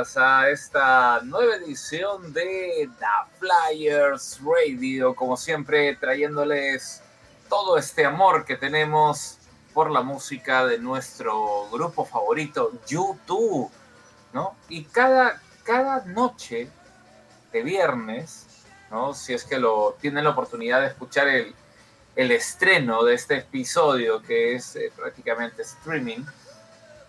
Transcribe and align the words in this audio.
bienvenidas 0.00 0.16
a 0.16 0.48
esta 0.48 1.20
nueva 1.24 1.56
edición 1.56 2.32
de 2.32 2.88
The 2.98 3.06
Flyers 3.38 4.40
Radio, 4.42 5.14
como 5.14 5.36
siempre 5.36 5.94
trayéndoles 5.96 7.02
todo 7.48 7.76
este 7.76 8.06
amor 8.06 8.46
que 8.46 8.56
tenemos 8.56 9.36
por 9.74 9.90
la 9.90 10.00
música 10.00 10.64
de 10.66 10.78
nuestro 10.78 11.68
grupo 11.70 12.06
favorito, 12.06 12.72
YouTube, 12.88 13.70
¿no? 14.32 14.54
Y 14.68 14.84
cada, 14.84 15.42
cada 15.64 16.04
noche 16.06 16.70
de 17.52 17.62
viernes, 17.62 18.46
¿no? 18.90 19.12
Si 19.12 19.34
es 19.34 19.44
que 19.44 19.58
lo 19.58 19.96
tienen 20.00 20.24
la 20.24 20.30
oportunidad 20.30 20.80
de 20.80 20.86
escuchar 20.86 21.28
el, 21.28 21.54
el 22.16 22.30
estreno 22.30 23.04
de 23.04 23.14
este 23.14 23.38
episodio, 23.38 24.22
que 24.22 24.54
es 24.54 24.76
eh, 24.76 24.90
prácticamente 24.96 25.62
streaming, 25.62 26.24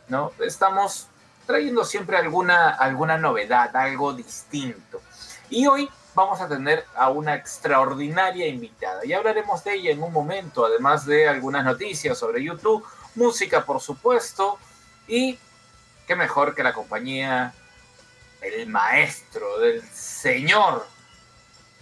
¿no? 0.10 0.34
Estamos 0.40 1.08
trayendo 1.52 1.84
siempre 1.84 2.16
alguna, 2.16 2.70
alguna 2.70 3.18
novedad, 3.18 3.76
algo 3.76 4.14
distinto. 4.14 5.02
Y 5.50 5.68
hoy 5.68 5.90
vamos 6.16 6.40
a 6.40 6.48
tener 6.48 6.86
a 6.96 7.10
una 7.10 7.36
extraordinaria 7.36 8.48
invitada. 8.48 9.06
Y 9.06 9.12
hablaremos 9.12 9.62
de 9.66 9.74
ella 9.76 9.92
en 9.92 10.02
un 10.02 10.14
momento, 10.14 10.66
además 10.66 11.06
de 11.06 11.28
algunas 11.28 11.66
noticias 11.66 12.18
sobre 12.18 12.42
YouTube, 12.42 12.86
música, 13.16 13.66
por 13.66 13.82
supuesto, 13.82 14.58
y 15.10 15.38
qué 16.08 16.16
mejor 16.16 16.56
que 16.56 16.64
la 16.64 16.72
compañía, 16.72 17.54
el 18.42 18.68
maestro 18.68 19.60
del 19.60 19.84
señor 19.84 20.88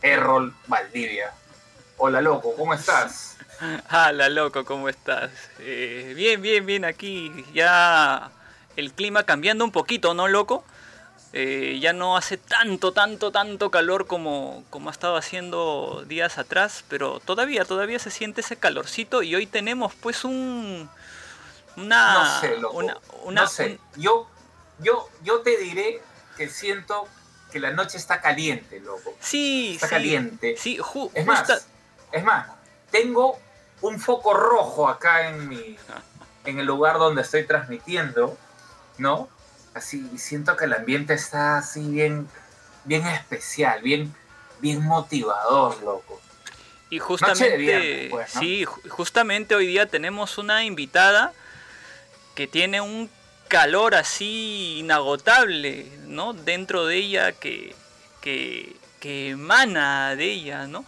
Errol 0.02 0.52
Valdivia. 0.66 1.32
Hola, 1.98 2.22
loco, 2.22 2.56
¿cómo 2.56 2.74
estás? 2.74 3.38
Hola, 3.92 4.30
loco, 4.30 4.66
¿cómo 4.66 4.90
estás? 4.90 5.30
Eh, 5.60 6.14
bien, 6.16 6.42
bien, 6.42 6.66
bien, 6.66 6.86
aquí 6.86 7.46
ya 7.54 8.32
el 8.76 8.94
clima 8.94 9.24
cambiando 9.24 9.64
un 9.66 9.72
poquito, 9.72 10.14
¿no, 10.14 10.28
loco? 10.28 10.64
Eh, 11.32 11.78
ya 11.80 11.94
no 11.94 12.18
hace 12.18 12.38
tanto, 12.38 12.92
tanto, 12.92 13.32
tanto 13.32 13.70
calor 13.70 14.08
como, 14.08 14.64
como 14.72 14.90
ha 14.90 14.92
estado 14.92 15.16
haciendo 15.16 16.04
días 16.08 16.40
atrás, 16.40 16.84
pero 16.88 17.20
todavía, 17.20 17.66
todavía 17.66 18.00
se 18.00 18.10
siente 18.10 18.42
ese 18.42 18.56
calorcito 18.56 19.22
y 19.22 19.36
hoy 19.36 19.46
tenemos 19.46 19.94
pues 19.96 20.24
un... 20.24 20.90
Una, 21.78 22.14
no 22.14 22.42
sé, 22.42 22.58
loco. 22.58 22.84
no 23.32 23.48
sé. 23.48 23.80
Yo, 23.96 24.28
yo, 24.80 25.08
yo 25.24 25.42
te 25.42 25.56
diré 25.58 26.02
que 26.36 26.50
siento 26.50 27.08
que 27.52 27.60
la 27.60 27.72
noche 27.72 27.98
está 27.98 28.22
caliente, 28.22 28.80
loco. 28.80 29.14
Sí, 29.20 29.74
está 29.76 29.88
caliente. 29.88 30.56
Sí, 30.58 30.80
es 31.14 31.26
más, 31.26 31.68
es 32.12 32.24
más, 32.24 32.48
tengo 32.92 33.40
un 33.82 34.00
foco 34.00 34.34
rojo 34.34 34.90
acá 34.90 35.30
en 35.30 35.48
mi 35.48 35.78
en 36.46 36.60
el 36.60 36.66
lugar 36.66 36.98
donde 36.98 37.22
estoy 37.22 37.46
transmitiendo, 37.46 38.38
¿no? 39.00 39.30
Así 39.74 40.10
siento 40.18 40.56
que 40.58 40.66
el 40.66 40.74
ambiente 40.74 41.14
está 41.14 41.58
así 41.58 41.88
bien 41.88 42.28
bien 42.86 43.06
especial, 43.08 43.82
bien 43.82 44.14
bien 44.60 44.84
motivador, 44.84 45.82
loco. 45.84 46.22
Y 46.90 47.00
justamente 47.00 48.08
pues, 48.10 48.32
sí, 48.32 48.66
justamente 48.66 49.56
hoy 49.56 49.68
día 49.68 49.86
tenemos 49.86 50.38
una 50.38 50.64
invitada 50.64 51.34
que 52.36 52.48
tiene 52.48 52.82
un 52.82 53.10
calor 53.48 53.96
así 53.96 54.80
inagotable, 54.80 55.92
¿no? 56.06 56.34
Dentro 56.34 56.86
de 56.86 56.96
ella 56.98 57.32
que, 57.32 57.76
que, 58.22 58.76
que 59.00 59.30
emana 59.30 60.16
de 60.16 60.26
ella, 60.26 60.68
¿no? 60.68 60.86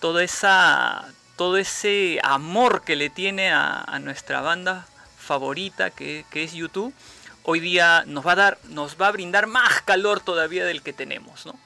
toda 0.00 0.24
esa, 0.24 1.06
todo 1.36 1.58
ese 1.58 2.18
amor 2.24 2.82
que 2.82 2.96
le 2.96 3.10
tiene 3.10 3.52
a, 3.52 3.98
nuestra 4.02 4.40
banda 4.40 4.86
favorita 5.18 5.90
que, 5.90 6.24
es 6.32 6.52
YouTube, 6.52 6.92
hoy 7.44 7.60
día 7.60 8.04
nos 8.06 8.26
va 8.26 8.32
a 8.32 8.36
dar, 8.36 8.58
nos 8.64 9.00
va 9.00 9.08
a 9.08 9.12
brindar 9.12 9.46
más 9.46 9.82
calor 9.82 10.20
todavía 10.20 10.64
del 10.64 10.82
que 10.82 10.92
tenemos, 10.92 11.46
¿no? 11.46 11.58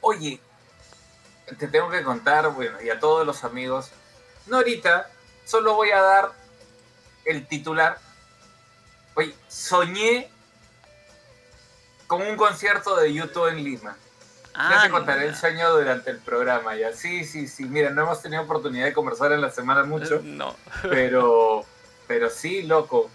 Oye, 0.00 0.40
te 1.58 1.68
tengo 1.68 1.90
que 1.90 2.02
contar, 2.02 2.48
bueno, 2.52 2.80
y 2.82 2.90
a 2.90 3.00
todos 3.00 3.26
los 3.26 3.44
amigos, 3.44 3.90
no 4.46 4.56
ahorita, 4.56 5.10
solo 5.44 5.74
voy 5.74 5.90
a 5.90 6.00
dar 6.00 6.32
el 7.24 7.46
titular. 7.46 7.98
Oye, 9.14 9.34
soñé 9.48 10.30
con 12.06 12.22
un 12.22 12.36
concierto 12.36 12.96
de 12.96 13.12
YouTube 13.12 13.48
en 13.48 13.64
Lima 13.64 13.96
ya 14.58 14.82
te 14.82 14.90
contaré 14.90 15.26
el 15.26 15.36
sueño 15.36 15.70
durante 15.70 16.10
el 16.10 16.18
programa 16.18 16.74
ya. 16.76 16.92
Sí, 16.92 17.24
sí, 17.24 17.46
sí. 17.46 17.64
Mira, 17.64 17.90
no 17.90 18.02
hemos 18.02 18.20
tenido 18.20 18.42
oportunidad 18.42 18.86
de 18.86 18.92
conversar 18.92 19.32
en 19.32 19.40
la 19.40 19.50
semana 19.50 19.84
mucho. 19.84 20.16
Eh, 20.16 20.22
no. 20.24 20.56
Pero, 20.82 21.64
pero 22.08 22.30
sí, 22.30 22.62
loco. 22.62 23.10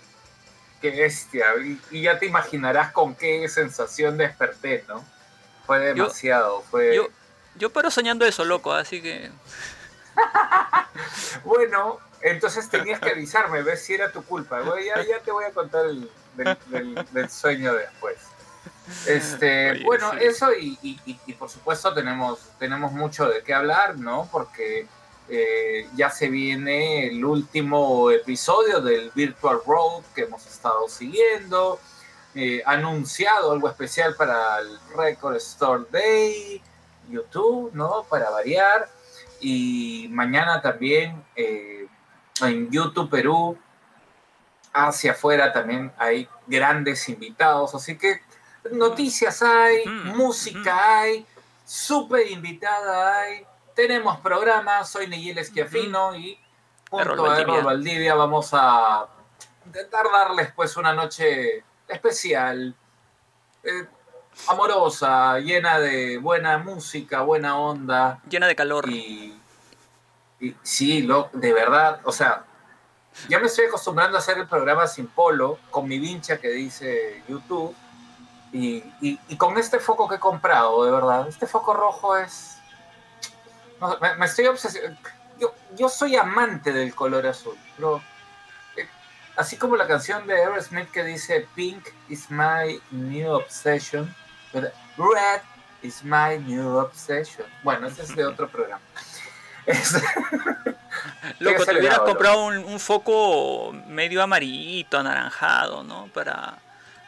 Qué 0.83 0.91
bestia. 0.91 1.45
Y, 1.91 2.01
ya 2.01 2.19
te 2.19 2.25
imaginarás 2.25 2.91
con 2.91 3.15
qué 3.15 3.47
sensación 3.47 4.17
desperté, 4.17 4.83
¿no? 4.89 5.01
Fue 5.65 5.79
demasiado. 5.79 6.59
Yo, 6.59 6.65
fue... 6.69 6.93
Yo, 6.93 7.07
yo 7.55 7.69
paro 7.69 7.89
soñando 7.89 8.25
eso, 8.25 8.43
loco, 8.43 8.73
así 8.73 9.01
que. 9.01 9.31
bueno, 11.45 11.99
entonces 12.19 12.67
tenías 12.67 12.99
que 12.99 13.11
avisarme, 13.11 13.63
ves 13.63 13.81
si 13.81 13.93
era 13.93 14.11
tu 14.11 14.25
culpa. 14.25 14.61
ya, 14.85 15.01
ya 15.01 15.21
te 15.21 15.31
voy 15.31 15.45
a 15.45 15.51
contar 15.51 15.85
el, 15.85 16.11
del 16.35 17.29
sueño 17.29 17.73
después. 17.75 18.17
Este, 19.07 19.85
bueno, 19.85 20.11
eso 20.11 20.51
y, 20.51 20.99
por 21.39 21.49
supuesto 21.49 21.93
tenemos, 21.93 22.41
tenemos 22.59 22.91
mucho 22.91 23.29
de 23.29 23.41
qué 23.41 23.53
hablar, 23.53 23.97
¿no? 23.97 24.27
Porque 24.33 24.85
eh, 25.29 25.87
ya 25.95 26.09
se 26.09 26.29
viene 26.29 27.07
el 27.07 27.23
último 27.23 28.11
episodio 28.11 28.81
del 28.81 29.11
Virtual 29.15 29.59
Road 29.65 30.03
que 30.13 30.23
hemos 30.23 30.45
estado 30.45 30.87
siguiendo. 30.87 31.79
Eh, 32.35 32.63
anunciado 32.65 33.51
algo 33.51 33.69
especial 33.69 34.15
para 34.15 34.59
el 34.59 34.79
Record 34.95 35.35
Store 35.35 35.83
Day, 35.91 36.61
YouTube, 37.09 37.71
¿no? 37.73 38.03
Para 38.09 38.29
variar. 38.31 38.89
Y 39.39 40.07
mañana 40.09 40.61
también 40.61 41.23
eh, 41.35 41.87
en 42.41 42.71
YouTube 42.71 43.09
Perú, 43.09 43.57
hacia 44.73 45.11
afuera 45.11 45.53
también 45.53 45.91
hay 45.97 46.27
grandes 46.47 47.07
invitados. 47.07 47.75
Así 47.75 47.97
que 47.97 48.21
noticias 48.71 49.41
hay, 49.41 49.85
música 49.85 50.99
hay, 50.99 51.25
súper 51.65 52.31
invitada 52.31 53.19
hay, 53.19 53.45
tenemos 53.75 54.19
programas, 54.19 54.89
soy 54.89 55.07
Neyel 55.07 55.37
Esquiafino 55.37 56.15
y 56.15 56.39
junto 56.89 57.29
a 57.29 57.39
Errol 57.39 57.63
Valdivia 57.63 58.15
vamos 58.15 58.49
a 58.53 59.07
intentar 59.65 60.05
darles 60.11 60.51
pues 60.53 60.77
una 60.77 60.93
noche 60.93 61.63
especial, 61.87 62.75
eh, 63.63 63.87
amorosa, 64.47 65.39
llena 65.39 65.79
de 65.79 66.17
buena 66.17 66.57
música, 66.57 67.21
buena 67.21 67.57
onda. 67.57 68.21
Llena 68.29 68.47
de 68.47 68.55
calor. 68.55 68.89
Y, 68.89 69.39
y 70.39 70.55
sí, 70.61 71.03
lo, 71.03 71.29
de 71.33 71.53
verdad, 71.53 72.01
o 72.03 72.11
sea, 72.11 72.45
ya 73.29 73.39
me 73.39 73.47
estoy 73.47 73.65
acostumbrando 73.65 74.17
a 74.17 74.19
hacer 74.19 74.37
el 74.37 74.47
programa 74.47 74.87
sin 74.87 75.07
polo, 75.07 75.59
con 75.69 75.87
mi 75.87 75.99
vincha 75.99 76.37
que 76.37 76.49
dice 76.49 77.23
YouTube 77.27 77.75
y, 78.51 79.17
con 79.37 79.57
este 79.57 79.79
foco 79.79 80.07
que 80.07 80.15
he 80.15 80.19
comprado, 80.19 80.85
de 80.85 80.91
verdad, 80.91 81.27
este 81.27 81.47
foco 81.47 81.73
rojo 81.73 82.17
es... 82.17 82.57
me, 84.17 84.25
estoy 84.25 84.47
obsesionando. 84.47 84.99
Yo, 85.75 85.89
soy 85.89 86.15
amante 86.15 86.71
del 86.71 86.93
color 86.93 87.25
azul, 87.27 87.57
pero 87.75 88.01
eh, 88.77 88.87
así 89.35 89.57
como 89.57 89.75
la 89.75 89.87
canción 89.87 90.25
de 90.27 90.35
Aerosmith 90.35 90.89
que 90.91 91.03
dice 91.03 91.47
Pink 91.55 91.87
is 92.07 92.29
my 92.29 92.79
new 92.91 93.33
obsession, 93.33 94.13
Red 94.53 95.41
is 95.81 96.03
my 96.03 96.37
new 96.39 96.77
obsession. 96.77 97.45
Bueno, 97.63 97.87
ese 97.87 98.03
es 98.03 98.15
de 98.15 98.25
otro 98.25 98.47
programa. 98.47 98.83
Loco, 101.39 101.65
te 101.65 101.79
hubieras 101.79 101.99
comprado 101.99 102.45
un, 102.45 102.57
un, 102.57 102.79
foco 102.79 103.73
medio 103.87 104.21
amarillito, 104.21 104.99
anaranjado, 104.99 105.83
¿no? 105.83 106.07
Para, 106.13 106.59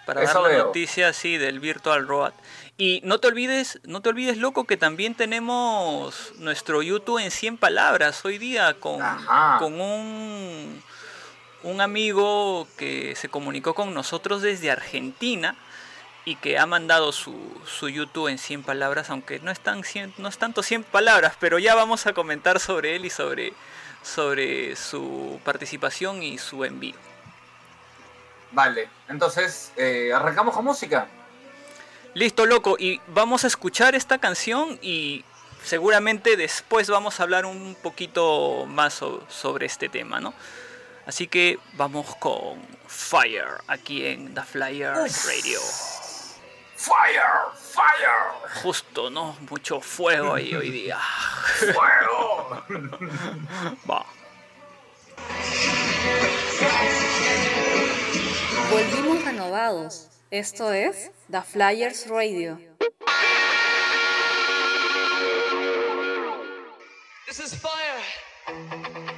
para 0.06 0.24
dar 0.24 0.42
la 0.42 0.57
noticia 0.57 1.10
así 1.10 1.38
del 1.38 1.60
Virtual 1.60 2.07
Road. 2.07 2.34
Y 2.78 3.02
no 3.04 3.19
te 3.19 3.28
olvides, 3.28 3.80
no 3.84 4.02
te 4.02 4.10
olvides, 4.10 4.38
loco, 4.38 4.66
que 4.66 4.78
también 4.78 5.16
tenemos 5.16 6.34
nuestro 6.38 6.81
YouTube 6.81 7.24
en 7.24 7.31
100 7.31 7.57
palabras 7.57 8.24
hoy 8.25 8.38
día 8.38 8.74
con, 8.80 9.00
con 9.60 9.80
un, 9.80 10.84
un 11.63 11.81
amigo 11.81 12.68
que 12.78 13.16
se 13.16 13.30
comunicó 13.30 13.74
con 13.74 13.94
nosotros 13.94 14.42
desde 14.42 14.72
Argentina 14.72 15.56
y 16.25 16.36
que 16.36 16.58
ha 16.58 16.66
mandado 16.66 17.12
su, 17.12 17.36
su 17.66 17.88
YouTube 17.88 18.28
en 18.28 18.40
100 18.40 18.63
palabras, 18.63 19.10
aunque 19.10 19.40
no 19.40 19.51
es, 19.51 19.60
tan, 19.60 19.84
no 20.18 20.28
es 20.28 20.38
tanto 20.38 20.63
100 20.63 20.84
palabras, 20.84 21.38
pero 21.40 21.60
ya 21.60 21.75
vamos 21.75 22.08
a 22.08 22.13
comentar 22.13 22.60
sobre 22.60 22.96
él 22.96 23.06
y 23.06 23.10
sobre, 23.10 23.54
sobre 24.04 24.75
su 24.75 25.40
participación 25.46 26.24
y 26.24 26.40
su 26.40 26.66
envío. 26.66 26.96
Vale, 28.56 28.88
entonces, 29.10 29.74
eh, 29.75 30.13
¿arrancamos 30.16 30.56
con 30.56 30.63
música? 30.63 31.07
Listo, 32.13 32.46
loco, 32.46 32.78
y 32.80 33.02
vamos 33.07 33.44
a 33.44 33.48
escuchar 33.48 33.96
esta 33.96 34.18
canción 34.18 34.80
y 34.81 35.25
seguramente 35.62 36.38
después 36.38 36.90
vamos 36.90 37.19
a 37.19 37.24
hablar 37.24 37.46
un 37.46 37.75
poquito 37.84 38.66
más 38.66 39.04
sobre 39.28 39.66
este 39.66 39.90
tema, 39.90 40.22
¿no? 40.22 40.34
Así 41.06 41.28
que 41.28 41.60
vamos 41.74 42.16
con 42.16 42.66
Fire 42.88 43.62
aquí 43.68 44.06
en 44.06 44.34
The 44.34 44.44
Flyer 44.44 44.94
Radio. 44.94 45.60
Fire, 46.78 47.22
fire. 47.60 48.62
Justo, 48.63 49.10
¿no? 49.10 49.36
Mucho 49.50 49.81
fuego 49.81 50.36
ahí 50.36 50.56
hoy 50.56 50.69
día. 50.69 50.98
Fuego. 51.60 52.63
Va. 53.92 54.06
Volvimos 58.71 59.23
renovados. 59.23 60.09
Esto 60.31 60.71
es 60.71 61.12
The 61.29 61.41
Flyers 61.41 62.07
Radio. 62.07 62.57
This 67.27 67.39
is 67.39 67.53
fire. 67.56 69.14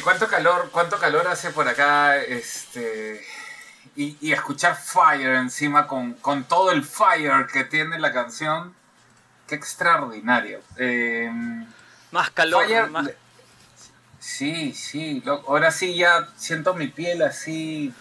Cuánto 0.00 0.28
calor, 0.28 0.70
cuánto 0.72 0.98
calor 0.98 1.26
hace 1.28 1.50
por 1.50 1.68
acá, 1.68 2.16
este, 2.16 3.24
y, 3.94 4.32
escuchar 4.32 4.76
Fire 4.76 5.34
encima 5.36 5.86
con, 5.86 6.44
todo 6.48 6.70
el 6.70 6.84
fire 6.84 7.46
que 7.52 7.64
tiene 7.64 7.98
la 7.98 8.12
canción, 8.12 8.74
qué 9.46 9.54
extraordinario. 9.54 10.60
Em, 10.76 11.66
más 12.10 12.30
calor, 12.30 12.66
Sí, 14.18 14.72
sí, 14.74 15.22
ahora 15.46 15.70
sí 15.70 15.94
ya 15.94 16.28
siento 16.36 16.74
mi 16.74 16.88
piel 16.88 17.22
así 17.22 17.94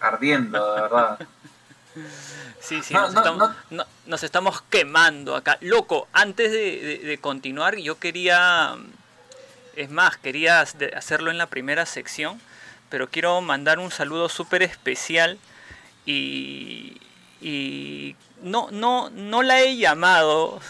ardiendo, 0.00 0.74
de 0.74 0.80
verdad. 0.82 1.18
Sí, 2.60 2.82
sí, 2.82 2.92
nos, 2.92 4.22
estamos, 4.22 4.60
quemando 4.68 5.34
acá. 5.34 5.56
Loco, 5.62 6.08
antes 6.12 6.52
de 6.52 7.18
continuar, 7.22 7.76
yo 7.76 7.98
quería 7.98 8.76
es 9.76 9.90
más, 9.90 10.16
quería 10.16 10.60
hacerlo 10.60 11.30
en 11.30 11.38
la 11.38 11.46
primera 11.46 11.86
sección, 11.86 12.40
pero 12.88 13.08
quiero 13.08 13.40
mandar 13.40 13.78
un 13.78 13.90
saludo 13.90 14.28
súper 14.28 14.62
especial 14.62 15.38
y, 16.04 17.00
y 17.40 18.16
no, 18.42 18.68
no, 18.70 19.10
no 19.10 19.42
la 19.42 19.60
he 19.60 19.76
llamado 19.76 20.60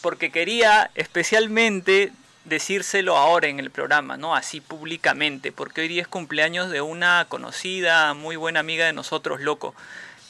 porque 0.00 0.30
quería 0.30 0.90
especialmente 0.94 2.12
decírselo 2.44 3.16
ahora 3.16 3.48
en 3.48 3.58
el 3.58 3.70
programa, 3.70 4.16
¿no? 4.16 4.36
Así 4.36 4.60
públicamente, 4.60 5.52
porque 5.52 5.80
hoy 5.80 5.88
día 5.88 6.02
es 6.02 6.08
cumpleaños 6.08 6.70
de 6.70 6.80
una 6.80 7.26
conocida, 7.28 8.14
muy 8.14 8.36
buena 8.36 8.60
amiga 8.60 8.86
de 8.86 8.92
nosotros, 8.92 9.40
loco, 9.40 9.74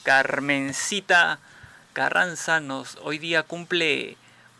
Carmencita 0.03 1.39
Carranza, 1.93 2.61
nos, 2.61 2.97
hoy 3.03 3.19
día 3.19 3.43
cumple 3.43 4.17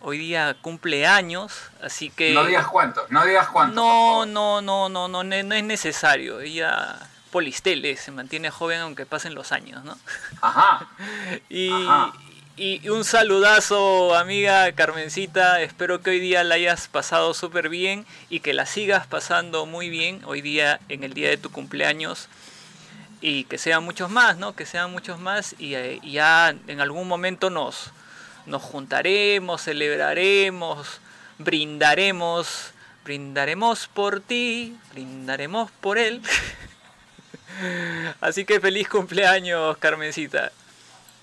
hoy 0.09 0.19
día 0.19 0.57
cumple 0.61 1.05
años, 1.05 1.53
así 1.83 2.11
que... 2.11 2.33
No 2.33 2.45
digas 2.45 2.69
cuánto, 2.69 3.05
no 3.11 3.25
digas 3.27 3.49
cuánto. 3.49 3.75
No, 3.75 4.25
no, 4.25 4.63
no, 4.63 4.89
no, 4.89 5.09
no, 5.09 5.25
no, 5.25 5.35
es 5.35 5.65
necesario. 5.65 6.39
Ella 6.39 6.97
polistele, 7.33 7.97
se 7.97 8.13
mantiene 8.13 8.51
joven 8.51 8.83
aunque 8.83 9.05
pasen 9.05 9.35
los 9.35 9.51
años, 9.51 9.83
¿no? 9.83 9.99
Ajá. 10.41 10.87
y, 11.49 11.73
y 12.57 12.89
un 12.89 13.05
saludazo, 13.05 14.15
amiga 14.15 14.71
Carmencita. 14.71 15.61
Espero 15.61 16.01
que 16.03 16.11
hoy 16.11 16.21
día 16.21 16.45
la 16.45 16.55
hayas 16.55 16.87
pasado 16.87 17.35
súper 17.35 17.69
bien 17.69 18.07
y 18.31 18.39
que 18.39 18.55
la 18.55 18.65
sigas 18.65 19.09
pasando 19.09 19.67
muy 19.67 19.91
bien 19.91 20.21
hoy 20.25 20.41
día 20.41 20.79
en 20.89 21.03
el 21.03 21.15
día 21.15 21.31
de 21.31 21.37
tu 21.37 21.51
cumpleaños. 21.51 22.29
Y 23.21 23.43
que 23.45 23.59
sean 23.59 23.83
muchos 23.83 24.09
más, 24.09 24.37
¿no? 24.37 24.55
Que 24.55 24.67
sean 24.67 24.93
muchos 24.93 25.19
más 25.19 25.57
y, 25.59 25.75
eh, 25.75 25.99
ya 26.05 26.55
en 26.69 26.81
algún 26.81 27.09
momento 27.09 27.51
nos, 27.51 27.91
nos 28.47 28.63
juntaremos, 28.63 29.63
celebraremos, 29.63 31.01
brindaremos, 31.39 32.73
brindaremos 33.05 33.89
por 33.89 34.21
ti, 34.21 34.77
brindaremos 34.93 35.71
por 35.71 35.99
él. 35.99 36.23
Así 38.21 38.45
que 38.45 38.61
feliz 38.61 38.89
cumpleaños, 38.89 39.77
Carmencita 39.79 40.53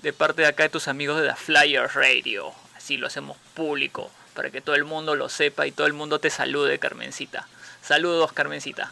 de 0.03 0.11
parte 0.11 0.41
de 0.41 0.49
acá 0.49 0.63
de 0.63 0.69
tus 0.69 0.87
amigos 0.87 1.21
de 1.21 1.29
The 1.29 1.35
Flyer 1.35 1.89
Radio. 1.95 2.51
Así 2.75 2.97
lo 2.97 3.07
hacemos 3.07 3.37
público, 3.53 4.11
para 4.35 4.51
que 4.51 4.59
todo 4.59 4.75
el 4.75 4.83
mundo 4.83 5.15
lo 5.15 5.29
sepa 5.29 5.65
y 5.65 5.71
todo 5.71 5.87
el 5.87 5.93
mundo 5.93 6.19
te 6.19 6.29
salude, 6.29 6.77
Carmencita. 6.77 7.47
Saludos, 7.81 8.33
Carmencita. 8.33 8.91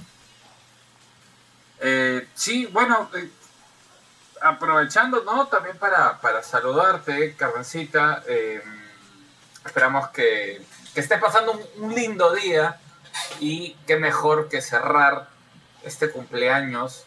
Eh, 1.82 2.26
sí, 2.34 2.66
bueno, 2.68 3.12
eh, 3.14 3.30
aprovechando, 4.42 5.24
¿no? 5.24 5.48
También 5.48 5.78
para, 5.78 6.44
saludarte, 6.44 7.36
Carmencita. 7.36 8.24
Eh, 8.28 8.62
esperamos 9.66 10.10
que, 10.10 10.66
que 10.94 11.00
estés 11.00 11.20
pasando 11.20 11.52
un, 11.54 11.84
un 11.84 11.96
lindo 11.96 12.34
día 12.34 12.80
y 13.40 13.74
qué 13.88 13.98
mejor 13.98 14.50
que 14.50 14.62
cerrar 14.62 15.28
este 15.84 16.12
cumpleaños 16.12 17.06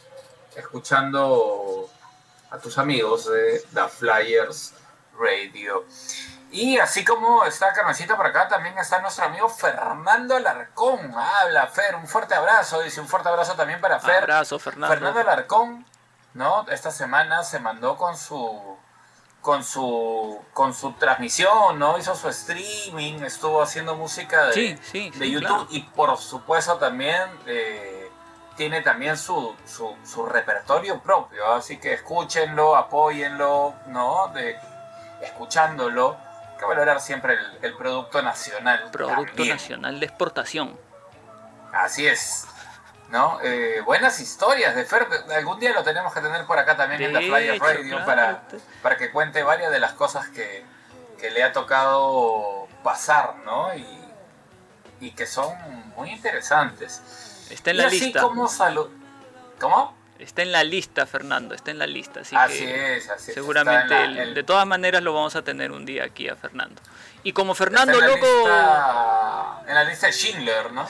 escuchando 0.57 1.89
a 2.51 2.59
tus 2.59 2.79
amigos 2.79 3.31
de 3.31 3.63
The 3.73 3.89
Flyers 3.89 4.75
Radio. 5.19 5.85
Y 6.51 6.79
así 6.79 7.05
como 7.05 7.45
está 7.45 7.73
Carmencita 7.73 8.17
por 8.17 8.27
acá, 8.27 8.47
también 8.47 8.79
está 8.79 9.01
nuestro 9.01 9.25
amigo 9.25 9.49
Fernando 9.49 10.37
Alarcón. 10.37 11.13
Habla, 11.13 11.67
Fer, 11.67 11.97
un 11.97 12.07
fuerte 12.07 12.35
abrazo. 12.35 12.81
Dice 12.81 13.01
un 13.01 13.09
fuerte 13.09 13.29
abrazo 13.29 13.55
también 13.55 13.81
para 13.81 13.99
Fer. 13.99 14.23
Abrazo, 14.23 14.61
Fernando. 14.61 14.95
Fernando 14.95 15.21
Alarcón, 15.21 15.85
¿no? 16.35 16.67
Esta 16.69 16.91
semana 16.91 17.43
se 17.43 17.59
mandó 17.61 17.97
con 17.97 18.17
su 18.17 18.77
con 19.41 19.63
su 19.63 20.41
con 20.53 20.75
su 20.75 20.93
transmisión, 20.93 21.79
¿no? 21.79 21.99
Hizo 21.99 22.15
su 22.15 22.29
streaming, 22.29 23.23
estuvo 23.23 23.63
haciendo 23.63 23.95
música 23.95 24.47
de, 24.47 24.79
de 24.93 25.31
YouTube 25.31 25.67
y 25.71 25.83
por 25.83 26.17
supuesto 26.17 26.77
también 26.77 27.23
eh, 27.47 28.11
tiene 28.57 28.83
también 28.83 29.17
su, 29.17 29.55
su, 29.67 30.27
repertorio 30.27 31.01
propio, 31.01 31.53
así 31.53 31.79
que 31.79 31.95
escúchenlo, 31.95 32.77
apóyenlo, 32.77 33.75
¿no? 33.89 34.29
De, 34.29 34.57
escuchándolo, 35.23 36.17
hay 36.53 36.59
que 36.59 36.65
valorar 36.65 37.01
siempre 37.01 37.37
el, 37.63 37.77
producto 37.77 38.23
nacional. 38.23 38.91
Producto 38.93 39.45
nacional 39.45 39.99
de 39.99 40.07
exportación. 40.07 40.79
Así 41.73 42.07
es. 42.07 42.47
¿No? 43.15 43.39
Eh, 43.45 43.81
buenas 43.85 44.19
historias 44.19 44.75
de 44.75 44.85
Fer. 44.85 45.07
Algún 45.37 45.61
día 45.61 45.73
lo 45.73 45.85
tenemos 45.85 46.13
que 46.13 46.21
tener 46.21 46.45
por 46.47 46.59
acá 46.59 46.77
también 46.77 47.01
en 47.01 47.13
la 47.13 47.21
Flyer 47.21 47.61
Radio 47.61 48.05
para, 48.05 48.43
para 48.83 48.97
que 48.97 49.13
cuente 49.13 49.45
varias 49.45 49.71
de 49.71 49.79
las 49.79 49.93
cosas 49.93 50.29
que, 50.31 50.65
que 51.21 51.31
le 51.31 51.45
ha 51.45 51.53
tocado 51.53 52.67
pasar, 52.83 53.37
¿no? 53.45 53.73
Y, 53.77 53.87
y 55.01 55.13
que 55.13 55.27
son 55.27 55.55
muy 55.97 56.11
interesantes. 56.11 57.47
Está 57.51 57.71
en 57.71 57.77
la 57.77 57.89
lista. 57.89 58.21
Como 58.21 58.49
¿Cómo? 59.61 59.97
Está 60.19 60.43
en 60.43 60.51
la 60.51 60.65
lista, 60.65 61.07
Fernando, 61.07 61.55
está 61.55 61.71
en 61.71 61.79
la 61.79 61.87
lista. 61.87 62.21
Así, 62.21 62.37
es, 62.37 63.09
así 63.11 63.31
es. 63.31 63.35
Seguramente, 63.35 63.95
de 63.95 64.43
todas 64.43 64.67
maneras, 64.67 65.03
lo 65.05 65.15
vamos 65.15 65.37
a 65.37 65.43
tener 65.43 65.71
un 65.71 65.87
día 65.87 66.03
aquí 66.03 66.29
a 66.29 66.35
Fernando. 66.35 66.83
Y 67.25 67.33
como 67.33 67.55
Fernando, 67.55 67.99
loco. 68.01 68.27
en 69.67 69.75
la 69.75 69.85
lista 69.85 70.07
de 70.07 70.13
Schindler, 70.13 70.73
¿no? 70.73 70.87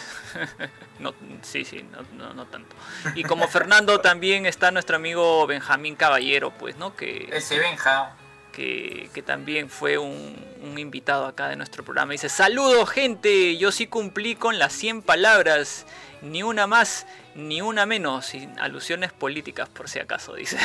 no 0.99 1.15
sí, 1.43 1.65
sí, 1.65 1.87
no, 2.17 2.35
no, 2.35 2.47
tanto. 2.47 2.75
Y 3.15 3.23
como 3.23 3.47
Fernando 3.47 4.01
también 4.03 4.45
está 4.45 4.73
nuestro 4.73 4.97
amigo 4.97 5.47
Benjamín 5.47 5.95
Caballero, 5.95 6.51
pues, 6.51 6.77
¿no? 6.77 6.97
Que, 6.97 7.29
Ese 7.33 7.59
Benja. 7.59 8.17
Que, 8.51 9.11
que, 9.15 9.23
también 9.23 9.69
fue 9.69 9.99
un, 9.99 10.37
un, 10.63 10.79
invitado 10.79 11.27
acá 11.27 11.49
de 11.49 11.57
nuestro 11.57 11.85
programa. 11.85 12.13
Dice, 12.13 12.29
saludos 12.29 12.89
gente, 12.89 13.57
yo 13.57 13.73
sí 13.73 13.87
cumplí 13.89 14.37
con 14.37 14.59
las 14.61 14.73
100 14.73 15.03
palabras 15.03 15.87
ni 16.25 16.43
una 16.43 16.67
más 16.67 17.07
ni 17.35 17.61
una 17.61 17.85
menos, 17.85 18.27
sin 18.27 18.59
alusiones 18.61 19.13
políticas 19.13 19.69
por 19.69 19.89
si 19.89 19.99
acaso, 19.99 20.35
dice. 20.35 20.59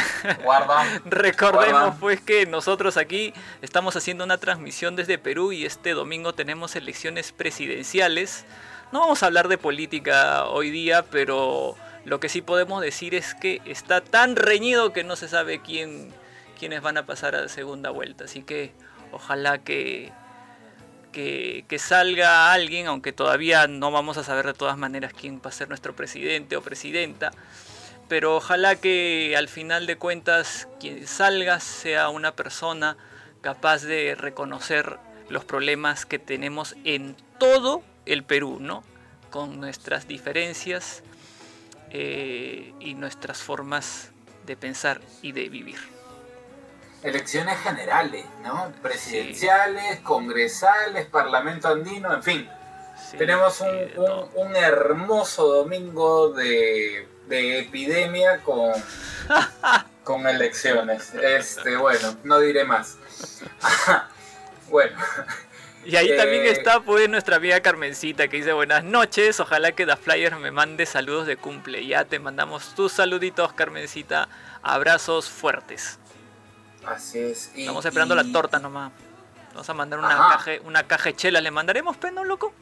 Guarda. 0.44 1.02
Recordemos 1.06 1.96
pues 2.00 2.22
que 2.22 2.46
nosotros 2.46 2.98
aquí 2.98 3.34
estamos 3.62 3.96
haciendo 3.96 4.24
una 4.24 4.38
transmisión 4.38 4.96
desde 4.96 5.18
Perú 5.18 5.52
y 5.52 5.66
este 5.66 5.92
domingo 5.92 6.34
tenemos 6.34 6.76
elecciones 6.76 7.32
presidenciales. 7.32 8.46
No 8.92 9.02
vamos 9.02 9.24
a 9.24 9.28
hablar 9.28 9.48
de 9.48 9.58
política 9.58 10.46
hoy 10.46 10.70
día, 10.70 11.04
pero 11.04 11.76
lo 12.06 12.20
que 12.20 12.30
sí 12.30 12.42
podemos 12.42 12.82
decir 12.82 13.16
es 13.16 13.34
que 13.36 13.62
está 13.66 14.02
tan 14.02 14.36
reñido 14.36 14.94
que 14.94 15.04
no 15.04 15.16
se 15.16 15.28
sabe 15.28 15.62
quién, 15.62 16.14
quiénes 16.58 16.82
van 16.82 16.98
a 16.98 17.06
pasar 17.06 17.36
a 17.36 17.42
la 17.42 17.50
segunda 17.50 17.90
vuelta. 17.90 18.26
Así 18.26 18.44
que 18.44 18.74
ojalá 19.12 19.58
que 19.58 20.12
que, 21.12 21.66
salga 21.80 22.52
alguien, 22.54 22.88
aunque 22.88 23.12
todavía 23.14 23.68
no 23.68 23.92
vamos 23.92 24.18
a 24.18 24.24
saber 24.24 24.46
de 24.46 24.54
todas 24.54 24.78
maneras 24.78 25.14
quién 25.14 25.42
va 25.44 25.50
a 25.50 25.54
ser 25.54 25.70
nuestro 25.70 25.96
presidente 25.96 26.56
o 26.56 26.62
presidenta, 26.62 27.32
pero 28.08 28.36
ojalá 28.36 28.76
que 28.76 29.36
al 29.38 29.48
final 29.48 29.86
de 29.86 29.98
cuentas 29.98 30.68
quien 30.80 31.06
salga 31.08 31.60
sea 31.60 32.10
una 32.10 32.36
persona 32.36 32.98
capaz 33.42 33.84
de 33.84 34.16
reconocer 34.16 34.98
los 35.30 35.46
problemas 35.46 36.06
que 36.06 36.20
tenemos 36.20 36.76
en 36.84 37.16
todo 37.38 37.84
el 38.06 38.24
Perú, 38.24 38.58
¿no? 38.60 38.84
Con 39.30 39.60
nuestras 39.60 40.08
diferencias 40.08 41.04
eh, 41.92 42.74
y 42.80 42.96
nuestras 42.96 43.38
formas 43.38 44.12
de 44.46 44.58
pensar 44.58 45.02
y 45.22 45.32
de 45.32 45.50
vivir 45.50 45.99
elecciones 47.04 47.58
generales, 47.60 48.26
¿no? 48.44 48.72
Presidenciales, 48.82 50.00
congresales, 50.02 51.06
Parlamento 51.08 51.68
andino, 51.68 52.14
en 52.14 52.24
fin. 52.24 52.50
Tenemos 53.18 53.62
un, 53.62 54.56
hermoso 54.56 55.48
domingo 55.48 56.30
de, 56.30 57.08
epidemia 57.30 58.42
con, 58.42 58.74
con 60.04 60.28
elecciones. 60.28 61.14
Este, 61.16 61.76
bueno, 61.78 62.18
no 62.24 62.40
diré 62.40 62.66
más. 62.66 62.98
bueno. 64.70 64.98
Y 65.86 65.96
ahí 65.96 66.16
también 66.16 66.44
eh, 66.44 66.52
está 66.52 66.82
pues 66.82 67.10
nuestra 67.10 67.38
amiga 67.38 67.62
Carmencita 67.62 68.28
que 68.28 68.38
dice 68.38 68.52
buenas 68.52 68.84
noches, 68.84 69.40
ojalá 69.40 69.72
que 69.72 69.86
Da 69.86 69.96
Flyer 69.96 70.36
me 70.36 70.52
mande 70.52 70.86
saludos 70.86 71.26
de 71.26 71.38
cumple. 71.38 71.86
Ya 71.86 72.06
te 72.06 72.20
mandamos 72.20 72.76
tus 72.76 72.92
saluditos 72.92 73.54
Carmencita, 73.54 74.28
abrazos 74.62 75.30
fuertes. 75.30 75.98
Así 76.86 77.20
es. 77.20 77.52
Estamos 77.56 77.86
esperando 77.86 78.16
la 78.16 78.24
torta 78.24 78.60
nomás. 78.60 78.92
Vamos 79.52 79.70
a 79.70 79.74
mandar 79.74 80.00
una 80.00 80.10
caja, 80.10 80.52
una 80.64 80.84
caja 80.84 81.06
de 81.06 81.16
chela. 81.16 81.42
¿Le 81.42 81.52
mandaremos, 81.52 81.98
peno, 81.98 82.24
loco? 82.24 82.54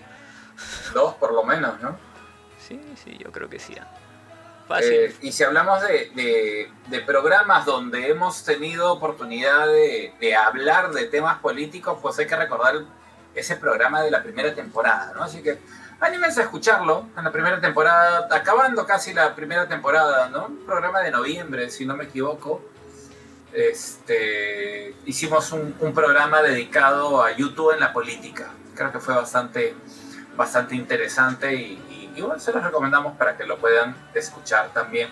Dos 0.93 1.15
por 1.15 1.33
lo 1.33 1.43
menos, 1.43 1.79
¿no? 1.81 1.97
Sí, 2.59 2.79
sí, 3.03 3.17
yo 3.17 3.31
creo 3.31 3.49
que 3.49 3.59
sí. 3.59 3.75
¿ah? 3.79 3.87
Eh, 4.81 5.15
y 5.21 5.31
si 5.31 5.43
hablamos 5.43 5.81
de, 5.81 6.69
programas 7.05 7.65
donde 7.65 8.09
hemos 8.09 8.43
tenido 8.43 8.91
oportunidad 8.91 9.67
de, 9.67 10.35
hablar 10.35 10.91
de 10.91 11.05
temas 11.05 11.39
políticos, 11.39 11.99
pues 12.01 12.19
hay 12.19 12.27
que 12.27 12.35
recordar 12.35 12.75
ese 13.33 13.55
programa 13.55 14.01
de 14.01 14.11
la 14.11 14.21
primera 14.23 14.53
temporada, 14.53 15.13
¿no? 15.15 15.23
Así 15.23 15.41
que 15.41 15.59
anímense 15.99 16.41
a 16.41 16.43
escucharlo 16.43 17.05
en 17.15 17.23
la 17.23 17.31
primera 17.31 17.61
temporada, 17.61 18.27
acabando 18.31 18.85
casi 18.85 19.13
la 19.13 19.35
primera 19.35 19.67
temporada, 19.67 20.27
¿no? 20.29 20.47
Un 20.47 20.65
programa 20.65 20.99
de 21.01 21.11
noviembre, 21.11 21.69
si 21.69 21.85
no 21.85 21.95
me 21.95 22.05
equivoco 22.05 22.61
este, 23.57 24.93
hicimos 25.05 25.51
un, 25.51 25.73
programa 25.95 26.43
dedicado 26.43 27.23
a 27.23 27.31
YouTube 27.35 27.73
en 27.73 27.79
la 27.79 27.91
política. 27.91 28.51
Creo 28.75 28.91
que 28.91 28.99
fue 28.99 29.15
bastante, 29.15 29.75
bastante 30.35 30.75
interesante 30.75 31.55
y, 31.55 32.11
igual 32.15 32.39
se 32.39 32.51
los 32.53 32.63
recomendamos 32.63 33.17
para 33.17 33.35
que 33.35 33.45
lo 33.45 33.57
puedan 33.57 33.95
escuchar 34.13 34.69
también. 34.73 35.09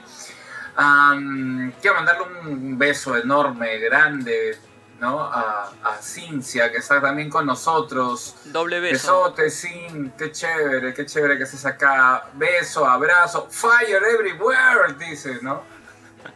quiero 1.82 1.96
mandarle 1.96 2.24
un 2.44 2.78
beso 2.78 3.18
enorme, 3.18 3.80
grande, 3.80 4.60
¿no? 5.00 5.22
A, 5.22 5.72
a 5.84 5.98
Cincia, 6.00 6.72
que 6.72 6.78
está 6.78 7.02
también 7.02 7.32
con 7.32 7.48
nosotros. 7.48 8.36
Doble 8.46 8.80
beso. 8.80 9.24
Besote, 9.24 9.50
Cin, 9.50 10.14
qué 10.16 10.32
chévere, 10.32 10.94
qué 10.94 11.06
chévere 11.08 11.38
que 11.40 11.48
se 11.48 11.68
acá. 11.68 12.30
Beso, 12.34 12.86
abrazo, 12.86 13.48
fire 13.50 14.04
everywhere, 14.04 14.94
dice, 15.00 15.40
¿no? 15.42 15.75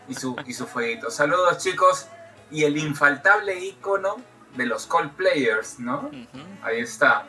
Y 0.10 0.16
su, 0.16 0.36
y 0.46 0.54
su 0.54 0.68
fueguito. 0.68 1.12
Saludos, 1.12 1.60
chicos. 1.60 2.08
Y 2.52 2.64
el 2.64 2.78
infaltable 2.78 3.60
icono 3.60 4.18
de 4.56 4.66
los 4.66 4.88
call 4.88 5.12
players, 5.12 5.80
¿no? 5.80 6.10
Ahí 6.64 6.80
está. 6.80 7.26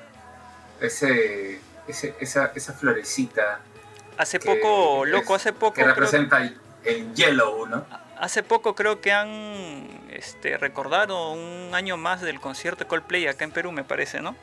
Ese, 0.81 1.61
ese, 1.87 2.17
esa, 2.21 2.53
esa 2.55 2.73
florecita. 2.73 3.61
Hace 4.17 4.41
poco, 4.41 5.05
loco, 5.05 5.35
hace 5.35 5.53
poco. 5.53 5.75
Que 5.75 5.85
representa 5.85 6.43
el 6.85 7.15
yellow, 7.15 7.67
¿no? 7.67 7.85
Hace 8.19 8.43
poco 8.43 8.75
creo 8.75 9.01
que 9.01 9.13
han 9.13 9.89
este, 10.11 10.59
recordado 10.59 11.33
un 11.33 11.71
año 11.75 11.97
más 11.97 12.21
del 12.21 12.39
concierto 12.39 12.87
Coldplay 12.87 13.27
acá 13.27 13.45
en 13.45 13.51
Perú, 13.51 13.73
me 13.73 13.83
parece, 13.83 14.21
¿no? 14.21 14.37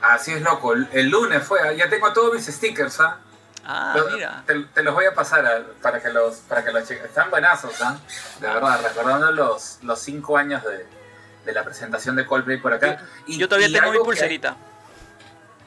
Así 0.00 0.32
es, 0.32 0.40
loco. 0.40 0.72
El, 0.72 1.08
lunes 1.10 1.42
fue, 1.42 1.58
ya 1.76 1.90
tengo 1.90 2.12
todos 2.14 2.34
mis 2.34 2.46
stickers, 2.46 3.00
¿ah? 3.00 3.20
Ah, 3.66 3.96
mira. 4.12 4.44
Te, 4.46 4.82
los 4.82 4.94
voy 4.94 5.06
a 5.06 5.14
pasar 5.14 5.64
para 5.82 6.00
que 6.00 6.10
los 6.10 6.36
para 6.36 6.64
que 6.64 6.72
los 6.72 6.88
Están 6.90 7.30
buenazos, 7.30 7.80
¿ah? 7.82 7.98
De 8.40 8.46
verdad, 8.46 8.80
recordando 8.82 9.32
los, 9.32 9.78
los 9.82 9.98
cinco 9.98 10.36
años 10.36 10.62
de, 10.64 11.52
la 11.52 11.64
presentación 11.64 12.16
de 12.16 12.24
Coldplay 12.26 12.58
por 12.58 12.72
acá. 12.72 13.04
Y, 13.26 13.38
Yo 13.38 13.48
todavía 13.48 13.80
tengo 13.80 13.92
mi 13.92 13.98
pulserita. 13.98 14.56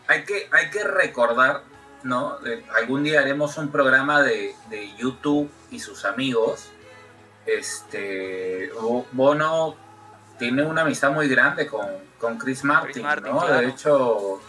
Hay, 0.07 0.23
que, 0.23 0.49
hay 0.51 0.69
que 0.71 0.83
recordar, 0.83 1.61
¿no? 2.03 2.39
algún 2.75 3.03
día 3.03 3.19
haremos 3.19 3.57
un 3.57 3.71
programa 3.71 4.23
de, 4.23 4.55
de 4.69 4.95
YouTube 4.97 5.51
y 5.69 5.79
sus 5.79 6.03
amigos 6.03 6.71
este, 7.49 8.71
Bono 9.11 9.75
tiene 10.37 10.63
una 10.63 10.81
amistad 10.81 11.11
muy 11.11 11.27
grande 11.27 11.67
con, 11.67 11.87
con 12.17 12.37
Chris 12.37 12.63
Martin, 12.63 13.05
¿no? 13.23 13.47
De 13.47 13.67
hecho, 13.67 14.41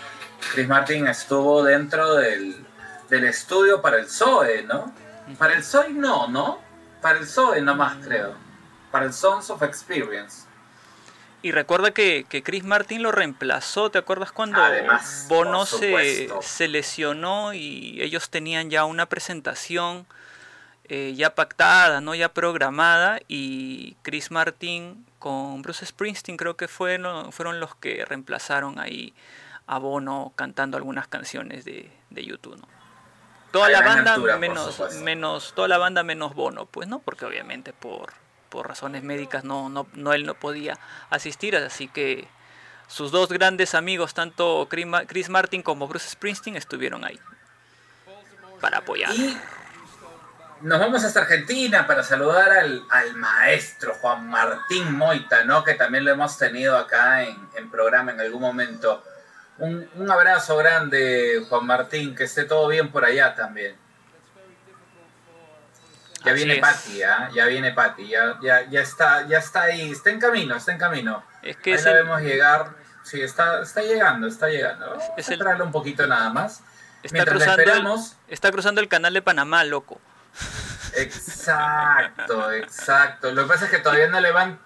Chris 0.53 0.69
Martin 0.69 1.09
estuvo 1.09 1.63
dentro 1.63 2.15
del, 2.15 2.65
del 3.11 3.25
estudio 3.25 3.83
para 3.83 3.99
el 3.99 4.09
Zoe, 4.09 4.63
¿no? 4.63 4.95
Para 5.39 5.55
el 5.55 5.65
Zoe 5.65 5.91
no, 5.91 6.29
¿no? 6.29 6.61
Para 7.03 7.19
el 7.19 7.27
Zoe 7.27 7.61
nomás 7.61 7.97
creo. 8.05 8.35
Para 8.91 9.07
el 9.07 9.13
Sons 9.13 9.51
of 9.51 9.63
Experience. 9.63 10.47
Y 11.43 11.53
recuerda 11.53 11.93
que, 11.93 12.27
que, 12.29 12.43
Chris 12.43 12.65
Martin 12.65 13.03
lo 13.03 13.13
reemplazó, 13.13 13.91
¿te 13.91 13.99
acuerdas 13.99 14.31
cuando 14.31 14.61
Bono 15.29 15.65
se, 15.65 16.29
se, 16.43 16.69
lesionó 16.69 17.55
y 17.55 18.03
ellos 18.03 18.29
tenían 18.29 18.69
ya 18.69 18.85
una 18.85 19.07
presentación 19.07 20.07
eh, 20.85 21.15
ya 21.17 21.35
pactada, 21.35 22.03
¿no? 22.03 22.15
ya 22.15 22.29
programada 22.35 23.21
y 23.27 23.97
Chris 24.03 24.31
Martin 24.31 25.07
con 25.19 25.63
Bruce 25.63 25.87
Springsteen 25.87 26.37
creo 26.37 26.59
que 26.59 26.69
fueron, 26.69 27.33
fueron 27.33 27.59
los 27.59 27.75
que 27.75 28.05
reemplazaron 28.05 28.79
ahí 28.79 29.15
a 29.67 29.79
Bono 29.79 30.35
cantando 30.37 30.77
algunas 30.77 31.09
canciones 31.09 31.65
de, 31.65 31.91
de 32.11 32.25
YouTube. 32.25 32.57
¿no? 32.57 32.80
Toda 33.53 33.69
la 33.69 33.81
banda 33.81 34.17
menos, 34.39 34.81
menos, 35.03 35.53
toda 35.55 35.69
la 35.69 35.79
banda 35.79 36.03
menos 36.03 36.35
Bono, 36.35 36.67
pues 36.67 36.89
no, 36.89 37.01
porque 37.01 37.25
obviamente 37.25 37.73
por, 37.73 38.13
por 38.49 38.69
razones 38.69 39.03
médicas 39.03 39.45
no, 39.45 39.69
no, 39.69 39.87
no 39.95 40.13
él 40.13 40.25
no 40.25 40.35
podía 40.35 40.79
asistir, 41.11 41.57
así 41.57 41.89
que 41.89 42.29
sus 42.87 43.11
dos 43.11 43.29
grandes 43.29 43.75
amigos, 43.75 44.15
tanto 44.15 44.69
Chris 44.69 45.29
Martin 45.29 45.63
como 45.63 45.89
Bruce 45.89 46.09
Springsteen, 46.11 46.57
estuvieron 46.57 47.05
ahí 47.05 47.19
para 48.61 48.79
apoyar 48.79 49.13
nos 50.63 50.79
vamos 50.79 51.05
hasta 51.05 51.21
Argentina 51.21 51.87
para 51.87 52.03
saludar 52.03 52.51
al, 52.51 52.85
maestro 53.17 53.95
Juan 53.95 54.29
Martín 54.29 54.95
Moita, 54.95 55.45
¿no? 55.45 55.65
Que 55.65 55.75
también 55.75 56.05
lo 56.05 56.11
hemos 56.11 56.37
tenido 56.37 56.77
acá 56.77 57.23
en, 57.23 57.71
programa 57.71 58.13
en 58.13 58.21
algún 58.21 58.43
momento. 58.43 59.03
Un, 59.59 60.11
abrazo 60.11 60.57
grande, 60.57 61.45
Juan 61.49 61.67
Martín, 61.67 62.15
que 62.15 62.25
esté 62.25 62.45
todo 62.45 62.69
bien 62.69 62.91
por 62.91 63.05
allá 63.05 63.35
también. 63.35 63.77
Ya 66.25 66.33
viene 66.33 66.57
Patti, 66.57 67.03
¿ah? 67.03 67.31
ya 67.33 67.47
viene 67.47 67.73
Patti, 67.73 68.09
ya, 68.09 68.39
ya, 68.41 68.81
está, 68.81 69.27
ya 69.27 69.39
está 69.39 69.63
ahí, 69.63 69.91
está 69.91 70.11
en 70.11 70.21
camino, 70.21 70.57
está 70.57 70.73
en 70.73 70.79
camino. 70.79 71.23
Es 71.43 71.57
que 71.57 71.75
ahí 71.75 71.83
la 71.83 72.21
llegar, 72.21 72.71
sí, 73.03 73.21
está, 73.21 73.63
está 73.63 73.83
llegando, 73.83 74.27
está 74.27 74.49
llegando. 74.49 74.99
es 75.17 75.29
esperarle 75.29 75.63
un 75.63 75.73
poquito 75.73 76.07
nada 76.07 76.31
más. 76.31 76.63
Está 77.03 77.25
cruzando, 77.25 77.97
está 78.29 78.53
cruzando 78.53 78.81
el 78.81 78.89
canal 78.89 79.15
de 79.15 79.23
Panamá, 79.23 79.65
loco. 79.65 80.01
Exacto, 80.95 82.53
exacto. 82.53 83.33
Lo 83.33 83.43
que 83.43 83.49
pasa 83.49 83.65
es 83.67 83.71
que 83.71 83.79
todavía 83.79 84.09
no 84.09 84.21
le 84.21 84.33
van, 84.33 84.59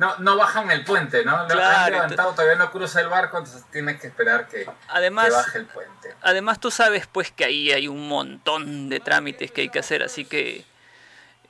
no, 0.00 0.16
no 0.16 0.38
bajan 0.38 0.70
el 0.70 0.82
puente, 0.82 1.26
¿no? 1.26 1.46
Lo 1.46 1.62
han 1.62 1.92
levantado, 1.92 2.32
todavía 2.32 2.56
no 2.56 2.70
cruza 2.70 3.02
el 3.02 3.08
barco, 3.08 3.36
entonces 3.36 3.66
tienes 3.70 4.00
que 4.00 4.06
esperar 4.06 4.48
que, 4.48 4.66
además, 4.88 5.30
baje 5.30 5.58
el 5.58 5.66
puente. 5.66 6.14
Además 6.22 6.58
tú 6.58 6.70
sabes 6.70 7.06
pues 7.06 7.30
que 7.30 7.44
ahí 7.44 7.70
hay 7.70 7.86
un 7.86 8.08
montón 8.08 8.88
de 8.88 8.98
trámites 9.00 9.52
que 9.52 9.60
hay 9.60 9.68
que 9.68 9.78
hacer, 9.78 10.02
así 10.02 10.24
que 10.24 10.64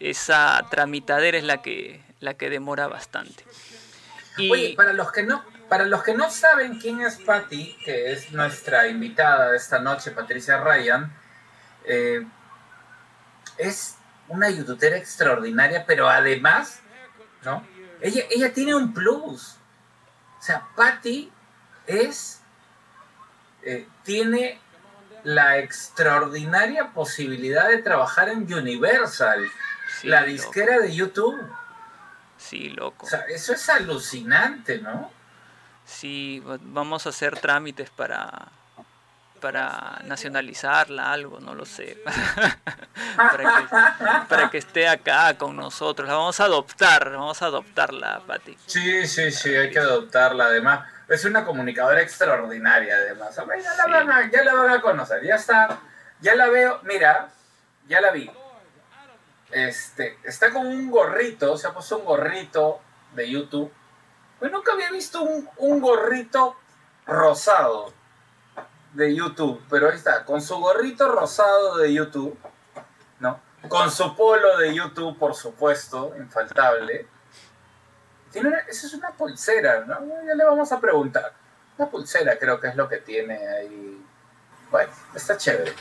esa 0.01 0.67
tramitadera 0.69 1.39
es 1.39 1.45
la 1.45 1.63
que, 1.63 2.03
la 2.19 2.35
que 2.35 2.51
demora 2.51 2.89
bastante. 2.89 3.45
Y... 4.37 4.51
Oye, 4.51 4.75
para 4.77 4.95
los 4.95 5.13
que 5.13 5.23
no, 5.23 5.45
para 5.69 5.85
los 5.85 6.03
que 6.03 6.15
no 6.15 6.29
saben 6.29 6.81
quién 6.81 7.03
es 7.03 7.19
Patty, 7.19 7.79
que 7.85 8.11
es 8.11 8.33
nuestra 8.33 8.89
invitada 8.89 9.53
de 9.53 9.59
esta 9.59 9.79
noche, 9.79 10.11
Patricia 10.11 10.59
Ryan, 10.59 11.17
eh, 11.85 12.27
es 13.59 13.95
una 14.27 14.51
youtubera 14.51 14.97
extraordinaria, 14.97 15.85
pero 15.87 16.09
además, 16.09 16.81
¿no? 17.45 17.65
Ella, 18.01 18.23
ella 18.31 18.53
tiene 18.53 18.75
un 18.75 18.93
plus. 18.93 19.57
O 20.39 20.43
sea, 20.43 20.69
Patty 20.75 21.31
es, 21.87 22.41
eh, 23.63 23.87
tiene 24.05 24.61
la 25.25 25.59
extraordinaria 25.59 26.93
posibilidad 26.93 27.69
de 27.69 27.79
trabajar 27.83 28.29
en 28.31 28.53
Universal, 28.53 29.51
la 30.03 30.25
disquera 30.25 30.79
de 30.79 30.95
YouTube. 30.95 31.39
Sí, 32.39 32.71
loco. 32.71 33.05
O 33.05 33.09
sea, 33.09 33.21
eso 33.29 33.53
es 33.53 33.69
alucinante, 33.69 34.79
¿no? 34.79 35.11
Sí, 35.85 36.43
vamos 36.45 37.05
a 37.07 37.11
hacer 37.11 37.39
trámites 37.39 37.91
para, 37.91 38.49
para 39.41 40.01
nacionalizarla, 40.05 41.13
algo, 41.13 41.41
no 41.41 41.55
lo 41.55 41.65
sé, 41.65 42.03
para, 44.29 44.51
que, 44.51 44.59
esté 44.59 44.87
acá 44.87 45.37
con 45.37 45.57
nosotros. 45.57 46.09
La 46.09 46.15
vamos 46.15 46.39
a 46.41 46.45
adoptar, 46.45 47.11
vamos 47.11 47.41
a 47.43 47.47
adoptarla, 47.47 48.23
Pati. 48.27 48.57
Sí, 48.67 49.07
sí, 49.07 49.31
sí, 49.31 49.55
hay 49.55 49.71
que 49.71 49.79
adoptarla. 49.79 50.45
Además, 50.45 50.89
es 51.09 51.25
una 51.25 51.45
comunicadora 51.45 52.01
extraordinaria, 52.03 52.95
además. 52.95 53.35
ya, 53.37 53.87
la 53.87 53.87
van 53.87 54.11
a, 54.11 54.31
ya 54.31 54.45
la 54.45 54.55
van 54.55 54.71
a 54.71 54.81
conocer, 54.81 55.25
ya 55.25 55.35
está, 55.37 55.81
ya 56.21 56.35
la 56.35 56.49
veo, 56.49 56.81
mira, 56.85 57.31
ya 57.89 58.01
la 58.01 58.11
vi. 58.11 58.31
Este, 59.51 60.19
está 60.23 60.53
con 60.53 60.67
un 60.67 60.91
gorrito, 60.91 61.57
se 61.57 61.67
ha 61.67 61.73
puesto 61.73 61.99
un 61.99 62.05
gorrito 62.05 62.81
de 63.15 63.29
YouTube. 63.29 63.73
Pues 64.39 64.53
nunca 64.53 64.73
había 64.73 64.91
visto 64.93 65.23
un, 65.23 65.49
un 65.57 65.81
gorrito 65.81 66.57
rosado 67.07 68.00
de 68.93 69.15
YouTube, 69.15 69.63
pero 69.71 69.89
ahí 69.89 69.97
está, 69.97 70.25
con 70.25 70.41
su 70.43 70.57
gorrito 70.59 71.11
rosado 71.11 71.79
de 71.79 71.93
YouTube, 71.93 72.37
¿no? 73.21 73.41
Con 73.69 73.91
su 73.91 74.17
polo 74.17 74.59
de 74.59 74.75
YouTube, 74.75 75.19
por 75.19 75.35
supuesto, 75.35 76.15
infaltable. 76.19 77.07
Tiene 78.33 78.49
una, 78.49 78.59
esa 78.61 78.87
es 78.87 78.95
una 78.95 79.11
pulsera, 79.11 79.85
¿no? 79.85 79.99
Ya 80.27 80.35
le 80.35 80.45
vamos 80.45 80.71
a 80.73 80.81
preguntar. 80.81 81.33
Una 81.77 81.89
pulsera 81.91 82.39
creo 82.39 82.61
que 82.61 82.69
es 82.69 82.77
lo 82.77 82.89
que 82.89 82.99
tiene 82.99 83.37
ahí. 83.49 84.05
Bueno, 84.71 84.91
está 85.15 85.37
chévere. 85.37 85.75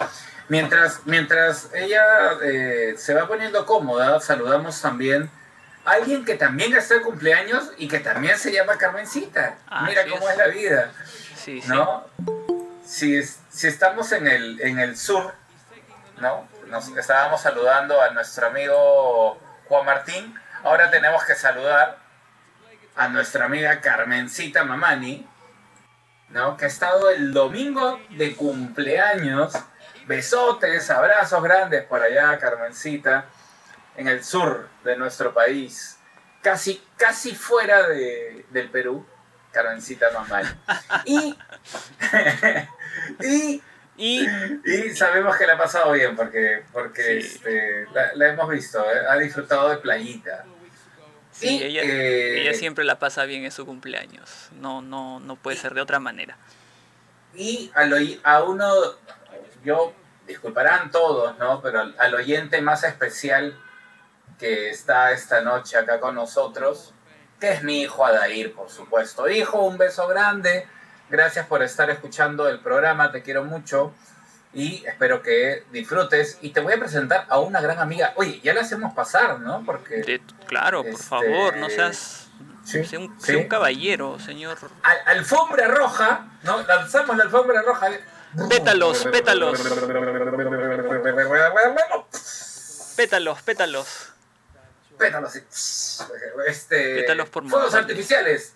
Mientras, 0.48 1.02
mientras 1.06 1.70
ella 1.74 2.04
eh, 2.44 2.96
se 2.98 3.14
va 3.14 3.28
poniendo 3.28 3.66
cómoda, 3.66 4.20
saludamos 4.20 4.82
también 4.82 5.30
a 5.86 5.92
alguien 5.92 6.26
que 6.26 6.36
también 6.36 6.76
está 6.76 6.96
de 6.96 7.02
cumpleaños 7.02 7.72
y 7.78 7.88
que 7.88 8.00
también 8.00 8.38
se 8.38 8.52
llama 8.52 8.78
Carmencita. 8.78 9.58
Ah, 9.68 9.86
Mira 9.88 10.04
cómo 10.10 10.28
es. 10.28 10.38
la 10.38 10.48
vida. 10.48 10.92
Sí, 11.36 11.62
¿no? 11.68 12.06
Si, 12.90 13.22
si 13.24 13.68
estamos 13.68 14.12
en 14.14 14.26
el, 14.26 14.60
en 14.62 14.80
el 14.80 14.98
sur, 14.98 15.32
¿no? 16.20 16.50
Nos 16.68 16.88
estábamos 16.98 17.40
saludando 17.40 18.02
a 18.02 18.10
nuestro 18.10 18.48
amigo 18.48 19.38
Juan 19.68 19.86
Martín, 19.86 20.36
ahora 20.64 20.90
tenemos 20.90 21.24
que 21.24 21.36
saludar 21.36 22.00
a 22.96 23.08
nuestra 23.08 23.46
amiga 23.46 23.80
Carmencita 23.80 24.64
Mamani, 24.64 25.28
¿no? 26.30 26.58
Que 26.58 26.66
ha 26.66 26.68
estado 26.68 27.12
el 27.12 27.32
domingo 27.32 28.00
de 28.10 28.36
cumpleaños. 28.36 29.54
Besotes, 30.08 30.90
abrazos 30.90 31.44
grandes 31.44 31.84
por 31.84 32.02
allá, 32.02 32.40
Carmencita, 32.40 33.26
en 33.98 34.08
el 34.08 34.24
sur 34.24 34.68
de 34.84 34.98
nuestro 34.98 35.32
país, 35.32 36.00
casi, 36.42 36.84
casi 36.98 37.36
fuera 37.36 37.88
de, 37.88 38.48
del 38.50 38.72
Perú. 38.72 39.06
Carmencita 39.52 40.08
Mamani. 40.12 40.50
Y 41.06 41.36
y, 43.24 43.62
Y, 44.00 44.26
y, 44.64 44.96
sabemos 44.96 45.36
que 45.36 45.46
la 45.46 45.56
ha 45.56 45.58
pasado 45.58 45.92
bien 45.92 46.16
porque, 46.16 46.64
porque 46.72 47.18
este, 47.18 47.86
la, 48.16 48.30
hemos 48.30 48.50
visto, 48.50 48.80
¿eh? 48.80 49.02
ha 49.10 49.18
disfrutado 49.18 49.70
de 49.70 49.78
playita. 49.78 50.46
Sí, 51.34 51.62
ella, 51.62 51.82
eh, 51.84 52.42
ella, 52.42 52.54
siempre 52.54 52.86
la 52.86 52.98
pasa 52.98 53.26
bien 53.26 53.44
en 53.44 53.52
su 53.52 53.66
cumpleaños, 53.66 54.52
no, 54.54 54.82
no, 54.82 55.20
no 55.20 55.36
puede 55.36 55.58
ser 55.58 55.74
de 55.74 55.82
otra 55.82 56.00
manera. 56.00 56.38
Y 57.36 57.72
a, 57.76 57.84
lo, 57.86 57.98
a 58.24 58.44
uno, 58.44 58.74
yo, 59.66 59.94
disculparán 60.26 60.92
todos, 60.92 61.38
¿no? 61.38 61.62
Pero 61.62 61.92
al 61.98 62.16
oyente 62.16 62.62
más 62.62 62.86
especial 62.86 63.60
que 64.38 64.70
está 64.70 65.12
esta 65.12 65.42
noche 65.42 65.78
acá 65.78 66.00
con 66.00 66.16
nosotros, 66.16 66.94
que 67.40 67.52
es 67.52 67.64
mi 67.64 67.82
hijo 67.82 68.06
Adair, 68.06 68.54
por 68.54 68.70
supuesto. 68.70 69.30
Hijo, 69.30 69.62
un 69.66 69.78
beso 69.78 70.08
grande 70.08 70.68
Gracias 71.10 71.48
por 71.48 71.64
estar 71.64 71.90
escuchando 71.90 72.48
el 72.48 72.60
programa, 72.60 73.12
te 73.12 73.24
quiero 73.24 73.44
mucho 73.44 73.94
y 74.54 74.86
espero 74.86 75.24
que 75.24 75.64
disfrutes. 75.72 76.38
Y 76.42 76.52
te 76.52 76.60
voy 76.60 76.74
a 76.74 76.80
presentar 76.80 77.26
a 77.30 77.40
una 77.40 77.62
gran 77.62 77.80
amiga. 77.80 78.14
Oye, 78.16 78.40
ya 78.44 78.54
la 78.54 78.62
hacemos 78.62 78.94
pasar, 78.94 79.40
¿no? 79.40 79.64
Porque. 79.66 80.22
claro, 80.46 80.84
por 80.84 80.92
este, 80.92 81.04
favor, 81.04 81.58
no 81.58 81.70
seas. 81.70 82.30
un, 82.96 83.48
caballero, 83.48 84.20
señor. 84.20 84.58
alfombra 85.06 85.68
roja, 85.68 86.28
¿no? 86.44 86.62
Lanzamos 86.64 87.18
la 87.18 87.24
alfombra 87.24 87.64
roja. 87.64 87.90
Pétalos, 88.48 89.06
pétalos. 89.06 89.60
Pétalos, 92.96 93.42
pétalos. 93.42 94.14
Pétalos, 95.00 95.34
este, 96.46 96.96
pétalos 96.96 97.30
por 97.30 97.48
Fuegos 97.50 97.74
artificiales. 97.74 98.54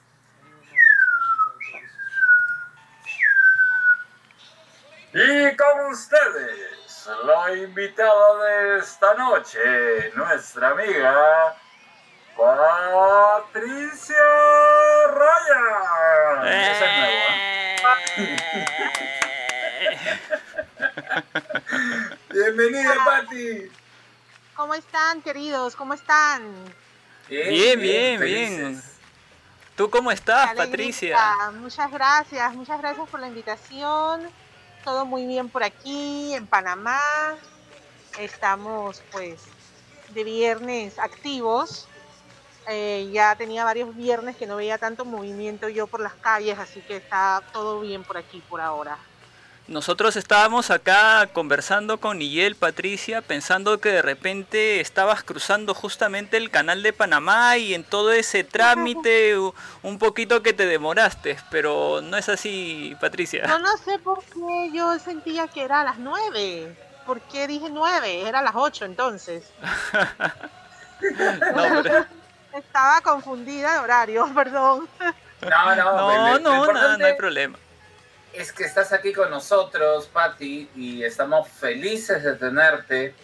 Y 5.13 5.55
con 5.55 5.85
ustedes, 5.91 7.09
la 7.23 7.55
invitada 7.55 8.43
de 8.43 8.79
esta 8.79 9.13
noche, 9.13 10.11
nuestra 10.15 10.71
amiga 10.71 11.55
Patricia 12.35 14.15
Raya. 15.13 15.61
¿eh? 16.45 17.75
Bienvenida, 22.33 22.95
Pati. 23.05 23.82
¿Cómo 24.55 24.73
están, 24.73 25.21
queridos? 25.21 25.75
¿Cómo 25.75 25.93
están? 25.93 26.43
Bien, 27.29 27.79
bien, 27.79 28.19
bien. 28.19 28.83
¿Tú 29.75 29.89
cómo 29.89 30.11
estás, 30.11 30.53
Patricia? 30.53 31.17
Muchas 31.59 31.91
gracias, 31.91 32.53
muchas 32.53 32.79
gracias 32.79 33.09
por 33.09 33.19
la 33.19 33.27
invitación 33.27 34.29
todo 34.83 35.05
muy 35.05 35.25
bien 35.25 35.49
por 35.49 35.63
aquí, 35.63 36.33
en 36.33 36.45
Panamá. 36.45 36.99
Estamos 38.19 39.01
pues 39.11 39.41
de 40.09 40.23
viernes 40.23 40.99
activos. 40.99 41.87
Eh, 42.67 43.09
ya 43.11 43.35
tenía 43.35 43.65
varios 43.65 43.95
viernes 43.95 44.37
que 44.37 44.47
no 44.47 44.55
veía 44.55 44.77
tanto 44.77 45.03
movimiento 45.03 45.67
yo 45.67 45.87
por 45.87 45.99
las 45.99 46.13
calles, 46.13 46.57
así 46.59 46.81
que 46.81 46.97
está 46.97 47.41
todo 47.51 47.81
bien 47.81 48.03
por 48.03 48.17
aquí 48.17 48.41
por 48.49 48.61
ahora. 48.61 48.97
Nosotros 49.73 50.15
estábamos 50.17 50.69
acá 50.69 51.27
conversando 51.33 51.97
con 51.97 52.19
Miguel, 52.19 52.55
Patricia, 52.55 53.23
pensando 53.23 53.79
que 53.79 53.89
de 53.89 54.03
repente 54.03 54.79
estabas 54.79 55.23
cruzando 55.23 55.73
justamente 55.73 56.37
el 56.37 56.51
canal 56.51 56.83
de 56.83 56.93
Panamá 56.93 57.57
y 57.57 57.73
en 57.73 57.83
todo 57.83 58.11
ese 58.11 58.43
trámite 58.43 59.35
un 59.81 59.97
poquito 59.97 60.43
que 60.43 60.53
te 60.53 60.67
demoraste, 60.67 61.37
pero 61.49 62.01
no 62.03 62.17
es 62.17 62.29
así, 62.29 62.95
Patricia. 63.01 63.47
No, 63.47 63.57
no 63.57 63.75
sé 63.77 63.97
por 63.97 64.23
qué 64.25 64.69
yo 64.71 64.99
sentía 64.99 65.47
que 65.47 65.63
era 65.63 65.81
a 65.81 65.85
las 65.85 65.97
nueve. 65.97 66.77
¿Por 67.07 67.19
qué 67.21 67.47
dije 67.47 67.65
nueve? 67.71 68.27
Era 68.27 68.39
a 68.39 68.43
las 68.43 68.55
ocho 68.55 68.85
entonces. 68.85 69.51
Estaba 72.53 73.01
confundida 73.01 73.73
de 73.73 73.79
horario, 73.79 74.31
perdón. 74.35 74.87
No, 75.41 75.75
no, 75.75 75.83
no, 75.83 76.39
no, 76.39 76.71
no, 76.71 76.97
no 76.99 77.05
hay 77.07 77.17
problema 77.17 77.57
es 78.33 78.51
que 78.51 78.63
estás 78.63 78.91
aquí 78.93 79.13
con 79.13 79.29
nosotros, 79.29 80.07
Patti, 80.07 80.69
y 80.75 81.03
estamos 81.03 81.47
felices 81.47 82.23
de 82.23 82.33
tenerte. 82.35 83.15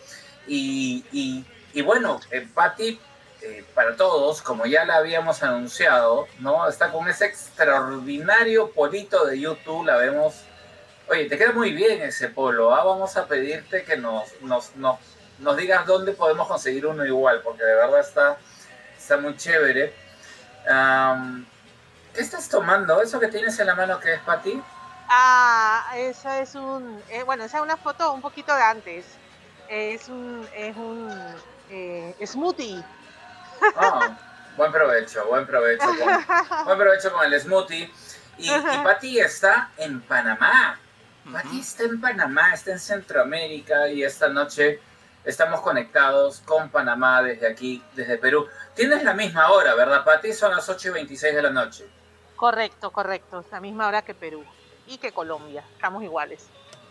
Y, 0.47 1.45
bueno, 1.83 2.19
eh, 2.31 2.47
Patti, 2.53 2.99
eh, 3.41 3.65
para 3.73 3.95
todos, 3.95 4.41
como 4.41 4.65
ya 4.65 4.85
la 4.85 4.97
habíamos 4.97 5.41
anunciado, 5.43 6.27
¿no? 6.39 6.67
Está 6.67 6.91
con 6.91 7.07
ese 7.07 7.25
extraordinario 7.25 8.71
polito 8.71 9.25
de 9.25 9.39
YouTube, 9.39 9.85
la 9.85 9.97
vemos. 9.97 10.43
Oye, 11.07 11.25
te 11.25 11.37
queda 11.37 11.53
muy 11.53 11.71
bien 11.71 12.01
ese 12.01 12.29
polo, 12.29 12.73
¿ah? 12.73 12.83
Vamos 12.83 13.17
a 13.17 13.25
pedirte 13.25 13.83
que 13.83 13.97
nos, 13.97 14.39
nos, 14.41 14.75
nos, 14.75 15.57
digas 15.57 15.85
dónde 15.87 16.11
podemos 16.11 16.47
conseguir 16.47 16.85
uno 16.85 17.05
igual, 17.05 17.41
porque 17.41 17.63
de 17.63 17.75
verdad 17.75 17.99
está, 17.99 18.37
está 18.95 19.17
muy 19.17 19.35
chévere. 19.35 19.93
¿Qué 22.13 22.21
estás 22.21 22.47
tomando? 22.49 23.01
¿Eso 23.01 23.19
que 23.19 23.27
tienes 23.27 23.57
en 23.59 23.67
la 23.67 23.75
mano 23.75 23.99
que 23.99 24.13
es, 24.13 24.19
Patti? 24.19 24.61
Ah, 25.11 25.91
eso 25.95 26.29
es 26.33 26.53
un, 26.53 27.01
eh, 27.09 27.23
bueno, 27.23 27.43
esa 27.43 27.57
es 27.57 27.63
una 27.63 27.77
foto 27.77 28.13
un 28.13 28.21
poquito 28.21 28.55
de 28.55 28.61
antes. 28.61 29.05
Es 29.67 30.07
un, 30.07 30.47
es 30.55 30.77
un 30.77 31.11
eh, 31.71 32.15
smoothie. 32.23 32.83
Ah, 33.75 34.17
buen 34.55 34.71
provecho, 34.71 35.25
buen 35.25 35.47
provecho. 35.47 35.83
buen 36.65 36.77
provecho 36.77 37.11
con 37.11 37.25
el 37.25 37.41
smoothie. 37.41 37.91
Y, 38.37 38.51
y 38.51 38.77
Pati 38.83 39.19
está 39.19 39.71
en 39.77 39.99
Panamá. 40.01 40.79
Pati 41.31 41.59
está 41.59 41.83
en 41.83 41.99
Panamá, 41.99 42.53
está 42.53 42.71
en 42.71 42.79
Centroamérica 42.79 43.89
y 43.89 44.03
esta 44.03 44.29
noche 44.29 44.79
estamos 45.25 45.61
conectados 45.61 46.41
con 46.41 46.69
Panamá 46.69 47.23
desde 47.23 47.47
aquí, 47.47 47.83
desde 47.95 48.19
Perú. 48.19 48.47
Tienes 48.75 49.03
la 49.03 49.15
misma 49.15 49.49
hora, 49.49 49.73
¿verdad, 49.73 50.05
Pati? 50.05 50.33
Son 50.33 50.51
las 50.51 50.69
8 50.69 50.89
y 50.89 50.91
26 50.91 51.33
de 51.33 51.41
la 51.41 51.49
noche. 51.49 51.89
Correcto, 52.35 52.91
correcto. 52.91 53.43
La 53.51 53.59
misma 53.59 53.87
hora 53.87 54.03
que 54.03 54.13
Perú 54.13 54.45
y 54.89 54.97
que 54.97 55.11
Colombia. 55.11 55.63
Estamos 55.75 56.03
iguales. 56.03 56.47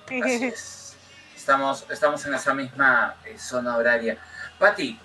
Estamos, 1.36 1.86
estamos 1.88 2.26
en 2.26 2.34
esa 2.34 2.52
misma 2.52 3.14
eh, 3.24 3.38
zona 3.38 3.76
horaria. 3.76 4.18
Patti, 4.58 5.00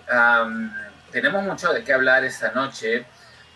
tenemos 1.12 1.44
mucho 1.44 1.72
de 1.72 1.86
qué 1.86 1.94
hablar 1.94 2.26
esta 2.26 2.52
noche, 2.52 3.06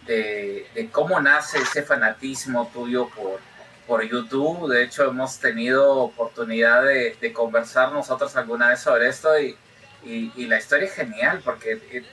de, 0.06 0.90
cómo 0.94 1.20
nace 1.20 1.58
ese 1.58 1.84
fanatismo 1.84 2.70
tuyo 2.72 3.10
por, 3.10 3.42
por 3.88 4.04
YouTube. 4.04 4.70
De 4.70 4.84
hecho, 4.84 5.04
hemos 5.04 5.38
tenido 5.40 5.98
oportunidad 5.98 6.84
de, 6.84 7.34
conversar 7.34 7.92
nosotros 7.92 8.38
alguna 8.38 8.70
vez 8.70 8.80
sobre 8.80 9.10
esto 9.10 9.38
y, 9.38 9.58
y, 10.04 10.46
la 10.46 10.58
historia 10.58 10.86
es 10.86 10.94
genial 10.94 11.42
porque 11.44 11.82
eh, 11.92 12.06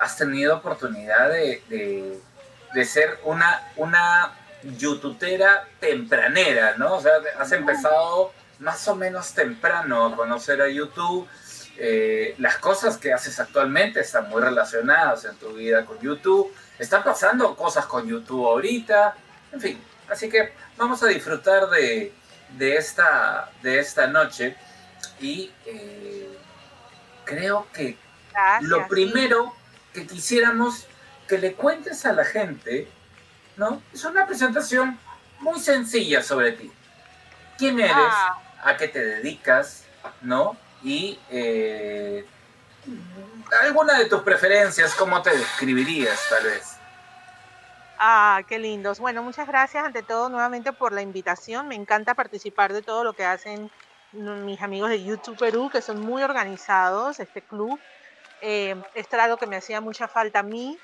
has 0.00 0.16
tenido 0.16 0.56
oportunidad 0.56 1.28
de, 1.28 2.22
de 2.72 2.84
ser 2.86 3.18
una, 3.24 3.70
una 3.76 4.32
youtubera 4.78 5.68
tempranera, 5.80 6.76
¿no? 6.76 6.96
O 6.96 7.00
sea, 7.00 7.12
has 7.38 7.52
empezado 7.52 8.32
más 8.58 8.86
o 8.88 8.94
menos 8.94 9.32
temprano 9.32 10.06
a 10.06 10.16
conocer 10.16 10.62
a 10.62 10.68
YouTube. 10.68 11.28
Eh, 11.76 12.34
las 12.38 12.58
cosas 12.58 12.96
que 12.98 13.12
haces 13.12 13.40
actualmente 13.40 14.00
están 14.00 14.28
muy 14.28 14.42
relacionadas 14.42 15.24
en 15.24 15.36
tu 15.36 15.52
vida 15.54 15.84
con 15.84 15.98
YouTube. 16.00 16.52
Están 16.78 17.02
pasando 17.02 17.56
cosas 17.56 17.86
con 17.86 18.06
YouTube 18.06 18.46
ahorita. 18.46 19.16
En 19.52 19.60
fin, 19.60 19.80
así 20.08 20.28
que 20.28 20.52
vamos 20.76 21.02
a 21.02 21.08
disfrutar 21.08 21.68
de, 21.70 22.12
esta, 22.58 23.50
de 23.62 23.78
esta 23.78 24.06
noche. 24.06 24.56
Y 25.20 25.50
eh, 25.66 26.28
creo 27.24 27.66
que 27.72 27.96
lo 28.60 28.86
primero 28.88 29.54
que 29.92 30.06
quisiéramos 30.06 30.86
que 31.28 31.38
le 31.38 31.54
cuentes 31.54 32.04
a 32.06 32.12
la 32.12 32.24
gente 32.24 32.88
¿no? 33.56 33.82
Es 33.92 34.04
una 34.04 34.26
presentación 34.26 34.98
muy 35.40 35.60
sencilla 35.60 36.22
sobre 36.22 36.52
ti. 36.52 36.70
¿Quién 37.58 37.80
eres? 37.80 37.94
Ah. 37.96 38.38
¿A 38.64 38.76
qué 38.76 38.88
te 38.88 39.04
dedicas? 39.04 39.84
¿No? 40.20 40.56
Y 40.82 41.18
eh, 41.30 42.24
alguna 43.62 43.98
de 43.98 44.06
tus 44.06 44.22
preferencias, 44.22 44.94
¿cómo 44.94 45.20
te 45.22 45.36
describirías 45.36 46.20
tal 46.28 46.44
vez? 46.44 46.76
Ah, 47.98 48.42
qué 48.48 48.58
lindos. 48.58 48.98
Bueno, 48.98 49.22
muchas 49.22 49.46
gracias 49.46 49.84
ante 49.84 50.02
todo 50.02 50.28
nuevamente 50.28 50.72
por 50.72 50.92
la 50.92 51.02
invitación. 51.02 51.68
Me 51.68 51.76
encanta 51.76 52.14
participar 52.14 52.72
de 52.72 52.82
todo 52.82 53.04
lo 53.04 53.12
que 53.12 53.24
hacen 53.24 53.70
mis 54.12 54.60
amigos 54.60 54.90
de 54.90 55.04
YouTube 55.04 55.38
Perú, 55.38 55.70
que 55.70 55.80
son 55.80 56.00
muy 56.00 56.22
organizados, 56.22 57.20
este 57.20 57.42
club. 57.42 57.78
Eh, 58.40 58.74
esto 58.94 59.16
era 59.16 59.24
algo 59.24 59.36
que 59.36 59.46
me 59.46 59.56
hacía 59.56 59.80
mucha 59.80 60.08
falta 60.08 60.40
a 60.40 60.42
mí, 60.42 60.78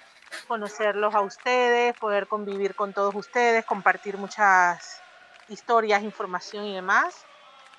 conocerlos 0.46 1.14
a 1.14 1.20
ustedes, 1.20 1.96
poder 1.98 2.26
convivir 2.26 2.74
con 2.74 2.92
todos 2.92 3.14
ustedes, 3.14 3.64
compartir 3.64 4.16
muchas 4.16 5.00
historias, 5.48 6.02
información 6.02 6.64
y 6.66 6.74
demás. 6.74 7.24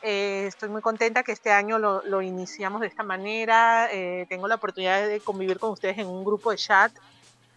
Eh, 0.02 0.46
estoy 0.48 0.70
muy 0.70 0.82
contenta 0.82 1.24
que 1.24 1.34
este 1.34 1.52
año 1.52 1.78
lo, 1.78 2.22
iniciamos 2.22 2.82
de 2.82 2.88
esta 2.88 3.04
manera. 3.04 3.90
Eh, 3.92 4.26
tengo 4.30 4.48
la 4.48 4.56
oportunidad 4.56 5.06
de 5.08 5.20
convivir 5.20 5.60
con 5.60 5.72
ustedes 5.72 5.98
en 5.98 6.08
un 6.08 6.24
grupo 6.24 6.52
de 6.52 6.58
chat 6.58 6.92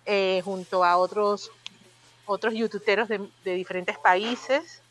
eh, 0.05 0.41
junto 0.45 0.85
a 0.85 0.97
otros, 0.97 1.51
otros 2.27 2.55
youtuberos 2.55 3.09
de, 3.09 3.29
de, 3.45 3.55
diferentes 3.55 3.97
países. 3.99 4.83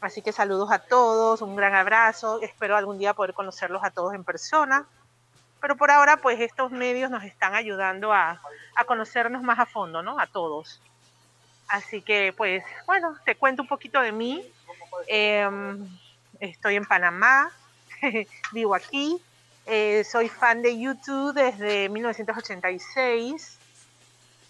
Así 0.00 0.22
que 0.22 0.32
saludos 0.32 0.72
a 0.72 0.78
todos, 0.78 1.42
un 1.42 1.54
gran 1.54 1.74
abrazo, 1.74 2.40
espero 2.40 2.74
algún 2.74 2.98
día 2.98 3.12
poder 3.12 3.34
conocerlos 3.34 3.84
a 3.84 3.90
todos 3.90 4.14
en 4.14 4.24
persona. 4.24 4.86
Pero 5.60 5.76
por 5.76 5.90
ahora, 5.90 6.16
pues 6.16 6.40
estos 6.40 6.70
medios 6.72 7.10
nos 7.10 7.24
están 7.24 7.54
ayudando 7.54 8.12
a, 8.12 8.40
a 8.74 8.84
conocernos 8.84 9.42
más 9.42 9.58
a 9.58 9.66
fondo, 9.66 10.02
¿no? 10.02 10.18
A 10.18 10.26
todos. 10.26 10.80
Así 11.70 12.02
que, 12.02 12.34
pues, 12.36 12.64
bueno, 12.84 13.16
te 13.24 13.36
cuento 13.36 13.62
un 13.62 13.68
poquito 13.68 14.00
de 14.00 14.10
mí. 14.10 14.44
Em, 15.06 15.88
estoy 16.40 16.74
en 16.74 16.84
Panamá, 16.84 17.50
vivo 18.52 18.74
aquí. 18.74 19.22
Eh, 19.66 20.02
soy 20.04 20.28
fan 20.28 20.62
de 20.62 20.80
YouTube 20.80 21.32
desde 21.32 21.88
1986. 21.88 23.56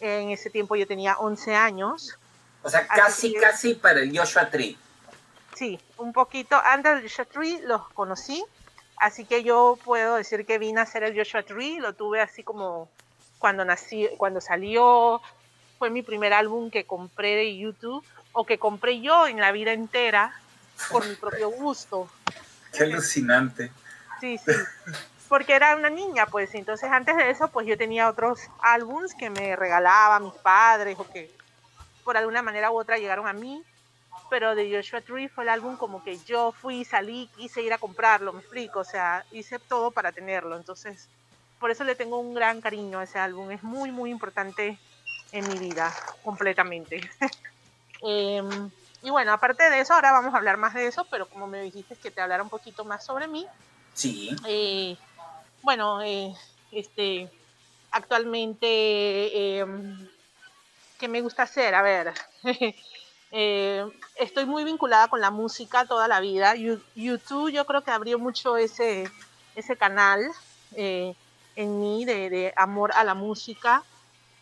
En 0.01 0.31
ese 0.31 0.49
tiempo 0.49 0.77
yo 0.77 0.87
tenía 0.87 1.18
11 1.18 1.55
años. 1.55 2.18
O 2.62 2.70
sea, 2.70 2.87
casi, 2.87 3.35
casi 3.35 3.75
para 3.75 4.01
el 4.01 4.16
Joshua 4.16 4.49
Tree. 4.49 4.79
Sí, 5.55 5.79
un 5.99 6.14
poquito 6.14 6.59
antes 6.64 6.94
del 6.94 7.03
Joshua 7.03 7.25
Tree 7.27 7.61
los 7.66 7.87
conocí. 7.90 8.42
Así 9.00 9.24
que 9.24 9.42
yo 9.42 9.78
puedo 9.82 10.16
decir 10.16 10.44
que 10.44 10.58
vine 10.58 10.78
a 10.78 10.82
hacer 10.82 11.02
el 11.02 11.16
Joshua 11.16 11.42
Tree. 11.42 11.80
Lo 11.80 11.94
tuve 11.94 12.20
así 12.20 12.42
como 12.42 12.90
cuando 13.38 13.64
nací, 13.64 14.08
cuando 14.18 14.42
salió. 14.42 15.22
Fue 15.78 15.88
mi 15.88 16.02
primer 16.02 16.34
álbum 16.34 16.70
que 16.70 16.84
compré 16.84 17.34
de 17.34 17.56
YouTube 17.56 18.04
o 18.32 18.44
que 18.44 18.58
compré 18.58 19.00
yo 19.00 19.26
en 19.26 19.40
la 19.40 19.52
vida 19.52 19.72
entera 19.72 20.38
por 20.90 21.08
mi 21.08 21.14
propio 21.14 21.48
gusto. 21.48 22.10
Qué 22.76 22.84
alucinante. 22.84 23.72
Sí, 24.20 24.36
sí. 24.36 24.52
Porque 25.30 25.54
era 25.54 25.76
una 25.76 25.88
niña, 25.88 26.26
pues. 26.26 26.54
Entonces, 26.54 26.90
antes 26.92 27.16
de 27.16 27.30
eso, 27.30 27.48
pues 27.48 27.66
yo 27.66 27.78
tenía 27.78 28.06
otros 28.06 28.38
álbums 28.60 29.14
que 29.14 29.30
me 29.30 29.56
regalaban 29.56 30.24
mis 30.24 30.34
padres 30.34 30.98
o 30.98 31.10
que 31.10 31.30
por 32.04 32.18
alguna 32.18 32.42
manera 32.42 32.70
u 32.70 32.78
otra 32.78 32.98
llegaron 32.98 33.26
a 33.26 33.32
mí. 33.32 33.64
Pero 34.30 34.54
de 34.54 34.74
Joshua 34.74 35.00
Tree 35.00 35.28
fue 35.28 35.44
el 35.44 35.50
álbum 35.50 35.76
como 35.76 36.02
que 36.02 36.16
yo 36.24 36.52
fui, 36.52 36.84
salí, 36.84 37.28
quise 37.36 37.62
ir 37.62 37.72
a 37.72 37.78
comprarlo, 37.78 38.32
me 38.32 38.40
explico. 38.40 38.80
O 38.80 38.84
sea, 38.84 39.24
hice 39.32 39.58
todo 39.58 39.90
para 39.90 40.12
tenerlo. 40.12 40.56
Entonces, 40.56 41.10
por 41.58 41.70
eso 41.70 41.84
le 41.84 41.96
tengo 41.96 42.18
un 42.18 42.32
gran 42.32 42.60
cariño 42.60 43.00
a 43.00 43.04
ese 43.04 43.18
álbum. 43.18 43.50
Es 43.50 43.62
muy, 43.62 43.90
muy 43.90 44.10
importante 44.10 44.78
en 45.32 45.48
mi 45.48 45.58
vida, 45.58 45.92
completamente. 46.22 47.00
Em, 48.02 48.70
y 49.02 49.10
bueno, 49.10 49.32
aparte 49.32 49.68
de 49.68 49.80
eso, 49.80 49.92
ahora 49.92 50.12
vamos 50.12 50.32
a 50.32 50.38
hablar 50.38 50.56
más 50.56 50.72
de 50.72 50.86
eso, 50.86 51.06
pero 51.10 51.28
como 51.28 51.46
me 51.46 51.60
dijiste 51.60 51.96
que 51.96 52.10
te 52.10 52.22
hablara 52.22 52.42
un 52.42 52.48
poquito 52.48 52.84
más 52.86 53.04
sobre 53.04 53.28
mí. 53.28 53.46
Sí. 53.92 54.34
Eh, 54.46 54.96
bueno, 55.62 56.00
eh, 56.02 56.32
este, 56.72 57.30
actualmente, 57.90 59.58
em, 59.58 60.08
¿qué 60.98 61.08
me 61.08 61.20
gusta 61.20 61.42
hacer? 61.42 61.74
A 61.74 61.82
ver, 61.82 62.12
eh, 63.30 63.86
estoy 64.16 64.46
muy 64.46 64.64
vinculada 64.64 65.08
con 65.08 65.20
la 65.20 65.30
música 65.30 65.84
toda 65.84 66.08
la 66.08 66.20
vida. 66.20 66.54
YouTube 66.54 67.50
yo 67.50 67.64
creo 67.66 67.82
que 67.82 67.90
abrió 67.90 68.18
mucho 68.18 68.56
ese, 68.56 69.10
ese 69.54 69.76
canal 69.76 70.30
en 71.56 71.80
mí 71.80 72.04
de, 72.04 72.52
amor 72.56 72.92
a 72.94 73.04
la 73.04 73.14
música 73.14 73.82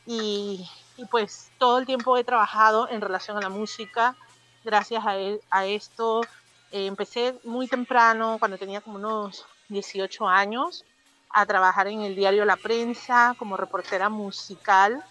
y, 0.06 0.66
pues 1.10 1.50
todo 1.58 1.78
el 1.78 1.86
tiempo 1.86 2.16
he 2.16 2.24
trabajado 2.24 2.88
en 2.88 3.00
relación 3.00 3.36
a 3.36 3.40
la 3.40 3.48
música 3.48 4.16
gracias 4.64 5.04
a, 5.04 5.16
a 5.50 5.66
esto. 5.66 6.22
Eh, 6.70 6.86
empecé 6.86 7.38
muy 7.44 7.66
temprano, 7.66 8.36
cuando 8.38 8.58
tenía 8.58 8.80
como 8.80 8.96
unos 8.96 9.46
18 9.68 10.28
años, 10.28 10.84
a 11.30 11.46
trabajar 11.46 11.88
en 11.88 12.02
el 12.02 12.14
diario 12.14 12.44
La 12.44 12.56
Prensa 12.56 13.34
como 13.38 13.56
reportera 13.56 14.08
musical 14.08 15.02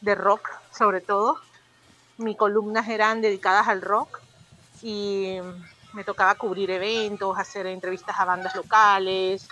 de 0.00 0.14
rock, 0.14 0.50
sobre 0.72 1.00
todo. 1.00 1.40
Mis 2.18 2.36
columnas 2.36 2.88
eran 2.88 3.20
dedicadas 3.20 3.68
al 3.68 3.82
rock 3.82 4.20
y 4.82 5.38
me 5.92 6.04
tocaba 6.04 6.34
cubrir 6.34 6.70
eventos, 6.70 7.38
hacer 7.38 7.66
entrevistas 7.66 8.18
a 8.18 8.24
bandas 8.24 8.54
locales, 8.54 9.48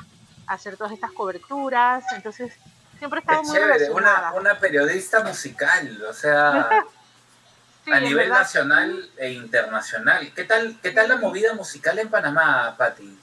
hacer 0.47 0.77
todas 0.77 0.93
estas 0.93 1.13
coberturas. 1.13 2.05
Entonces, 2.15 2.53
siempre 2.99 3.21
estaba 3.21 3.43
muy 3.43 3.57
chévere, 3.57 3.91
una, 3.91 4.33
una 4.35 4.59
periodista 4.59 5.25
musical, 5.25 6.03
o 6.09 6.13
sea, 6.13 6.69
a 7.93 8.01
nivel 8.01 8.29
nacional 8.29 9.11
e 9.17 9.33
internacional. 9.33 10.33
¿Qué 10.35 10.45
tal, 10.45 10.79
¿Qué 10.83 10.91
tal 10.91 11.09
la 11.09 11.17
movida 11.17 11.55
musical 11.55 11.99
en 11.99 12.09
Panamá, 12.11 12.75
Patti? 12.77 13.19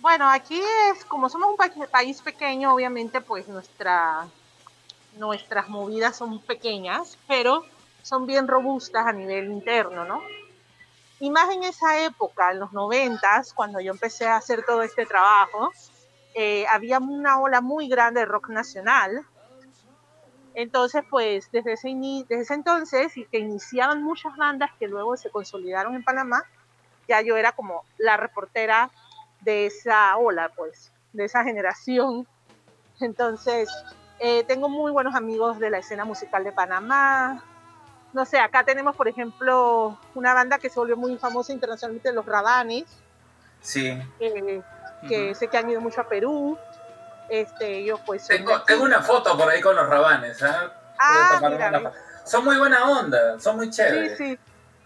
Bueno, 0.00 0.28
aquí 0.28 0.60
es, 0.60 1.04
como 1.04 1.28
somos 1.28 1.50
un 1.50 1.88
país 1.88 2.22
pequeño, 2.22 2.74
obviamente, 2.74 3.20
pues 3.20 3.46
nuestra, 3.46 4.26
nuestras 5.16 5.68
movidas 5.68 6.16
son 6.16 6.40
pequeñas, 6.40 7.18
pero 7.28 7.64
son 8.02 8.26
bien 8.26 8.48
robustas 8.48 9.06
a 9.06 9.12
nivel 9.12 9.50
interno, 9.50 10.04
¿no? 10.04 10.22
Y 11.20 11.30
más 11.30 11.50
en 11.50 11.62
esa 11.62 12.04
época, 12.04 12.50
en 12.50 12.58
los 12.60 12.72
noventas, 12.72 13.54
cuando 13.54 13.80
yo 13.80 13.92
empecé 13.92 14.26
a 14.26 14.36
hacer 14.36 14.64
todo 14.64 14.82
este 14.82 15.06
trabajo, 15.06 15.70
eh, 16.34 16.66
había 16.68 16.98
una 16.98 17.40
ola 17.40 17.60
muy 17.60 17.88
grande 17.88 18.20
de 18.20 18.26
rock 18.26 18.48
nacional 18.48 19.24
entonces, 20.54 21.02
pues 21.08 21.50
desde 21.50 21.72
ese, 21.72 21.88
desde 22.28 22.42
ese 22.42 22.54
entonces, 22.54 23.16
y 23.16 23.24
que 23.24 23.38
iniciaban 23.38 24.02
muchas 24.02 24.36
bandas 24.36 24.70
que 24.78 24.86
luego 24.86 25.16
se 25.16 25.30
consolidaron 25.30 25.94
en 25.94 26.04
Panamá, 26.04 26.44
ya 27.08 27.20
yo 27.22 27.36
era 27.36 27.52
como 27.52 27.84
la 27.98 28.16
reportera 28.16 28.90
de 29.40 29.66
esa 29.66 30.16
ola, 30.18 30.50
pues, 30.54 30.92
de 31.12 31.24
esa 31.24 31.42
generación. 31.42 32.26
Entonces, 33.00 33.70
eh, 34.18 34.44
tengo 34.44 34.68
muy 34.68 34.92
buenos 34.92 35.14
amigos 35.14 35.58
de 35.58 35.70
la 35.70 35.78
escena 35.78 36.04
musical 36.04 36.44
de 36.44 36.52
Panamá. 36.52 37.42
No 38.12 38.24
sé, 38.26 38.38
acá 38.38 38.64
tenemos, 38.64 38.94
por 38.94 39.08
ejemplo, 39.08 39.98
una 40.14 40.34
banda 40.34 40.58
que 40.58 40.68
se 40.68 40.78
volvió 40.78 40.96
muy 40.96 41.16
famosa 41.16 41.52
internacionalmente, 41.52 42.12
Los 42.12 42.26
Rabanes. 42.26 42.84
Sí. 43.60 43.98
que 45.08 45.34
sé 45.34 45.48
que 45.48 45.56
han 45.56 45.70
ido 45.70 45.80
mucho 45.80 46.00
a 46.00 46.08
Perú. 46.08 46.58
Este, 47.28 47.84
yo 47.84 47.98
pues... 48.04 48.26
Tengo, 48.26 48.62
tengo 48.62 48.84
una 48.84 49.00
foto 49.00 49.36
por 49.38 49.48
ahí 49.48 49.60
con 49.60 49.74
los 49.74 49.88
rabanes, 49.88 50.42
¿ah? 50.42 50.72
ah 50.98 51.40
son 52.24 52.44
muy 52.44 52.56
buena 52.56 52.88
onda, 52.90 53.40
son 53.40 53.56
muy 53.56 53.70
chéveres. 53.70 54.18
Sí, 54.18 54.36
sí, 54.36 54.38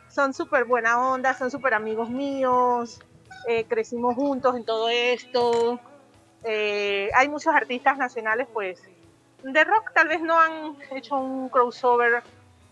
son 0.08 0.32
súper 0.32 0.64
buena 0.64 1.10
onda, 1.10 1.34
son 1.34 1.50
súper 1.50 1.74
amigos 1.74 2.08
míos, 2.08 3.00
eh, 3.46 3.64
crecimos 3.66 4.14
juntos 4.14 4.54
en 4.56 4.64
todo 4.64 4.88
esto. 4.88 5.80
Eh, 6.44 7.10
hay 7.14 7.28
muchos 7.28 7.54
artistas 7.54 7.98
nacionales, 7.98 8.46
pues, 8.52 8.80
de 9.42 9.64
rock 9.64 9.92
tal 9.92 10.08
vez 10.08 10.20
no 10.20 10.38
han 10.38 10.76
hecho 10.92 11.16
un 11.16 11.48
crossover 11.48 12.22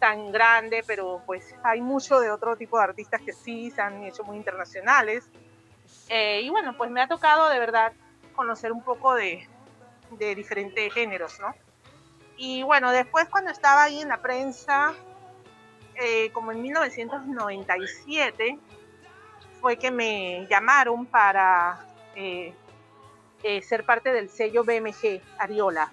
tan 0.04 0.30
grande, 0.32 0.84
pero 0.86 1.22
pues 1.24 1.54
hay 1.62 1.80
mucho 1.80 2.20
de 2.20 2.30
otro 2.30 2.56
tipo 2.56 2.76
de 2.76 2.84
artistas 2.84 3.22
que 3.22 3.32
sí 3.32 3.70
se 3.70 3.80
han 3.80 4.04
hecho 4.04 4.22
muy 4.22 4.36
internacionales. 4.36 5.24
Eh, 6.10 6.42
y 6.42 6.50
bueno, 6.50 6.76
pues 6.76 6.90
me 6.90 7.00
ha 7.00 7.08
tocado 7.08 7.48
de 7.48 7.58
verdad 7.58 7.94
conocer 8.36 8.70
un 8.70 8.82
poco 8.82 9.14
de, 9.14 9.48
de 10.10 10.34
diferentes 10.34 10.92
géneros, 10.92 11.40
¿no? 11.40 11.54
Y 12.36 12.62
bueno, 12.64 12.90
después 12.90 13.30
cuando 13.30 13.50
estaba 13.50 13.84
ahí 13.84 14.02
en 14.02 14.08
la 14.08 14.18
prensa, 14.20 14.92
eh, 15.94 16.30
como 16.32 16.52
en 16.52 16.60
1997, 16.60 18.58
fue 19.58 19.78
que 19.78 19.90
me 19.90 20.46
llamaron 20.50 21.06
para 21.06 21.82
eh, 22.14 22.52
eh, 23.42 23.62
ser 23.62 23.86
parte 23.86 24.12
del 24.12 24.28
sello 24.28 24.64
BMG 24.64 25.22
Ariola. 25.38 25.90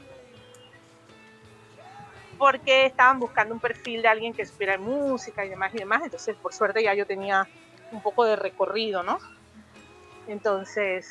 Porque 2.42 2.88
estaban 2.88 3.20
buscando 3.20 3.54
un 3.54 3.60
perfil 3.60 4.02
de 4.02 4.08
alguien 4.08 4.34
que 4.34 4.48
supiera 4.48 4.76
música 4.80 5.46
y 5.46 5.50
demás 5.50 5.76
y 5.76 5.78
demás. 5.78 6.02
Entonces, 6.04 6.36
por 6.36 6.52
suerte, 6.54 6.82
ya 6.82 6.96
yo 6.96 7.06
tenía 7.06 7.48
un 7.92 8.02
poco 8.02 8.26
de 8.26 8.36
recorrido, 8.36 9.04
¿no? 9.04 9.20
Entonces, 10.26 11.08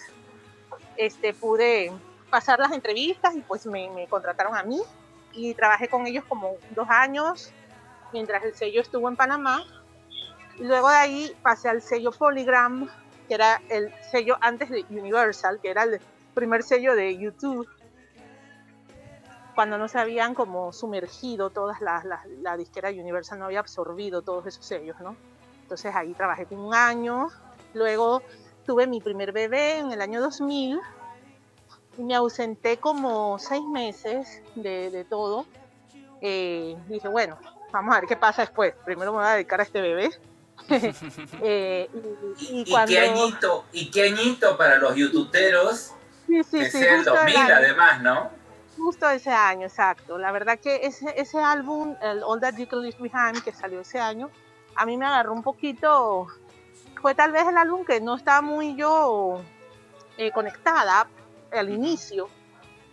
este, 0.97 1.33
pude 1.33 1.93
pasar 2.31 2.59
las 2.59 2.73
entrevistas 2.73 3.37
y 3.37 3.43
pues 3.43 3.64
me, 3.64 4.09
contrataron 4.11 4.57
a 4.57 4.64
mí 4.64 4.81
y 5.33 5.55
trabajé 5.55 5.87
con 5.87 6.05
ellos 6.05 6.25
como 6.29 6.57
dos 6.71 6.88
años 6.90 7.53
mientras 8.12 8.43
el 8.43 8.57
sello 8.57 8.81
estuvo 8.81 9.09
en 9.09 9.14
Panamá. 9.14 9.62
Luego 10.59 10.88
de 10.88 10.97
ahí 10.97 11.37
pasé 11.45 11.69
al 11.69 11.81
sello 11.81 12.11
Polygram, 12.11 12.90
que 13.29 13.35
era 13.35 13.62
el 13.69 13.95
sello 14.11 14.37
antes 14.40 14.69
de 14.69 14.85
Universal, 14.90 15.61
que 15.62 15.71
era 15.71 15.85
el 15.85 16.01
primer 16.35 16.64
sello 16.64 16.97
de 16.97 17.16
YouTube, 17.16 17.69
cuando 19.61 19.77
no 19.77 19.88
se 19.88 19.99
habían 19.99 20.35
como 20.35 20.73
sumergido 20.73 21.51
todas 21.51 21.83
las, 21.83 22.07
la 22.40 22.57
disquera 22.57 22.88
Universal, 22.88 23.38
no 23.38 23.44
había 23.44 23.61
absorbido 23.61 24.23
todos 24.23 24.46
esos 24.46 24.64
sellos, 24.64 24.99
¿no? 25.01 25.14
Entonces 25.61 25.94
ahí 25.94 26.14
trabajé 26.14 26.46
un 26.53 26.75
año, 26.75 27.29
luego 27.75 28.23
tuve 28.64 28.87
mi 28.87 29.03
primer 29.03 29.33
bebé 29.33 29.81
en 29.81 29.92
el 29.92 30.01
año 30.01 30.23
2000 30.23 30.81
me 31.99 32.14
ausenté 32.14 32.79
como 32.79 33.38
seis 33.38 33.62
meses 33.62 34.40
de, 34.55 35.05
todo. 35.11 35.44
Eh, 36.23 36.75
dije, 36.88 37.09
bueno, 37.09 37.37
vamos 37.70 37.94
a 37.94 38.01
ver 38.01 38.09
qué 38.09 38.16
pasa 38.16 38.40
después. 38.40 38.73
Primero 38.87 39.12
me 39.12 39.18
voy 39.18 39.27
a 39.27 39.33
dedicar 39.33 39.61
a 39.61 39.64
este 39.64 39.83
bebé. 39.83 40.11
Eh, 41.42 41.90
y, 42.38 42.64
qué 42.64 42.99
añito, 42.99 43.66
y 43.73 43.90
qué 43.90 44.05
añito 44.05 44.57
para 44.57 44.79
los 44.79 44.94
youtuberos. 44.94 45.92
Sí, 46.27 46.42
sí, 46.44 46.61
es 46.61 46.75
el 46.77 47.05
2000 47.05 47.37
además, 47.37 48.01
¿no? 48.01 48.39
Justo 48.83 49.09
ese 49.11 49.31
año, 49.31 49.66
exacto. 49.66 50.19
La 50.19 50.33
verdad 50.33 50.59
que 50.59 50.87
ese, 50.87 51.12
ese 51.16 51.38
álbum, 51.38 51.97
el 52.01 52.23
All 52.23 52.40
That 52.40 52.57
You 52.57 52.66
Can 52.66 52.83
Leave 52.83 52.97
Behind, 52.99 53.43
que 53.43 53.53
salió 53.53 53.81
ese 53.81 54.01
año, 54.01 54.31
a 54.75 54.87
mí 54.87 54.97
me 54.97 55.07
agarró 55.07 55.33
un 55.33 55.43
poquito 55.43 56.29
fue 57.01 57.14
tal 57.14 57.33
vez 57.33 57.47
el 57.47 57.57
álbum 57.57 57.85
que 57.85 58.01
no 58.01 58.14
estaba 58.14 58.43
muy 58.43 58.77
yo 58.77 59.40
eh, 60.19 60.31
conectada 60.33 61.09
al 61.51 61.71
inicio, 61.71 62.29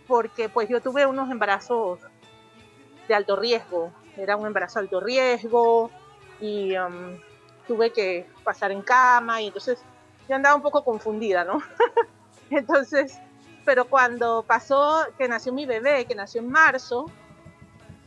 porque 0.06 0.48
pues 0.48 0.68
yo 0.68 0.80
tuve 0.80 1.06
unos 1.06 1.30
embarazos 1.30 2.00
de 3.06 3.14
alto 3.14 3.36
riesgo, 3.36 3.92
era 4.16 4.36
un 4.36 4.46
embarazo 4.46 4.78
de 4.78 4.84
alto 4.86 5.00
riesgo 5.00 5.90
y 6.40 6.76
um, 6.76 7.18
tuve 7.66 7.92
que 7.92 8.26
pasar 8.42 8.72
en 8.72 8.82
cama 8.82 9.42
y 9.42 9.48
entonces 9.48 9.78
yo 10.28 10.34
andaba 10.34 10.56
un 10.56 10.62
poco 10.62 10.84
confundida, 10.84 11.44
¿no? 11.44 11.62
entonces, 12.50 13.18
pero 13.68 13.84
cuando 13.84 14.44
pasó 14.44 15.04
que 15.18 15.28
nació 15.28 15.52
mi 15.52 15.66
bebé, 15.66 16.06
que 16.06 16.14
nació 16.14 16.40
en 16.40 16.48
marzo, 16.48 17.04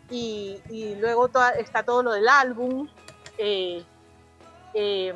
y, 0.10 0.60
luego 1.00 1.30
está 1.56 1.84
todo 1.84 2.02
lo 2.02 2.13
del 2.13 2.28
álbum, 2.28 2.89
eh, 3.38 3.84
em, 4.74 5.15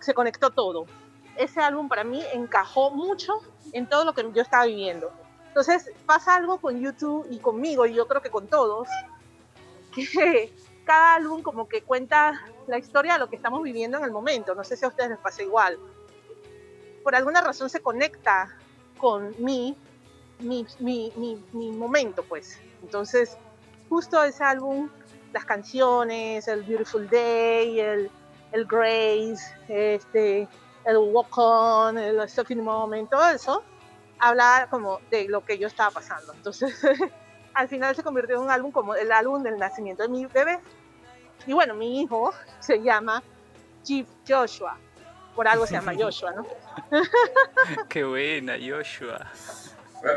se 0.00 0.14
conectó 0.14 0.48
todo. 0.48 0.86
Ese 1.36 1.60
álbum 1.60 1.90
para 1.90 2.04
mí 2.04 2.24
encajó 2.32 2.90
mucho 2.90 3.42
en 3.74 3.86
todo 3.86 4.06
lo 4.06 4.14
que 4.14 4.26
yo 4.32 4.40
estaba 4.40 4.64
viviendo. 4.64 5.12
Entonces 5.48 5.90
pasa 6.06 6.36
algo 6.36 6.56
con 6.56 6.80
YouTube 6.80 7.26
y 7.28 7.38
conmigo, 7.38 7.84
y 7.84 7.92
yo 7.92 8.08
creo 8.08 8.22
que 8.22 8.30
con 8.30 8.46
todos, 8.46 8.88
que 9.94 10.54
cada 10.86 11.16
álbum 11.16 11.42
como 11.42 11.68
que 11.68 11.82
cuenta 11.82 12.40
la 12.66 12.78
historia 12.78 13.12
de 13.12 13.18
lo 13.18 13.28
que 13.28 13.36
estamos 13.36 13.62
viviendo 13.62 13.98
en 13.98 14.04
el 14.04 14.10
momento. 14.10 14.54
No 14.54 14.64
sé 14.64 14.74
si 14.74 14.86
a 14.86 14.88
ustedes 14.88 15.10
les 15.10 15.18
pasa 15.18 15.42
igual. 15.42 15.78
Por 17.04 17.14
alguna 17.14 17.42
razón 17.42 17.68
se 17.68 17.80
conecta 17.80 18.56
con 19.02 19.34
mí, 19.38 19.76
mi, 20.38 20.64
mi, 20.78 21.12
mi, 21.16 21.44
mi 21.52 21.72
momento, 21.72 22.22
pues. 22.22 22.60
Entonces, 22.82 23.36
justo 23.88 24.22
ese 24.22 24.44
álbum, 24.44 24.88
las 25.32 25.44
canciones, 25.44 26.46
el 26.46 26.62
Beautiful 26.62 27.10
Day, 27.10 27.80
el, 27.80 28.10
el 28.52 28.64
Grace, 28.64 29.42
este, 29.66 30.48
el 30.84 30.98
Walk 30.98 31.36
On, 31.36 31.98
el 31.98 32.28
Stuck 32.28 32.50
in 32.50 32.58
the 32.58 32.62
Moment, 32.62 33.10
todo 33.10 33.28
eso, 33.28 33.64
habla 34.20 34.68
como 34.70 35.00
de 35.10 35.26
lo 35.28 35.44
que 35.44 35.58
yo 35.58 35.66
estaba 35.66 35.90
pasando. 35.90 36.32
Entonces, 36.34 36.72
al 37.54 37.66
final 37.66 37.96
se 37.96 38.04
convirtió 38.04 38.36
en 38.36 38.42
un 38.42 38.50
álbum 38.50 38.70
como 38.70 38.94
el 38.94 39.10
álbum 39.10 39.42
del 39.42 39.58
nacimiento 39.58 40.04
de 40.04 40.10
mi 40.10 40.26
bebé. 40.26 40.60
Y 41.44 41.54
bueno, 41.54 41.74
mi 41.74 42.02
hijo 42.02 42.32
se 42.60 42.80
llama 42.80 43.20
Chief 43.82 44.06
Joshua. 44.28 44.78
Por 45.34 45.48
algo 45.48 45.66
se 45.66 45.74
llama 45.74 45.92
Joshua, 45.98 46.32
¿no? 46.32 46.46
Qué 47.88 48.04
buena, 48.04 48.54
Joshua. 48.60 49.26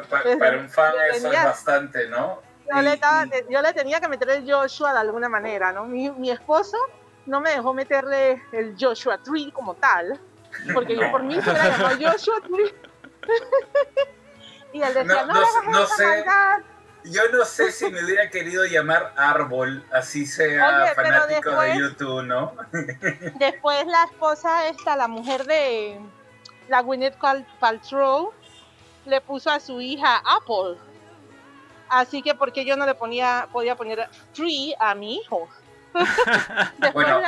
Para, 0.10 0.58
un 0.58 0.70
fan 0.70 0.94
eso 1.14 1.32
es 1.32 1.44
bastante, 1.44 2.08
¿no? 2.08 2.42
Yo, 2.74 2.82
le 2.82 3.00
yo, 3.50 3.62
le 3.62 3.74
tenía 3.74 4.00
que 4.00 4.08
meter 4.08 4.30
el 4.32 4.52
Joshua 4.52 4.94
de 4.94 5.00
alguna 5.00 5.30
manera, 5.30 5.72
¿no? 5.72 5.86
Mi, 5.86 6.10
mi 6.10 6.32
esposo 6.32 6.78
no 7.28 7.40
me 7.40 7.52
dejó 7.52 7.74
meterle 7.74 8.42
el 8.52 8.76
Joshua 8.80 9.20
Tree 9.20 9.52
como 9.52 9.76
tal, 9.76 10.20
porque 10.74 10.96
yo 10.96 11.12
por 11.12 11.22
mí 11.24 11.36
se 11.36 11.52
hubiera 11.52 11.78
llamado 11.78 11.96
Joshua 12.02 12.42
Tree. 12.42 12.76
y 14.74 14.82
él 14.82 14.94
decía, 14.94 15.26
no, 15.26 15.34
no, 15.34 15.64
no, 15.64 15.72
no 15.72 15.86
sé. 15.86 16.26
Yo 17.06 17.22
no 17.32 17.46
sé 17.46 17.72
si 17.72 17.90
me 17.90 18.04
hubiera 18.04 18.30
querido 18.30 18.66
llamar 18.66 19.14
Árbol, 19.16 19.86
así 19.92 20.26
sea 20.26 20.94
fanático 20.96 21.52
de 21.62 21.78
YouTube, 21.78 22.24
¿no? 22.24 22.56
después 23.40 23.86
la 23.86 24.06
esposa 24.06 24.68
esta, 24.68 24.96
la 24.96 25.08
mujer 25.08 25.46
de 25.46 26.00
la 26.68 26.82
Gwyneth 26.82 27.18
Paltrow, 27.60 28.34
le 29.06 29.22
puso 29.22 29.52
a 29.52 29.60
su 29.60 29.80
hija 29.82 30.18
Apple. 30.26 30.80
Así 31.90 32.24
que 32.24 32.34
porque 32.34 32.66
yo 32.66 32.76
no 32.76 32.86
le 32.86 32.96
ponía, 32.96 33.48
podía 33.52 33.76
poner 33.76 34.10
Tree 34.34 34.74
a 34.80 34.96
mi 34.96 35.18
hijo. 35.18 35.48
bueno, 36.94 37.22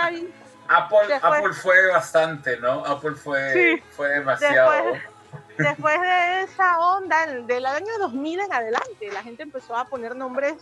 Apple, 0.68 1.54
fue 1.54 1.88
bastante, 1.88 2.58
¿no? 2.58 2.84
Apple 2.84 3.16
fue, 3.16 3.84
fue 3.92 4.10
demasiado 4.10 4.72
después 4.72 5.17
de 5.58 6.42
esa 6.42 6.80
onda, 6.80 7.26
del 7.26 7.66
año 7.66 7.98
2000 8.00 8.40
en 8.40 8.54
adelante, 8.54 9.12
la 9.12 9.24
gente 9.24 9.44
empezó 9.44 9.76
a 9.76 9.86
poner 9.86 10.16
nombres 10.16 10.56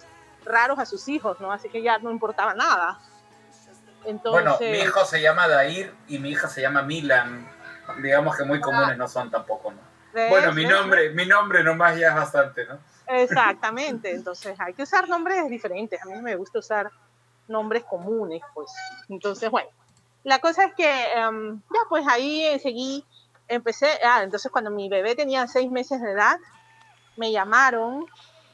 raros 0.43 0.79
a 0.79 0.85
sus 0.85 1.07
hijos, 1.07 1.39
¿no? 1.39 1.51
Así 1.51 1.69
que 1.69 1.81
ya 1.81 1.97
no 1.99 2.11
importaba 2.11 2.53
nada. 2.53 2.99
Entonces... 4.05 4.43
Bueno, 4.43 4.57
mi 4.59 4.79
hijo 4.79 5.05
se 5.05 5.21
llama 5.21 5.47
Dair 5.47 5.93
y 6.07 6.19
mi 6.19 6.29
hija 6.29 6.47
se 6.47 6.61
llama 6.61 6.81
Milan. 6.83 7.47
Digamos 8.01 8.37
que 8.37 8.43
muy 8.43 8.59
comunes 8.61 8.97
no 8.97 9.07
son 9.07 9.29
tampoco, 9.31 9.71
¿no? 9.71 9.79
Bueno, 10.29 10.53
mi 10.53 10.65
nombre, 10.65 11.09
mi 11.09 11.25
nombre 11.25 11.63
nomás 11.63 11.97
ya 11.97 12.09
es 12.09 12.15
bastante, 12.15 12.65
¿no? 12.65 12.79
Exactamente, 13.07 14.11
entonces 14.11 14.57
hay 14.59 14.73
que 14.73 14.83
usar 14.83 15.09
nombres 15.09 15.47
diferentes. 15.49 16.01
A 16.01 16.05
mí 16.05 16.21
me 16.21 16.35
gusta 16.35 16.59
usar 16.59 16.89
nombres 17.47 17.83
comunes, 17.83 18.41
pues. 18.53 18.71
Entonces, 19.09 19.49
bueno, 19.51 19.69
la 20.23 20.39
cosa 20.39 20.65
es 20.65 20.73
que 20.73 20.89
em, 21.13 21.61
ya 21.71 21.79
pues 21.89 22.07
ahí 22.07 22.57
seguí 22.59 23.05
empecé, 23.47 23.87
ah, 24.03 24.23
entonces 24.23 24.51
cuando 24.51 24.71
mi 24.71 24.89
bebé 24.89 25.15
tenía 25.15 25.47
seis 25.47 25.69
meses 25.69 26.01
de 26.01 26.11
edad, 26.11 26.37
me 27.17 27.31
llamaron 27.31 28.05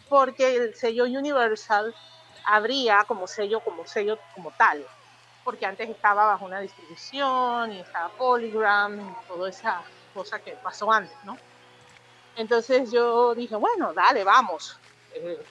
porque 0.10 0.56
el 0.56 0.76
sello 0.76 1.06
Universal 1.06 1.96
abría 2.46 3.04
como 3.06 3.28
sello, 3.28 3.62
como 3.62 3.86
sello 3.86 4.20
como 4.36 4.52
tal, 4.52 4.86
porque 5.44 5.66
antes 5.66 5.90
estaba 5.90 6.26
bajo 6.26 6.46
una 6.46 6.60
distribución 6.60 7.72
y 7.72 7.80
estaba 7.80 8.10
Polygram 8.10 9.00
y 9.00 9.28
toda 9.28 9.50
esa 9.50 9.82
cosa 10.14 10.40
que 10.40 10.52
pasó 10.54 10.92
antes, 10.92 11.16
¿no? 11.24 11.38
Entonces 12.36 12.92
yo 12.92 13.36
dije, 13.36 13.56
bueno, 13.56 13.94
dale, 13.94 14.24
vamos, 14.24 14.78
eh, 15.14 15.42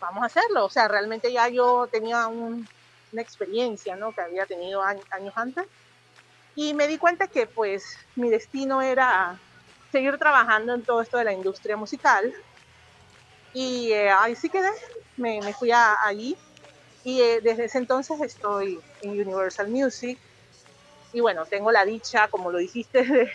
vamos 0.00 0.22
a 0.22 0.26
hacerlo. 0.26 0.64
O 0.64 0.70
sea, 0.70 0.88
realmente 0.88 1.32
ya 1.32 1.48
yo 1.48 1.88
tenía 1.90 2.26
una 2.26 2.66
experiencia, 3.12 3.96
¿no? 3.96 4.12
Que 4.12 4.22
había 4.22 4.46
tenido 4.46 4.82
años 4.82 5.32
antes 5.34 5.66
y 6.54 6.74
me 6.74 6.86
di 6.86 6.98
cuenta 6.98 7.26
que 7.26 7.46
pues 7.46 7.96
mi 8.16 8.30
destino 8.30 8.82
era 8.82 9.40
seguir 9.92 10.18
trabajando 10.18 10.74
en 10.74 10.84
todo 10.84 11.00
esto 11.00 11.18
de 11.18 11.24
la 11.24 11.32
industria 11.32 11.76
musical. 11.76 12.32
Y 13.52 13.92
eh, 13.92 14.10
ahí 14.10 14.36
sí 14.36 14.48
quedé, 14.48 14.70
me, 15.16 15.40
me 15.40 15.52
fui 15.52 15.70
a, 15.72 15.96
allí 16.04 16.36
y 17.02 17.20
eh, 17.20 17.40
desde 17.42 17.64
ese 17.64 17.78
entonces 17.78 18.20
estoy 18.20 18.78
en 19.02 19.10
Universal 19.10 19.68
Music. 19.68 20.18
Y 21.12 21.20
bueno, 21.20 21.44
tengo 21.46 21.72
la 21.72 21.84
dicha, 21.84 22.28
como 22.28 22.50
lo 22.50 22.58
dijiste, 22.58 23.02
de 23.04 23.32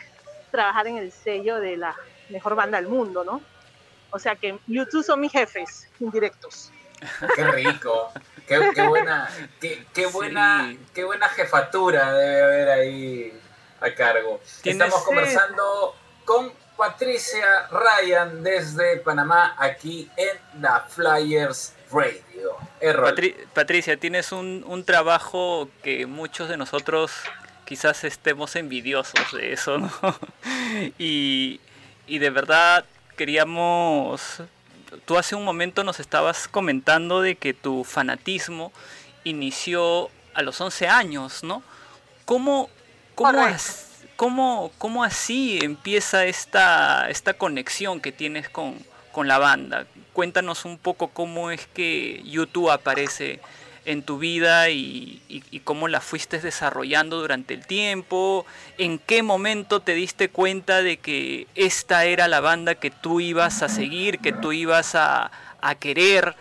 trabajar 0.51 0.87
en 0.87 0.97
el 0.97 1.11
sello 1.11 1.59
de 1.59 1.77
la 1.77 1.95
mejor 2.29 2.55
banda 2.55 2.79
del 2.79 2.89
mundo, 2.89 3.23
¿no? 3.23 3.41
O 4.11 4.19
sea 4.19 4.35
que 4.35 4.57
YouTube 4.67 5.03
son 5.03 5.19
mis 5.19 5.31
jefes 5.31 5.89
indirectos. 5.99 6.71
Qué 7.35 7.43
rico. 7.43 8.11
Qué, 8.47 8.57
buena, 8.87 9.27
qué, 9.59 10.05
buena, 10.05 10.75
qué 10.93 11.03
buena 11.03 11.29
jefatura 11.29 12.13
debe 12.13 12.43
haber 12.43 12.69
ahí 12.69 13.39
a 13.81 13.93
cargo. 13.95 14.39
Estamos 14.63 15.01
conversando 15.03 15.95
con 16.25 16.53
Patricia 16.77 17.67
Ryan 17.71 18.43
desde 18.43 18.97
Panamá, 18.97 19.55
aquí 19.57 20.09
en 20.15 20.61
la 20.61 20.81
Flyers 20.81 21.73
Radio. 21.91 22.57
Patricia, 23.53 23.97
tienes 23.97 24.31
un, 24.31 24.63
un 24.67 24.83
trabajo 24.83 25.69
que 25.81 26.05
muchos 26.05 26.47
de 26.49 26.57
nosotros 26.57 27.11
quizás 27.65 28.03
estemos 28.03 28.55
envidiosos 28.55 29.31
de 29.33 29.53
eso, 29.53 29.79
¿no? 29.79 29.91
y, 30.99 31.59
y 32.05 32.19
de 32.19 32.29
verdad 32.29 32.85
queríamos 33.17 34.41
tú 35.05 35.17
hace 35.17 35.35
un 35.35 35.43
momento 35.43 35.83
nos 35.83 35.99
estabas 35.99 36.47
comentando 36.47 37.21
de 37.21 37.35
que 37.35 37.53
tu 37.53 37.83
fanatismo 37.83 38.71
inició 39.23 40.09
a 40.33 40.41
los 40.41 40.59
11 40.61 40.87
años, 40.87 41.43
¿no? 41.43 41.63
¿Cómo, 42.25 42.69
cómo, 44.15 44.71
cómo, 44.77 45.03
así 45.03 45.59
empieza 45.61 46.25
esta, 46.25 47.09
esta 47.09 47.33
conexión 47.33 48.01
que 48.01 48.11
tienes 48.11 48.49
con, 48.49 48.77
con 49.11 49.27
la 49.27 49.37
banda? 49.37 49.85
Cuéntanos 50.13 50.65
un 50.65 50.77
poco 50.77 51.09
cómo 51.09 51.51
es 51.51 51.67
que 51.67 52.21
YouTube 52.23 52.71
aparece 52.71 53.39
en 53.85 54.03
tu 54.03 54.17
vida 54.17 54.69
y, 54.69 55.21
cómo 55.63 55.87
la 55.87 56.01
fuiste 56.01 56.39
desarrollando 56.39 57.19
durante 57.19 57.53
el 57.53 57.65
tiempo, 57.65 58.45
en 58.77 58.99
qué 58.99 59.23
momento 59.23 59.79
te 59.79 59.93
diste 59.93 60.29
cuenta 60.29 60.81
de 60.81 60.97
que 60.97 61.47
esta 61.55 62.05
era 62.05 62.27
la 62.27 62.39
banda 62.39 62.75
que 62.75 62.91
tú 62.91 63.19
ibas 63.19 63.63
a 63.63 63.69
seguir, 63.69 64.19
que 64.19 64.31
tú 64.31 64.51
ibas 64.51 64.93
a, 64.95 65.31
querer, 65.79 66.35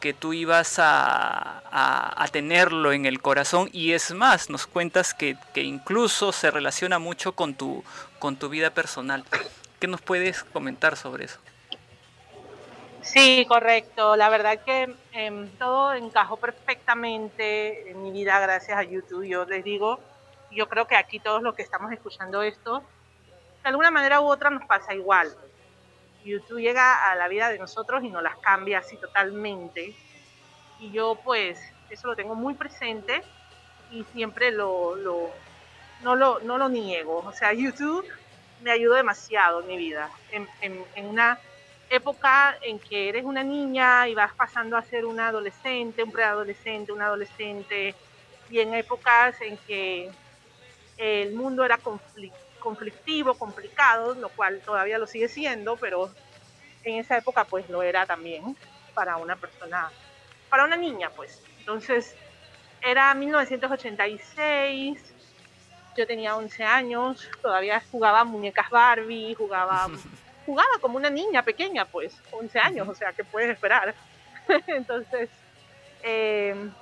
que 0.00 0.14
tú 0.14 0.32
ibas 0.32 0.76
a, 0.78 2.28
tenerlo 2.32 2.92
en 2.92 3.04
el 3.04 3.20
corazón 3.20 3.68
y 3.72 3.92
es 3.92 4.12
más, 4.12 4.48
nos 4.48 4.66
cuentas 4.66 5.12
que, 5.12 5.36
que, 5.52 5.62
incluso 5.62 6.32
se 6.32 6.50
relaciona 6.50 6.98
mucho 6.98 7.32
con 7.32 7.54
tu, 7.54 7.84
con 8.18 8.36
tu 8.36 8.48
vida 8.48 8.70
personal. 8.70 9.24
¿Qué 9.78 9.86
nos 9.86 10.00
puedes 10.00 10.44
comentar 10.44 10.96
sobre 10.96 11.26
eso? 11.26 11.38
Sí, 13.02 13.44
correcto. 13.48 14.16
La 14.16 14.28
verdad 14.28 14.60
que 14.64 14.94
em, 15.12 15.48
todo 15.58 15.94
encajó 15.94 16.36
perfectamente 16.36 17.90
en 17.90 18.02
mi 18.02 18.10
vida 18.10 18.38
gracias 18.40 18.76
a 18.76 18.82
YouTube. 18.82 19.26
Yo 19.26 19.44
les 19.44 19.64
digo, 19.64 20.00
yo 20.50 20.68
creo 20.68 20.86
que 20.86 20.96
aquí 20.96 21.20
todos 21.20 21.42
los 21.42 21.54
que 21.54 21.62
estamos 21.62 21.92
escuchando 21.92 22.42
esto, 22.42 22.82
de 23.62 23.68
alguna 23.68 23.90
manera 23.90 24.20
u 24.20 24.26
otra 24.26 24.50
nos 24.50 24.66
pasa 24.66 24.94
igual. 24.94 25.34
YouTube 26.24 26.60
llega 26.60 27.10
a 27.10 27.16
la 27.16 27.28
vida 27.28 27.48
de 27.48 27.58
nosotros 27.58 28.04
y 28.04 28.10
nos 28.10 28.22
las 28.22 28.36
cambia 28.38 28.78
así 28.78 28.96
totalmente. 28.96 29.94
Y 30.78 30.90
yo 30.90 31.16
pues 31.24 31.60
eso 31.90 32.08
lo 32.08 32.16
tengo 32.16 32.34
muy 32.34 32.54
presente 32.54 33.22
y 33.90 34.04
siempre 34.12 34.50
lo, 34.50 34.96
lo, 34.96 35.30
no 36.02 36.16
lo, 36.16 36.40
no 36.40 36.58
lo 36.58 36.68
niego. 36.68 37.18
O 37.18 37.32
sea, 37.32 37.52
YouTube 37.52 38.06
me 38.62 38.70
ayudó 38.70 38.94
demasiado 38.94 39.60
en 39.60 39.66
mi 39.66 39.76
vida. 39.76 40.10
En, 40.30 40.48
en, 40.60 41.06
una 41.06 41.38
época 41.94 42.56
en 42.62 42.78
que 42.78 43.10
eres 43.10 43.24
una 43.24 43.42
niña 43.42 44.08
y 44.08 44.14
vas 44.14 44.32
pasando 44.32 44.76
a 44.76 44.82
ser 44.82 45.04
una 45.04 45.28
adolescente, 45.28 46.02
un 46.02 46.10
preadolescente, 46.10 46.90
un 46.90 47.02
adolescente, 47.02 47.94
y 48.48 48.60
en 48.60 48.74
épocas 48.74 49.40
en 49.40 49.56
que 49.58 50.10
el 50.96 51.34
mundo 51.34 51.64
era 51.64 51.78
conflictivo, 52.58 53.34
complicado, 53.34 54.14
lo 54.14 54.30
cual 54.30 54.60
todavía 54.60 54.98
lo 54.98 55.06
sigue 55.06 55.28
siendo, 55.28 55.76
pero 55.76 56.10
en 56.84 56.96
esa 56.96 57.18
época 57.18 57.44
pues 57.44 57.68
lo 57.68 57.82
era 57.82 58.06
también 58.06 58.56
para 58.94 59.16
una 59.16 59.36
persona, 59.36 59.90
para 60.48 60.64
una 60.64 60.76
niña 60.76 61.10
pues. 61.10 61.42
Entonces 61.58 62.16
era 62.80 63.12
1986, 63.14 65.14
yo 65.96 66.06
tenía 66.06 66.36
11 66.36 66.64
años, 66.64 67.28
todavía 67.42 67.82
jugaba 67.90 68.24
muñecas 68.24 68.70
Barbie, 68.70 69.34
jugaba, 69.34 69.88
jugaba 70.44 70.78
como 70.80 70.96
una 70.96 71.10
niña 71.10 71.42
pequeña, 71.42 71.84
pues, 71.84 72.16
11 72.30 72.58
años, 72.58 72.88
o 72.88 72.94
sea, 72.94 73.12
¿qué 73.12 73.24
puedes 73.24 73.50
esperar? 73.50 73.94
Entonces, 74.66 75.30
em, 76.02 76.72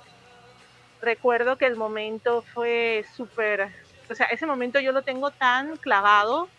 recuerdo 1.01 1.57
que 1.57 1.65
el 1.65 1.75
momento 1.75 2.41
fue 2.53 3.05
súper, 3.15 3.69
o 4.09 4.15
sea, 4.15 4.27
ese 4.27 4.45
momento 4.45 4.79
yo 4.79 4.91
lo 4.91 5.01
tengo 5.01 5.31
tan 5.31 5.77
clavado 5.77 6.49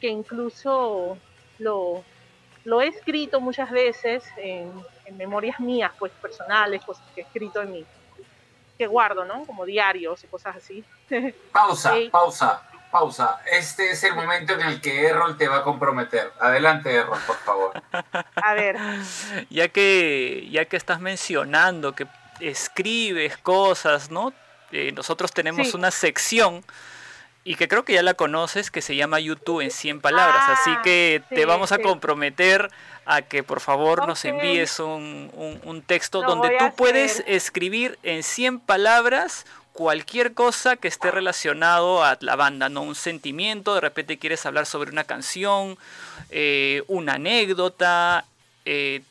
que 0.00 0.08
incluso 0.08 1.18
lo, 1.58 2.04
lo 2.64 2.80
he 2.80 2.88
escrito 2.88 3.40
muchas 3.40 3.70
veces 3.70 4.24
en, 4.36 4.72
en 5.06 5.16
memorias 5.16 5.60
mías, 5.60 5.92
pues 5.98 6.12
personales, 6.12 6.84
cosas 6.84 7.04
que 7.14 7.22
he 7.22 7.24
escrito 7.24 7.62
en 7.62 7.72
mi, 7.72 7.86
que 8.76 8.86
guardo, 8.86 9.24
¿no? 9.24 9.44
Como 9.44 9.64
diarios 9.64 10.24
y 10.24 10.26
cosas 10.26 10.56
así. 10.56 10.84
Pausa, 11.52 11.94
pausa, 12.10 12.62
pausa. 12.94 13.40
Este 13.50 13.90
es 13.90 14.04
el 14.04 14.14
momento 14.14 14.52
en 14.52 14.60
el 14.60 14.80
que 14.80 15.08
Errol 15.08 15.36
te 15.36 15.48
va 15.48 15.56
a 15.56 15.62
comprometer. 15.64 16.32
Adelante, 16.38 16.94
Errol, 16.94 17.18
por 17.26 17.36
favor. 17.38 17.82
A 18.36 18.54
ver. 18.54 18.76
Ya 19.50 19.66
que, 19.66 20.48
ya 20.52 20.66
que 20.66 20.76
estás 20.76 21.00
mencionando 21.00 21.96
que 21.96 22.06
escribes 22.38 23.36
cosas, 23.36 24.12
¿no? 24.12 24.32
Eh, 24.70 24.92
nosotros 24.92 25.32
tenemos 25.32 25.74
una 25.74 25.90
sección 25.90 26.64
y 27.42 27.56
que 27.56 27.66
creo 27.66 27.84
que 27.84 27.94
ya 27.94 28.02
la 28.04 28.14
conoces, 28.14 28.70
que 28.70 28.80
se 28.80 28.94
llama 28.94 29.18
YouTube 29.18 29.60
en 29.60 29.72
100 29.72 30.00
palabras. 30.00 30.44
Así 30.48 30.70
ah, 30.70 30.82
que 30.84 31.20
te 31.30 31.46
vamos 31.46 31.72
a 31.72 31.78
comprometer 31.78 32.70
a 33.06 33.22
que 33.22 33.42
por 33.42 33.58
favor 33.58 34.06
nos 34.06 34.24
envíes 34.24 34.78
un, 34.78 35.60
un, 35.64 35.82
texto 35.82 36.22
donde 36.22 36.56
tú 36.60 36.72
puedes 36.76 37.24
escribir 37.26 37.98
en 38.04 38.22
100 38.22 38.60
palabras 38.60 39.46
cualquier 39.74 40.32
cosa 40.34 40.76
que 40.76 40.88
esté 40.88 41.10
relacionado 41.10 42.02
a 42.02 42.16
la 42.20 42.36
banda, 42.36 42.68
no 42.70 42.82
un 42.82 42.94
sentimiento, 42.94 43.74
de 43.74 43.82
repente 43.82 44.18
quieres 44.18 44.46
hablar 44.46 44.66
sobre 44.66 44.90
una 44.90 45.04
canción, 45.04 45.76
eh, 46.30 46.82
una 46.86 47.14
anécdota, 47.14 48.24
eh, 48.64 49.02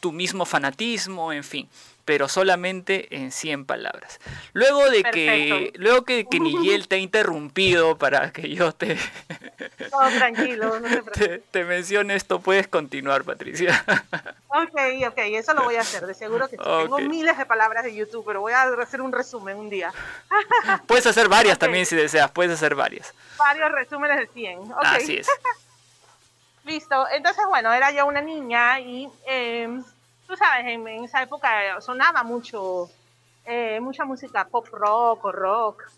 tu 0.00 0.12
mismo 0.12 0.46
fanatismo, 0.46 1.32
en 1.32 1.44
fin 1.44 1.68
pero 2.04 2.28
solamente 2.28 3.14
en 3.14 3.32
100 3.32 3.64
palabras. 3.64 4.20
Luego 4.52 4.90
de 4.90 5.02
que 5.04 5.72
luego 5.76 6.04
que, 6.04 6.26
que 6.26 6.40
Miguel 6.40 6.88
te 6.88 6.96
ha 6.96 6.98
interrumpido 6.98 7.96
para 7.96 8.32
que 8.32 8.48
yo 8.54 8.72
te 8.72 8.96
Todo 9.90 10.08
tranquilo, 10.18 10.80
no 10.80 11.02
te, 11.04 11.38
te, 11.50 11.64
mencione 11.64 12.14
esto, 12.14 12.40
puedes 12.40 12.66
continuar, 12.66 13.24
Patricia. 13.24 13.84
Ok, 14.48 15.08
ok, 15.08 15.18
eso 15.18 15.54
lo 15.54 15.64
voy 15.64 15.76
a 15.76 15.80
hacer, 15.80 16.06
de 16.06 16.14
seguro 16.14 16.48
que 16.48 16.56
Tengo 16.56 16.98
miles 16.98 17.38
de 17.38 17.46
palabras 17.46 17.84
de 17.84 17.94
YouTube, 17.94 18.24
pero 18.26 18.40
voy 18.40 18.52
a 18.52 18.64
hacer 18.64 19.00
un 19.00 19.12
resumen 19.12 19.56
un 19.56 19.70
día. 19.70 19.92
Puedes 20.86 21.06
hacer 21.06 21.28
varias 21.28 21.58
también 21.58 21.86
si 21.86 21.96
deseas, 21.96 22.30
puedes 22.30 22.52
hacer 22.52 22.74
varias. 22.74 23.14
Varios 23.38 23.72
resúmenes 23.72 24.18
de 24.18 24.26
100. 24.26 24.58
Okay. 24.58 24.76
Así 24.82 25.16
es. 25.16 25.28
Listo, 26.64 27.06
entonces 27.10 27.44
bueno, 27.48 27.72
era 27.72 27.90
ya 27.90 28.04
una 28.04 28.20
niña 28.20 28.78
y 28.78 29.08
em, 29.26 29.82
tú 30.32 30.38
sabes, 30.38 30.64
en, 30.66 30.88
esa 31.04 31.22
época 31.22 31.78
sonaba 31.82 32.22
mucho, 32.22 32.88
eh, 33.44 33.78
mucha 33.80 34.06
música 34.06 34.46
pop 34.46 34.66
rock 34.72 35.26
o 35.26 35.30
rock. 35.32 35.90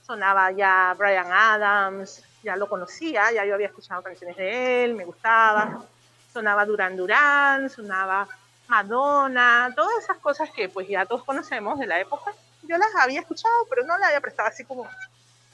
Sonaba 0.00 0.50
ya 0.52 0.94
Brian 0.96 1.30
Adams, 1.30 2.24
ya 2.42 2.56
lo 2.56 2.70
conocía, 2.70 3.30
ya 3.32 3.44
yo 3.44 3.52
había 3.52 3.66
escuchado 3.66 4.02
canciones 4.02 4.34
de 4.38 4.84
él, 4.84 4.94
me 4.94 5.04
gustaba. 5.04 5.84
Sonaba 6.32 6.64
Duran 6.64 6.96
Duran, 6.96 7.68
sonaba 7.68 8.26
Madonna, 8.68 9.70
todas 9.76 10.04
esas 10.04 10.16
cosas 10.18 10.48
que 10.50 10.70
pues 10.70 10.88
ya 10.88 11.04
todos 11.04 11.24
conocemos 11.24 11.78
de 11.78 11.86
la 11.86 12.00
época. 12.00 12.32
Yo 12.62 12.78
las 12.78 12.94
había 12.98 13.20
escuchado, 13.20 13.54
pero 13.68 13.84
no 13.84 13.98
le 13.98 14.06
había 14.06 14.22
prestado 14.22 14.48
así 14.48 14.64
como 14.64 14.88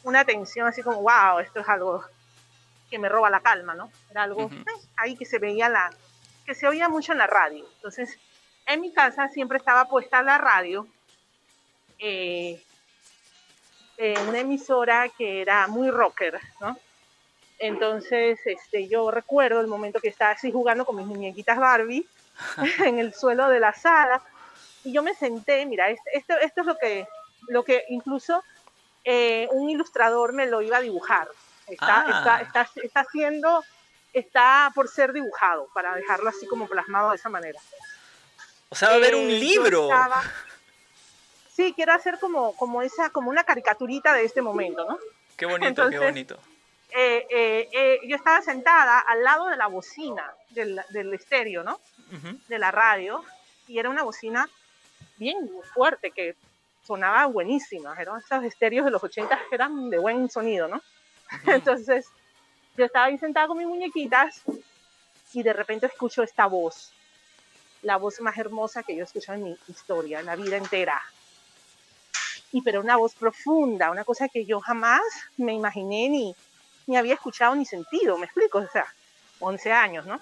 una 0.05 0.21
atención, 0.21 0.69
así 0.69 0.81
como, 0.81 1.03
wow, 1.03 1.41
esto 1.41 1.59
es 1.59 1.69
algo 1.69 2.05
que 2.89 3.01
me 3.01 3.09
roba 3.09 3.31
la 3.31 3.41
calma, 3.41 3.75
¿no? 3.75 3.91
Era 4.13 4.23
algo 4.23 4.43
eh, 4.43 4.65
ahí 4.97 5.17
que 5.17 5.25
se 5.25 5.41
veía 5.41 5.69
la, 5.69 5.91
que 6.53 6.59
se 6.59 6.69
oía 6.69 6.91
mucho 6.91 7.13
en 7.13 7.19
la 7.19 7.27
radio. 7.27 7.65
Entonces, 7.77 8.19
en 8.67 8.83
mi 8.83 8.93
casa 8.93 9.29
siempre 9.29 9.57
estaba 9.57 9.87
puesta 9.87 10.23
la 10.23 10.37
radio, 10.37 10.87
eh, 11.99 12.63
una 14.29 14.41
emisora 14.41 15.09
que 15.09 15.41
era 15.41 15.67
muy 15.69 15.91
rocker, 15.91 16.39
¿no? 16.61 16.77
Entonces, 17.59 18.39
este, 18.45 18.87
yo 18.87 19.11
recuerdo 19.11 19.63
el 19.63 19.67
momento 19.67 19.99
que 19.99 20.09
estaba 20.09 20.33
así 20.33 20.53
jugando 20.53 20.85
con 20.85 20.97
mis 20.97 21.07
muñequitas 21.07 21.59
Barbie 21.59 22.07
en 22.85 22.99
el 22.99 23.15
suelo 23.15 23.49
de 23.49 23.59
la 23.61 23.73
sala 23.73 24.21
y 24.85 24.93
yo 24.93 25.03
me 25.03 25.15
senté, 25.15 25.65
mira, 25.65 25.89
esto, 25.89 26.35
esto 26.43 26.61
es 26.61 26.67
lo 26.67 26.77
que, 26.77 27.07
lo 27.49 27.65
que 27.65 27.87
incluso 27.89 28.45
eh, 29.05 29.49
un 29.53 29.71
ilustrador 29.71 30.35
me 30.35 30.47
lo 30.47 30.61
iba 30.61 30.77
a 30.77 30.83
dibujar. 30.83 31.29
Está, 31.67 32.05
está, 32.05 32.37
ah. 32.37 32.43
está, 32.43 32.69
está 32.83 33.01
haciendo 33.01 33.65
está 34.13 34.71
por 34.75 34.89
ser 34.89 35.13
dibujado, 35.13 35.69
para 35.75 35.95
dejarlo 35.95 36.29
así 36.29 36.47
como 36.47 36.67
plasmado 36.67 37.11
de 37.11 37.17
esa 37.17 37.29
manera. 37.29 37.61
O 38.69 38.75
sea, 38.75 38.89
va 38.89 38.95
a 38.95 38.97
haber 38.97 39.15
un 39.15 39.31
eh, 39.31 39.39
libro. 39.39 39.89
sí, 41.55 41.73
quiero 41.75 41.93
hacer 41.93 42.19
como, 42.19 42.55
como, 42.57 42.83
esa, 42.83 43.11
como 43.11 43.31
una 43.31 43.45
caricaturita 43.45 44.15
de 44.15 44.25
este 44.25 44.43
momento, 44.43 44.87
¿no? 44.89 44.99
Qué 45.37 45.47
bonito, 45.47 45.89
qué 45.91 45.99
bonito. 45.99 46.39
Eh, 46.91 47.27
eh, 47.73 48.01
yo 48.07 48.17
estaba 48.17 48.43
sentada 48.43 48.99
al 49.01 49.23
lado 49.23 49.49
de 49.49 49.57
la 49.57 49.67
bocina 49.67 50.33
del, 50.51 50.81
del 50.91 51.15
estéreo, 51.15 51.63
¿no? 51.63 51.81
De 52.49 52.59
la 52.59 52.71
radio, 52.71 53.25
y 53.67 53.79
era 53.79 53.89
una 53.89 54.03
bocina 54.03 54.49
bien 55.17 55.51
fuerte 55.73 56.11
que 56.11 56.37
sonaba 56.85 57.27
buenísima. 57.27 57.95
Eran 57.99 58.19
esos 58.19 58.45
estéreos 58.45 58.85
de 58.85 58.91
los 58.91 59.03
80 59.03 59.39
que 59.49 59.55
eran 59.55 59.89
de 59.89 59.99
buen 59.99 60.29
sonido, 60.31 60.69
¿no? 60.69 60.83
Entonces, 61.47 62.07
yo 62.77 62.85
estaba 62.85 63.07
ahí 63.07 63.19
sentada 63.19 63.49
con 63.49 63.59
mis 63.59 63.67
muñequitas 63.67 64.43
y 65.33 65.43
de 65.43 65.53
repente 65.53 65.87
escucho 65.87 66.23
esta 66.23 66.47
voz, 66.47 66.93
la 67.83 67.97
voz 67.97 68.21
más 68.21 68.37
hermosa 68.39 68.83
que 68.83 68.95
yo 68.95 69.03
he 69.03 69.05
escuchado 69.05 69.39
en 69.39 69.45
mi 69.45 69.59
historia, 69.69 70.21
en 70.21 70.27
la 70.27 70.37
vida 70.37 70.57
entera. 70.57 71.01
Y 72.53 72.63
pero 72.63 72.81
una 72.81 72.97
voz 72.97 73.15
profunda, 73.15 73.91
una 73.91 74.05
cosa 74.05 74.29
que 74.29 74.45
yo 74.45 74.61
jamás 74.61 75.01
me 75.39 75.55
imaginé 75.55 76.09
ni, 76.09 76.37
ni 76.87 76.97
había 76.97 77.15
escuchado 77.15 77.55
ni 77.55 77.65
sentido, 77.65 78.19
me 78.19 78.27
explico, 78.27 78.59
o 78.59 78.69
sea, 78.69 78.87
11 79.41 79.73
años, 79.73 80.07
¿no? 80.07 80.21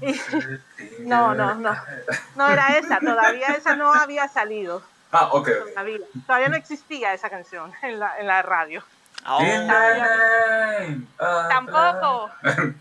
no, 1.00 1.34
no, 1.34 1.54
no, 1.54 1.74
no 2.36 2.48
era 2.48 2.76
esa, 2.78 3.00
todavía 3.00 3.48
esa 3.48 3.74
no 3.76 3.92
había 3.92 4.28
salido. 4.28 4.82
Ah, 5.10 5.30
ok. 5.32 5.48
Todavía, 5.70 5.98
todavía 6.26 6.48
no 6.50 6.56
existía 6.56 7.14
esa 7.14 7.30
canción 7.30 7.72
en 7.82 7.98
la, 7.98 8.18
en 8.18 8.26
la 8.26 8.42
radio. 8.42 8.84
Tampoco. 11.48 12.30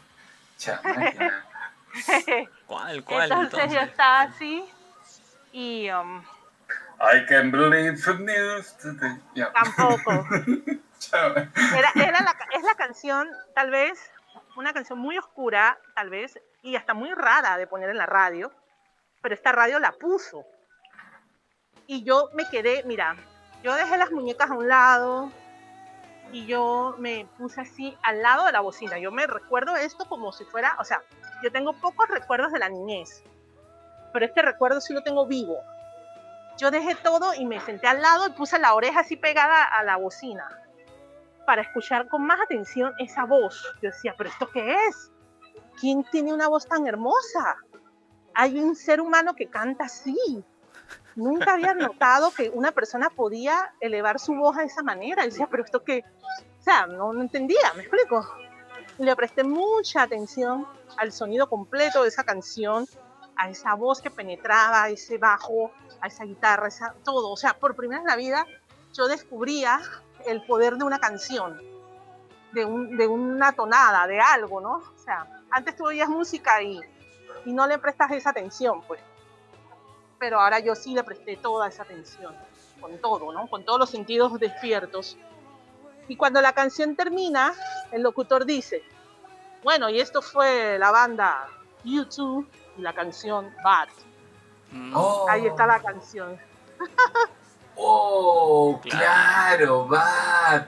¿Cuál, 2.67 3.03
cuál? 3.03 3.31
Entonces, 3.31 3.73
yo 3.73 3.79
estaba 3.79 4.21
así 4.21 4.65
y... 5.51 5.89
Um, 5.89 6.23
I 6.99 7.25
can 7.27 7.51
believe 7.51 8.01
the 8.03 8.13
news 8.15 8.75
today. 8.77 9.19
Tampoco. 9.53 10.11
era, 11.13 11.91
era 11.95 12.21
la, 12.21 12.35
es 12.55 12.63
la 12.63 12.75
canción, 12.75 13.27
tal 13.53 13.69
vez, 13.69 14.11
una 14.55 14.73
canción 14.73 14.97
muy 14.97 15.17
oscura, 15.17 15.79
tal 15.95 16.09
vez, 16.09 16.39
y 16.63 16.75
hasta 16.75 16.93
muy 16.93 17.13
rara 17.13 17.57
de 17.57 17.67
poner 17.67 17.89
en 17.89 17.97
la 17.97 18.07
radio, 18.07 18.51
pero 19.21 19.35
esta 19.35 19.51
radio 19.51 19.79
la 19.79 19.91
puso. 19.91 20.45
Y 21.85 22.03
yo 22.03 22.29
me 22.33 22.49
quedé, 22.49 22.83
mira, 22.85 23.15
yo 23.63 23.75
dejé 23.75 23.97
las 23.97 24.11
muñecas 24.11 24.49
a 24.49 24.55
un 24.55 24.67
lado, 24.67 25.31
y 26.31 26.45
yo 26.45 26.95
me 26.97 27.27
puse 27.37 27.61
así 27.61 27.97
al 28.03 28.21
lado 28.21 28.45
de 28.45 28.51
la 28.51 28.61
bocina. 28.61 28.97
Yo 28.99 29.11
me 29.11 29.27
recuerdo 29.27 29.75
esto 29.75 30.05
como 30.07 30.31
si 30.31 30.43
fuera, 30.45 30.75
o 30.79 30.83
sea, 30.83 31.01
yo 31.43 31.51
tengo 31.51 31.73
pocos 31.73 32.07
recuerdos 32.09 32.51
de 32.51 32.59
la 32.59 32.69
niñez, 32.69 33.23
pero 34.13 34.25
este 34.25 34.41
recuerdo 34.41 34.81
sí 34.81 34.93
lo 34.93 35.03
tengo 35.03 35.25
vivo. 35.25 35.57
Yo 36.57 36.71
dejé 36.71 36.95
todo 36.95 37.33
y 37.33 37.45
me 37.45 37.59
senté 37.59 37.87
al 37.87 38.01
lado 38.01 38.27
y 38.27 38.31
puse 38.31 38.57
la 38.57 38.73
oreja 38.73 39.01
así 39.01 39.15
pegada 39.15 39.63
a 39.63 39.83
la 39.83 39.97
bocina 39.97 40.49
para 41.45 41.61
escuchar 41.61 42.07
con 42.07 42.25
más 42.25 42.41
atención 42.41 42.93
esa 42.99 43.25
voz. 43.25 43.63
Yo 43.81 43.89
decía, 43.89 44.15
pero 44.17 44.29
¿esto 44.29 44.49
qué 44.49 44.75
es? 44.87 45.11
¿Quién 45.79 46.03
tiene 46.11 46.33
una 46.33 46.49
voz 46.49 46.67
tan 46.67 46.87
hermosa? 46.87 47.55
Hay 48.33 48.59
un 48.59 48.75
ser 48.75 48.99
humano 48.99 49.33
que 49.35 49.47
canta 49.47 49.85
así. 49.85 50.43
Nunca 51.15 51.53
había 51.53 51.73
notado 51.73 52.31
que 52.31 52.49
una 52.49 52.71
persona 52.71 53.09
podía 53.09 53.73
elevar 53.81 54.19
su 54.19 54.35
voz 54.35 54.57
a 54.57 54.63
esa 54.63 54.83
manera. 54.83 55.23
Y 55.23 55.29
decía, 55.29 55.47
pero 55.49 55.63
esto 55.63 55.83
qué, 55.83 56.03
o 56.59 56.63
sea, 56.63 56.85
no, 56.87 57.19
entendía, 57.19 57.73
me 57.75 57.83
explico. 57.83 58.27
Le 58.97 59.15
presté 59.15 59.43
mucha 59.43 60.03
atención 60.03 60.67
al 60.97 61.11
sonido 61.11 61.49
completo 61.49 62.03
de 62.03 62.09
esa 62.09 62.23
canción, 62.23 62.87
a 63.35 63.49
esa 63.49 63.73
voz 63.75 64.01
que 64.01 64.09
penetraba, 64.09 64.83
a 64.83 64.89
ese 64.89 65.17
bajo, 65.17 65.71
a 66.01 66.07
esa 66.07 66.23
guitarra, 66.23 66.69
todo. 67.03 67.31
O 67.31 67.37
sea, 67.37 67.53
por 67.53 67.75
primera 67.75 68.01
vez 68.01 68.05
en 68.05 68.09
la 68.09 68.15
vida 68.15 68.45
yo 68.93 69.07
descubría 69.07 69.79
el 70.25 70.45
poder 70.45 70.77
de 70.77 70.83
una 70.83 70.99
canción, 70.99 71.61
de, 72.53 72.65
de 72.65 73.07
una 73.07 73.51
tonada, 73.53 74.07
de 74.07 74.19
algo, 74.19 74.61
¿no? 74.61 74.77
O 74.77 74.97
sea, 74.97 75.27
antes 75.51 75.75
tú 75.75 75.85
oías 75.85 76.09
música 76.09 76.61
y, 76.61 76.81
y 77.45 77.53
no 77.53 77.67
le 77.67 77.77
prestas 77.77 78.11
esa 78.11 78.31
atención, 78.31 78.81
pues. 78.87 78.99
Pero 80.19 80.39
ahora 80.39 80.59
yo 80.59 80.75
sí 80.75 80.93
le 80.93 81.03
presté 81.03 81.37
toda 81.37 81.67
esa 81.67 81.83
atención, 81.83 82.35
con 82.81 82.97
todo, 82.99 83.31
¿no? 83.31 83.47
Con 83.47 83.63
todos 83.63 83.79
los 83.79 83.89
sentidos 83.89 84.39
despiertos. 84.39 85.17
Y 86.07 86.15
cuando 86.15 86.41
la 86.41 86.53
canción 86.53 86.95
termina, 86.95 87.53
el 87.91 88.01
locutor 88.01 88.45
dice, 88.45 88.83
bueno, 89.63 89.89
y 89.89 89.99
esto 89.99 90.21
fue 90.21 90.77
la 90.79 90.91
banda 90.91 91.47
YouTube 91.83 92.49
y 92.77 92.81
la 92.81 92.93
canción 92.93 93.53
Bad. 93.63 93.89
Mm. 94.71 94.95
Ahí 95.29 95.47
está 95.47 95.65
la 95.65 95.81
canción. 95.81 96.39
oh, 97.75 98.79
claro, 98.81 99.87
Bad. 99.87 100.67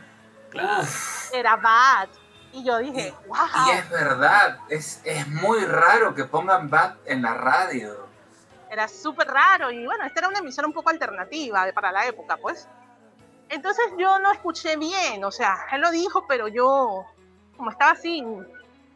Era 1.34 1.56
Bad. 1.56 2.10
Y 2.52 2.64
yo 2.64 2.80
dije, 2.80 3.14
wow. 3.28 3.38
Y 3.68 3.72
es 3.72 3.90
verdad, 3.90 4.60
es, 4.70 5.02
es 5.06 5.28
muy 5.28 5.64
raro 5.66 6.16
que 6.16 6.26
pongan 6.26 6.70
Bad 6.70 6.96
en 7.06 7.22
la 7.22 7.36
radio. 7.36 8.09
Era 8.70 8.88
súper 8.88 9.28
raro 9.28 9.72
y 9.72 9.86
bueno, 9.86 10.06
esta 10.06 10.20
era 10.20 10.28
una 10.28 10.40
emisora 10.40 10.68
un 10.68 10.74
poco 10.74 10.90
alternativa 10.90 11.66
para 11.74 11.92
la 11.92 12.08
época, 12.08 12.38
pues. 12.38 12.68
Entonces 13.50 13.86
yo 13.98 14.20
no 14.20 14.32
escuché 14.32 14.78
bien, 14.78 15.24
o 15.24 15.32
sea, 15.32 15.66
él 15.72 15.82
lo 15.82 15.90
dijo, 15.90 16.26
pero 16.28 16.48
yo, 16.48 17.06
como 17.58 17.72
estaba 17.72 17.92
así 17.92 18.24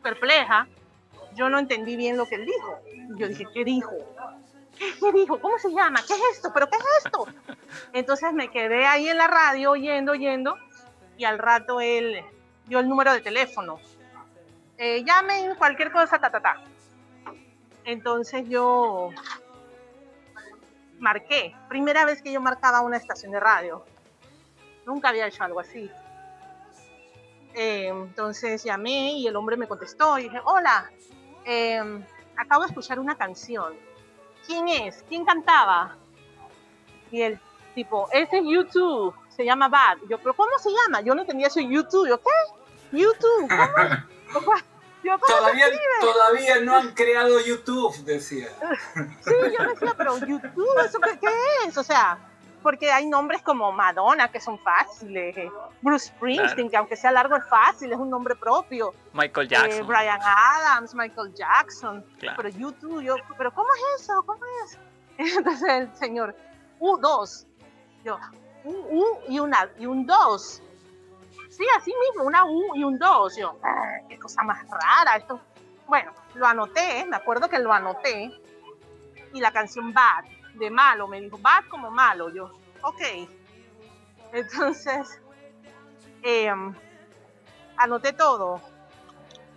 perpleja, 0.03 0.67
yo 1.35 1.49
no 1.49 1.57
entendí 1.57 1.95
bien 1.95 2.17
lo 2.17 2.27
que 2.27 2.35
él 2.35 2.45
dijo. 2.45 2.79
Yo 3.17 3.27
dije, 3.27 3.47
¿qué 3.51 3.63
dijo? 3.63 3.93
¿Qué, 4.77 5.11
dijo? 5.11 5.39
¿Cómo 5.39 5.57
se 5.57 5.71
llama? 5.71 6.01
¿Qué 6.05 6.13
es 6.13 6.21
esto? 6.33 6.51
¿Pero 6.53 6.69
qué 6.69 6.77
es 6.77 7.05
esto? 7.05 7.27
Entonces 7.93 8.33
me 8.33 8.49
quedé 8.49 8.85
ahí 8.85 9.07
en 9.07 9.17
la 9.17 9.27
radio 9.27 9.71
oyendo, 9.71 10.11
oyendo, 10.11 10.57
y 11.17 11.25
al 11.25 11.39
rato 11.39 11.79
él 11.79 12.23
dio 12.65 12.79
el 12.79 12.89
número 12.89 13.13
de 13.13 13.21
teléfono. 13.21 13.79
Eh, 14.77 15.03
llamen 15.03 15.55
cualquier 15.55 15.91
cosa, 15.91 16.19
ta. 16.19 16.61
Entonces 17.85 18.47
yo 18.49 19.09
marqué, 21.03 21.53
primera 21.67 22.05
vez 22.05 22.21
que 22.21 22.31
yo 22.31 22.39
marcaba 22.39 22.81
una 22.81 22.97
estación 22.97 23.33
de 23.33 23.39
radio. 23.39 23.83
Nunca 24.85 25.09
había 25.09 25.27
hecho 25.27 25.43
algo 25.43 25.59
así. 25.59 25.91
Eh, 27.53 27.89
entonces 27.89 28.63
llamé 28.63 29.13
y 29.13 29.27
el 29.27 29.35
hombre 29.35 29.57
me 29.57 29.67
contestó 29.67 30.17
y 30.17 30.23
dije, 30.23 30.39
hola, 30.45 30.89
em, 31.43 32.03
acabo 32.37 32.61
de 32.63 32.69
escuchar 32.69 32.99
una 32.99 33.15
canción. 33.15 33.73
¿Quién 34.47 34.69
es? 34.69 35.03
¿Quién 35.09 35.25
cantaba? 35.25 35.97
Y 37.11 37.21
el 37.21 37.39
tipo, 37.75 38.07
ese 38.11 38.37
es 38.37 38.45
YouTube, 38.45 39.13
se 39.29 39.43
llama 39.45 39.67
Bad. 39.67 39.97
Yo, 40.09 40.17
pero 40.19 40.33
¿cómo 40.33 40.57
se 40.57 40.71
llama? 40.71 41.01
Yo 41.01 41.13
no 41.13 41.21
entendía 41.21 41.47
eso 41.47 41.59
YouTube. 41.59 42.07
Yo, 42.07 42.17
¿qué? 42.17 42.97
YouTube, 42.97 43.49
¿cómo? 44.33 44.53
Yo, 45.03 45.17
todavía, 45.19 45.65
todavía 45.99 46.59
no 46.61 46.75
han 46.77 46.93
creado 46.93 47.39
YouTube, 47.41 47.95
decía. 48.05 48.47
Sí, 49.21 49.33
yo 49.57 49.69
decía, 49.69 49.93
pero 49.97 50.17
YouTube, 50.17 50.79
¿eso 50.85 50.99
qué, 50.99 51.19
qué 51.19 51.27
es? 51.67 51.77
O 51.77 51.83
sea, 51.83 52.17
porque 52.63 52.89
hay 52.89 53.05
nombres 53.05 53.41
como 53.41 53.71
Madonna 53.73 54.31
que 54.31 54.39
son 54.39 54.57
fáciles, 54.57 55.37
eh, 55.37 55.51
Bruce 55.81 56.07
Springsteen, 56.07 56.69
que 56.69 56.77
aunque 56.77 56.95
sea 56.95 57.11
largo 57.11 57.35
es 57.35 57.45
fácil, 57.47 57.91
es 57.91 57.99
un 57.99 58.09
nombre 58.09 58.35
propio. 58.35 58.93
Michael 59.11 59.47
eh, 59.47 59.49
Jackson. 59.49 59.87
Brian 59.87 60.19
Adams, 60.21 60.95
Michael 60.95 61.33
Jackson. 61.35 62.05
Pero 62.19 62.49
YouTube, 62.49 63.03
yo, 63.03 63.15
¿pero 63.37 63.53
cómo 63.53 63.67
es 63.75 64.01
eso? 64.01 64.23
¿Cómo 64.25 64.41
es? 64.63 64.79
Entonces 65.37 65.69
el 65.69 65.95
señor, 65.95 66.35
U2. 66.79 67.45
Yo, 68.05 68.17
un 68.63 68.75
U 68.75 69.05
y, 69.27 69.39
una, 69.39 69.69
y 69.77 69.85
un 69.85 70.05
2. 70.05 70.61
Sí, 71.55 71.63
así 71.77 71.93
mismo, 72.09 72.23
una 72.23 72.45
U 72.45 72.75
y 72.75 72.83
un 72.83 72.97
2. 72.97 73.37
Yo, 73.37 73.59
qué 74.09 74.17
cosa 74.17 74.41
más 74.43 74.65
rara 74.67 75.17
esto. 75.17 75.39
Bueno, 75.87 76.11
lo 76.33 76.47
anoté, 76.47 77.05
me 77.05 77.15
acuerdo 77.15 77.47
que 77.47 77.59
lo 77.59 77.71
anoté. 77.71 78.31
Y 79.33 79.39
la 79.39 79.51
canción 79.51 79.93
Bad 79.93 80.25
de 80.55 80.69
malo, 80.69 81.07
me 81.07 81.21
dijo, 81.21 81.37
bad 81.37 81.65
como 81.69 81.91
malo. 81.91 82.29
Yo, 82.29 82.51
ok. 82.81 83.01
Entonces, 84.31 85.21
em, 86.23 86.73
anoté 87.77 88.13
todo 88.13 88.59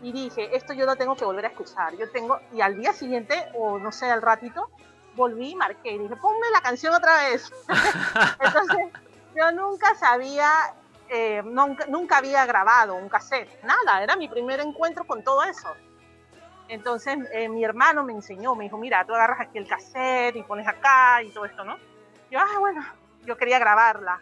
y 0.03 0.13
dije, 0.13 0.55
esto 0.55 0.75
yo 0.75 0.85
lo 0.85 0.97
tengo 0.97 1.17
que 1.17 1.25
volver 1.25 1.47
a 1.47 1.49
escuchar. 1.49 1.97
Yo 1.97 2.11
tengo, 2.11 2.39
y 2.53 2.61
al 2.61 2.77
día 2.77 2.93
siguiente, 2.93 3.49
o 3.55 3.79
no 3.79 3.91
sé, 3.91 4.11
al 4.11 4.21
ratito, 4.21 4.71
volví 5.15 5.53
y 5.53 5.55
marqué 5.55 5.93
y 5.93 5.99
dije, 5.99 6.17
ponme 6.17 6.51
la 6.53 6.61
canción 6.61 6.95
otra 6.95 7.17
vez. 7.23 7.51
Entonces, 8.41 8.93
yo 9.35 9.53
nunca 9.53 9.95
sabía, 9.95 10.51
eh, 11.09 11.43
nunca, 11.45 11.87
nunca 11.87 12.19
había 12.19 12.45
grabado 12.47 12.95
un 12.95 13.09
cassette, 13.09 13.63
nada, 13.63 14.03
era 14.03 14.17
mi 14.17 14.29
primer 14.29 14.61
encuentro 14.61 15.05
con 15.05 15.23
todo 15.23 15.45
eso. 15.45 15.69
Entonces 16.69 17.17
eh, 17.33 17.49
mi 17.49 17.65
hermano 17.65 18.03
me 18.03 18.13
enseñó, 18.13 18.55
me 18.55 18.65
dijo, 18.65 18.77
mira, 18.77 19.05
tú 19.05 19.15
agarras 19.15 19.41
aquí 19.41 19.59
el 19.59 19.69
cassette 19.69 20.37
y 20.37 20.43
pones 20.43 20.67
acá 20.67 21.23
y 21.23 21.31
todo 21.31 21.45
esto, 21.45 21.65
¿no? 21.65 21.77
Yo, 22.31 22.41
ah, 22.41 22.59
bueno, 22.59 22.85
yo 23.25 23.37
quería 23.37 23.59
grabarla. 23.59 24.21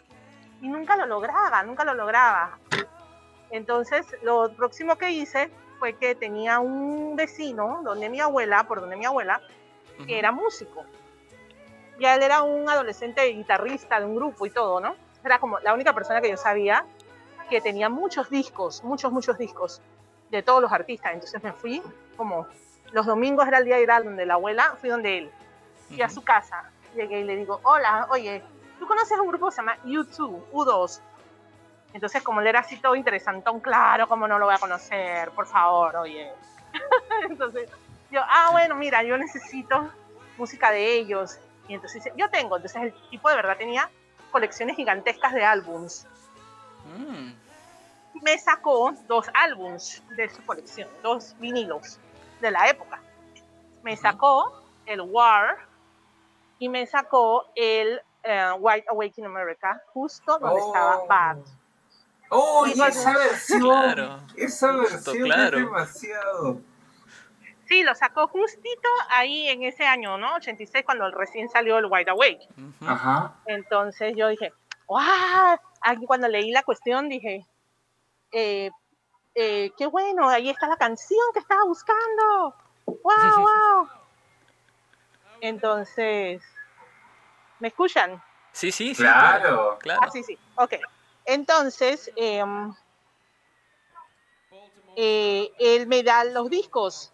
Y 0.61 0.67
nunca 0.67 0.95
lo 0.95 1.05
lograba, 1.05 1.63
nunca 1.63 1.83
lo 1.83 1.93
lograba. 1.95 2.57
Entonces 3.49 4.05
lo 4.21 4.51
próximo 4.53 4.95
que 4.95 5.11
hice 5.11 5.49
fue 5.79 5.93
que 5.93 6.15
tenía 6.15 6.59
un 6.59 7.15
vecino, 7.15 7.81
donde 7.83 8.09
mi 8.09 8.19
abuela, 8.19 8.65
por 8.67 8.79
donde 8.79 8.95
mi 8.95 9.05
abuela, 9.05 9.41
que 10.05 10.19
era 10.19 10.31
músico. 10.31 10.85
Y 11.97 12.05
él 12.05 12.21
era 12.21 12.43
un 12.43 12.69
adolescente 12.69 13.23
guitarrista 13.25 13.99
de 13.99 14.05
un 14.05 14.15
grupo 14.15 14.45
y 14.45 14.49
todo, 14.49 14.79
¿no? 14.79 14.95
Era 15.25 15.39
como 15.39 15.59
la 15.59 15.73
única 15.73 15.93
persona 15.93 16.21
que 16.21 16.29
yo 16.29 16.37
sabía 16.37 16.85
que 17.49 17.59
tenía 17.59 17.89
muchos 17.89 18.29
discos, 18.29 18.83
muchos, 18.83 19.11
muchos 19.11 19.37
discos 19.37 19.81
de 20.29 20.43
todos 20.43 20.61
los 20.61 20.71
artistas. 20.71 21.13
Entonces 21.13 21.43
me 21.43 21.51
fui 21.51 21.81
como 22.15 22.47
los 22.91 23.05
domingos 23.05 23.47
era 23.47 23.57
el 23.57 23.65
día 23.65 23.75
de 23.77 23.83
ir 23.83 23.91
a 23.91 24.01
donde 24.01 24.25
la 24.25 24.35
abuela, 24.35 24.75
fui 24.79 24.89
donde 24.89 25.17
él. 25.17 25.31
Fui 25.87 26.01
a 26.01 26.09
su 26.09 26.23
casa, 26.23 26.69
llegué 26.95 27.19
y 27.19 27.23
le 27.23 27.35
digo, 27.35 27.59
hola, 27.63 28.07
oye, 28.09 28.43
¿tú 28.79 28.87
conoces 28.87 29.19
un 29.19 29.27
grupo 29.27 29.47
que 29.47 29.51
se 29.51 29.61
llama 29.61 29.77
U2, 29.83 30.51
U2? 30.51 31.01
Entonces, 31.93 32.23
como 32.23 32.41
él 32.41 32.47
era 32.47 32.59
así 32.59 32.77
todo 32.77 32.95
interesantón, 32.95 33.59
claro, 33.59 34.07
como 34.07 34.27
no 34.27 34.37
lo 34.37 34.45
voy 34.45 34.55
a 34.55 34.59
conocer, 34.59 35.31
por 35.31 35.45
favor, 35.45 35.95
oye. 35.97 36.31
entonces, 37.29 37.69
yo, 38.11 38.21
ah, 38.23 38.49
bueno, 38.51 38.75
mira, 38.75 39.01
yo 39.03 39.17
necesito 39.17 39.89
música 40.37 40.71
de 40.71 40.93
ellos. 40.93 41.39
Y 41.67 41.73
entonces 41.73 42.11
yo 42.15 42.29
tengo. 42.29 42.57
Entonces, 42.57 42.81
el 42.81 43.09
tipo 43.09 43.29
de 43.29 43.35
verdad 43.35 43.57
tenía 43.57 43.89
colecciones 44.35 44.75
gigantescas 44.75 45.33
de 45.33 45.45
álbums. 45.45 46.05
Mm 46.97 47.45
me 48.21 48.37
sacó 48.37 48.93
dos 49.07 49.29
álbums 49.33 50.01
de 50.15 50.29
su 50.29 50.43
colección, 50.45 50.89
dos 51.03 51.35
vinilos 51.39 51.99
de 52.41 52.51
la 52.51 52.69
época. 52.69 52.99
Me 53.83 53.95
sacó 53.95 54.63
el 54.85 55.01
War 55.01 55.57
y 56.59 56.69
me 56.69 56.85
sacó 56.87 57.45
el 57.55 58.01
eh, 58.23 58.51
White 58.57 58.87
Awakening 58.89 59.29
America, 59.29 59.81
justo 59.93 60.39
donde 60.39 60.59
estaba 60.59 60.97
oh. 60.97 61.07
Bad. 61.07 61.37
¡Oh, 62.29 62.65
y 62.65 62.71
esa 62.71 63.13
versión! 63.15 63.61
Claro. 63.61 64.19
Esa 64.35 64.71
versión 64.71 65.31
es 65.31 65.51
demasiado. 65.51 66.61
Sí, 67.67 67.83
lo 67.83 67.95
sacó 67.95 68.27
justito 68.27 68.89
ahí 69.09 69.47
en 69.47 69.63
ese 69.63 69.85
año, 69.85 70.17
¿no? 70.17 70.35
86, 70.35 70.85
cuando 70.85 71.09
recién 71.11 71.49
salió 71.49 71.77
el 71.77 71.87
White 71.89 72.11
Awake. 72.11 72.47
Ajá. 72.85 73.35
Entonces 73.45 74.13
yo 74.15 74.27
dije, 74.27 74.53
¡wow! 74.87 75.59
Aquí 75.81 76.05
cuando 76.05 76.27
leí 76.27 76.51
la 76.51 76.63
cuestión 76.63 77.09
dije, 77.09 77.45
eh, 78.31 78.69
eh, 79.33 79.71
qué 79.77 79.87
bueno, 79.87 80.29
ahí 80.29 80.49
está 80.49 80.67
la 80.67 80.77
canción 80.77 81.19
que 81.33 81.39
estaba 81.39 81.63
buscando. 81.65 82.55
¡Wow, 82.85 83.39
wow! 83.39 83.89
Entonces, 85.41 86.43
¿me 87.59 87.69
escuchan? 87.69 88.21
Sí, 88.51 88.71
sí, 88.71 88.93
sí. 88.93 89.01
Claro. 89.01 89.77
claro. 89.79 90.01
Ah, 90.03 90.09
sí, 90.11 90.23
sí. 90.23 90.37
Ok. 90.55 90.75
Entonces, 91.25 92.11
em, 92.15 92.73
eh, 94.95 95.51
él 95.59 95.87
me 95.87 96.03
da 96.03 96.23
los 96.23 96.49
discos 96.49 97.11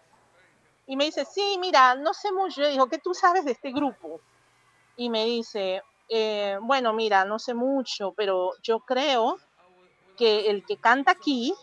y 0.92 0.96
me 0.96 1.06
dice, 1.06 1.24
sí, 1.24 1.56
mira, 1.58 1.94
no 1.94 2.12
sé 2.12 2.30
mucho. 2.32 2.60
Yo 2.60 2.68
digo, 2.68 2.86
¿qué 2.86 2.98
tú 2.98 3.14
sabes 3.14 3.46
de 3.46 3.52
este 3.52 3.72
grupo? 3.72 4.20
Y 4.94 5.08
me 5.08 5.24
dice, 5.24 5.82
bueno, 6.60 6.92
mira, 6.92 7.24
no 7.24 7.38
sé 7.38 7.54
mucho, 7.54 8.12
pero 8.14 8.50
yo 8.62 8.80
creo 8.80 9.38
que 10.18 10.50
el 10.50 10.66
que 10.66 10.76
canta 10.76 11.12
aquí 11.12 11.54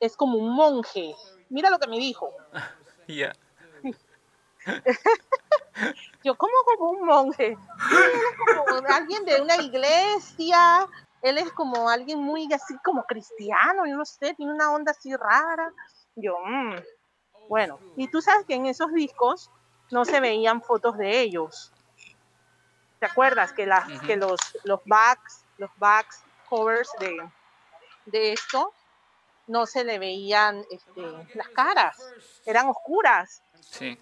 es 0.00 0.16
como 0.16 0.38
un 0.38 0.54
monje. 0.54 1.14
Mira 1.50 1.68
lo 1.68 1.78
que 1.78 1.88
me 1.88 1.98
dijo. 1.98 2.32
Ya. 3.06 3.32
Yo, 6.24 6.34
¿cómo 6.36 6.52
como 6.64 6.90
un 6.90 7.06
monje? 7.06 7.48
él 7.48 7.56
es 8.30 8.36
como 8.56 8.64
alguien 8.88 9.24
de 9.26 9.42
una 9.42 9.56
iglesia, 9.56 10.86
él 11.20 11.36
es 11.36 11.50
como 11.52 11.88
alguien 11.88 12.18
muy 12.18 12.50
así 12.52 12.74
como 12.84 13.04
cristiano, 13.04 13.86
yo 13.86 13.96
no 13.96 14.04
sé, 14.04 14.34
tiene 14.34 14.52
una 14.52 14.72
onda 14.72 14.92
así 14.92 15.14
rara. 15.16 15.72
Yo, 16.16 16.36
mmm, 16.44 16.74
bueno, 17.48 17.78
y 17.96 18.08
tú 18.08 18.20
sabes 18.20 18.44
que 18.46 18.54
en 18.54 18.66
esos 18.66 18.92
discos 18.92 19.50
no 19.90 20.04
se 20.04 20.20
veían 20.20 20.62
fotos 20.62 20.96
de 20.98 21.20
ellos. 21.20 21.72
¿Te 22.98 23.06
acuerdas 23.06 23.52
que, 23.52 23.66
las, 23.66 23.88
que 24.02 24.16
los, 24.16 24.40
los 24.64 24.80
backs, 24.84 25.44
los 25.56 25.70
backs 25.78 26.22
covers 26.48 26.90
de, 26.98 27.16
de 28.06 28.32
esto 28.32 28.72
no 29.48 29.66
se 29.66 29.84
le 29.84 29.98
veían 29.98 30.64
este, 30.70 31.02
las 31.34 31.48
caras, 31.48 31.96
eran 32.46 32.68
oscuras. 32.68 33.42
Sí. 33.60 33.98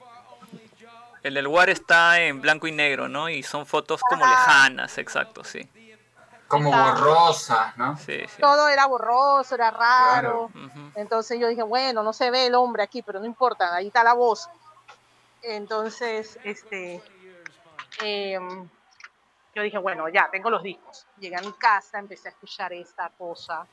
El 1.22 1.34
del 1.34 1.47
War 1.47 1.70
está 1.70 2.20
en 2.20 2.40
blanco 2.40 2.66
y 2.66 2.72
negro, 2.72 3.09
¿no? 3.09 3.28
Y 3.28 3.42
son 3.42 3.66
fotos 3.66 4.01
como 4.09 4.26
lejanas, 4.26 4.99
exacto, 4.99 5.42
sí. 5.44 5.68
Como 6.49 6.70
borrosas, 6.70 7.76
¿no? 7.76 7.97
Sí, 7.97 8.22
sí. 8.28 8.40
Todo 8.40 8.68
era 8.68 8.86
borroso, 8.86 9.55
era 9.55 9.70
raro. 9.70 10.51
Entonces 10.94 11.40
yo 11.40 11.49
dije, 11.49 11.62
bueno, 11.62 12.03
no 12.03 12.12
se 12.12 12.30
ve 12.30 12.47
el 12.47 12.55
hombre 12.55 12.84
aquí, 12.84 13.03
pero 13.03 13.18
no 13.18 13.26
importa, 13.26 13.74
ahí 13.74 13.88
está 13.88 14.05
la 14.05 14.14
voz. 14.14 14.49
Entonces, 15.42 16.38
este, 16.44 17.03
em, 18.01 18.68
yo 19.55 19.62
dije, 19.62 19.78
bueno, 19.78 20.09
ya, 20.09 20.28
tengo 20.30 20.51
los 20.51 20.62
discos. 20.62 21.07
Llegué 21.18 21.36
a 21.36 21.40
mi 21.40 21.53
casa, 21.53 21.99
empecé 21.99 22.28
a 22.28 22.30
escuchar 22.32 22.72
esta 22.72 23.11
cosa. 23.11 23.66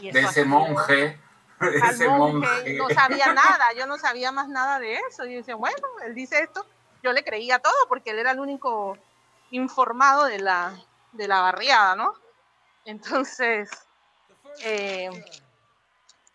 de 0.00 0.20
ese 0.20 0.44
monje. 0.44 1.20
ese 1.60 2.08
monje, 2.08 2.74
No 2.76 2.88
sabía 2.88 3.32
nada, 3.32 3.72
yo 3.76 3.86
no 3.86 3.98
sabía 3.98 4.32
más 4.32 4.48
nada 4.48 4.80
de 4.80 4.96
eso. 5.08 5.26
Y 5.26 5.34
decía, 5.34 5.54
bueno, 5.54 5.86
él 6.04 6.14
dice 6.14 6.40
esto. 6.40 6.66
Yo 7.02 7.12
le 7.12 7.22
creía 7.22 7.58
todo 7.58 7.74
porque 7.88 8.10
él 8.10 8.18
era 8.18 8.32
el 8.32 8.40
único 8.40 8.96
informado 9.50 10.24
de 10.24 10.38
la, 10.40 10.74
de 11.14 11.28
la 11.28 11.40
barriada, 11.40 11.96
¿no? 11.96 12.12
Entonces, 12.84 13.70
eh, 14.62 15.10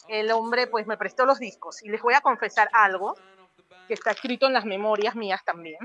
el 0.08 0.32
hombre 0.32 0.68
pues 0.68 0.88
me 0.88 0.98
prestó 0.98 1.26
los 1.26 1.40
discos 1.40 1.84
y 1.84 1.90
les 1.90 2.02
voy 2.02 2.16
a 2.16 2.22
confesar 2.22 2.70
algo 2.74 3.16
que 3.88 3.94
está 3.94 4.12
escrito 4.12 4.48
en 4.48 4.54
las 4.54 4.66
memorias 4.66 5.16
mías 5.16 5.44
también. 5.46 5.80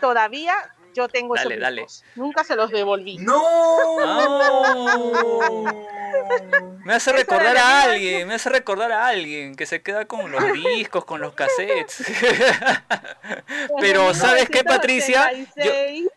Todavía 0.00 0.54
yo 0.94 1.08
tengo 1.08 1.34
esos 1.36 1.52
discos. 1.52 2.04
Nunca 2.14 2.44
se 2.44 2.56
los 2.56 2.70
devolví. 2.70 3.18
¡No! 3.18 3.40
Me 6.84 6.94
hace 6.94 7.12
recordar 7.12 7.56
a 7.56 7.82
alguien, 7.82 8.28
me 8.28 8.34
hace 8.34 8.48
recordar 8.50 8.92
a 8.92 9.06
alguien 9.06 9.54
que 9.54 9.66
se 9.66 9.82
queda 9.82 10.06
con 10.06 10.30
los 10.30 10.42
discos, 10.52 11.04
con 11.04 11.20
los 11.20 11.34
cassettes. 11.34 12.04
Pero 13.80 14.14
¿sabes 14.14 14.48
qué, 14.48 14.64
Patricia? 14.64 15.30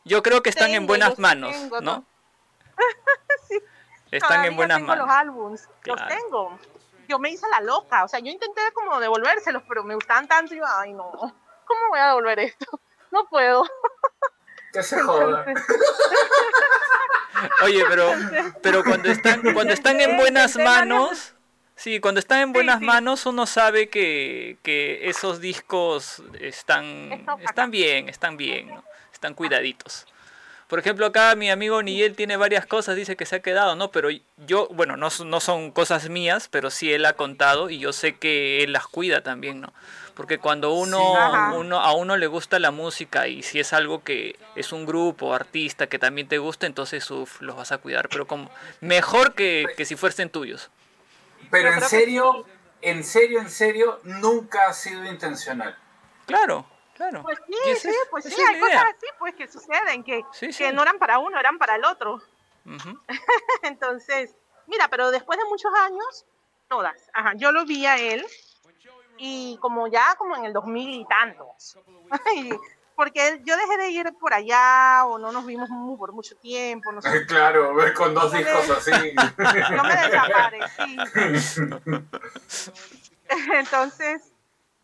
Yo, 0.06 0.24
creo 0.24 0.44
que 0.44 0.50
están 0.50 0.72
en 0.72 0.88
buenas 0.88 1.20
manos, 1.20 1.56
¿no? 1.82 2.06
Están 4.12 4.46
en 4.46 4.56
buenas 4.56 4.80
manos. 4.80 5.08
los 5.08 5.16
álbums, 5.16 5.70
los 5.86 6.08
tengo 6.08 6.60
yo 7.08 7.20
me 7.20 7.30
hice 7.30 7.48
la 7.50 7.62
loca, 7.62 8.04
o 8.04 8.08
sea, 8.08 8.20
yo 8.20 8.32
intenté 8.32 8.62
como 8.74 9.00
devolvérselos, 9.00 9.64
pero 9.68 9.84
me 9.84 9.96
gustaban 9.96 10.28
tanto 10.28 10.54
y 10.54 10.58
yo, 10.58 10.64
ay 10.68 10.94
no, 10.94 11.12
¿cómo 11.12 11.90
voy 11.90 12.00
a 12.00 12.08
devolver 12.08 12.40
esto? 12.40 12.80
No 13.12 13.28
puedo. 13.28 13.64
Que 14.74 14.84
se 14.84 15.00
joda. 15.00 15.46
Oye, 17.64 17.84
pero, 17.88 18.12
pero 18.62 18.84
cuando 18.84 19.12
están, 19.12 19.42
cuando 19.54 19.74
están 19.74 20.02
en 20.02 20.18
buenas 20.18 20.58
manos, 20.58 21.34
sí, 21.76 22.00
cuando 22.00 22.20
están 22.20 22.40
en 22.40 22.54
buenas 22.54 22.82
manos 22.82 23.26
uno 23.26 23.46
sabe 23.46 23.90
que, 23.90 24.58
que 24.64 25.10
esos 25.10 25.40
discos 25.40 26.24
están, 26.40 27.26
están 27.42 27.72
bien, 27.72 28.10
están 28.10 28.38
bien, 28.38 28.70
¿no? 28.70 28.84
están 29.12 29.36
cuidaditos. 29.36 30.08
Por 30.68 30.80
ejemplo, 30.80 31.06
acá 31.06 31.36
mi 31.36 31.52
amigo 31.52 31.84
Nigel 31.84 32.16
tiene 32.16 32.36
varias 32.36 32.66
cosas, 32.66 32.96
dice 32.96 33.16
que 33.16 33.28
se 33.28 33.36
ha 33.36 33.42
quedado, 33.42 33.76
¿no? 33.76 33.92
Pero 33.92 34.10
yo, 34.48 34.68
bueno, 34.72 34.98
no, 34.98 35.10
no 35.26 35.40
son 35.40 35.72
cosas 35.72 36.10
mías, 36.10 36.48
pero 36.50 36.72
sí 36.72 36.92
él 36.92 37.06
ha 37.06 37.14
contado 37.14 37.70
y 37.70 37.78
yo 37.78 37.94
sé 37.94 38.16
que 38.16 38.64
él 38.64 38.72
las 38.72 38.88
cuida 38.88 39.22
también, 39.22 39.62
¿no? 39.62 39.72
Porque 40.16 40.38
cuando 40.38 40.74
uno, 40.74 41.00
uno 41.56 41.80
a 41.80 41.94
uno 41.94 42.18
le 42.18 42.28
gusta 42.28 42.60
la 42.60 42.72
música 42.72 43.28
y 43.28 43.42
si 43.42 43.60
es 43.60 43.74
algo 43.74 44.04
que 44.04 44.38
es 44.56 44.72
un 44.72 44.86
grupo, 44.86 45.34
artista 45.34 45.88
que 45.88 45.98
también 45.98 46.28
te 46.28 46.38
gusta, 46.38 46.68
entonces 46.68 47.10
uf, 47.10 47.42
los 47.42 47.56
vas 47.56 47.72
a 47.72 47.80
cuidar, 47.80 48.10
pero 48.10 48.28
como 48.28 48.52
mejor 48.80 49.34
que, 49.34 49.66
que 49.76 49.86
si 49.86 49.96
fuesen 49.96 50.30
tuyos. 50.30 50.70
Pero 51.50 51.74
en 51.74 51.82
serio, 51.82 52.46
en 52.82 53.04
serio, 53.04 53.40
en 53.40 53.50
serio, 53.50 54.00
nunca 54.04 54.68
ha 54.68 54.74
sido 54.74 55.04
intencional. 55.06 55.76
Claro. 56.26 56.68
Pues 57.24 57.40
sí, 57.48 57.76
sí, 57.90 57.96
pues 58.12 58.26
sí, 58.26 58.42
hay 58.42 58.60
cosas 58.60 58.84
así 58.96 59.08
pues 59.18 59.36
que 59.36 59.48
suceden, 59.48 60.04
que, 60.04 60.24
que 60.58 60.72
no 60.72 60.84
eran 60.84 61.00
para 61.00 61.20
uno, 61.20 61.40
eran 61.40 61.58
para 61.58 61.76
el 61.76 61.86
otro. 61.86 62.22
Entonces, 63.64 64.36
mira, 64.68 64.88
pero 64.90 65.12
después 65.12 65.38
de 65.40 65.46
muchos 65.46 65.72
años, 65.74 66.26
todas. 66.70 67.10
Ajá, 67.14 67.34
yo 67.36 67.52
lo 67.52 67.66
vi 67.66 67.86
a 67.86 67.98
él 67.98 68.26
y 69.18 69.58
como 69.62 69.88
ya 69.88 70.16
como 70.18 70.36
en 70.36 70.46
el 70.46 70.54
2000 70.54 70.90
y 70.90 71.06
tantos. 71.06 71.78
porque 72.96 73.42
yo 73.46 73.58
dejé 73.58 73.78
de 73.78 73.90
ir 73.90 74.14
por 74.20 74.34
allá 74.34 75.06
o 75.06 75.18
no 75.18 75.32
nos 75.32 75.46
vimos 75.46 75.70
por 75.98 76.12
mucho 76.14 76.36
tiempo. 76.38 76.92
No 76.92 77.02
sé. 77.02 77.26
Claro, 77.26 77.74
ver 77.76 77.94
con 77.94 78.14
dos 78.14 78.34
hijos 78.36 78.70
así. 78.70 78.92
Yo 79.76 79.84
me 79.84 79.96
desaparecí. 79.96 80.98
Entonces, 83.54 84.34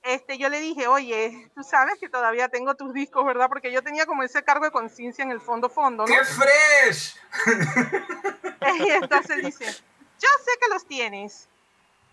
este, 0.03 0.37
yo 0.37 0.49
le 0.49 0.59
dije, 0.59 0.87
oye, 0.87 1.51
tú 1.53 1.61
sabes 1.61 1.99
que 1.99 2.09
todavía 2.09 2.47
tengo 2.47 2.73
tus 2.75 2.93
discos, 2.93 3.25
¿verdad? 3.25 3.49
Porque 3.49 3.71
yo 3.71 3.83
tenía 3.83 4.05
como 4.05 4.23
ese 4.23 4.43
cargo 4.43 4.65
de 4.65 4.71
conciencia 4.71 5.23
en 5.23 5.31
el 5.31 5.41
fondo 5.41 5.69
fondo, 5.69 6.05
¿no? 6.05 6.13
¡Qué 6.13 6.23
fresh! 6.23 7.15
y 8.79 8.91
entonces 8.91 9.43
dice, 9.43 9.65
yo 9.65 10.29
sé 10.43 10.51
que 10.59 10.69
los 10.69 10.85
tienes, 10.85 11.49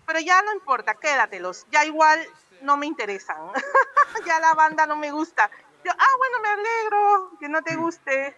pero 0.06 0.20
ya 0.20 0.42
no 0.42 0.52
importa, 0.52 0.94
quédatelos, 0.94 1.66
ya 1.70 1.84
igual 1.84 2.24
no 2.62 2.76
me 2.76 2.86
interesan, 2.86 3.50
ya 4.26 4.40
la 4.40 4.54
banda 4.54 4.86
no 4.86 4.96
me 4.96 5.10
gusta. 5.10 5.50
Yo, 5.84 5.92
ah, 5.92 6.16
bueno, 6.18 6.40
me 6.40 6.48
alegro 6.48 7.30
que 7.38 7.48
no 7.48 7.62
te 7.62 7.76
guste, 7.76 8.36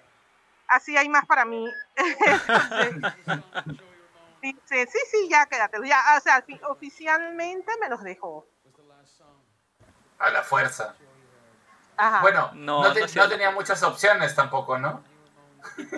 así 0.67 0.97
hay 0.97 1.09
más 1.09 1.27
para 1.27 1.45
mí. 1.45 1.67
dice, 4.43 4.87
sí, 4.87 4.99
sí, 5.11 5.29
ya 5.29 5.47
quédatelos, 5.47 5.89
ya, 5.89 6.03
o 6.17 6.21
sea, 6.21 6.45
oficialmente 6.69 7.73
me 7.81 7.89
los 7.89 8.03
dejó 8.03 8.47
a 10.19 10.31
la 10.31 10.43
fuerza. 10.43 10.95
Bueno, 12.21 12.51
no, 12.55 12.93
tenía 13.29 13.51
muchas 13.51 13.83
opciones 13.83 14.35
tampoco, 14.35 14.79
¿no? 14.79 15.03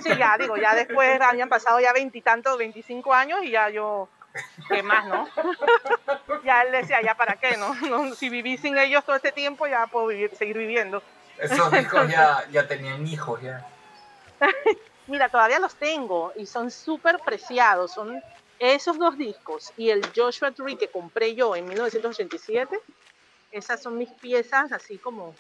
Sí, 0.03 0.17
ya 0.17 0.39
digo, 0.39 0.57
ya 0.57 0.75
después 0.75 1.21
habían 1.21 1.49
pasado 1.49 1.79
ya 1.81 1.93
veintitantos, 1.93 2.57
veinticinco 2.57 3.13
años 3.13 3.41
y 3.43 3.51
ya 3.51 3.69
yo, 3.69 4.09
¿qué 4.69 4.83
más, 4.83 5.07
no? 5.07 5.29
ya 6.45 6.63
él 6.63 6.73
decía, 6.73 7.03
ya 7.03 7.15
para 7.15 7.37
qué, 7.37 7.57
¿no? 7.57 8.15
Si 8.15 8.29
viví 8.29 8.57
sin 8.57 8.77
ellos 8.79 9.05
todo 9.05 9.17
este 9.17 9.33
tiempo, 9.33 9.67
ya 9.67 9.87
puedo 9.87 10.09
vivir, 10.09 10.35
seguir 10.37 10.59
viviendo. 10.59 11.03
Esos 11.39 11.73
hijos 11.81 12.09
ya, 12.09 12.47
ya 12.51 12.67
tenían 12.67 13.07
hijos, 13.07 13.41
ya. 13.43 13.67
Mira, 15.07 15.29
todavía 15.29 15.59
los 15.59 15.75
tengo 15.75 16.33
y 16.37 16.47
son 16.47 16.71
súper 16.71 17.19
preciados. 17.19 17.93
Son 17.93 18.23
esos 18.59 18.99
dos 18.99 19.17
discos 19.17 19.73
y 19.77 19.91
el 19.91 20.03
Joshua 20.15 20.53
Tree 20.53 20.77
que 20.77 20.89
compré 20.89 21.35
yo 21.35 21.57
en 21.57 21.67
1987 21.67 22.79
esas 23.51 23.83
son 23.83 23.99
mis 23.99 24.11
piezas 24.11 24.71
así 24.73 24.99
como 24.99 25.35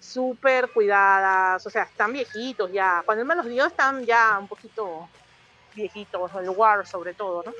súper 0.00 0.70
cuidadas, 0.70 1.66
o 1.66 1.70
sea, 1.70 1.84
están 1.84 2.12
viejitos 2.12 2.70
ya. 2.72 3.02
Cuando 3.04 3.22
él 3.22 3.28
me 3.28 3.34
los 3.34 3.46
dio 3.46 3.66
están 3.66 4.04
ya 4.04 4.38
un 4.38 4.48
poquito 4.48 5.08
viejitos, 5.74 6.30
el 6.34 6.50
War 6.50 6.86
sobre 6.86 7.14
todo, 7.14 7.42
¿no? 7.44 7.52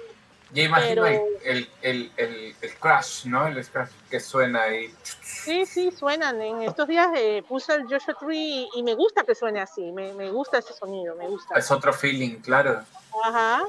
Ya 0.53 0.63
imagino 0.63 1.07
el, 1.07 1.21
el, 1.43 1.69
el, 1.83 2.55
el, 2.61 2.75
crash, 2.79 3.25
¿no? 3.27 3.47
El 3.47 3.67
crash 3.67 3.91
que 4.09 4.21
suena 4.21 4.63
ahí. 4.63 4.95
Sí, 5.23 5.67
sí, 5.67 5.91
suenan. 5.91 6.41
En 6.41 6.63
estos 6.63 6.87
días 6.87 7.09
eh, 7.17 7.43
puse 7.49 7.75
el 7.75 7.85
Joshua 7.85 8.15
Tree 8.21 8.69
y 8.75 8.83
me 8.83 8.95
gusta 8.95 9.25
que 9.25 9.35
suene 9.35 9.61
así, 9.61 9.91
me, 9.93 10.13
me 10.15 10.31
gusta 10.31 10.59
ese 10.59 10.73
sonido, 10.73 11.17
me 11.17 11.27
gusta. 11.27 11.59
Es 11.59 11.71
otro 11.71 11.93
feeling, 11.93 12.37
claro. 12.37 12.85
Ajá. 13.25 13.63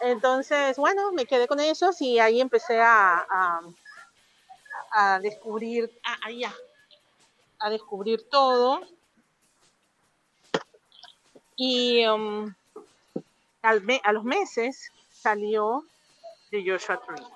Entonces, 0.00 0.76
bueno, 0.76 1.10
me 1.12 1.26
quedé 1.26 1.48
con 1.48 1.58
esos 1.58 2.00
y 2.00 2.18
ahí 2.20 2.40
empecé 2.40 2.80
a 2.80 3.26
a 4.96 5.20
descubrir, 5.20 5.90
ah, 6.04 6.16
a 7.60 7.70
descubrir 7.70 8.28
todo. 8.30 8.80
Y 11.56 12.06
um, 12.06 12.54
a 13.62 14.12
los 14.12 14.24
meses 14.24 14.90
salió 15.26 15.84
de 16.52 16.62
Joshua 16.64 17.00
Tree. 17.04 17.26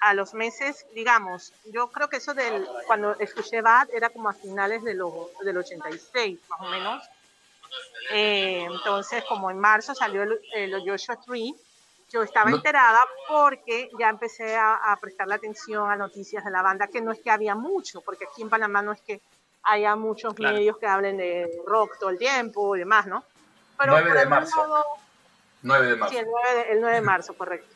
A 0.00 0.14
los 0.14 0.32
meses, 0.32 0.86
digamos, 0.94 1.52
yo 1.66 1.88
creo 1.88 2.08
que 2.08 2.16
eso 2.16 2.32
del, 2.32 2.66
cuando 2.86 3.18
escuché 3.18 3.60
Bad 3.60 3.88
era 3.92 4.08
como 4.08 4.30
a 4.30 4.32
finales 4.32 4.82
de 4.82 4.94
lo, 4.94 5.30
del 5.42 5.58
86, 5.58 6.40
más 6.48 6.60
o 6.60 6.64
menos. 6.70 7.04
Eh, 8.12 8.64
entonces, 8.64 9.24
como 9.24 9.50
en 9.50 9.58
marzo 9.58 9.94
salió 9.94 10.22
el, 10.22 10.40
el 10.54 10.88
Joshua 10.88 11.16
Tree, 11.16 11.54
yo 12.10 12.22
estaba 12.22 12.50
enterada 12.50 13.00
porque 13.28 13.90
ya 13.98 14.08
empecé 14.08 14.56
a, 14.56 14.76
a 14.76 14.96
prestarle 14.96 15.34
atención 15.34 15.90
a 15.90 15.96
noticias 15.96 16.46
de 16.46 16.50
la 16.50 16.62
banda, 16.62 16.86
que 16.86 17.02
no 17.02 17.12
es 17.12 17.20
que 17.20 17.30
había 17.30 17.54
mucho, 17.54 18.00
porque 18.00 18.24
aquí 18.24 18.40
en 18.40 18.48
Panamá 18.48 18.80
no 18.80 18.92
es 18.92 19.02
que 19.02 19.20
haya 19.64 19.96
muchos 19.96 20.38
medios 20.38 20.78
que 20.78 20.86
hablen 20.86 21.18
de 21.18 21.50
rock 21.66 21.98
todo 21.98 22.08
el 22.08 22.18
tiempo 22.18 22.74
y 22.74 22.78
demás, 22.78 23.06
¿no? 23.06 23.22
Pero 23.76 23.92
9 23.92 24.18
de 24.18 24.26
marzo. 24.26 24.84
9 25.64 25.86
de 25.88 25.96
marzo. 25.96 26.12
Sí, 26.12 26.18
el 26.18 26.26
9 26.26 26.72
el 26.72 26.80
9 26.80 26.94
de 26.94 27.00
marzo, 27.00 27.34
correcto. 27.34 27.74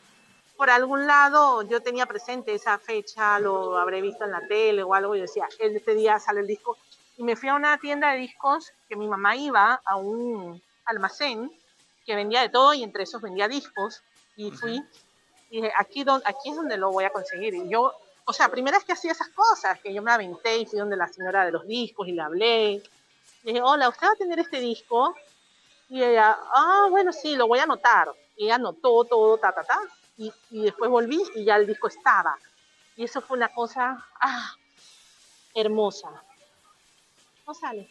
Por 0.55 0.69
algún 0.69 1.07
lado 1.07 1.63
yo 1.63 1.81
tenía 1.81 2.05
presente 2.05 2.53
esa 2.53 2.77
fecha, 2.77 3.39
lo 3.39 3.77
habré 3.77 4.01
visto 4.01 4.23
en 4.23 4.31
la 4.31 4.47
tele 4.47 4.83
o 4.83 4.93
algo, 4.93 5.15
y 5.15 5.21
decía, 5.21 5.47
este 5.59 5.95
día 5.95 6.19
sale 6.19 6.39
el 6.39 6.47
disco. 6.47 6.77
Y 7.17 7.23
me 7.23 7.35
fui 7.35 7.49
a 7.49 7.55
una 7.55 7.77
tienda 7.77 8.11
de 8.11 8.19
discos 8.19 8.71
que 8.87 8.95
mi 8.95 9.07
mamá 9.07 9.35
iba 9.35 9.81
a 9.83 9.95
un 9.97 10.61
almacén 10.85 11.51
que 12.05 12.15
vendía 12.15 12.41
de 12.41 12.49
todo 12.49 12.73
y 12.73 12.83
entre 12.83 13.03
esos 13.03 13.21
vendía 13.21 13.47
discos. 13.47 14.01
Y 14.37 14.51
fui 14.51 14.81
y 15.49 15.61
dije, 15.61 15.73
aquí, 15.75 16.05
aquí 16.23 16.49
es 16.49 16.55
donde 16.55 16.77
lo 16.77 16.91
voy 16.91 17.03
a 17.03 17.09
conseguir. 17.09 17.53
Y 17.53 17.67
yo 17.67 17.93
o 18.29 18.33
sea, 18.33 18.47
primera 18.47 18.77
vez 18.77 18.85
que 18.85 18.93
hacía 18.93 19.11
esas 19.11 19.29
cosas, 19.29 19.79
que 19.79 19.91
yo 19.91 20.03
me 20.03 20.11
aventé 20.11 20.59
y 20.59 20.65
fui 20.67 20.77
donde 20.77 20.95
la 20.95 21.07
señora 21.07 21.45
de 21.45 21.51
los 21.51 21.65
discos 21.65 22.07
y 22.07 22.11
le 22.11 22.21
hablé. 22.21 22.83
Le 23.43 23.53
dije, 23.53 23.61
hola, 23.63 23.89
¿usted 23.89 24.05
va 24.05 24.11
a 24.11 24.15
tener 24.15 24.37
este 24.37 24.59
disco? 24.59 25.15
Y 25.89 26.03
ella, 26.03 26.37
ah, 26.53 26.87
bueno, 26.89 27.11
sí, 27.11 27.35
lo 27.35 27.47
voy 27.47 27.59
a 27.59 27.63
anotar. 27.63 28.11
Y 28.37 28.45
ella 28.45 28.55
anotó 28.55 29.03
todo, 29.05 29.37
ta, 29.37 29.51
ta, 29.51 29.63
ta. 29.63 29.79
Y, 30.17 30.31
y 30.51 30.63
después 30.63 30.89
volví 30.89 31.21
y 31.35 31.45
ya 31.45 31.55
el 31.55 31.65
disco 31.65 31.87
estaba. 31.87 32.37
Y 32.95 33.05
eso 33.05 33.21
fue 33.21 33.37
una 33.37 33.49
cosa, 33.49 34.05
ah, 34.21 34.53
hermosa. 35.55 36.09
No 37.47 37.53
sale. 37.53 37.89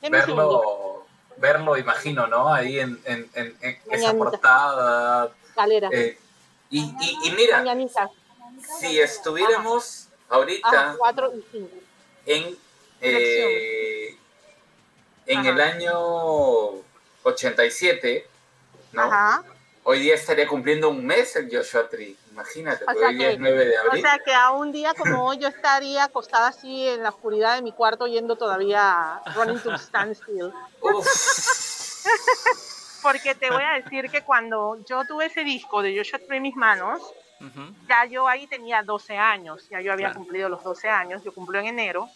verlo, 0.00 1.04
verlo, 1.36 1.76
imagino, 1.76 2.26
¿no? 2.26 2.52
Ahí 2.52 2.78
en, 2.80 3.00
en, 3.04 3.30
en, 3.34 3.78
esa 3.90 4.14
portada. 4.14 5.30
Galera. 5.54 5.90
Eh, 5.92 6.18
y, 6.70 6.80
y, 6.80 7.18
y, 7.24 7.30
mira, 7.32 7.62
si 8.80 8.98
estuviéramos 8.98 10.08
ahorita 10.30 10.96
en, 12.24 12.56
eh, 13.00 14.16
en 15.26 15.46
el 15.46 15.60
año 15.60 16.82
87, 17.22 18.26
¿no? 18.92 19.10
Hoy 19.84 19.98
día 19.98 20.14
estaría 20.14 20.46
cumpliendo 20.46 20.90
un 20.90 21.04
mes 21.04 21.34
el 21.34 21.50
Joshua 21.50 21.88
Tree. 21.88 22.16
Imagínate, 22.30 22.84
hoy 22.86 23.16
día 23.16 23.32
es 23.32 23.38
9 23.38 23.66
de 23.66 23.76
abril. 23.76 23.98
O 23.98 24.08
sea 24.08 24.20
que 24.24 24.32
a 24.32 24.52
un 24.52 24.70
día 24.70 24.94
como 24.94 25.26
hoy 25.26 25.38
yo 25.38 25.48
estaría 25.48 26.04
acostada 26.04 26.46
así 26.48 26.88
en 26.88 27.02
la 27.02 27.08
oscuridad 27.08 27.56
de 27.56 27.62
mi 27.62 27.72
cuarto 27.72 28.06
yendo 28.06 28.36
todavía 28.36 29.20
Running 29.34 29.58
to 29.58 29.76
Standstill. 29.78 30.52
Porque 33.02 33.34
te 33.34 33.50
voy 33.50 33.64
a 33.64 33.82
decir 33.82 34.08
que 34.08 34.22
cuando 34.22 34.78
yo 34.86 35.04
tuve 35.04 35.26
ese 35.26 35.42
disco 35.42 35.82
de 35.82 35.96
Joshua 35.96 36.20
Tree 36.20 36.36
en 36.36 36.44
mis 36.44 36.54
manos, 36.54 37.02
ya 37.88 38.04
yo 38.04 38.28
ahí 38.28 38.46
tenía 38.46 38.84
12 38.84 39.16
años, 39.16 39.68
ya 39.68 39.80
yo 39.80 39.92
había 39.92 40.14
cumplido 40.14 40.48
los 40.48 40.62
12 40.62 40.88
años, 40.88 41.24
yo 41.24 41.34
cumplí 41.34 41.58
en 41.58 41.66
enero. 41.66 42.08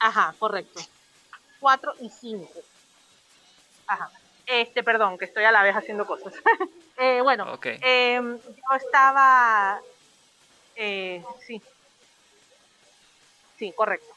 Ajá, 0.00 0.34
correcto. 0.40 0.80
4 1.64 1.94
y 2.00 2.10
5. 2.10 2.46
Ajá. 3.86 4.10
Este, 4.44 4.82
perdón, 4.82 5.16
que 5.16 5.24
estoy 5.24 5.44
a 5.44 5.50
la 5.50 5.62
vez 5.62 5.74
haciendo 5.74 6.06
cosas. 6.06 6.34
eh, 6.98 7.22
bueno, 7.22 7.58
em, 7.62 8.38
yo 8.38 8.76
estaba... 8.76 9.80
Eh, 10.76 11.24
sí. 11.46 11.62
Sí, 13.58 13.72
correcto. 13.72 14.14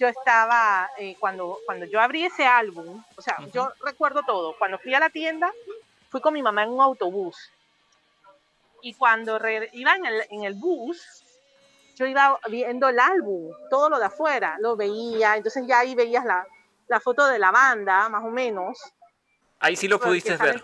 Yo 0.00 0.08
estaba, 0.08 0.90
eh, 0.98 1.14
cuando, 1.20 1.60
cuando 1.66 1.86
yo 1.86 2.00
abrí 2.00 2.24
ese 2.24 2.44
álbum, 2.44 3.00
o 3.14 3.22
sea, 3.22 3.36
yo 3.52 3.70
recuerdo 3.84 4.24
todo. 4.24 4.56
Cuando 4.58 4.80
fui 4.80 4.92
a 4.92 4.98
la 4.98 5.10
tienda, 5.10 5.52
fui 6.10 6.20
con 6.20 6.34
mi 6.34 6.42
mamá 6.42 6.64
en 6.64 6.70
un 6.70 6.80
autobús. 6.80 7.52
Y 8.82 8.94
cuando 8.94 9.40
iba 9.72 9.94
en 9.94 10.04
el, 10.04 10.26
en 10.30 10.42
el 10.42 10.54
bus, 10.54 11.23
yo 11.94 12.06
iba 12.06 12.38
viendo 12.48 12.88
el 12.88 12.98
álbum, 12.98 13.52
todo 13.70 13.88
lo 13.88 13.98
de 13.98 14.06
afuera, 14.06 14.56
lo 14.60 14.76
veía, 14.76 15.36
entonces 15.36 15.64
ya 15.66 15.80
ahí 15.80 15.94
veías 15.94 16.24
la, 16.24 16.46
la 16.88 17.00
foto 17.00 17.26
de 17.26 17.38
la 17.38 17.50
banda, 17.50 18.08
más 18.08 18.24
o 18.24 18.30
menos. 18.30 18.78
Ahí 19.60 19.76
sí 19.76 19.88
lo 19.88 19.98
pudiste 19.98 20.36
ver. 20.36 20.60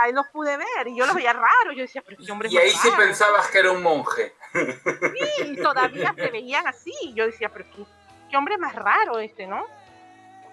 ahí 0.00 0.12
los 0.12 0.26
pude 0.28 0.56
ver 0.56 0.86
y 0.86 0.96
yo 0.96 1.06
los 1.06 1.16
veía 1.16 1.32
raro. 1.32 1.72
Yo 1.74 1.82
decía, 1.82 2.02
pero 2.02 2.20
este 2.20 2.30
hombre 2.30 2.48
Y 2.48 2.58
ahí 2.58 2.70
sí 2.70 2.88
pensabas 2.96 3.50
que 3.50 3.58
era 3.58 3.72
un 3.72 3.82
monje. 3.82 4.34
Sí, 4.52 5.56
todavía 5.56 6.14
se 6.16 6.30
veían 6.30 6.66
así. 6.66 6.94
Yo 7.14 7.26
decía, 7.26 7.48
pero 7.48 7.64
qué, 7.74 7.84
qué 8.30 8.36
hombre 8.36 8.56
más 8.56 8.74
raro 8.74 9.18
este, 9.18 9.46
¿no? 9.46 9.66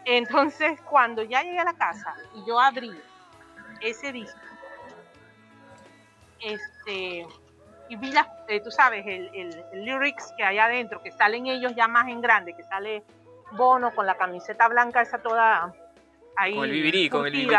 Entonces, 0.06 0.80
cuando 0.90 1.22
ya 1.22 1.44
llegué 1.44 1.60
a 1.60 1.66
la 1.66 1.74
casa 1.74 2.16
y 2.34 2.44
yo 2.48 2.60
abrí 2.60 2.92
ese 3.82 4.12
disco, 4.12 4.40
este, 6.40 7.28
y 7.92 7.98
vi 7.98 8.10
las, 8.10 8.26
eh, 8.48 8.62
tú 8.62 8.72
sabes, 8.72 9.06
el, 9.06 9.30
el, 9.34 9.84
lyrics 9.84 10.32
que 10.38 10.46
hay 10.46 10.58
adentro, 10.58 11.04
que 11.04 11.12
salen 11.12 11.48
ellos 11.48 11.74
ya 11.76 11.90
más 11.90 12.08
en 12.08 12.22
grande, 12.22 12.56
que 12.56 12.64
sale 12.64 13.04
Bono 13.52 13.94
con 13.94 14.06
la 14.06 14.16
camiseta 14.16 14.70
blanca 14.70 15.02
esa 15.02 15.18
toda 15.18 15.74
ahí. 16.38 16.56
Con 16.56 16.64
el 16.64 16.72
vivirí, 16.72 17.10
con 17.10 17.26
el 17.26 17.34
vivirí. 17.34 17.54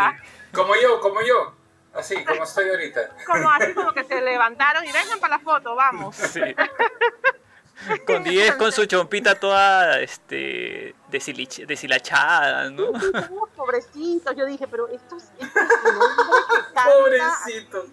Como 0.54 0.74
yo, 0.74 1.00
como 1.00 1.20
yo. 1.20 1.54
Así, 1.92 2.24
como 2.24 2.44
estoy 2.44 2.70
ahorita. 2.70 3.10
Como 3.26 3.50
así 3.50 3.74
como 3.74 3.92
que 3.92 4.04
se 4.04 4.22
levantaron 4.22 4.82
y 4.82 4.90
vengan 4.90 5.20
para 5.20 5.36
la 5.36 5.38
foto, 5.38 5.74
vamos. 5.74 6.16
Sí. 6.16 6.40
Con 8.06 8.24
10 8.24 8.54
con 8.56 8.72
su 8.72 8.86
chompita 8.86 9.34
toda 9.34 10.00
este 10.00 10.94
deshilachada, 11.10 12.70
¿no? 12.70 12.92
Pobrecitos, 13.56 14.34
yo 14.36 14.46
dije, 14.46 14.66
pero 14.68 14.88
estos, 14.88 15.24
Pobrecitos. 16.84 17.86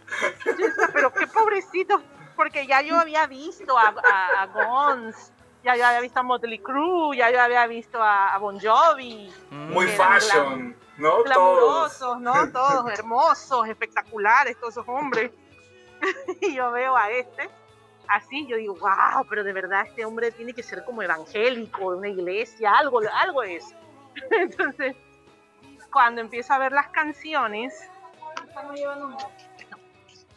pero 0.93 1.11
qué 1.13 1.27
pobrecitos, 1.27 2.01
porque 2.39 2.65
ya 2.65 2.81
yo 2.81 2.97
había 2.97 3.27
visto 3.27 3.77
a, 3.77 3.93
a, 4.39 4.45
Gons, 4.47 5.33
ya 5.61 5.75
yo 5.75 5.85
había 5.85 5.99
visto 5.99 6.21
a 6.21 6.23
Motley 6.23 6.59
Crue, 6.59 7.17
ya 7.17 7.29
yo 7.31 7.41
había 7.41 7.67
visto 7.67 8.01
a, 8.01 8.37
Bon 8.37 8.57
Jovi. 8.57 9.29
Muy 9.51 9.87
fashion, 9.87 10.73
¿no? 10.95 11.21
Glamurosos, 11.23 12.21
¿no? 12.21 12.49
Todos 12.53 12.89
hermosos, 12.97 13.67
espectaculares, 13.67 14.57
todos 14.57 14.71
esos 14.71 14.87
hombres. 14.87 15.33
y 16.41 16.55
yo 16.55 16.71
veo 16.71 16.95
a 16.95 17.11
este 17.11 17.49
así, 18.07 18.47
yo 18.47 18.55
digo, 18.55 18.75
wow, 18.75 19.25
pero 19.29 19.43
de 19.43 19.51
verdad 19.51 19.85
este 19.85 20.05
hombre 20.05 20.31
tiene 20.31 20.53
que 20.53 20.63
ser 20.63 20.85
como 20.85 21.03
evangélico, 21.03 21.91
de 21.91 21.97
una 21.97 22.07
iglesia, 22.07 22.71
algo, 22.71 23.01
algo 23.21 23.43
es. 23.43 23.75
Entonces, 24.31 24.95
cuando 25.91 26.21
empiezo 26.21 26.53
a 26.53 26.57
ver 26.57 26.71
las 26.71 26.87
canciones, 26.87 27.73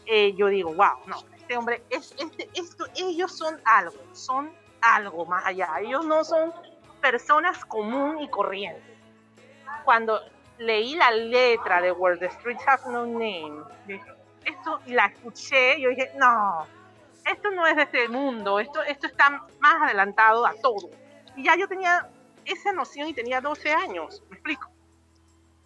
eh, 0.06 0.34
yo 0.34 0.48
digo, 0.48 0.74
wow, 0.74 0.98
no, 1.06 1.31
este 1.52 1.58
hombre, 1.58 1.82
es, 1.90 2.14
este, 2.18 2.48
esto, 2.54 2.86
ellos 2.96 3.36
son 3.36 3.60
algo, 3.66 3.98
son 4.14 4.50
algo 4.80 5.26
más 5.26 5.44
allá, 5.44 5.68
ellos 5.80 6.06
no 6.06 6.24
son 6.24 6.50
personas 7.02 7.62
común 7.66 8.20
y 8.22 8.28
corriente. 8.30 8.96
Cuando 9.84 10.18
leí 10.56 10.94
la 10.94 11.10
letra 11.10 11.82
de 11.82 11.92
Where 11.92 12.16
the 12.16 12.30
Streets 12.30 12.66
Have 12.66 12.90
No 12.90 13.04
Name, 13.04 13.64
esto 14.46 14.80
la 14.86 15.06
escuché, 15.06 15.78
yo 15.78 15.90
dije, 15.90 16.10
no, 16.16 16.66
esto 17.30 17.50
no 17.50 17.66
es 17.66 17.76
de 17.76 17.82
este 17.82 18.08
mundo, 18.08 18.58
esto, 18.58 18.82
esto 18.82 19.06
está 19.06 19.44
más 19.60 19.82
adelantado 19.82 20.46
a 20.46 20.54
todo. 20.54 20.88
Y 21.36 21.44
ya 21.44 21.54
yo 21.56 21.68
tenía 21.68 22.08
esa 22.46 22.72
noción 22.72 23.08
y 23.08 23.14
tenía 23.14 23.42
12 23.42 23.72
años, 23.72 24.22
me 24.30 24.36
explico. 24.36 24.70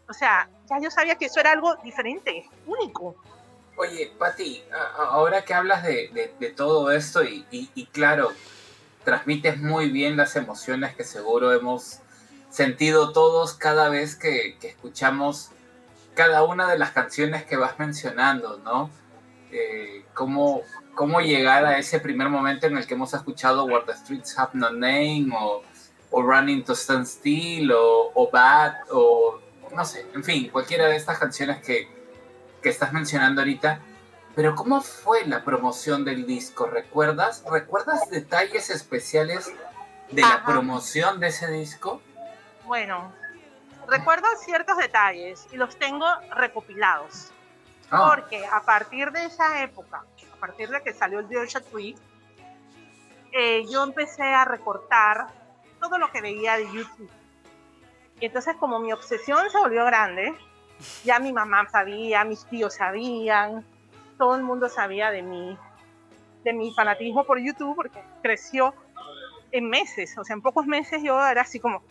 O 0.09 0.12
sea, 0.12 0.49
ya 0.68 0.80
yo 0.80 0.91
sabía 0.91 1.14
que 1.14 1.26
eso 1.26 1.39
era 1.39 1.53
algo 1.53 1.76
diferente, 1.76 2.51
único. 2.66 3.14
Oye, 3.79 4.11
Pati, 4.18 4.64
ahora 4.97 5.45
que 5.45 5.53
hablas 5.53 5.83
de, 5.83 6.55
todo 6.57 6.91
esto 6.91 7.22
y, 7.22 7.89
claro, 7.93 8.33
transmites 9.05 9.61
muy 9.61 9.91
bien 9.91 10.16
las 10.16 10.35
emociones 10.37 10.97
que 10.97 11.05
seguro 11.05 11.53
hemos 11.53 12.01
sentido 12.49 13.12
todos 13.12 13.53
cada 13.53 13.91
vez 13.91 14.16
que, 14.16 14.57
escuchamos 14.62 15.51
cada 16.14 16.43
una 16.43 16.66
de 16.70 16.79
las 16.79 16.93
canciones 16.93 17.45
que 17.45 17.59
vas 17.59 17.79
mencionando, 17.79 18.59
¿no? 18.64 18.91
Eh, 19.53 20.07
cómo, 20.14 20.62
cómo 20.95 21.20
llegar 21.20 21.66
a 21.66 21.79
ese 21.79 22.01
primer 22.01 22.31
momento 22.31 22.66
en 22.66 22.79
el 22.79 22.87
que 22.87 22.95
hemos 22.95 23.12
escuchado 23.12 23.66
Where 23.66 23.85
the 23.85 23.93
Streets 23.93 24.39
Have 24.39 24.53
No 24.55 24.70
Name 24.70 25.29
o, 25.39 25.62
o 26.11 26.22
Running 26.22 26.64
to 26.64 26.72
Stand 26.72 27.05
Still 27.05 27.70
o, 27.72 28.31
Bad 28.33 28.72
o 28.91 29.39
no 29.74 29.85
sé, 29.85 30.07
en 30.14 30.24
fin, 30.24 30.49
cualquiera 30.49 30.87
de 30.87 30.97
estas 30.97 31.18
canciones 31.18 31.59
que, 31.59 31.95
que 32.67 32.71
estás 32.71 32.93
mencionando 32.93 33.43
ahorita. 33.43 33.79
Pero 34.35 34.57
¿cómo 34.57 34.81
fue 34.81 35.25
la 35.25 35.45
promoción 35.45 36.05
del 36.05 36.27
disco? 36.27 36.67
¿Recuerdas? 36.67 37.45
¿Recuerdas 37.49 38.11
detalles 38.11 38.71
especiales 38.71 39.55
de 40.11 40.23
la 40.23 40.43
promoción 40.45 41.21
de 41.21 41.29
ese 41.29 41.49
disco? 41.49 42.03
Bueno, 42.64 43.12
recuerdo 43.87 44.27
ciertos 44.45 44.79
detalles 44.79 45.47
y 45.53 45.57
los 45.57 45.79
tengo 45.79 46.07
recopilados. 46.35 47.31
Ah. 47.89 48.12
Porque 48.12 48.45
a 48.45 48.62
partir 48.62 49.12
de 49.12 49.27
esa 49.27 49.62
época, 49.62 50.05
a 50.33 50.41
partir 50.41 50.69
de 50.69 50.83
que 50.83 50.93
salió 50.93 51.21
el 51.21 51.29
Georgia 51.29 51.61
Tweet, 51.61 51.95
eh, 53.31 53.64
yo 53.71 53.85
empecé 53.85 54.25
a 54.25 54.45
recortar 54.45 55.29
todo 55.81 55.99
lo 55.99 56.11
que 56.11 56.21
veía 56.21 56.57
de 56.57 56.64
YouTube. 56.73 57.11
Y 58.19 58.27
entonces 58.27 58.57
como 58.57 58.81
mi 58.81 58.93
obsesión 58.93 59.49
se 59.51 59.59
volvió 59.59 59.85
grande, 59.85 60.35
Ya 61.05 61.18
mi 61.18 61.33
mamá 61.33 61.68
sabía, 61.68 62.24
mis 62.24 62.45
tíos 62.47 62.74
sabían, 62.74 63.64
todo 64.18 64.37
el 64.37 64.43
mundo 64.43 64.68
sabía 64.68 65.11
de 65.11 65.22
mí, 65.22 65.57
de 66.45 66.53
mi 66.53 66.72
fanatismo 66.74 67.24
por 67.24 67.39
YouTube, 67.39 67.77
porque 67.77 68.01
creció 68.22 68.74
en 69.53 69.68
meses, 69.68 70.16
o 70.18 70.24
sea, 70.24 70.35
en 70.35 70.43
pocos 70.43 70.66
meses 70.66 71.03
yo 71.03 71.24
era 71.24 71.43
así 71.43 71.61
como, 71.61 71.83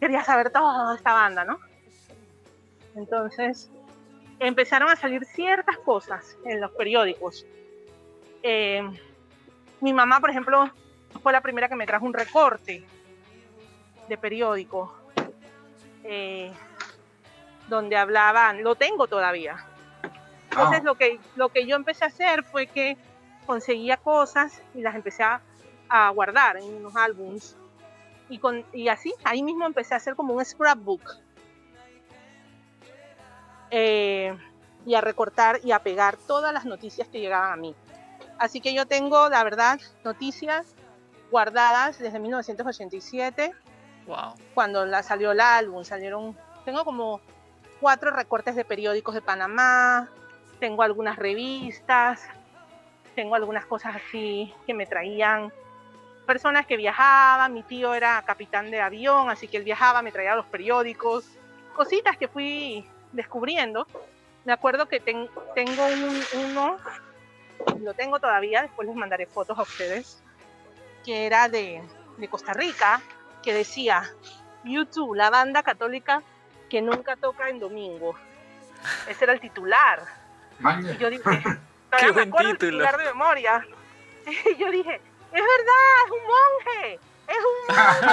quería 0.00 0.24
saber 0.24 0.50
toda 0.50 0.94
esta 0.96 1.12
banda, 1.12 1.44
¿no? 1.44 1.58
Entonces, 2.94 3.70
empezaron 4.38 4.90
a 4.90 4.96
salir 4.96 5.24
ciertas 5.24 5.78
cosas 5.78 6.36
en 6.44 6.60
los 6.60 6.70
periódicos. 6.72 7.46
Eh, 8.42 8.82
mi 9.80 9.92
mamá, 9.92 10.20
por 10.20 10.30
ejemplo, 10.30 10.70
fue 11.22 11.32
la 11.32 11.40
primera 11.40 11.68
que 11.68 11.76
me 11.76 11.86
trajo 11.86 12.04
un 12.04 12.14
recorte 12.14 12.84
de 14.08 14.18
periódico 14.18 14.92
eh, 16.04 16.52
donde 17.72 17.96
hablaban, 17.96 18.62
lo 18.62 18.74
tengo 18.74 19.06
todavía. 19.06 19.66
Entonces 20.50 20.80
ah. 20.80 20.84
lo, 20.84 20.94
que, 20.96 21.18
lo 21.34 21.48
que 21.48 21.66
yo 21.66 21.76
empecé 21.76 22.04
a 22.04 22.08
hacer 22.08 22.44
fue 22.44 22.66
que 22.66 22.96
conseguía 23.46 23.96
cosas 23.96 24.62
y 24.74 24.82
las 24.82 24.94
empecé 24.94 25.24
a, 25.24 25.40
guardar 26.14 26.56
en 26.56 26.64
unos 26.64 26.94
álbums. 26.96 27.56
Y, 28.28 28.38
con, 28.38 28.64
y 28.72 28.88
así, 28.88 29.12
ahí 29.24 29.42
mismo 29.42 29.66
empecé 29.66 29.94
a 29.94 29.98
hacer 29.98 30.14
como 30.14 30.34
un 30.34 30.44
scrapbook. 30.44 31.02
Eh, 33.70 34.36
y 34.84 34.94
a 34.94 35.00
recortar 35.00 35.60
y 35.62 35.72
a 35.72 35.78
pegar 35.80 36.16
todas 36.16 36.52
las 36.52 36.64
noticias 36.64 37.08
que 37.08 37.20
llegaban 37.20 37.52
a 37.52 37.56
mí. 37.56 37.74
Así 38.38 38.60
que 38.60 38.74
yo 38.74 38.86
tengo, 38.86 39.28
la 39.28 39.44
verdad, 39.44 39.80
noticias 40.04 40.74
guardadas 41.30 41.98
desde 41.98 42.18
1987, 42.18 43.52
wow. 44.06 44.34
cuando 44.54 44.84
la, 44.84 45.02
salió 45.02 45.32
el 45.32 45.40
álbum. 45.40 45.84
Salieron, 45.84 46.36
tengo 46.64 46.84
como 46.84 47.20
cuatro 47.82 48.12
recortes 48.12 48.54
de 48.54 48.64
periódicos 48.64 49.12
de 49.12 49.22
Panamá, 49.22 50.08
tengo 50.60 50.84
algunas 50.84 51.16
revistas, 51.16 52.22
tengo 53.16 53.34
algunas 53.34 53.66
cosas 53.66 53.96
así 53.96 54.54
que 54.68 54.72
me 54.72 54.86
traían 54.86 55.52
personas 56.24 56.64
que 56.64 56.76
viajaban, 56.76 57.52
mi 57.52 57.64
tío 57.64 57.92
era 57.92 58.22
capitán 58.22 58.70
de 58.70 58.80
avión, 58.80 59.30
así 59.30 59.48
que 59.48 59.56
él 59.56 59.64
viajaba, 59.64 60.00
me 60.00 60.12
traía 60.12 60.36
los 60.36 60.46
periódicos, 60.46 61.28
cositas 61.74 62.16
que 62.16 62.28
fui 62.28 62.86
descubriendo. 63.10 63.88
Me 64.44 64.52
acuerdo 64.52 64.86
que 64.86 65.00
tengo 65.00 65.28
uno, 66.34 66.76
lo 67.80 67.94
tengo 67.94 68.20
todavía, 68.20 68.62
después 68.62 68.86
les 68.86 68.96
mandaré 68.96 69.26
fotos 69.26 69.58
a 69.58 69.62
ustedes, 69.62 70.22
que 71.04 71.26
era 71.26 71.48
de, 71.48 71.82
de 72.16 72.28
Costa 72.28 72.52
Rica, 72.52 73.02
que 73.42 73.52
decía, 73.52 74.04
YouTube, 74.62 75.16
la 75.16 75.30
banda 75.30 75.64
católica 75.64 76.22
que 76.72 76.80
nunca 76.80 77.16
toca 77.16 77.50
en 77.50 77.60
domingo. 77.60 78.16
Ese 79.06 79.24
era 79.24 79.34
el 79.34 79.40
titular. 79.40 80.02
Y 80.58 80.96
yo 80.96 81.10
dije, 81.10 81.22
Qué 81.98 82.10
buen 82.10 82.56
título. 82.56 82.82
de 82.82 83.04
memoria. 83.04 83.66
Y 84.24 84.56
yo 84.56 84.70
dije, 84.70 84.94
es 84.94 85.32
verdad, 85.32 85.92
es 86.06 86.10
un 86.12 86.24
monje. 86.32 86.98
Es 87.28 87.42
un 87.50 87.76
monje. 87.76 88.06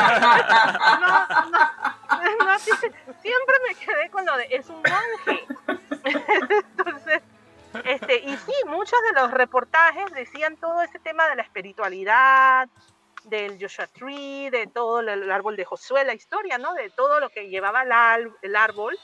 no, 2.38 2.46
no, 2.46 2.60
siempre 3.22 3.56
me 3.66 3.76
quedé 3.76 4.10
con 4.10 4.26
lo 4.26 4.36
de, 4.36 4.48
es 4.50 4.68
un 4.68 4.82
monje. 4.82 5.46
Entonces, 6.50 7.22
este, 7.86 8.20
y 8.26 8.36
sí, 8.36 8.54
muchos 8.66 9.00
de 9.04 9.22
los 9.22 9.32
reportajes 9.32 10.12
decían 10.12 10.58
todo 10.58 10.82
ese 10.82 11.00
tema 11.00 11.30
de 11.30 11.36
la 11.38 11.44
espiritualidad, 11.44 12.68
del 13.24 13.58
Joshua 13.60 13.88
Tree, 13.88 14.50
de 14.50 14.68
todo 14.68 15.02
el 15.02 15.32
árbol 15.32 15.56
de 15.56 15.66
Josué, 15.66 16.04
la 16.06 16.14
historia, 16.14 16.58
¿no? 16.58 16.74
De 16.74 16.90
todo 16.90 17.20
lo 17.20 17.30
que 17.30 17.50
llevaba 17.50 17.84
el 18.42 18.56
árbol. 18.56 18.98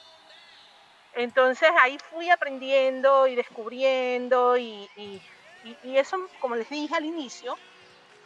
Entonces 1.14 1.70
ahí 1.80 1.98
fui 2.10 2.28
aprendiendo 2.28 3.26
y 3.26 3.34
descubriendo 3.34 4.56
y, 4.58 4.88
eso, 5.82 6.28
como 6.40 6.56
les 6.56 6.68
dije 6.68 6.94
al 6.94 7.04
inicio, 7.04 7.56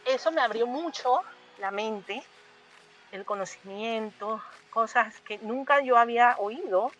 eso 0.05 0.31
me 0.31 0.41
abrió 0.41 0.67
mucho 0.67 1.21
la 1.57 1.71
mente, 1.71 2.21
el 3.11 3.23
conocimiento, 3.23 4.41
cosas 4.71 5.19
que 5.21 5.37
nunca 5.39 5.81
yo 5.81 5.97
había 5.97 6.35
oído 6.37 6.91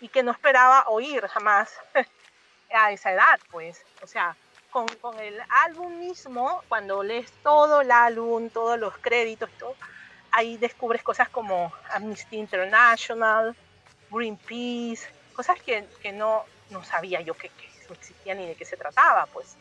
y 0.00 0.08
que 0.08 0.22
no 0.22 0.32
esperaba 0.32 0.84
oír 0.88 1.26
jamás 1.28 1.72
a 2.72 2.92
esa 2.92 3.12
edad, 3.12 3.38
pues. 3.50 3.84
O 4.02 4.06
sea, 4.06 4.36
con, 4.70 4.86
con, 5.00 5.18
el 5.18 5.36
álbum 5.66 5.98
mismo, 5.98 6.62
cuando 6.68 7.02
lees 7.02 7.30
todo 7.42 7.80
el 7.80 7.90
álbum, 7.90 8.48
todos 8.50 8.78
los 8.78 8.96
créditos, 8.98 9.50
todo, 9.58 9.74
ahí 10.30 10.56
descubres 10.56 11.02
cosas 11.02 11.28
como 11.28 11.72
Amnesty 11.92 12.36
International, 12.36 13.54
Greenpeace, 14.10 15.08
cosas 15.34 15.60
que, 15.60 15.86
que 16.02 16.12
no, 16.12 16.44
no 16.70 16.84
sabía 16.84 17.20
yo 17.20 17.34
que, 17.34 17.48
que 17.48 17.92
existían 17.92 18.38
ni 18.38 18.46
de 18.46 18.54
qué 18.54 18.64
se 18.64 18.76
trataba, 18.76 19.26
pues. 19.26 19.56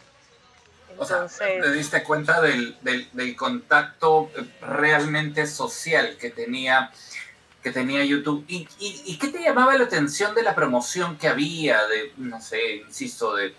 Entonces, 0.92 1.18
o 1.18 1.30
sea, 1.30 1.62
te 1.62 1.72
diste 1.72 2.04
cuenta 2.04 2.42
del, 2.42 2.78
del, 2.82 3.08
del, 3.14 3.36
contacto 3.36 4.32
realmente 4.60 5.46
social 5.46 6.18
que 6.18 6.32
tenía, 6.32 6.92
que 7.62 7.72
tenía 7.72 8.04
YouTube. 8.04 8.44
¿Y, 8.48 8.68
y, 8.80 9.04
y 9.06 9.18
qué 9.20 9.28
te 9.28 9.40
llamaba 9.40 9.78
la 9.78 9.84
atención 9.84 10.34
de 10.34 10.42
la 10.42 10.56
promoción 10.56 11.18
que 11.18 11.28
había? 11.28 11.86
De, 11.86 12.12
no 12.18 12.42
sé, 12.42 12.78
insisto, 12.78 13.36
de 13.36 13.54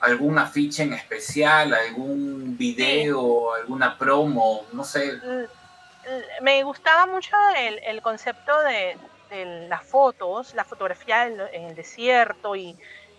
algún 0.00 0.38
afiche 0.38 0.82
en 0.82 0.94
especial, 0.94 1.74
algún 1.74 2.56
video, 2.56 3.54
alguna 3.54 3.96
promo, 3.96 4.66
no 4.72 4.82
sé. 4.82 5.12
Mm, 5.12 5.42
mm, 5.42 6.42
me 6.42 6.62
gustaba 6.64 7.06
mucho 7.06 7.36
el, 7.56 7.78
el 7.84 8.00
concepto 8.00 8.58
de, 8.62 8.96
de, 9.28 9.68
las 9.68 9.84
fotos, 9.84 10.54
la 10.54 10.64
fotografía 10.64 11.26
en, 11.26 11.64
el 11.64 11.74
desierto 11.74 12.56
y, 12.56 12.76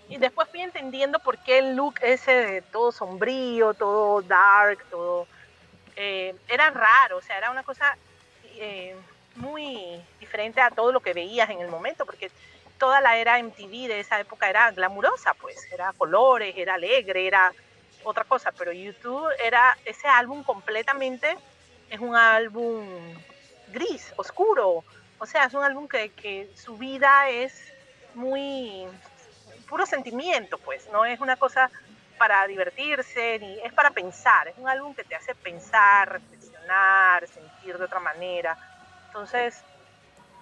y, 0.09 0.17
después 0.17 0.49
fui 0.49 0.61
entendiendo 0.61 1.19
por 1.19 1.37
qué 1.37 1.59
el 1.59 1.75
look 1.75 1.95
ese 2.01 2.31
de 2.31 2.61
todo 2.61 2.91
sombrío, 2.91 3.73
todo 3.73 4.21
dark, 4.21 4.83
todo... 4.89 5.27
Eh, 5.95 6.33
era 6.47 6.69
raro, 6.71 7.17
o 7.17 7.21
sea, 7.21 7.37
era 7.37 7.51
una 7.51 7.63
cosa 7.63 7.95
eh, 8.55 8.95
muy 9.35 10.01
diferente 10.19 10.61
a 10.61 10.71
todo 10.71 10.91
lo 10.91 10.99
que 10.99 11.13
veías 11.13 11.49
en 11.49 11.59
el 11.59 11.67
momento, 11.67 12.05
porque 12.05 12.31
toda 12.81 12.99
la 12.99 13.15
era 13.15 13.37
MTV 13.37 13.87
de 13.87 13.99
esa 13.99 14.19
época 14.19 14.49
era 14.49 14.71
glamurosa, 14.71 15.35
pues, 15.35 15.71
era 15.71 15.93
colores, 15.93 16.55
era 16.57 16.73
alegre, 16.73 17.27
era 17.27 17.53
otra 18.03 18.23
cosa, 18.23 18.51
pero 18.51 18.71
YouTube 18.71 19.29
era 19.45 19.77
ese 19.85 20.07
álbum 20.07 20.43
completamente, 20.43 21.37
es 21.91 21.99
un 21.99 22.15
álbum 22.15 22.83
gris, 23.67 24.11
oscuro, 24.15 24.83
o 25.19 25.25
sea, 25.27 25.45
es 25.45 25.53
un 25.53 25.63
álbum 25.63 25.87
que, 25.87 26.09
que 26.13 26.49
su 26.55 26.75
vida 26.75 27.29
es 27.29 27.53
muy 28.15 28.87
puro 29.69 29.85
sentimiento, 29.85 30.57
pues, 30.57 30.89
no 30.91 31.05
es 31.05 31.19
una 31.19 31.35
cosa 31.35 31.69
para 32.17 32.47
divertirse, 32.47 33.37
ni 33.37 33.59
es 33.59 33.73
para 33.73 33.91
pensar, 33.91 34.47
es 34.47 34.57
un 34.57 34.67
álbum 34.67 34.95
que 34.95 35.03
te 35.03 35.13
hace 35.13 35.35
pensar, 35.35 36.13
reflexionar, 36.13 37.27
sentir 37.27 37.77
de 37.77 37.85
otra 37.85 37.99
manera. 37.99 38.57
Entonces, 39.05 39.61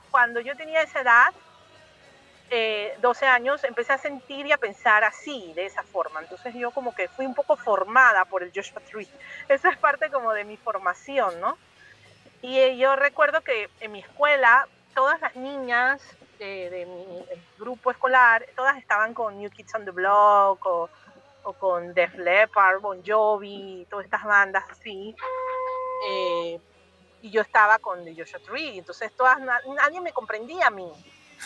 cuando 0.09 0.39
yo 0.39 0.55
tenía 0.55 0.81
esa 0.81 1.01
edad, 1.01 1.33
12 2.49 3.25
eh, 3.25 3.27
años, 3.27 3.63
empecé 3.63 3.93
a 3.93 3.97
sentir 3.97 4.45
y 4.47 4.51
a 4.51 4.57
pensar 4.57 5.03
así, 5.03 5.53
de 5.53 5.65
esa 5.65 5.83
forma. 5.83 6.19
Entonces 6.19 6.53
yo 6.55 6.71
como 6.71 6.95
que 6.95 7.07
fui 7.07 7.25
un 7.25 7.35
poco 7.35 7.55
formada 7.55 8.25
por 8.25 8.41
el 8.43 8.51
Joshua 8.53 8.81
Tree. 8.81 9.07
Esa 9.49 9.69
es 9.69 9.77
parte 9.77 10.09
como 10.09 10.33
de 10.33 10.43
mi 10.43 10.57
formación, 10.57 11.39
¿no? 11.39 11.57
Y 12.41 12.57
eh, 12.57 12.77
yo 12.77 12.95
recuerdo 12.95 13.41
que 13.41 13.69
en 13.81 13.91
mi 13.91 13.99
escuela, 13.99 14.67
todas 14.95 15.19
las 15.21 15.35
niñas 15.35 16.01
de, 16.39 16.87
mi 16.87 17.25
grupo 17.57 17.91
escolar, 17.91 18.45
todas 18.55 18.77
estaban 18.77 19.13
con 19.13 19.37
New 19.37 19.51
Kids 19.51 19.75
on 19.75 19.85
the 19.85 19.91
Block 19.91 20.65
o, 20.65 20.89
o 21.43 21.53
con 21.53 21.93
Def 21.93 22.15
Leppard, 22.15 22.79
Bon 22.79 23.03
Jovi, 23.05 23.85
todas 23.89 24.05
estas 24.05 24.23
bandas 24.23 24.63
así. 24.71 25.15
Eh, 26.09 26.59
y 27.21 27.29
yo 27.29 27.41
estaba 27.41 27.77
con 27.79 28.05
The 28.05 28.15
Joshua 28.15 28.39
Tree, 28.39 28.77
entonces 28.77 29.11
todas, 29.11 29.37
nadie 29.41 29.99
me 29.99 30.13
comprendía 30.13 30.67
a 30.67 30.69
mí 30.69 30.89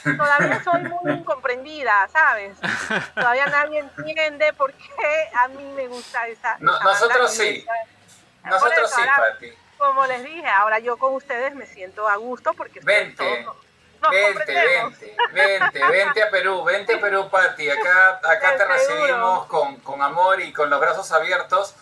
todavía 0.01 0.63
soy 0.63 0.81
muy 0.83 1.11
incomprendida, 1.11 2.07
¿sabes? 2.11 2.57
Todavía 3.15 3.45
nadie 3.47 3.79
entiende 3.79 4.53
por 4.53 4.73
qué 4.73 5.29
a 5.41 5.47
mí 5.49 5.63
me 5.75 5.87
gusta 5.87 6.27
esa. 6.27 6.57
nosotros 6.59 7.33
sí. 7.33 7.65
Nosotros 8.43 8.91
sí, 8.93 9.01
Pati. 9.15 9.53
Como 9.77 10.05
les 10.05 10.23
dije, 10.23 10.47
ahora 10.47 10.79
yo 10.79 10.97
con 10.97 11.13
ustedes 11.13 11.55
me 11.55 11.65
siento 11.65 12.07
a 12.07 12.15
gusto 12.15 12.53
porque 12.53 12.79
vente, 12.81 13.45
vente, 14.09 14.53
vente, 14.53 15.15
vente, 15.31 15.87
vente 15.87 16.23
a 16.23 16.29
Perú, 16.29 16.63
vente 16.63 16.95
a 16.95 16.99
Perú, 16.99 17.29
Pati. 17.29 17.69
Acá, 17.69 18.19
acá 18.23 18.57
te 18.57 18.65
recibimos 18.65 19.45
con, 19.47 19.77
con 19.77 20.01
amor 20.01 20.41
y 20.41 20.53
con 20.53 20.69
los 20.69 20.79
brazos 20.79 21.11
abiertos, 21.11 21.75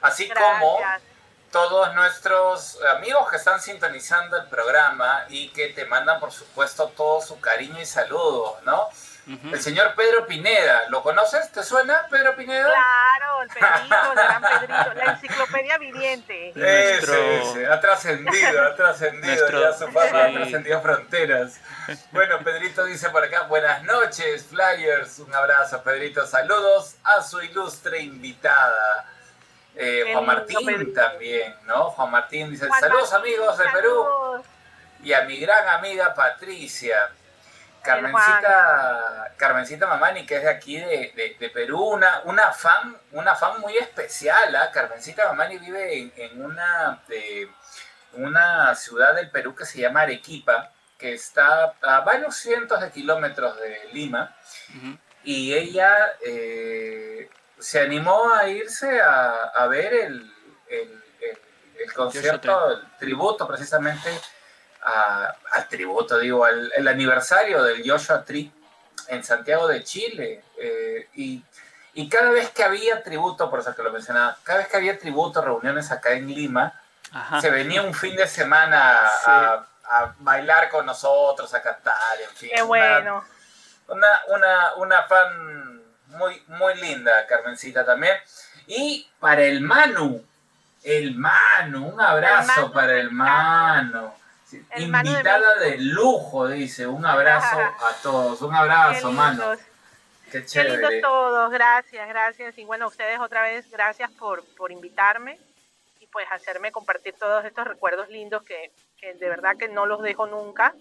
así 0.00 0.28
como 0.28 0.78
todos 1.50 1.94
nuestros 1.94 2.78
amigos 2.96 3.30
que 3.30 3.36
están 3.36 3.60
sintonizando 3.60 4.36
el 4.36 4.46
programa 4.46 5.24
y 5.28 5.48
que 5.50 5.68
te 5.68 5.84
mandan, 5.86 6.20
por 6.20 6.32
supuesto, 6.32 6.88
todo 6.96 7.20
su 7.20 7.40
cariño 7.40 7.80
y 7.80 7.86
saludos, 7.86 8.62
¿no? 8.64 8.88
El 9.52 9.60
señor 9.60 9.94
Pedro 9.94 10.26
Pineda, 10.26 10.88
¿lo 10.88 11.02
conoces? 11.02 11.52
¿Te 11.52 11.62
suena, 11.62 12.06
Pedro 12.08 12.34
Pineda? 12.34 12.64
Claro, 12.64 13.42
el 13.42 13.48
Pedrito, 13.48 14.10
el 14.10 14.14
gran 14.14 14.42
Pedrito, 14.60 14.94
la 14.94 15.12
enciclopedia 15.12 15.76
viviente. 15.76 16.52
Ese, 16.56 17.66
ha 17.66 17.78
trascendido, 17.78 18.62
ha 18.62 18.74
trascendido, 18.74 19.50
ya 19.50 19.72
su 19.74 19.86
fama 19.88 20.24
ha 20.24 20.32
trascendido 20.32 20.80
fronteras. 20.80 21.60
Bueno, 22.10 22.38
Pedrito 22.42 22.84
dice 22.84 23.10
por 23.10 23.22
acá, 23.22 23.42
buenas 23.42 23.82
noches, 23.82 24.46
Flyers, 24.46 25.18
un 25.18 25.34
abrazo, 25.34 25.82
Pedrito, 25.82 26.26
saludos 26.26 26.96
a 27.04 27.22
su 27.22 27.42
ilustre 27.42 28.00
invitada. 28.00 29.04
Eh, 29.80 30.10
Juan 30.12 30.26
Martín 30.26 30.92
también, 30.92 31.54
¿no? 31.64 31.90
Juan 31.90 32.10
Martín 32.10 32.50
dice, 32.50 32.68
saludos 32.80 33.12
amigos 33.12 33.56
de 33.56 33.64
Perú. 33.72 34.42
Y 35.04 35.12
a 35.12 35.22
mi 35.22 35.38
gran 35.38 35.68
amiga 35.68 36.12
Patricia. 36.14 37.10
Carmencita, 37.80 39.32
Carmencita 39.36 39.86
Mamani, 39.86 40.26
que 40.26 40.36
es 40.36 40.42
de 40.42 40.50
aquí 40.50 40.76
de, 40.78 41.50
Perú, 41.54 41.80
una, 41.80 42.22
una, 42.24 42.52
fan, 42.52 42.96
una 43.12 43.36
fan 43.36 43.60
muy 43.60 43.76
especial. 43.76 44.54
¿ah? 44.56 44.70
Carmencita 44.72 45.28
Mamani 45.28 45.58
vive 45.58 46.12
en, 46.16 46.42
una, 46.42 47.00
una 48.14 48.74
ciudad 48.74 49.14
del 49.14 49.30
Perú 49.30 49.54
que 49.54 49.64
se 49.64 49.78
llama 49.78 50.02
Arequipa, 50.02 50.72
que 50.98 51.14
está 51.14 51.72
a 51.80 52.00
varios 52.00 52.36
cientos 52.36 52.80
de 52.80 52.90
kilómetros 52.90 53.56
de 53.60 53.88
Lima. 53.92 54.36
Y 55.22 55.54
ella 55.54 56.14
eh, 56.26 57.30
se 57.58 57.80
animó 57.80 58.32
a 58.32 58.48
irse 58.48 59.00
a, 59.00 59.66
ver 59.68 59.94
el, 59.94 60.32
el 61.78 61.92
concierto, 61.92 62.70
el 62.70 62.96
tributo 62.98 63.46
precisamente 63.46 64.10
al 65.52 65.68
tributo, 65.68 66.18
digo, 66.18 66.44
al 66.44 66.72
el 66.74 66.88
aniversario 66.88 67.62
del 67.62 67.88
Joshua 67.88 68.24
Tree 68.24 68.50
en 69.08 69.24
Santiago 69.24 69.66
de 69.66 69.82
Chile. 69.82 70.44
Eh, 70.58 71.08
y, 71.14 71.44
cada 72.08 72.30
vez 72.30 72.50
que 72.50 72.62
había 72.62 73.02
tributo, 73.02 73.50
por 73.50 73.58
eso 73.58 73.74
que 73.74 73.82
lo 73.82 73.90
mencionaba, 73.90 74.38
cada 74.44 74.60
vez 74.60 74.68
que 74.68 74.76
había 74.76 74.96
tributo, 74.98 75.42
reuniones 75.42 75.90
acá 75.90 76.12
en 76.12 76.28
Lima, 76.28 76.80
se 77.40 77.50
venía 77.50 77.82
un 77.82 77.92
fin 77.92 78.14
de 78.14 78.28
semana 78.28 79.00
a, 79.26 79.66
bailar 80.18 80.68
con 80.68 80.86
nosotros, 80.86 81.52
a 81.54 81.60
cantar, 81.60 82.20
en 82.22 82.36
fin. 82.36 82.50
Qué 82.54 82.62
bueno. 82.62 83.24
Una, 83.88 84.20
una, 84.28 84.74
una 84.76 85.02
fan 85.04 85.82
muy, 86.08 86.42
muy 86.48 86.74
linda, 86.76 87.26
Carmencita 87.26 87.84
también. 87.84 88.16
Y 88.66 89.08
para 89.18 89.42
el 89.42 89.60
Manu, 89.60 90.24
el 90.82 91.14
Manu, 91.14 91.88
un 91.88 92.00
abrazo 92.00 92.72
para 92.72 92.94
el 92.94 93.10
Manu. 93.10 94.12
Invitada 94.76 95.56
de, 95.56 95.76
lujo, 95.78 96.48
dice. 96.48 96.86
Un 96.86 97.04
abrazo 97.04 97.58
a 97.60 97.92
todos. 98.02 98.40
Un 98.42 98.54
abrazo, 98.54 99.12
mano. 99.12 99.52
Qué 100.30 100.44
chévere. 100.44 100.88
Qué 100.88 101.00
todos. 101.00 101.50
Gracias, 101.50 102.08
gracias. 102.08 102.56
Y 102.58 102.64
bueno, 102.64 102.86
ustedes 102.86 103.18
otra 103.20 103.42
vez, 103.42 103.70
gracias 103.70 104.10
por, 104.12 104.44
por 104.56 104.72
invitarme 104.72 105.38
y 106.00 106.06
pues 106.06 106.26
hacerme 106.30 106.72
compartir 106.72 107.14
todos 107.18 107.44
estos 107.44 107.66
recuerdos 107.66 108.08
lindos 108.08 108.42
que, 108.42 108.72
que 108.98 109.14
de 109.14 109.28
verdad 109.28 109.56
que 109.58 109.68
no 109.68 109.86
los 109.86 110.02
dejo 110.02 110.26
nunca. 110.26 110.74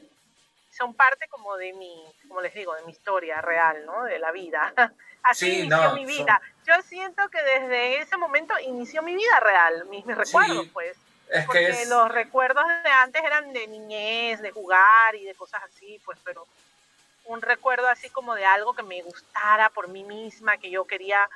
Son 0.72 0.93
parte 0.93 1.28
como 1.28 1.55
de 1.57 1.74
mi, 1.74 2.03
como 2.28 2.41
les 2.41 2.53
digo, 2.53 2.76
de 2.76 2.84
mi 2.84 2.91
historia 2.91 3.41
real, 3.41 3.86
¿no? 3.86 4.03
De 4.03 4.20
la 4.20 4.32
vida. 4.32 4.74
Así 5.24 5.59
inició 5.59 5.93
mi 5.93 6.05
vida. 6.05 6.41
Yo 6.65 6.82
siento 6.84 7.28
que 7.30 7.41
desde 7.41 7.99
ese 7.99 8.18
momento 8.18 8.53
inició 8.59 9.01
mi 9.01 9.15
vida 9.15 9.39
real, 9.39 9.86
mis, 9.86 10.05
mis 10.05 10.15
recuerdos, 10.15 10.68
pues 10.72 10.97
porque 11.45 11.86
los 11.88 12.09
recuerdos 12.09 12.63
de 12.84 12.89
antes 12.89 13.24
eran 13.24 13.51
de 13.53 13.68
niñez, 13.68 14.41
de 14.41 14.51
jugar 14.51 15.15
y 15.15 15.26
de 15.26 15.36
cosas 15.36 15.61
así, 15.63 15.99
pues, 16.05 16.18
pero 16.24 16.47
un 17.26 17.41
recuerdo 17.41 17.88
así 17.88 18.09
como 18.09 18.36
de 18.36 18.45
algo 18.45 18.74
que 18.74 18.84
me 18.84 19.01
gustara 19.01 19.70
por 19.70 19.89
mí 19.89 20.03
misma, 20.03 20.57
que 20.57 20.70
yo 20.70 20.86
quería 20.86 21.30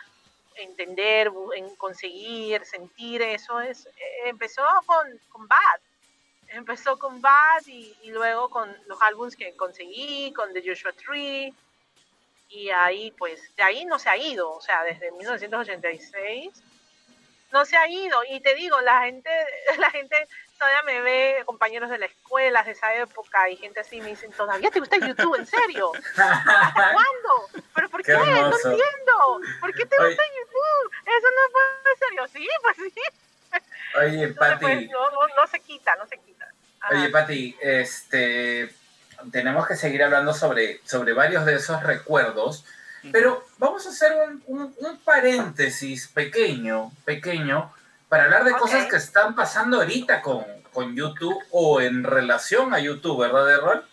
entender, 0.56 1.32
en 1.56 1.76
conseguir, 1.76 2.66
sentir, 2.66 3.22
eso 3.22 3.60
es, 3.60 3.86
eh, 3.86 4.22
empezó 4.26 4.64
con, 4.86 5.08
con 5.30 5.48
Bad, 5.48 5.82
empezó 6.52 6.98
con 6.98 7.22
Bad 7.22 7.66
y, 7.66 7.96
y, 8.04 8.12
luego 8.12 8.50
con 8.50 8.76
los 8.88 9.02
álbumes 9.02 9.36
que 9.36 9.56
conseguí, 9.56 10.34
con 10.34 10.54
The 10.54 10.64
Joshua 10.66 10.94
Tree, 10.94 11.54
y 12.50 12.70
ahí 12.70 13.12
pues, 13.18 13.56
de 13.56 13.64
ahí 13.64 13.86
no 13.86 13.98
se 13.98 14.10
ha 14.10 14.18
ido, 14.18 14.52
o 14.52 14.62
sea, 14.62 14.84
desde 14.84 15.12
1986 15.12 16.64
no 17.52 17.66
se 17.66 17.78
ha 17.78 17.88
ido. 17.88 18.22
Y 18.30 18.40
te 18.40 18.56
digo, 18.56 18.80
la 18.82 19.02
gente, 19.02 19.30
la 19.78 19.90
gente 19.92 20.28
todavía 20.58 20.84
me 20.84 21.02
ve, 21.02 21.44
compañeros 21.46 21.90
de 21.90 21.98
la 21.98 22.06
escuela 22.06 22.64
de 22.64 22.72
esa 22.72 22.94
época 22.96 23.50
y 23.50 23.58
gente 23.58 23.80
así 23.80 24.00
me 24.02 24.10
dicen, 24.10 24.32
¿todavía 24.32 24.70
te 24.70 24.80
gusta 24.80 24.98
YouTube? 24.98 25.36
¿En 25.36 25.46
serio? 25.46 25.92
¿Hasta 26.18 26.94
cuándo? 26.94 27.66
¿Pero 27.74 27.90
por 27.90 28.04
qué? 28.04 28.14
No 28.14 28.22
entiendo. 28.22 29.42
¿Por 29.60 29.74
qué 29.74 29.86
te 29.86 29.96
gusta 29.98 30.24
YouTube? 30.24 30.92
Eso 31.06 31.28
no 31.36 31.52
fue 31.52 31.62
en 31.92 32.00
serio. 32.00 32.28
Sí, 32.28 32.50
pues 32.62 32.78
sí. 32.78 33.02
Oye, 33.98 34.28
Pati. 34.30 34.60
Pues, 34.62 34.90
no, 34.90 35.48
se 35.48 35.60
quita, 35.60 35.96
no 35.96 36.08
se 36.08 36.18
quita. 36.18 36.31
Oye, 36.90 37.10
Pati, 37.10 37.56
este, 37.62 38.74
tenemos 39.32 39.68
que 39.68 39.76
seguir 39.76 40.04
hablando 40.04 40.34
sobre, 40.34 40.82
sobre 40.84 41.14
varios 41.14 41.46
de 41.46 41.56
esos 41.56 41.84
recuerdos 41.84 42.66
pero 43.12 43.44
vamos 43.58 43.86
a 43.88 43.90
hacer 43.90 44.12
un, 44.46 44.74
paréntesis 45.04 46.08
pequeño, 46.08 46.92
pequeño, 47.04 47.74
para 48.10 48.26
hablar 48.26 48.44
de 48.44 48.52
cosas 48.52 48.88
que 48.88 48.98
están 48.98 49.36
pasando 49.36 49.78
ahorita 49.78 50.22
con, 50.22 50.46
YouTube 50.96 51.38
o 51.52 51.82
en 51.82 52.04
relación 52.04 52.74
a 52.74 52.80
YouTube, 52.80 53.20
¿verdad, 53.20 53.52
Errol? 53.52 53.86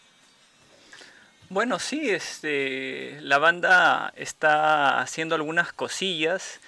Bueno, 1.48 1.78
sí, 1.78 2.10
este, 2.10 3.18
la 3.22 3.38
banda 3.38 4.12
está 4.14 5.00
haciendo 5.00 5.34
algunas 5.34 5.72
cosillas. 5.72 6.60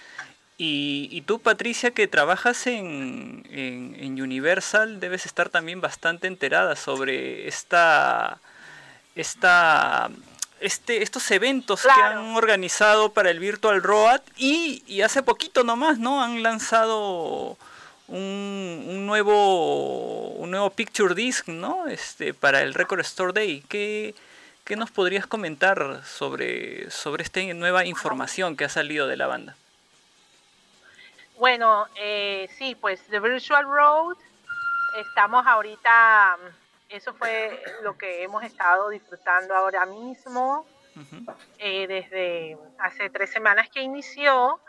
Y, 0.63 1.23
tú, 1.23 1.39
Patricia, 1.39 1.91
que 1.93 2.07
trabajas 2.07 2.67
en, 2.67 3.47
en, 3.51 4.21
Universal, 4.21 5.01
debes 5.01 5.25
estar 5.25 5.49
también 5.49 5.81
bastante 5.81 6.27
enterada 6.27 6.77
sobre 6.77 7.49
esta, 7.49 8.39
esta 9.15 10.11
este, 10.61 11.03
estos 11.03 11.31
eventos 11.31 11.85
que 11.85 12.03
han 12.03 12.37
organizado 12.37 13.11
para 13.15 13.31
el 13.31 13.39
Virtual 13.39 13.83
Road 13.83 14.21
y, 14.37 15.01
hace 15.01 15.23
poquito 15.23 15.65
nomás, 15.65 15.99
¿no? 15.99 16.23
Han 16.23 16.43
lanzado 16.43 17.57
un, 18.09 19.07
nuevo 19.07 20.29
un 20.33 20.51
nuevo 20.51 20.69
picture 20.69 21.15
disc, 21.15 21.49
¿no? 21.49 21.87
Este 21.87 22.35
para 22.35 22.61
el 22.61 22.75
Record 22.75 23.01
Store 23.01 23.33
Day. 23.33 23.65
¿Qué, 23.67 24.15
qué 24.65 24.77
nos 24.77 24.91
podrías 24.91 25.27
comentar 25.27 26.03
sobre 26.05 26.91
sobre 26.91 27.23
esta 27.23 27.41
nueva 27.55 27.87
información 27.87 28.59
que 28.59 28.67
ha 28.67 28.69
salido 28.69 29.07
de 29.07 29.17
la 29.17 29.27
banda? 29.27 29.57
Bueno, 31.41 31.87
eh, 31.97 32.51
sí, 32.59 32.75
pues 32.75 33.03
The 33.09 33.19
Virtual 33.19 33.65
Road 33.65 34.19
estamos 34.99 35.47
ahorita 35.47 36.37
eso 36.91 37.15
fue 37.15 37.63
lo 37.83 37.97
que 37.97 38.23
hemos 38.23 38.45
estado 38.45 38.91
disfrutando 38.91 39.57
ahora 39.57 39.87
mismo. 39.87 40.67
Eh, 41.57 41.87
desde 41.87 42.59
hace 42.79 43.09
tres 43.09 43.31
semanas 43.31 43.71
que 43.71 43.81
inició, 43.81 44.61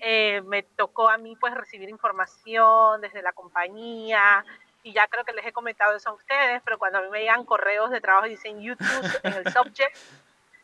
eh, 0.00 0.42
me 0.44 0.62
tocó 0.64 1.08
a 1.08 1.16
mí 1.16 1.34
pues 1.40 1.54
recibir 1.54 1.88
información 1.88 3.00
desde 3.00 3.22
la 3.22 3.32
compañía 3.32 4.44
y 4.82 4.92
ya 4.92 5.06
creo 5.06 5.24
que 5.24 5.32
les 5.32 5.46
he 5.46 5.52
comentado 5.52 5.96
eso 5.96 6.10
a 6.10 6.12
ustedes, 6.12 6.60
pero 6.62 6.78
cuando 6.78 6.98
a 6.98 7.02
mí 7.02 7.08
me 7.08 7.20
llegan 7.20 7.46
correos 7.46 7.90
de 7.90 8.02
trabajo 8.02 8.26
y 8.26 8.30
dicen 8.30 8.60
YouTube 8.60 9.20
en 9.22 9.32
el 9.32 9.50
subject, 9.50 9.96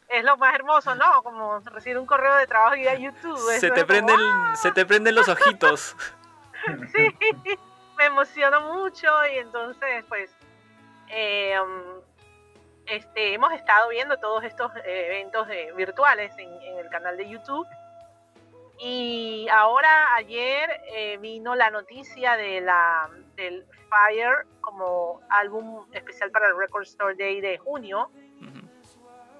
es 0.08 0.24
lo 0.24 0.36
más 0.36 0.54
hermoso, 0.54 0.94
¿no? 0.94 1.22
Como 1.22 1.60
recibir 1.60 1.98
un 1.98 2.06
correo 2.06 2.34
de 2.36 2.46
trabajo 2.46 2.76
y 2.76 2.88
a 2.88 2.94
YouTube. 2.94 3.38
Se 3.58 3.70
te, 3.70 3.84
prenden, 3.84 4.18
se 4.54 4.72
te 4.72 4.86
prenden 4.86 5.14
los 5.14 5.28
ojitos. 5.28 5.96
sí, 6.92 7.16
me 7.96 8.06
emociono 8.06 8.60
mucho 8.72 9.08
y 9.32 9.38
entonces 9.38 10.04
pues 10.08 10.30
eh, 11.08 11.56
este, 12.86 13.34
hemos 13.34 13.52
estado 13.52 13.88
viendo 13.90 14.18
todos 14.18 14.44
estos 14.44 14.72
eventos 14.84 15.46
virtuales 15.76 16.32
en, 16.38 16.78
el 16.78 16.88
canal 16.88 17.16
de 17.16 17.28
YouTube. 17.28 17.66
Y 18.80 19.48
ahora, 19.50 20.14
ayer, 20.14 20.70
eh, 20.94 21.18
vino 21.18 21.56
la 21.56 21.68
noticia 21.70 22.36
de 22.36 22.60
la, 22.60 23.10
del 23.34 23.66
Fire 23.88 24.46
como 24.60 25.20
álbum 25.30 25.84
especial 25.92 26.30
para 26.30 26.48
el 26.48 26.56
Record 26.56 26.84
Store 26.84 27.14
Day 27.16 27.40
de 27.40 27.58
junio. 27.58 28.10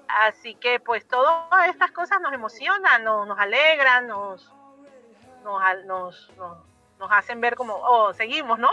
Así 0.09 0.55
que, 0.55 0.79
pues, 0.79 1.07
todas 1.07 1.69
estas 1.69 1.91
cosas 1.91 2.19
nos 2.21 2.33
emocionan, 2.33 3.03
nos, 3.03 3.27
nos 3.27 3.39
alegran, 3.39 4.07
nos, 4.07 4.51
nos, 5.43 5.85
nos, 5.85 6.31
nos, 6.99 7.11
hacen 7.11 7.39
ver 7.41 7.55
como, 7.55 7.75
oh, 7.75 8.13
seguimos, 8.13 8.57
¿no? 8.59 8.69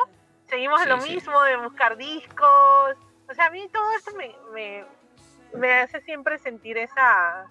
Seguimos 0.46 0.80
en 0.82 0.88
lo 0.88 0.96
mismo 0.98 1.42
de 1.42 1.56
buscar 1.56 1.96
discos. 1.96 2.96
O 3.28 3.34
sea, 3.34 3.46
a 3.46 3.50
mí 3.50 3.68
todo 3.68 3.92
esto 3.92 4.12
me, 4.14 4.84
me, 5.54 5.74
hace 5.80 6.00
siempre 6.02 6.38
sentir 6.38 6.78
esa, 6.78 7.46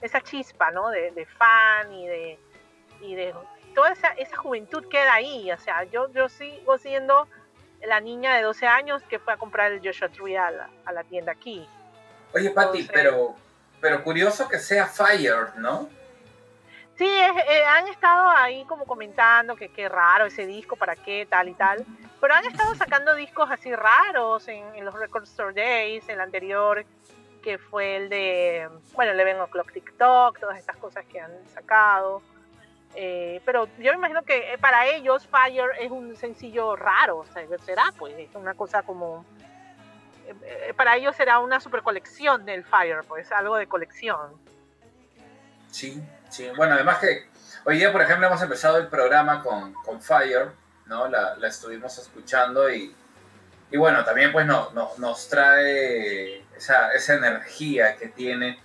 esa 0.00 0.20
chispa, 0.22 0.70
¿no? 0.70 0.88
De, 0.88 1.26
fan 1.26 1.92
y 1.92 2.06
de, 2.08 2.38
y 3.00 3.14
de 3.14 3.34
toda 3.74 3.92
esa, 3.92 4.08
esa 4.08 4.36
juventud 4.36 4.88
queda 4.88 5.14
ahí. 5.14 5.52
O 5.52 5.58
sea, 5.58 5.84
yo, 5.84 6.10
yo 6.12 6.28
sigo 6.28 6.78
siendo 6.78 7.28
la 7.86 8.00
niña 8.00 8.34
de 8.36 8.42
12 8.42 8.66
años 8.66 9.02
que 9.04 9.18
fue 9.18 9.32
a 9.32 9.36
comprar 9.36 9.72
el 9.72 9.80
Joshua 9.82 10.08
Tree 10.08 10.36
a 10.36 10.50
la, 10.50 11.04
tienda 11.04 11.32
aquí. 11.32 11.66
Oye, 12.32 12.50
Pati, 12.50 12.88
pero, 12.92 13.34
pero 13.80 14.02
curioso 14.04 14.48
que 14.48 14.58
sea 14.58 14.86
Fire, 14.86 15.48
¿no? 15.56 15.88
Sí, 16.96 17.08
eh, 17.08 17.64
han 17.64 17.88
estado 17.88 18.28
ahí 18.28 18.64
como 18.66 18.84
comentando 18.84 19.56
que 19.56 19.70
qué 19.70 19.88
raro 19.88 20.26
ese 20.26 20.46
disco, 20.46 20.76
para 20.76 20.96
qué, 20.96 21.26
tal 21.28 21.48
y 21.48 21.54
tal. 21.54 21.84
Pero 22.20 22.34
han 22.34 22.44
estado 22.44 22.74
sacando 22.74 23.14
discos 23.14 23.50
así 23.50 23.74
raros 23.74 24.46
en, 24.48 24.84
los 24.84 24.94
Record 24.94 25.24
Store 25.24 25.54
Days, 25.54 26.06
el 26.10 26.20
anterior 26.20 26.84
que 27.42 27.56
fue 27.56 27.96
el 27.96 28.10
de, 28.10 28.68
bueno, 28.92 29.12
el 29.12 29.20
Eleven 29.20 29.40
O'Clock 29.40 29.72
TikTok, 29.72 30.38
todas 30.40 30.58
estas 30.58 30.76
cosas 30.76 31.06
que 31.06 31.18
han 31.18 31.32
sacado. 31.48 32.20
Eh, 32.94 33.40
pero 33.46 33.66
yo 33.78 33.92
me 33.92 33.98
imagino 33.98 34.22
que 34.22 34.52
eh, 34.52 34.58
para 34.58 34.86
ellos 34.86 35.26
Fire 35.26 35.70
es 35.80 35.90
un 35.90 36.14
sencillo 36.16 36.76
raro, 36.76 37.18
o 37.18 37.24
sea, 37.24 37.46
será 37.64 37.94
pues, 37.98 38.14
es 38.18 38.34
una 38.34 38.52
cosa 38.52 38.82
como... 38.82 39.24
para 40.76 40.96
ellos 40.96 41.16
será 41.16 41.38
una 41.38 41.60
super 41.60 41.82
colección 41.82 42.44
del 42.44 42.64
Fire, 42.64 43.00
pues 43.06 43.30
algo 43.32 43.56
de 43.56 43.66
colección. 43.66 44.32
Sí, 45.70 46.02
Sí, 46.30 46.48
bueno, 46.56 46.74
además 46.74 46.98
que 46.98 47.28
hoy 47.64 47.76
día, 47.78 47.90
por 47.90 48.02
ejemplo, 48.02 48.28
hemos 48.28 48.40
empezado 48.40 48.78
el 48.78 48.86
programa 48.86 49.42
con, 49.42 49.74
con 49.74 50.00
Fire, 50.00 50.52
¿no? 50.86 51.08
La, 51.08 51.34
la, 51.36 51.48
estuvimos 51.48 51.98
escuchando 51.98 52.72
y, 52.72 52.94
y 53.70 53.76
bueno, 53.76 54.04
también 54.04 54.30
pues 54.30 54.46
no, 54.46 54.70
no, 54.70 54.92
nos 54.98 55.28
trae 55.28 56.44
esa, 56.56 56.92
esa, 56.92 57.14
energía 57.14 57.96
que 57.96 58.08
tiene 58.08 58.60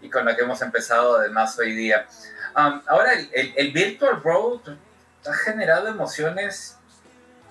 y 0.00 0.08
con 0.08 0.24
la 0.24 0.34
que 0.34 0.42
hemos 0.42 0.62
empezado 0.62 1.18
además 1.18 1.58
hoy 1.58 1.72
día. 1.74 2.06
ahora, 2.54 3.12
el, 3.12 3.52
el, 3.54 3.70
Virtual 3.70 4.22
Road 4.22 4.78
ha 5.26 5.34
generado 5.34 5.88
emociones 5.88 6.78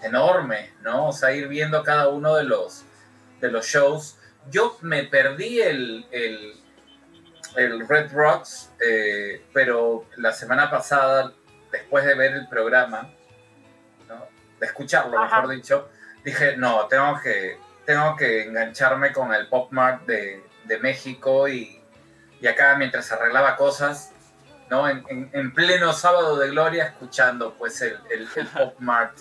enormes, 0.01 0.71
¿no? 0.81 1.09
O 1.09 1.13
sea, 1.13 1.31
ir 1.31 1.47
viendo 1.47 1.83
cada 1.83 2.07
uno 2.07 2.35
de 2.35 2.43
los, 2.43 2.85
de 3.39 3.51
los 3.51 3.65
shows. 3.65 4.17
Yo 4.49 4.77
me 4.81 5.03
perdí 5.03 5.61
el, 5.61 6.05
el 6.11 6.59
el 7.55 7.87
Red 7.87 8.11
Rocks, 8.13 8.71
eh, 8.79 9.45
pero 9.53 10.05
la 10.17 10.31
semana 10.31 10.69
pasada, 10.69 11.33
después 11.71 12.05
de 12.05 12.15
ver 12.15 12.33
el 12.33 12.47
programa, 12.47 13.09
de 14.59 14.65
escucharlo, 14.65 15.21
mejor 15.21 15.47
dicho, 15.47 15.89
dije, 16.23 16.57
no, 16.57 16.87
tengo 16.87 17.19
que, 17.21 17.57
tengo 17.85 18.15
que 18.17 18.43
engancharme 18.43 19.13
con 19.13 19.33
el 19.33 19.47
Pop 19.47 19.71
Mart 19.71 20.05
de, 20.05 20.43
México 20.81 21.47
y, 21.47 21.81
acá 22.47 22.75
mientras 22.75 23.11
arreglaba 23.11 23.55
cosas, 23.55 24.11
¿no? 24.69 24.87
En, 24.87 25.53
pleno 25.53 25.93
sábado 25.93 26.37
de 26.37 26.49
gloria, 26.49 26.85
escuchando 26.85 27.55
pues 27.57 27.81
el, 27.81 27.97
Pop 28.53 28.75
Mart. 28.79 29.17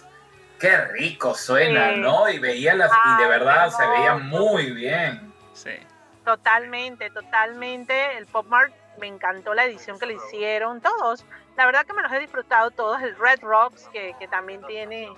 Qué 0.58 0.76
rico 0.76 1.34
suena, 1.34 1.92
¿no? 1.92 2.28
Y 2.28 2.38
veía 2.38 2.74
las, 2.74 2.90
y 2.90 3.22
de 3.22 3.28
verdad 3.28 3.70
se 3.70 3.86
veía 3.86 4.16
muy 4.16 4.72
bien. 4.72 5.32
Sí. 5.52 5.76
Totalmente, 6.24 7.10
totalmente. 7.10 8.18
El 8.18 8.26
Pop 8.26 8.46
Mart 8.48 8.72
me 8.98 9.06
encantó 9.06 9.54
la 9.54 9.64
edición 9.64 9.98
que 9.98 10.06
le 10.06 10.14
hicieron 10.14 10.80
todos. 10.80 11.24
La 11.56 11.64
verdad 11.66 11.86
que 11.86 11.92
me 11.92 12.02
los 12.02 12.12
he 12.12 12.18
disfrutado 12.18 12.70
todos. 12.70 13.00
El 13.02 13.16
Red 13.16 13.40
Rocks, 13.42 13.88
que, 13.92 14.14
también 14.30 14.62
tiene, 14.66 15.08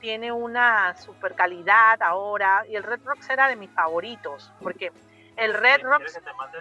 tiene 0.00 0.30
una 0.30 0.96
super 0.96 1.34
calidad 1.34 2.00
ahora. 2.02 2.64
Y 2.68 2.76
el 2.76 2.82
Red 2.82 3.00
Rocks 3.04 3.28
era 3.30 3.48
de 3.48 3.56
mis 3.56 3.70
favoritos, 3.70 4.52
porque 4.62 4.92
el 5.36 5.54
Red 5.54 5.82
Rocks 5.82 6.20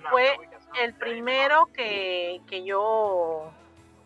fue 0.09 0.37
el 0.81 0.93
primero 0.93 1.69
que, 1.73 2.41
que 2.47 2.63
yo 2.63 3.51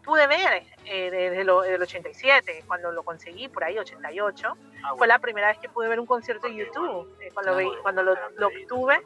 pude 0.03 0.27
ver 0.27 0.63
eh, 0.85 1.09
desde 1.09 1.41
el 1.41 1.49
87, 1.49 2.65
cuando 2.67 2.91
lo 2.91 3.03
conseguí, 3.03 3.47
por 3.47 3.63
ahí, 3.63 3.77
88. 3.77 4.57
Ah, 4.83 4.93
fue 4.97 5.07
la 5.07 5.19
primera 5.19 5.47
vez 5.47 5.57
que 5.59 5.69
pude 5.69 5.87
ver 5.87 5.99
un 5.99 6.05
concierto 6.05 6.47
en 6.47 6.57
YouTube. 6.57 7.17
Eh, 7.21 7.31
cuando, 7.33 7.57
ah, 7.57 7.79
cuando 7.81 8.03
lo, 8.03 8.15
lo, 8.37 8.47
obtuve, 8.47 9.01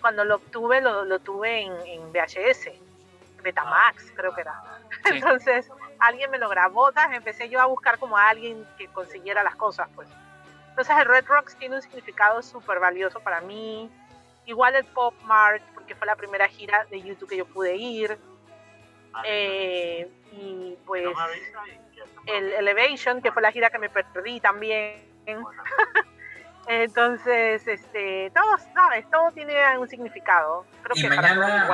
cuando 0.00 0.24
lo 0.24 0.36
obtuve, 0.36 0.80
lo, 0.80 1.04
lo 1.04 1.18
tuve 1.20 1.62
en, 1.62 1.72
en, 1.86 2.12
VHS, 2.12 2.70
Betamax, 3.42 4.06
ah. 4.08 4.12
creo 4.14 4.34
que 4.34 4.42
era. 4.42 4.62
Entonces, 5.06 5.70
alguien 5.98 6.30
me 6.30 6.38
lo 6.38 6.48
grabó, 6.48 6.90
empecé 7.12 7.48
yo 7.48 7.60
a 7.60 7.66
buscar 7.66 7.98
como 7.98 8.16
a 8.16 8.28
alguien 8.28 8.66
que 8.76 8.88
consiguiera 8.88 9.42
las 9.42 9.56
cosas, 9.56 9.88
pues. 9.94 10.08
Entonces, 10.70 10.96
el 10.98 11.06
Red 11.06 11.26
Rocks 11.26 11.56
tiene 11.56 11.76
un 11.76 11.82
significado 11.82 12.42
súper 12.42 12.78
valioso 12.78 13.20
para 13.20 13.40
mí. 13.40 13.90
Igual 14.46 14.74
el 14.76 14.84
Pop 14.84 15.14
Mart, 15.24 15.62
porque 15.74 15.94
fue 15.94 16.06
la 16.06 16.16
primera 16.16 16.48
gira 16.48 16.86
de 16.90 17.02
YouTube 17.02 17.28
que 17.28 17.36
yo 17.36 17.46
pude 17.46 17.76
ir. 17.76 18.18
Eh, 19.24 20.08
y 20.32 20.76
pues 20.86 21.06
el 22.26 22.52
Elevation, 22.52 23.20
que 23.22 23.32
fue 23.32 23.42
la 23.42 23.52
gira 23.52 23.70
que 23.70 23.78
me 23.78 23.88
perdí 23.88 24.40
también. 24.40 25.04
Entonces, 26.66 27.66
este, 27.66 28.30
todo, 28.34 28.56
¿sabes? 28.74 29.08
Todo 29.10 29.32
tiene 29.32 29.76
un 29.78 29.88
significado. 29.88 30.64
Creo 30.82 30.96
y 30.96 31.02
que 31.02 31.08
mañana, 31.08 31.68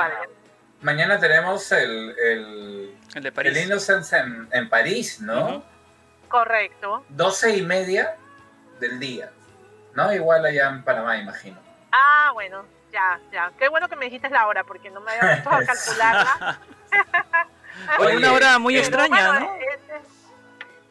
mañana 0.81 1.19
tenemos 1.19 1.71
el, 1.71 2.15
el, 2.17 2.97
el, 3.13 3.23
de 3.23 3.31
París. 3.31 3.55
el 3.55 3.65
Innocence 3.65 4.17
en, 4.17 4.47
en 4.51 4.69
París, 4.69 5.21
¿no? 5.21 5.63
Correcto. 6.27 7.05
Doce 7.09 7.57
y 7.57 7.61
media 7.61 8.15
del 8.79 8.99
día, 8.99 9.31
¿no? 9.93 10.11
Igual 10.13 10.45
allá 10.45 10.69
en 10.69 10.83
Panamá, 10.83 11.17
imagino. 11.17 11.57
Ah, 11.91 12.31
bueno, 12.33 12.65
ya, 12.91 13.19
ya. 13.31 13.51
Qué 13.57 13.69
bueno 13.69 13.87
que 13.87 13.95
me 13.95 14.05
dijiste 14.05 14.29
la 14.29 14.47
hora, 14.47 14.63
porque 14.63 14.89
no 14.89 15.01
me 15.01 15.11
había 15.11 15.43
puesto 15.43 15.49
a 15.49 15.65
calcularla. 15.75 16.59
Oye, 17.99 18.17
una 18.17 18.33
hora 18.33 18.59
muy 18.59 18.77
extraña, 18.77 19.39
¿no? 19.39 19.49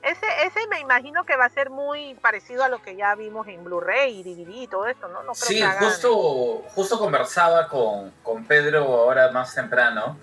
Ese, 0.02 0.26
ese 0.44 0.66
me 0.68 0.78
imagino 0.78 1.24
que 1.24 1.36
va 1.36 1.46
a 1.46 1.50
ser 1.50 1.68
muy 1.68 2.14
parecido 2.14 2.62
a 2.62 2.68
lo 2.68 2.80
que 2.80 2.94
ya 2.94 3.16
vimos 3.16 3.48
en 3.48 3.64
Blu-ray 3.64 4.20
y 4.20 4.22
DVD 4.22 4.54
y 4.54 4.68
todo 4.68 4.86
esto, 4.86 5.08
¿no? 5.08 5.24
no 5.24 5.32
creo 5.32 5.48
sí, 5.48 5.60
justo, 5.80 6.64
justo 6.68 6.96
conversaba 6.96 7.66
con, 7.66 8.12
con, 8.22 8.44
Pedro 8.44 8.84
ahora 8.84 9.32
más 9.32 9.52
temprano 9.52 10.16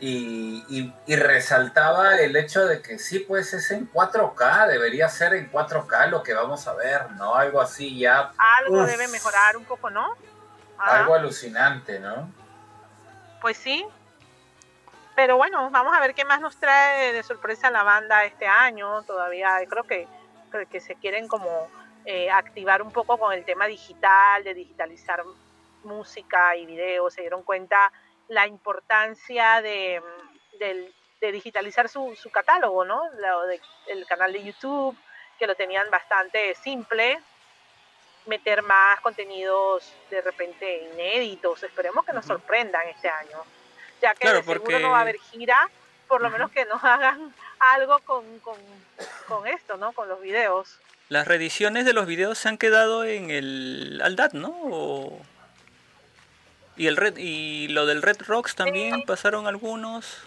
y, 0.00 0.94
y, 1.06 1.16
resaltaba 1.16 2.16
el 2.16 2.34
hecho 2.34 2.66
de 2.66 2.80
que 2.80 2.98
sí, 2.98 3.18
pues 3.18 3.52
es 3.52 3.70
en 3.72 3.92
4K, 3.92 4.68
debería 4.68 5.10
ser 5.10 5.34
en 5.34 5.52
4K 5.52 6.08
lo 6.08 6.22
que 6.22 6.32
vamos 6.32 6.66
a 6.66 6.72
ver, 6.72 7.10
¿no? 7.12 7.34
Algo 7.34 7.60
así 7.60 7.98
ya. 7.98 8.32
Algo 8.38 8.86
debe 8.86 9.06
mejorar 9.08 9.58
un 9.58 9.66
poco, 9.66 9.90
¿no? 9.90 10.16
Algo 10.78 11.14
alucinante, 11.14 12.00
¿no? 12.00 12.32
Pues 13.42 13.58
sí, 13.58 13.84
pero 15.20 15.36
bueno, 15.36 15.68
vamos 15.68 15.94
a 15.94 16.00
ver 16.00 16.14
qué 16.14 16.24
más 16.24 16.40
nos 16.40 16.56
trae 16.56 17.12
de 17.12 17.22
sorpresa 17.22 17.70
la 17.70 17.82
banda 17.82 18.24
este 18.24 18.46
año. 18.46 19.02
Todavía 19.02 19.58
creo 19.68 19.84
que, 19.84 20.08
que 20.70 20.80
se 20.80 20.94
quieren 20.94 21.28
como 21.28 21.68
eh, 22.06 22.30
activar 22.30 22.80
un 22.80 22.90
poco 22.90 23.18
con 23.18 23.34
el 23.34 23.44
tema 23.44 23.66
digital, 23.66 24.42
de 24.42 24.54
digitalizar 24.54 25.22
música 25.84 26.56
y 26.56 26.64
videos. 26.64 27.12
Se 27.12 27.20
dieron 27.20 27.42
cuenta 27.42 27.92
la 28.28 28.46
importancia 28.46 29.60
de, 29.60 30.00
digitalizar 31.20 31.90
su, 31.90 32.16
catálogo, 32.32 32.86
¿no? 32.86 33.02
el 33.88 34.06
canal 34.06 34.32
de 34.32 34.42
YouTube, 34.42 34.96
que 35.38 35.46
lo 35.46 35.54
tenían 35.54 35.90
bastante 35.90 36.54
simple, 36.54 37.20
meter 38.24 38.62
más 38.62 38.98
contenidos 39.02 39.94
de 40.08 40.22
repente 40.22 40.88
inéditos. 40.94 41.62
Esperemos 41.62 42.06
que 42.06 42.14
nos 42.14 42.24
sorprendan 42.24 42.88
este 42.88 43.10
año 43.10 43.44
ya 44.00 44.14
que 44.14 44.28
seguro 44.28 44.80
no 44.80 44.90
va 44.90 44.98
a 44.98 45.00
haber 45.02 45.18
gira, 45.18 45.68
por 46.08 46.20
lo 46.20 46.30
menos 46.30 46.50
que 46.50 46.64
nos 46.66 46.82
hagan 46.84 47.34
algo 47.74 47.98
con, 48.00 48.24
con, 48.40 49.46
esto, 49.46 49.76
¿no? 49.76 49.92
Con 49.92 50.08
los 50.08 50.20
videos. 50.20 50.78
Las 51.08 51.26
reediciones 51.26 51.84
de 51.84 51.92
los 51.92 52.06
videos 52.06 52.38
se 52.38 52.48
han 52.48 52.58
quedado 52.58 53.04
en 53.04 53.30
el 53.30 54.00
Aldat, 54.02 54.32
¿no? 54.32 55.18
Y 56.76 56.86
el 56.86 56.96
Red 56.96 57.16
y 57.18 57.68
lo 57.68 57.84
del 57.86 58.00
Red 58.00 58.22
Rocks 58.26 58.54
también 58.54 59.02
pasaron 59.02 59.46
algunos. 59.46 60.18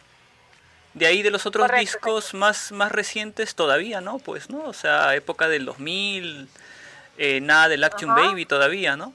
De 0.93 1.07
ahí 1.07 1.23
de 1.23 1.31
los 1.31 1.47
otros 1.47 1.71
discos 1.71 2.35
más 2.35 2.71
más 2.71 2.91
recientes 2.91 3.55
todavía, 3.55 4.01
¿no? 4.01 4.19
Pues, 4.19 4.49
¿no? 4.49 4.63
O 4.65 4.73
sea, 4.73 5.15
época 5.15 5.47
del 5.47 5.65
2000, 5.65 6.47
eh, 7.17 7.41
nada 7.41 7.69
del 7.69 7.83
Action 7.83 8.13
Baby 8.13 8.45
todavía, 8.45 8.95
¿no? 8.95 9.13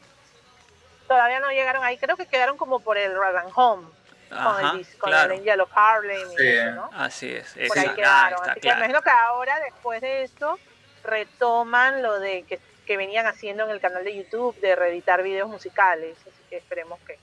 Todavía 1.07 1.39
no 1.39 1.51
llegaron 1.51 1.85
ahí, 1.85 1.97
creo 1.99 2.17
que 2.17 2.27
quedaron 2.27 2.57
como 2.57 2.81
por 2.81 2.99
el 2.99 3.15
Run 3.15 3.53
Home 3.55 3.98
con, 4.29 4.79
el, 4.79 4.99
con 4.99 5.13
el 5.13 5.33
Angel 5.33 5.61
of 5.61 5.71
Harlem 5.75 6.29
y 6.39 6.47
eso, 6.47 6.71
¿no? 6.73 6.91
Así 6.95 7.35
es. 7.35 7.55
Por 7.69 7.79
ahí 7.79 7.89
quedaron. 7.91 8.51
Así 8.51 8.61
que 8.61 8.69
imagino 8.69 9.03
que 9.03 9.11
ahora, 9.11 9.59
después 9.61 10.01
de 10.01 10.23
esto, 10.23 10.59
retoman 11.05 12.03
lo 12.03 12.19
de 12.19 12.45
que, 12.45 12.61
que, 12.87 12.97
venían 12.97 13.27
haciendo 13.27 13.65
en 13.65 13.71
el 13.71 13.81
canal 13.81 14.05
de 14.05 14.17
YouTube 14.17 14.59
de 14.61 14.77
reeditar 14.77 15.23
videos 15.23 15.49
musicales. 15.49 16.17
Así 16.21 16.43
que 16.51 16.59
esperemos 16.59 16.99
que, 17.07 17.19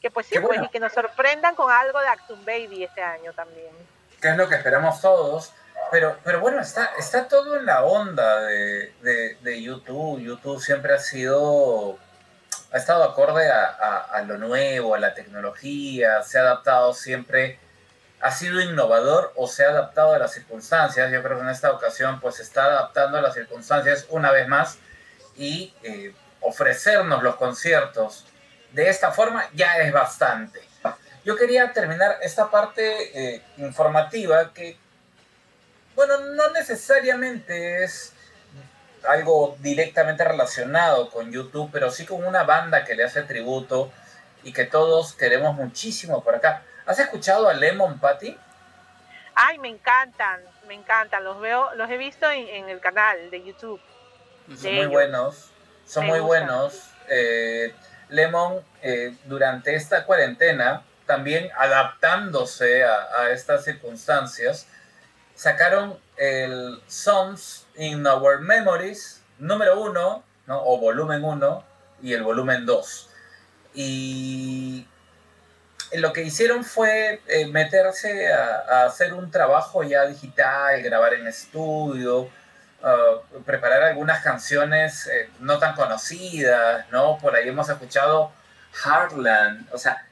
que 0.00 0.10
pues 0.10 0.26
sí, 0.26 0.38
pues, 0.38 0.60
y 0.62 0.68
que 0.68 0.80
nos 0.80 0.92
sorprendan 0.92 1.54
con 1.54 1.70
algo 1.70 2.00
de 2.00 2.08
Actum 2.08 2.44
Baby 2.44 2.84
este 2.84 3.02
año 3.02 3.32
también. 3.32 3.72
Que 4.20 4.28
es 4.28 4.36
lo 4.36 4.48
que 4.48 4.54
esperamos 4.54 5.00
todos. 5.00 5.52
Pero, 5.90 6.16
pero 6.24 6.40
bueno, 6.40 6.60
está, 6.60 6.90
está 6.98 7.28
todo 7.28 7.56
en 7.56 7.66
la 7.66 7.84
onda 7.84 8.40
de, 8.42 8.92
de, 9.02 9.36
de 9.40 9.62
YouTube. 9.62 10.20
YouTube 10.20 10.60
siempre 10.60 10.94
ha 10.94 10.98
sido 10.98 11.98
ha 12.76 12.78
estado 12.78 13.04
acorde 13.04 13.50
a, 13.50 14.22
lo 14.26 14.36
nuevo, 14.36 14.94
a 14.94 14.98
la 14.98 15.14
tecnología, 15.14 16.22
se 16.22 16.38
ha 16.38 16.42
adaptado 16.42 16.92
siempre, 16.92 17.58
ha 18.20 18.30
sido 18.30 18.60
innovador 18.60 19.32
o 19.34 19.48
se 19.48 19.64
ha 19.64 19.70
adaptado 19.70 20.12
a 20.12 20.18
las 20.18 20.34
circunstancias. 20.34 21.10
Yo 21.10 21.22
creo 21.22 21.38
que 21.38 21.42
en 21.42 21.48
esta 21.48 21.72
ocasión 21.72 22.20
pues 22.20 22.38
está 22.38 22.64
adaptando 22.64 23.16
a 23.16 23.22
las 23.22 23.32
circunstancias 23.32 24.04
una 24.10 24.30
vez 24.30 24.46
más 24.46 24.76
y 25.36 25.74
eh, 25.82 26.14
ofrecernos 26.42 27.22
los 27.22 27.36
conciertos 27.36 28.26
de 28.72 28.90
esta 28.90 29.10
forma 29.10 29.48
ya 29.54 29.78
es 29.78 29.90
bastante. 29.90 30.60
yo 31.24 31.34
quería 31.34 31.72
terminar 31.72 32.18
esta 32.20 32.50
parte 32.50 33.36
eh, 33.36 33.42
informativa 33.56 34.52
que, 34.52 34.76
bueno, 35.94 36.18
no 36.18 36.50
necesariamente 36.50 37.84
es 37.84 38.12
algo 39.08 39.56
directamente 39.60 40.24
relacionado 40.24 41.10
con 41.10 41.32
YouTube, 41.32 41.70
pero 41.72 41.90
sí 41.90 42.04
con 42.04 42.24
una 42.24 42.44
banda 42.44 42.84
que 42.84 42.94
le 42.94 43.04
hace 43.04 43.22
tributo 43.22 43.90
y 44.42 44.52
que 44.52 44.64
todos 44.64 45.14
queremos 45.14 45.54
muchísimo 45.54 46.22
por 46.22 46.34
acá. 46.34 46.62
¿Has 46.86 46.98
escuchado 46.98 47.48
a 47.48 47.54
Lemon 47.54 47.98
Patty? 47.98 48.36
Ay, 49.34 49.58
me 49.58 49.68
encantan, 49.68 50.40
me 50.66 50.74
encantan. 50.74 51.24
Los 51.24 51.40
veo, 51.40 51.74
los 51.74 51.90
he 51.90 51.96
visto 51.96 52.30
en, 52.30 52.68
el 52.68 52.80
canal 52.80 53.30
de 53.30 53.44
YouTube. 53.44 53.80
Son 54.56 54.74
muy 54.74 54.86
buenos, 54.86 55.50
son 55.84 56.06
muy 56.06 56.20
buenos. 56.20 56.90
Eh, 57.08 57.74
Lemon, 58.08 58.62
eh, 58.82 59.14
durante 59.24 59.74
esta 59.74 60.04
cuarentena, 60.04 60.84
también 61.06 61.50
adaptándose 61.56 62.84
a, 62.84 63.30
estas 63.30 63.64
circunstancias, 63.64 64.66
sacaron 65.34 65.98
el 66.16 66.80
Songs 66.86 67.65
in 67.76 68.06
Our 68.06 68.40
Memories 68.40 69.22
número 69.38 69.80
uno, 69.80 70.24
¿no? 70.46 70.62
o 70.64 70.78
volumen 70.78 71.24
uno, 71.24 71.64
y 72.02 72.12
el 72.12 72.22
volumen 72.22 72.66
dos. 72.66 73.10
Y 73.74 74.86
lo 75.92 76.12
que 76.12 76.22
hicieron 76.22 76.64
fue 76.64 77.20
eh, 77.26 77.46
meterse 77.46 78.32
a, 78.32 78.86
hacer 78.86 79.14
un 79.14 79.30
trabajo 79.30 79.82
ya 79.82 80.06
digital, 80.06 80.82
grabar 80.82 81.14
en 81.14 81.26
estudio, 81.26 82.22
uh, 82.22 83.42
preparar 83.44 83.82
algunas 83.82 84.22
canciones 84.22 85.06
eh, 85.06 85.28
no 85.40 85.58
tan 85.58 85.74
conocidas, 85.74 86.86
¿no? 86.90 87.18
Por 87.18 87.34
ahí 87.34 87.48
hemos 87.48 87.68
escuchado 87.68 88.32
Heartland, 88.84 89.68
o 89.72 89.78
sea, 89.78 90.06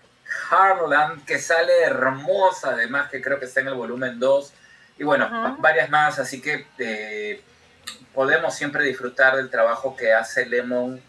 Heartland 0.51 1.25
que 1.25 1.39
sale 1.39 1.83
hermosa, 1.85 2.71
además 2.71 3.11
que 3.11 3.23
creo 3.23 3.39
que 3.39 3.47
está 3.47 3.61
en 3.61 3.69
el 3.69 3.75
volumen 3.75 4.19
2, 4.19 4.53
y 4.99 5.05
bueno, 5.05 5.57
varias 5.59 5.91
más, 5.91 6.19
así 6.19 6.41
que 6.41 6.67
eh, 6.79 7.43
podemos 8.13 8.55
siempre 8.55 8.85
disfrutar 8.85 9.37
del 9.37 9.51
trabajo 9.51 9.97
que 9.97 10.13
hace 10.13 10.47
Lemon 10.47 11.01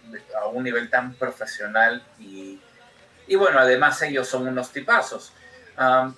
a 0.42 0.48
un 0.48 0.64
nivel 0.64 0.90
tan 0.90 1.14
profesional 1.14 2.04
y 2.20 2.60
y 3.28 3.36
bueno, 3.36 3.60
además 3.60 4.02
ellos 4.02 4.28
son 4.28 4.48
unos 4.48 4.72
tipazos. 4.72 5.34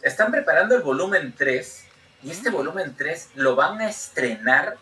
están 0.02 0.32
preparando 0.32 0.76
el 0.76 0.82
volumen 0.82 1.34
3 1.38 1.86
y 2.24 2.32
este 2.32 2.50
volumen 2.50 2.96
3 2.98 3.32
lo 3.36 3.56
van 3.56 3.80
a 3.82 3.90
estrenar, 3.90 4.78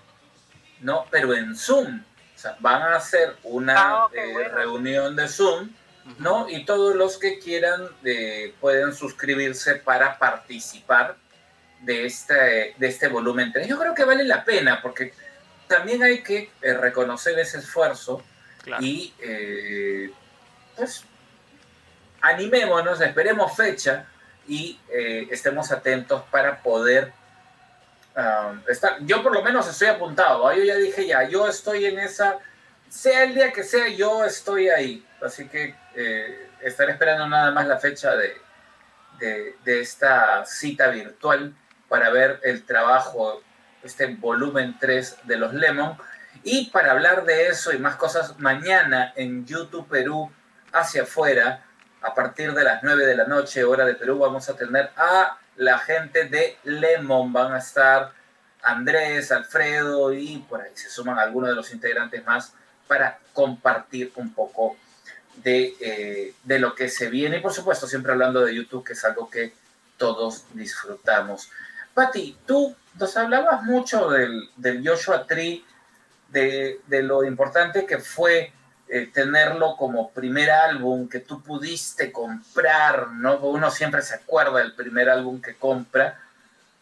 ¿no? 0.81 1.06
Pero 1.11 1.34
en 1.34 1.56
Zoom. 1.56 2.03
O 2.35 2.38
sea, 2.38 2.57
van 2.60 2.81
a 2.81 2.95
hacer 2.95 3.35
una 3.43 3.76
ah, 3.77 4.07
eh, 4.14 4.49
reunión 4.49 5.15
de 5.15 5.27
Zoom, 5.27 5.69
¿no? 6.19 6.49
Y 6.49 6.65
todos 6.65 6.95
los 6.95 7.18
que 7.18 7.39
quieran 7.39 7.88
eh, 8.03 8.53
pueden 8.60 8.93
suscribirse 8.93 9.76
para 9.76 10.18
participar 10.19 11.15
de 11.81 12.06
este, 12.06 12.76
de 12.77 12.88
este 12.88 13.07
volumen 13.07 13.53
3. 13.53 13.68
Yo 13.68 13.80
creo 13.80 13.93
que 13.93 14.03
vale 14.03 14.23
la 14.26 14.43
pena 14.43 14.81
porque 14.81 15.14
también 15.68 16.04
hay 16.04 16.22
que 16.24 16.52
eh, 16.62 16.74
reconocer 16.74 17.38
ese 17.40 17.60
esfuerzo 17.60 18.24
y 18.80 19.14
pues 20.76 21.06
animémonos, 22.22 23.00
esperemos 23.02 23.56
fecha 23.56 24.06
y 24.48 24.80
eh, 24.90 25.28
estemos 25.32 25.72
atentos 25.72 26.24
para 26.32 26.62
poder 26.62 27.12
um, 28.16 28.62
estar. 28.68 28.98
Yo 29.02 29.22
por 29.22 29.34
lo 29.34 29.44
menos 29.44 29.68
estoy 29.68 29.88
apuntado, 29.88 30.52
yo 30.54 30.64
ya 30.64 30.76
dije 30.76 31.06
ya, 31.06 31.28
yo 31.28 31.48
estoy 31.48 31.86
en 31.86 32.00
esa, 32.00 32.40
sea 32.90 33.24
el 33.24 33.36
día 33.36 33.52
que 33.52 33.64
sea, 33.64 33.88
yo 33.90 34.26
estoy 34.26 34.70
ahí. 34.70 35.06
Así 35.22 35.48
que 35.48 35.76
eh, 35.96 36.50
estaré 36.62 36.94
esperando 36.94 37.28
nada 37.28 37.52
más 37.52 37.68
la 37.68 37.78
fecha 37.78 38.16
de, 38.16 38.36
de, 39.20 39.56
de 39.64 39.82
esta 39.82 40.46
cita 40.46 40.90
virtual 40.90 41.56
para 41.88 42.10
ver 42.10 42.40
el 42.44 42.66
trabajo, 42.66 43.42
este 43.86 44.07
volumen 44.16 44.78
3 44.80 45.18
de 45.24 45.38
los 45.38 45.53
Lemon. 45.53 45.98
Y 46.44 46.70
para 46.72 46.91
hablar 46.91 47.26
de 47.26 47.48
eso 47.48 47.72
y 47.72 47.78
más 47.78 47.95
cosas, 47.95 48.40
mañana 48.40 49.14
en 49.16 49.45
YouTube 49.45 49.88
Perú, 49.88 50.32
hacia 50.74 51.03
afuera, 51.03 51.64
a 52.02 52.14
partir 52.14 52.53
de 52.53 52.64
las 52.64 52.84
9 52.84 53.06
de 53.06 53.16
la 53.16 53.26
noche, 53.26 53.64
hora 53.64 53.86
de 53.86 53.95
Perú, 53.95 54.20
vamos 54.20 54.49
a 54.49 54.56
tener 54.56 54.91
a 54.98 55.38
la 55.56 55.80
gente 55.80 56.26
de 56.26 56.57
Lemon. 56.64 57.32
Van 57.32 57.53
a 57.53 57.60
estar 57.60 58.12
Andrés, 58.62 59.32
Alfredo 59.32 60.14
y 60.14 60.38
por 60.49 60.62
ahí 60.62 60.72
se 60.74 60.90
suman 60.90 61.18
algunos 61.18 61.49
de 61.49 61.56
los 61.56 61.72
integrantes 61.72 62.26
más 62.26 62.53
para 62.88 63.20
compartir 63.34 64.12
un 64.16 64.34
poco 64.34 64.76
de, 65.38 65.76
eh, 65.80 66.34
de 66.44 66.60
lo 66.60 66.76
que 66.76 66.90
se 66.90 67.10
viene. 67.10 67.38
Y 67.38 67.41
por 67.41 67.53
supuesto, 67.53 67.88
siempre 67.88 68.12
hablando 68.12 68.41
de 68.41 68.53
YouTube, 68.53 68.86
que 68.86 68.94
es 68.94 69.06
algo 69.06 69.30
que 69.30 69.53
todos 69.98 70.45
disfrutamos. 70.53 71.49
Patti, 71.95 72.38
tú 72.45 72.76
nos 72.99 73.17
hablabas 73.17 73.63
mucho 73.63 74.09
del, 74.09 74.49
del 74.57 74.88
Joshua 74.88 75.26
Tree, 75.26 75.65
de, 76.30 76.81
de 76.88 77.01
lo 77.01 77.23
importante 77.23 77.85
que 77.85 77.97
fue 77.97 78.51
eh, 78.88 79.09
tenerlo 79.11 79.76
como 79.77 80.11
primer 80.11 80.51
álbum 80.51 81.09
que 81.09 81.19
tú 81.19 81.41
pudiste 81.41 82.11
comprar, 82.11 83.07
¿no? 83.13 83.38
Uno 83.38 83.72
siempre 83.72 84.03
se 84.03 84.13
acuerda 84.13 84.59
del 84.59 84.73
primer 84.73 85.09
álbum 85.09 85.41
que 85.41 85.55
compra, 85.55 86.19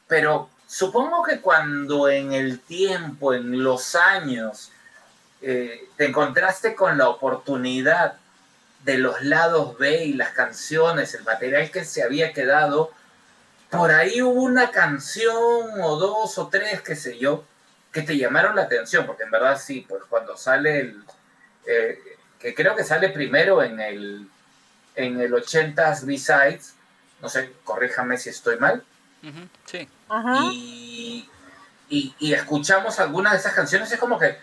pero 0.08 0.50
supongo 0.68 1.24
que 1.24 1.40
cuando 1.40 2.10
en 2.10 2.34
el 2.34 2.60
tiempo, 2.60 3.34
en 3.34 3.64
los 3.64 3.96
años, 3.96 4.72
eh, 5.42 5.88
te 5.96 6.08
encontraste 6.08 6.76
con 6.76 6.98
la 6.98 7.08
oportunidad 7.08 8.16
de 8.84 8.98
los 8.98 9.22
lados 9.22 9.78
B 9.78 10.06
y 10.06 10.14
las 10.14 10.32
canciones, 10.32 11.14
el 11.14 11.24
material 11.24 11.72
que 11.72 11.86
se 11.86 12.04
había 12.04 12.34
quedado, 12.34 12.92
por 13.74 13.92
ahí 13.92 14.22
hubo 14.22 14.44
una 14.44 14.70
canción 14.70 15.82
o 15.82 15.96
dos 15.98 16.38
o 16.38 16.48
tres, 16.48 16.82
qué 16.82 16.96
sé 16.96 17.18
yo, 17.18 17.44
que 17.92 18.04
te 18.04 18.18
llamaron 18.18 18.56
la 18.56 18.64
atención, 18.64 19.06
porque 19.08 19.24
en 19.24 19.32
verdad 19.32 19.60
sí, 19.60 19.86
pues 19.88 20.04
cuando 20.08 20.38
sale 20.38 20.80
el, 20.80 21.04
eh, 21.66 22.00
que 22.40 22.54
creo 22.54 22.76
que 22.76 22.84
sale 22.84 23.10
primero 23.10 23.64
en 23.64 23.80
el, 23.80 24.30
en 24.96 25.20
el 25.20 25.34
80s 25.34 26.06
B-Sides, 26.06 26.76
no 27.20 27.30
sé, 27.30 27.52
corríjame 27.64 28.18
si 28.18 28.30
estoy 28.30 28.58
mal. 28.58 28.84
sí. 29.66 29.90
Y, 31.90 32.16
y, 32.20 32.34
escuchamos 32.34 33.00
algunas 33.00 33.34
de 33.34 33.40
esas 33.40 33.54
canciones, 33.54 33.92
es 33.92 34.00
como 34.00 34.20
que, 34.20 34.38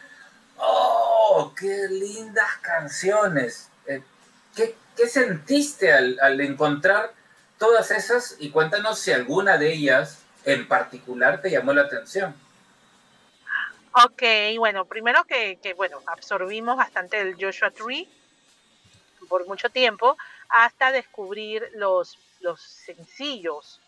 ¡oh, 0.57 1.53
qué 1.57 1.87
lindas 1.89 2.59
canciones! 2.61 3.69
Eh, 3.87 4.03
¿qué, 4.55 4.77
¿qué, 4.97 5.09
sentiste 5.09 5.93
al, 5.93 6.19
al 6.21 6.41
encontrar 6.41 7.13
todas 7.61 7.93
esas? 7.93 8.35
Y 8.41 8.51
cuéntanos 8.51 8.99
si 8.99 9.13
alguna 9.13 9.59
de 9.59 9.73
ellas 9.73 10.25
en 10.45 10.67
particular 10.67 11.41
te 11.41 11.51
llamó 11.51 11.73
la 11.73 11.83
atención. 11.83 12.35
Ok, 13.93 14.23
bueno, 14.57 14.87
primero 14.87 15.25
que, 15.25 15.59
bueno, 15.77 16.01
absorbimos 16.07 16.77
bastante 16.77 17.21
el 17.21 17.37
Joshua 17.39 17.71
Tree 17.71 18.09
por 19.29 19.47
mucho 19.47 19.69
tiempo 19.69 20.17
hasta 20.49 20.91
descubrir 20.91 21.69
los, 21.75 22.19
los 22.41 22.61
sencillos. 22.61 23.81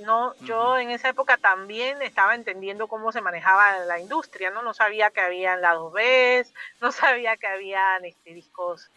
No, 0.00 0.34
yo 0.42 0.76
en 0.76 0.90
esa 0.90 1.08
época 1.08 1.38
también 1.38 2.02
estaba 2.02 2.34
entendiendo 2.34 2.86
cómo 2.86 3.12
se 3.12 3.22
manejaba 3.22 3.78
la 3.86 3.98
industria, 3.98 4.50
¿no? 4.50 4.62
No 4.62 4.74
sabía 4.74 5.10
que 5.10 5.20
habían 5.20 5.62
lados 5.62 5.92
B, 5.92 6.46
no 6.82 6.92
sabía 6.92 7.36
que 7.38 7.46
habían 7.46 8.04
este, 8.04 8.34
discos 8.34 8.90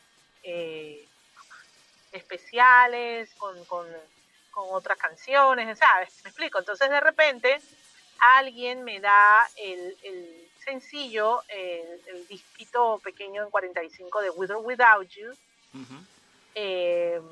eh, 0.44 1.08
especiales 2.11 3.34
con, 3.36 3.64
con, 3.65 3.88
con 4.52 4.68
otras 4.72 4.98
canciones, 4.98 5.77
¿sabes? 5.77 6.14
Me 6.23 6.30
explico. 6.30 6.60
Entonces 6.60 6.90
de 6.90 6.99
repente 6.99 7.60
alguien 8.19 8.84
me 8.84 8.99
da 8.99 9.48
el, 9.57 9.95
sencillo, 10.64 11.41
el, 11.48 12.02
el, 12.07 12.27
disquito 12.27 12.99
pequeño 13.03 13.44
en 13.44 13.49
45 13.49 14.22
de 14.22 14.30
With 14.31 14.52
or 14.52 14.57
Without 14.57 15.07
You, 15.10 15.34
em, 16.53 17.23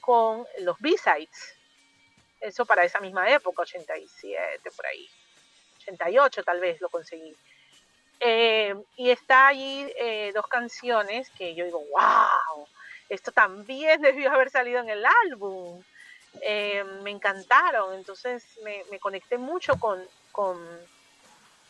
con 0.00 0.46
los 0.60 0.78
B-Sides. 0.78 1.54
Eso 2.40 2.66
para 2.66 2.84
esa 2.84 3.00
misma 3.00 3.30
época, 3.30 3.62
87, 3.62 4.70
por 4.72 4.86
ahí. 4.86 5.08
88 5.82 6.44
tal 6.44 6.60
vez 6.60 6.80
lo 6.80 6.90
conseguí. 6.90 7.34
Em, 8.20 8.82
y 8.96 9.10
está 9.10 9.48
allí 9.48 9.90
eh, 9.98 10.32
dos 10.34 10.46
canciones 10.46 11.30
que 11.30 11.54
yo 11.54 11.64
digo, 11.64 11.84
wow, 11.90 12.66
esto 13.08 13.32
también 13.32 14.00
debió 14.02 14.32
haber 14.32 14.50
salido 14.50 14.80
en 14.80 14.90
el 14.90 15.04
álbum. 15.24 15.82
Eh, 16.42 16.84
me 17.02 17.10
encantaron, 17.10 17.94
entonces 17.94 18.44
me, 18.62 18.98
conecté 18.98 19.38
mucho 19.38 19.76
con, 19.80 20.06
con, 20.32 20.58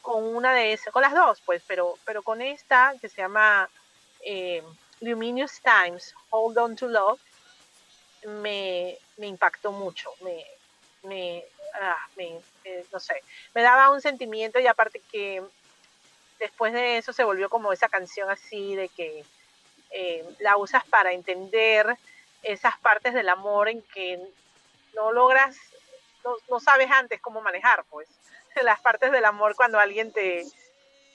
una 0.03 0.53
de 0.55 0.73
esas, 0.73 0.93
con 0.93 1.03
las 1.03 1.15
dos, 1.15 1.41
pues, 1.45 1.63
pero, 1.67 1.95
pero 2.05 2.23
con 2.23 2.43
esta 2.43 2.95
que 3.01 3.09
se 3.09 3.23
llama 3.23 3.69
eh, 4.23 4.63
Luminous 5.01 5.61
Times, 5.61 6.15
Hold 6.31 6.59
On 6.59 6.77
to 6.77 6.89
Love, 6.89 7.21
me, 8.27 8.99
impactó 9.19 9.71
mucho, 9.73 10.11
me, 10.23 10.45
me, 11.05 11.45
ah, 11.81 12.09
eh, 12.17 12.85
no 12.93 12.99
sé, 12.99 13.23
me 13.55 13.63
daba 13.63 13.91
un 13.91 14.01
sentimiento 14.01 14.59
y 14.59 14.67
aparte 14.67 15.01
que 15.13 15.43
después 16.39 16.73
de 16.73 16.99
eso 16.99 17.13
se 17.13 17.25
volvió 17.25 17.49
como 17.49 17.73
esa 17.73 17.89
canción 17.89 18.31
así 18.31 18.75
de 18.75 18.89
que 18.89 19.25
la 20.41 20.57
usas 20.57 20.85
para 20.85 21.13
entender 21.13 21.97
esas 22.43 22.79
partes 22.79 23.15
del 23.15 23.29
amor 23.29 23.69
en 23.69 23.83
que 23.83 24.21
no 24.95 25.13
logras, 25.13 25.57
no, 26.49 26.61
sabes 26.61 26.91
antes 26.91 27.21
cómo 27.21 27.41
manejar, 27.41 27.85
pues, 27.91 28.09
las 28.63 28.81
partes 28.81 29.13
del 29.13 29.25
amor 29.25 29.55
cuando 29.55 29.79
alguien 29.79 30.13
te, 30.13 30.45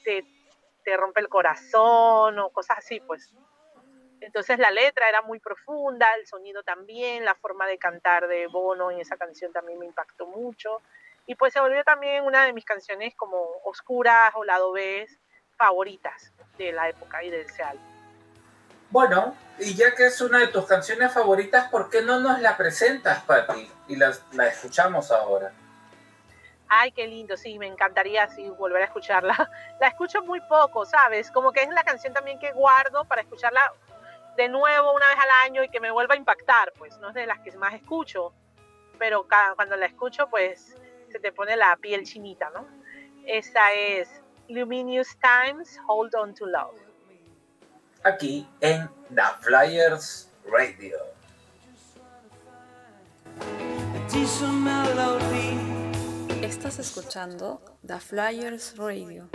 te, 0.03 0.26
te 0.84 0.98
rompe 0.98 1.22
el 1.22 1.30
corazón 1.30 2.39
o 2.39 2.49
cosas 2.49 2.80
así, 2.80 2.99
pues. 2.99 3.31
Entonces 4.22 4.60
la 4.60 4.69
letra 4.69 5.10
era 5.10 5.23
muy 5.23 5.39
profunda, 5.39 6.07
el 6.14 6.27
sonido 6.27 6.61
también, 6.61 7.26
la 7.26 7.34
forma 7.34 7.65
de 7.65 7.80
cantar 7.80 8.27
de 8.27 8.45
Bono 8.48 8.91
en 8.91 8.99
esa 8.99 9.18
canción 9.18 9.52
también 9.52 9.80
me 9.80 9.88
impactó 9.88 10.27
mucho. 10.27 10.80
Y 11.26 11.35
pues 11.35 11.53
se 11.53 11.60
volvió 11.60 11.84
también 11.84 12.23
una 12.23 12.45
de 12.45 12.53
mis 12.53 12.65
canciones 12.65 13.15
como 13.15 13.41
oscuras 13.64 14.31
o 14.35 14.43
lado 14.43 14.72
B 14.73 15.07
favoritas 15.57 16.31
de 16.57 16.72
la 16.72 16.89
época 16.89 17.23
y 17.23 17.31
del 17.31 17.41
ese 17.41 17.64
Bueno, 18.91 19.35
y 19.57 19.73
ya 19.73 19.95
que 19.95 20.05
es 20.07 20.22
una 20.22 20.39
de 20.39 20.47
tus 20.47 20.65
canciones 20.65 21.13
favoritas, 21.13 21.69
¿por 21.69 21.89
qué 21.89 22.01
no 22.01 22.19
nos 22.19 22.39
la 22.39 22.57
presentas, 22.57 23.23
Patti? 23.23 23.69
Y 23.88 23.95
la, 23.95 24.13
la 24.34 24.47
escuchamos 24.47 25.11
ahora. 25.11 25.51
Ay, 26.68 26.91
qué 26.91 27.07
lindo, 27.07 27.35
sí, 27.35 27.57
me 27.59 27.68
encantaría 27.68 28.23
así 28.23 28.47
volver 28.49 28.81
a 28.81 28.85
escucharla. 28.85 29.49
La 29.81 29.88
escucho 29.88 30.22
muy 30.22 30.39
poco, 30.41 30.85
¿sabes? 30.85 31.30
Como 31.30 31.51
que 31.51 31.63
es 31.63 31.69
la 31.69 31.84
canción 31.84 32.13
también 32.13 32.39
que 32.39 32.53
guardo 32.53 33.03
para 33.03 33.22
escucharla 33.22 33.59
de 34.38 34.47
nuevo 34.47 34.93
una 34.93 35.05
vez 35.09 35.18
al 35.18 35.49
año 35.49 35.63
y 35.63 35.69
que 35.69 35.81
me 35.81 35.91
vuelva 35.91 36.13
a 36.13 36.18
impactar, 36.18 36.72
pues 36.77 36.97
no 36.99 37.09
es 37.09 37.13
de 37.13 37.26
las 37.26 37.39
que 37.39 37.51
más 37.57 37.73
escucho, 37.73 38.34
pero 38.97 39.27
cuando 39.55 39.76
la 39.76 39.85
escucho, 39.85 40.30
pues 40.30 40.77
se 41.09 41.19
te 41.19 41.34
pone 41.34 41.57
la 41.57 41.76
piel 41.76 42.05
chinita, 42.05 42.49
¿no? 42.51 42.65
Esa 43.26 43.73
es 43.73 44.22
Luminous 44.47 45.18
Times, 45.19 45.77
Hold 45.88 46.15
On 46.15 46.34
to 46.34 46.45
Love. 46.45 46.90
Aquí 48.03 48.47
en 48.61 48.89
The 49.13 49.21
Flyers 49.41 50.31
Radio. 50.51 50.97
Estás 56.41 56.79
escuchando 56.79 57.61
The 57.85 57.99
Flyers 57.99 58.75
Radio. 58.77 59.29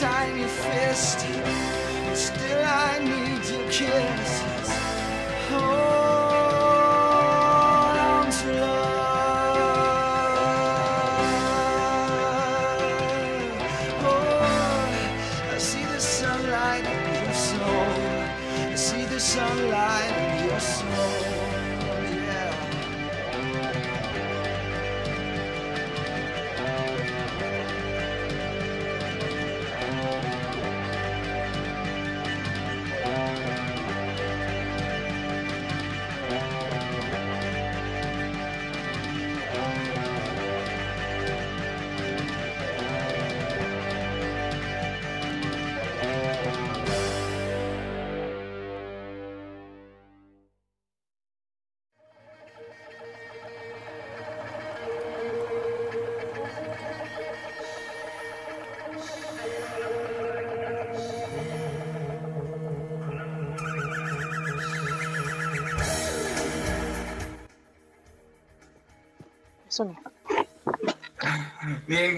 Tiny 0.00 0.44
fist. 0.44 1.20
Still, 2.14 2.64
I 2.64 2.98
need 3.02 3.48
your 3.48 3.70
kiss. 3.70 4.15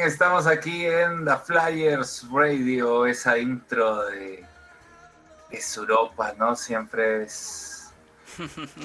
Estamos 0.01 0.47
aquí 0.47 0.87
en 0.87 1.25
The 1.25 1.37
Flyers 1.45 2.25
Radio, 2.31 3.05
esa 3.07 3.37
intro 3.37 4.07
de, 4.07 4.45
es 5.51 5.77
Europa, 5.77 6.33
¿no? 6.39 6.55
Siempre 6.55 7.25
es... 7.25 7.93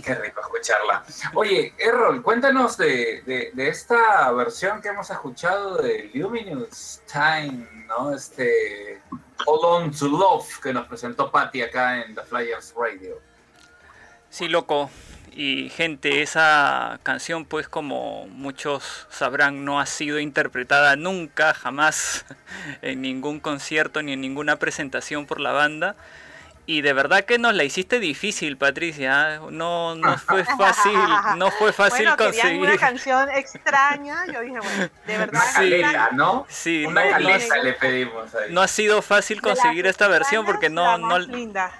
Qué 0.03 0.15
rico 0.15 0.41
escucharla. 0.41 1.03
Oye, 1.35 1.73
Errol, 1.77 2.23
cuéntanos 2.23 2.77
de, 2.77 3.51
esta 3.55 4.31
versión 4.31 4.81
que 4.81 4.89
hemos 4.89 5.09
escuchado 5.09 5.77
de 5.77 6.09
Luminous 6.13 7.01
Time, 7.11 7.85
¿no? 7.87 8.13
Este 8.13 9.01
Hold 9.45 9.63
On 9.65 9.91
to 9.91 10.07
Love 10.07 10.59
que 10.61 10.73
nos 10.73 10.87
presentó 10.87 11.31
Patty 11.31 11.61
acá 11.61 12.01
en 12.01 12.15
The 12.15 12.23
Flyers 12.23 12.73
Radio. 12.75 13.19
Sí, 14.29 14.47
loco. 14.47 14.89
Y 15.35 15.69
gente, 15.69 16.21
esa 16.21 16.99
canción 17.01 17.45
pues 17.45 17.67
como 17.67 18.27
muchos 18.27 19.07
sabrán 19.09 19.65
no 19.65 19.79
ha 19.79 19.87
sido 19.87 20.19
interpretada 20.19 20.95
nunca, 20.95 21.55
jamás 21.55 22.25
en 22.83 23.01
ningún 23.01 23.39
concierto 23.39 24.03
ni 24.03 24.13
en 24.13 24.21
ninguna 24.21 24.57
presentación 24.57 25.25
por 25.25 25.39
la 25.39 25.51
banda. 25.51 25.95
Y 26.65 26.81
de 26.81 26.93
verdad 26.93 27.25
que 27.25 27.37
nos 27.37 27.53
la 27.53 27.65
hiciste 27.65 27.99
difícil, 27.99 28.55
Patricia. 28.57 29.35
¿eh? 29.35 29.39
No, 29.51 29.95
no 29.95 30.17
fue 30.17 30.45
fácil, 30.57 30.97
no 31.35 31.51
fue 31.51 31.73
fácil 31.73 32.05
bueno, 32.05 32.17
conseguir. 32.17 32.61
una 32.61 32.77
canción 32.77 33.29
extraña. 33.31 34.25
Yo 34.31 34.41
dije, 34.41 34.59
bueno, 34.59 34.89
de 35.05 35.17
verdad. 35.17 35.41
Sí, 35.57 35.81
¿no? 36.13 36.45
Sí, 36.47 36.85
una 36.85 37.19
no, 37.19 37.29
le 37.63 37.73
pedimos 37.73 38.33
ahí. 38.35 38.53
No 38.53 38.61
ha 38.61 38.67
sido 38.69 39.01
fácil 39.01 39.41
conseguir 39.41 39.87
esta 39.87 40.07
versión 40.07 40.45
porque 40.45 40.69
no, 40.69 40.97
no, 40.97 41.19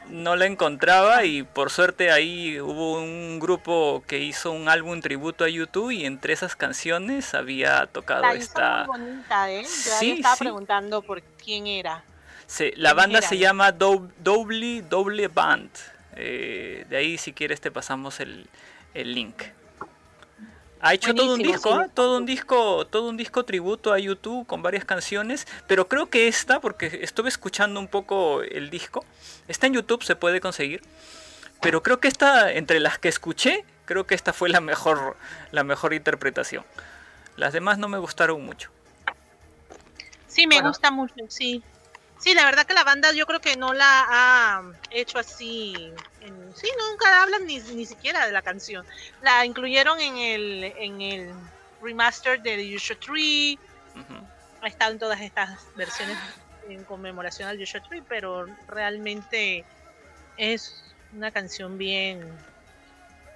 no 0.09 0.35
la 0.35 0.45
encontraba 0.45 1.23
y 1.23 1.43
por 1.43 1.69
suerte 1.69 2.11
ahí 2.11 2.59
hubo 2.59 2.99
un 2.99 3.39
grupo 3.39 4.03
que 4.05 4.19
hizo 4.19 4.51
un 4.51 4.67
álbum 4.67 4.99
tributo 4.99 5.45
a 5.45 5.49
YouTube 5.49 5.91
y 5.91 6.05
entre 6.05 6.33
esas 6.33 6.57
canciones 6.57 7.33
había 7.33 7.85
tocado 7.87 8.23
la 8.23 8.33
esta. 8.33 8.85
Muy 8.85 8.99
bonita, 8.99 9.49
¿eh? 9.49 9.63
Yo 9.63 9.69
sí, 9.69 10.11
estaba 10.11 10.35
preguntando 10.35 11.01
por 11.01 11.21
quién 11.21 11.67
era 11.67 12.03
la 12.75 12.93
banda 12.93 13.21
se 13.21 13.37
llama 13.37 13.71
Doble 13.71 14.81
Doble 14.83 15.27
Band. 15.27 15.69
Eh, 16.15 16.85
de 16.89 16.97
ahí 16.97 17.17
si 17.17 17.33
quieres 17.33 17.61
te 17.61 17.71
pasamos 17.71 18.19
el, 18.19 18.47
link. 18.93 19.43
Ha 20.79 20.93
hecho 20.93 21.15
todo 21.15 21.35
un 21.35 21.41
disco, 21.41 21.73
¿ah? 21.73 21.87
todo 21.93 22.17
un 22.17 22.25
disco, 22.25 22.85
todo 22.87 23.09
un 23.09 23.15
disco 23.15 23.45
tributo 23.45 23.93
a 23.93 23.99
YouTube 23.99 24.45
con 24.45 24.61
varias 24.61 24.83
canciones, 24.83 25.47
pero 25.65 25.87
creo 25.87 26.09
que 26.09 26.27
esta, 26.27 26.59
porque 26.59 26.99
estuve 27.01 27.29
escuchando 27.29 27.79
un 27.79 27.87
poco 27.87 28.41
el 28.41 28.69
disco, 28.69 29.05
está 29.47 29.67
en 29.67 29.75
YouTube, 29.75 30.03
se 30.03 30.17
puede 30.17 30.41
conseguir, 30.41 30.81
pero 31.61 31.81
creo 31.81 32.01
que 32.01 32.09
esta, 32.09 32.51
entre 32.51 32.81
las 32.81 32.99
que 32.99 33.07
escuché, 33.07 33.63
creo 33.85 34.05
que 34.05 34.13
esta 34.13 34.33
fue 34.33 34.49
la 34.49 34.59
mejor, 34.59 35.15
la 35.51 35.63
mejor 35.63 35.93
interpretación. 35.93 36.65
Las 37.37 37.53
demás 37.53 37.77
no 37.77 37.87
me 37.87 37.97
gustaron 37.97 38.45
mucho. 38.45 38.69
Sí, 40.27 40.47
me 40.47 40.61
gusta 40.61 40.91
mucho, 40.91 41.15
sí. 41.29 41.63
Sí, 42.23 42.33
la 42.33 42.45
verdad 42.45 42.65
que 42.65 42.73
la 42.73 42.85
banda 42.85 43.11
yo 43.11 43.25
creo 43.25 43.41
que 43.41 43.57
no 43.57 43.73
la 43.73 44.05
ha 44.07 44.63
hecho 44.91 45.19
así. 45.19 45.91
sí, 46.55 46.67
nunca 46.89 47.21
hablan 47.21 47.45
ni, 47.45 47.59
ni 47.59 47.85
siquiera 47.85 48.25
de 48.25 48.31
la 48.31 48.41
canción. 48.41 48.85
La 49.21 49.45
incluyeron 49.45 49.99
en 49.99 50.17
el, 50.17 50.63
en 50.63 51.01
el 51.01 51.33
remaster 51.81 52.41
de 52.41 52.55
The 52.55 52.75
Usual 52.77 52.99
Tree. 52.99 53.59
Ha 54.61 54.67
estado 54.67 54.93
en 54.93 54.99
todas 54.99 55.19
estas 55.19 55.59
versiones 55.75 56.17
en 56.69 56.85
conmemoración 56.85 57.49
al 57.49 57.61
Usual 57.61 57.83
Tree, 57.89 58.03
pero 58.07 58.45
realmente 58.69 59.65
es 60.37 60.81
una 61.13 61.29
canción 61.29 61.77
bien 61.77 62.25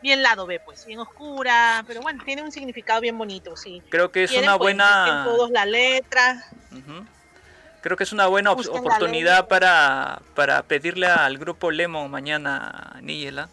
bien 0.02 0.24
lado 0.24 0.46
B, 0.46 0.62
pues, 0.62 0.86
bien 0.86 1.00
oscura, 1.00 1.84
pero 1.88 2.02
bueno, 2.02 2.24
tiene 2.24 2.42
un 2.42 2.54
significado 2.54 3.02
bien 3.02 3.18
bonito, 3.18 3.58
sí. 3.58 3.82
Creo 3.90 4.12
que 4.12 4.24
es 4.24 4.32
una 4.32 4.58
pues, 4.58 4.60
buena... 4.60 5.24
todos 5.26 5.50
la 5.50 5.66
letra. 5.66 6.46
Creo 7.88 7.96
que 7.96 8.04
es 8.04 8.12
una 8.12 8.28
buena 8.28 8.52
oportunidad 8.52 9.48
para, 9.48 10.22
para 10.36 10.62
pedirle 10.62 11.08
al 11.08 11.38
grupo 11.38 11.72
Lemon 11.72 12.12
mañana, 12.12 13.00
Nigela. 13.02 13.48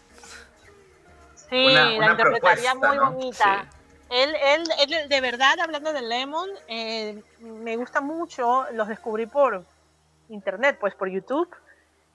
Sí, 1.37 1.69
la 1.69 1.93
interpretaría 1.93 2.75
muy 2.75 2.99
bonita. 2.99 3.71
Él, 4.11 4.35
él, 4.35 4.65
él, 4.81 5.09
de 5.09 5.21
verdad, 5.21 5.61
hablando 5.61 5.93
de 5.93 6.03
Lemon, 6.03 6.51
eh, 6.67 7.23
me 7.39 7.77
gusta 7.77 8.01
mucho, 8.01 8.67
los 8.73 8.89
descubrí 8.89 9.27
por 9.27 9.65
internet, 10.29 10.79
pues 10.81 10.97
por 10.97 11.09
YouTube. 11.09 11.55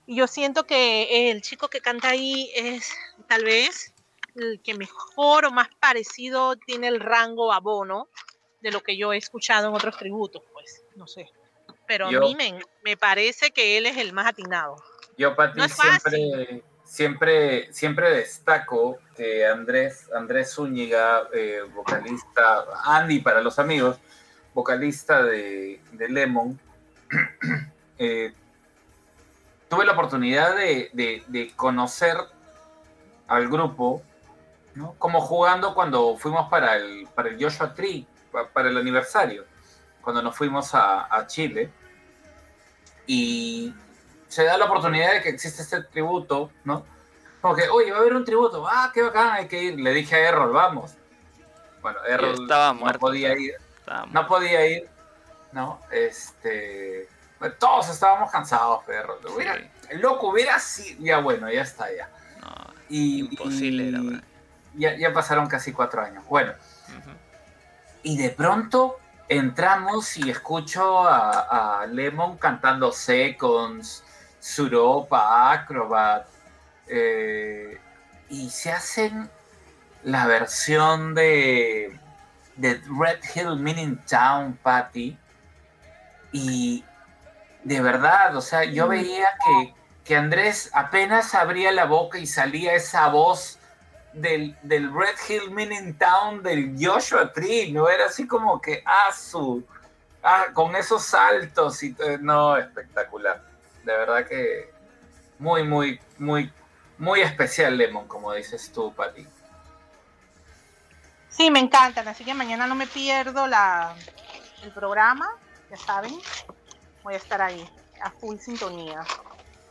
Y 0.06 0.18
yo 0.18 0.28
siento 0.28 0.66
que 0.66 1.32
el 1.32 1.42
chico 1.42 1.70
que 1.70 1.80
canta 1.80 2.10
ahí 2.10 2.52
es 2.54 2.92
tal 3.30 3.46
vez 3.46 3.94
el 4.36 4.60
que 4.62 4.74
mejor 4.74 5.46
o 5.46 5.52
más 5.52 5.70
parecido 5.80 6.58
tiene 6.58 6.90
el 6.90 7.00
rango 7.00 7.54
a 7.54 7.62
Bono 7.62 8.10
de 8.60 8.72
lo 8.72 8.84
que 8.84 8.98
yo 8.98 9.14
he 9.14 9.18
escuchado 9.18 9.70
en 9.70 9.74
otros 9.74 9.96
tributos, 9.96 10.44
pues, 10.52 10.84
no 10.98 11.08
sé 11.08 11.32
pero 11.90 12.06
a 12.06 12.12
mí 12.12 12.38
me, 12.84 12.98
parece 12.98 13.50
que 13.50 13.76
él 13.76 13.88
es 13.88 13.98
el 13.98 14.14
más 14.14 14.28
atinado. 14.28 14.76
Yo, 15.18 15.36
Pati, 15.36 15.60
siempre, 15.68 16.64
siempre, 16.84 17.74
siempre 17.74 18.12
destaco 18.12 19.00
que 19.18 19.44
Andrés, 19.48 20.08
Andrés 20.16 20.54
Zúñiga, 20.54 21.24
eh, 21.34 21.62
vocalista, 21.74 22.64
Andy 22.86 23.22
para 23.22 23.42
los 23.42 23.58
amigos, 23.58 23.98
vocalista 24.54 25.24
de, 25.24 25.82
Lemon, 25.98 26.60
eh, 27.98 28.34
tuve 29.68 29.84
la 29.84 29.94
oportunidad 29.94 30.56
de, 30.56 31.54
conocer 31.56 32.18
al 33.28 33.50
grupo, 33.50 34.04
como 35.00 35.22
jugando 35.22 35.74
cuando 35.74 36.16
fuimos 36.18 36.50
para 36.50 36.76
el, 36.76 37.08
para 37.16 37.30
el 37.30 37.44
Joshua 37.44 37.74
Tree, 37.74 38.06
para 38.54 38.70
el 38.70 38.78
aniversario, 38.78 39.46
cuando 40.04 40.22
nos 40.22 40.38
fuimos 40.38 40.70
a 40.76 41.26
Chile 41.26 41.72
y 43.10 43.74
se 44.28 44.44
da 44.44 44.56
la 44.60 44.66
oportunidad 44.66 45.14
de 45.14 45.22
que 45.24 45.30
existe 45.30 45.64
este 45.64 45.82
tributo, 45.82 46.52
¿no? 46.64 46.86
Como 47.42 47.56
que, 47.56 47.68
oye, 47.68 47.90
va 47.90 47.98
a 47.98 48.02
haber 48.02 48.14
un 48.14 48.24
tributo, 48.24 48.68
ah, 48.68 48.92
qué 48.94 49.02
bacán, 49.02 49.32
hay 49.32 49.48
que 49.48 49.64
ir. 49.64 49.80
Le 49.80 49.92
dije 49.94 50.16
a 50.16 50.30
Errol, 50.30 50.54
vamos. 50.54 50.94
Bueno, 51.82 51.98
Errol 52.06 52.48
no 52.48 53.00
podía 53.00 53.36
ir. 53.36 53.56
No 54.12 54.28
podía 54.28 54.64
ir, 54.68 54.88
¿no? 55.54 55.80
Este. 55.92 57.10
todos 57.58 57.90
estábamos 57.90 58.30
cansados, 58.32 58.88
Errol. 58.88 59.18
El 59.90 60.02
loco 60.02 60.28
hubiera 60.30 60.60
sido. 60.60 61.04
Ya 61.04 61.18
bueno, 61.18 61.52
ya 61.52 61.64
está, 61.64 61.88
ya. 61.92 62.12
imposible, 62.90 64.22
ya, 64.76 64.96
ya, 64.96 65.12
pasaron 65.12 65.48
casi 65.48 65.74
cuatro 65.74 66.04
años. 66.04 66.24
Bueno. 66.28 66.54
Y 68.04 68.18
de 68.18 68.30
pronto 68.30 69.00
entramos 69.30 70.18
y 70.18 70.30
escucho 70.30 71.08
a, 71.08 71.86
Lemon 71.92 72.38
cantando 72.38 72.92
Seconds, 72.92 74.04
Suropa, 74.40 75.52
Acrobat, 75.54 76.28
eh, 76.88 77.80
y 78.30 78.50
se 78.50 78.72
hacen 78.72 79.30
la 80.04 80.26
versión 80.26 81.14
de, 81.14 81.98
de 82.56 82.82
Red 83.00 83.20
Hill 83.36 83.58
Meaning 83.58 83.98
Town, 84.08 84.58
Patty, 84.62 85.18
y 86.32 86.84
de 87.64 87.82
verdad, 87.82 88.36
o 88.36 88.42
sea, 88.42 88.64
yo 88.64 88.88
mm. 88.88 88.90
veía 88.90 89.28
que, 89.46 89.74
que 90.04 90.16
Andrés 90.16 90.72
apenas 90.74 91.36
abría 91.36 91.72
la 91.72 91.86
boca 91.86 92.18
y 92.18 92.26
salía 92.26 92.74
esa 92.74 93.08
voz 93.10 93.59
del, 94.14 94.56
Red 94.64 95.16
Hill 95.28 95.52
Mining 95.52 95.98
Town 95.98 96.42
del 96.44 96.76
Joshua 96.80 97.32
Tree, 97.32 97.72
no 97.72 97.90
era 97.90 98.06
así 98.06 98.28
como 98.28 98.62
que, 98.62 98.82
ah, 98.86 99.12
su, 99.14 99.64
ah, 100.24 100.48
con 100.54 100.76
esos 100.76 101.04
saltos 101.04 101.82
y 101.84 101.96
no, 102.20 102.58
espectacular. 102.58 103.42
De 103.84 103.94
verdad 103.94 104.26
que 104.28 104.72
muy, 105.38 105.64
muy, 105.64 106.00
muy, 106.18 106.52
muy 106.98 107.22
especial 107.22 107.78
Lemon, 107.78 108.08
como 108.08 108.34
dices 108.34 108.72
tú, 108.72 108.94
Pati. 108.94 109.26
Sí, 111.30 111.50
me 111.50 111.60
encantan, 111.60 112.08
así 112.08 112.26
que 112.26 112.34
mañana 112.34 112.68
no 112.68 112.76
me 112.76 112.88
pierdo 112.88 113.48
la, 113.48 113.96
el 114.64 114.72
programa, 114.72 115.30
ya 115.70 115.78
saben, 115.78 116.14
voy 117.04 117.14
a 117.14 117.18
estar 117.18 117.42
ahí, 117.42 117.68
a 118.02 118.12
full 118.12 118.38
sintonía. 118.40 119.04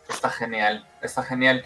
Está 0.09 0.31
genial, 0.31 0.87
está 1.03 1.23
genial. 1.23 1.63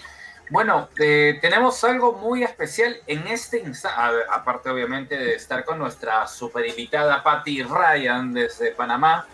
Bueno, 0.51 0.89
eh, 0.99 1.39
tenemos 1.41 1.83
algo 1.85 2.13
muy 2.13 2.43
especial 2.45 2.97
en 3.07 3.27
este 3.27 3.59
instante, 3.59 4.25
aparte 4.31 4.69
obviamente 4.69 5.17
de 5.17 5.35
estar 5.35 5.65
con 5.65 5.79
nuestra 5.79 6.27
super 6.27 6.67
invitada 6.67 7.23
Patty 7.23 7.63
Ryan 7.63 8.33
desde 8.35 8.73
Panamá, 8.73 9.27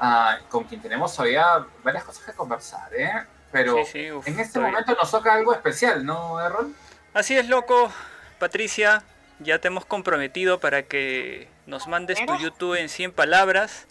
ah, 0.00 0.38
con 0.48 0.64
quien 0.64 0.80
tenemos 0.80 1.14
todavía 1.14 1.66
varias 1.82 2.04
cosas 2.04 2.24
que 2.24 2.32
conversar, 2.32 2.94
¿eh? 2.94 3.12
Pero 3.52 3.78
en 3.94 4.40
este 4.40 4.58
momento 4.58 4.94
nos 4.94 5.10
toca 5.10 5.34
algo 5.34 5.52
especial, 5.52 6.04
¿no, 6.04 6.40
Errol? 6.40 6.74
Así 7.14 7.36
es, 7.36 7.48
loco. 7.48 7.90
Patricia, 8.38 9.02
ya 9.40 9.58
te 9.58 9.68
hemos 9.68 9.84
comprometido 9.84 10.60
para 10.60 10.82
que 10.82 11.48
nos 11.66 11.88
mandes 11.88 12.24
tu 12.24 12.36
YouTube 12.36 12.74
en 12.74 12.88
100 12.88 13.12
palabras. 13.12 13.86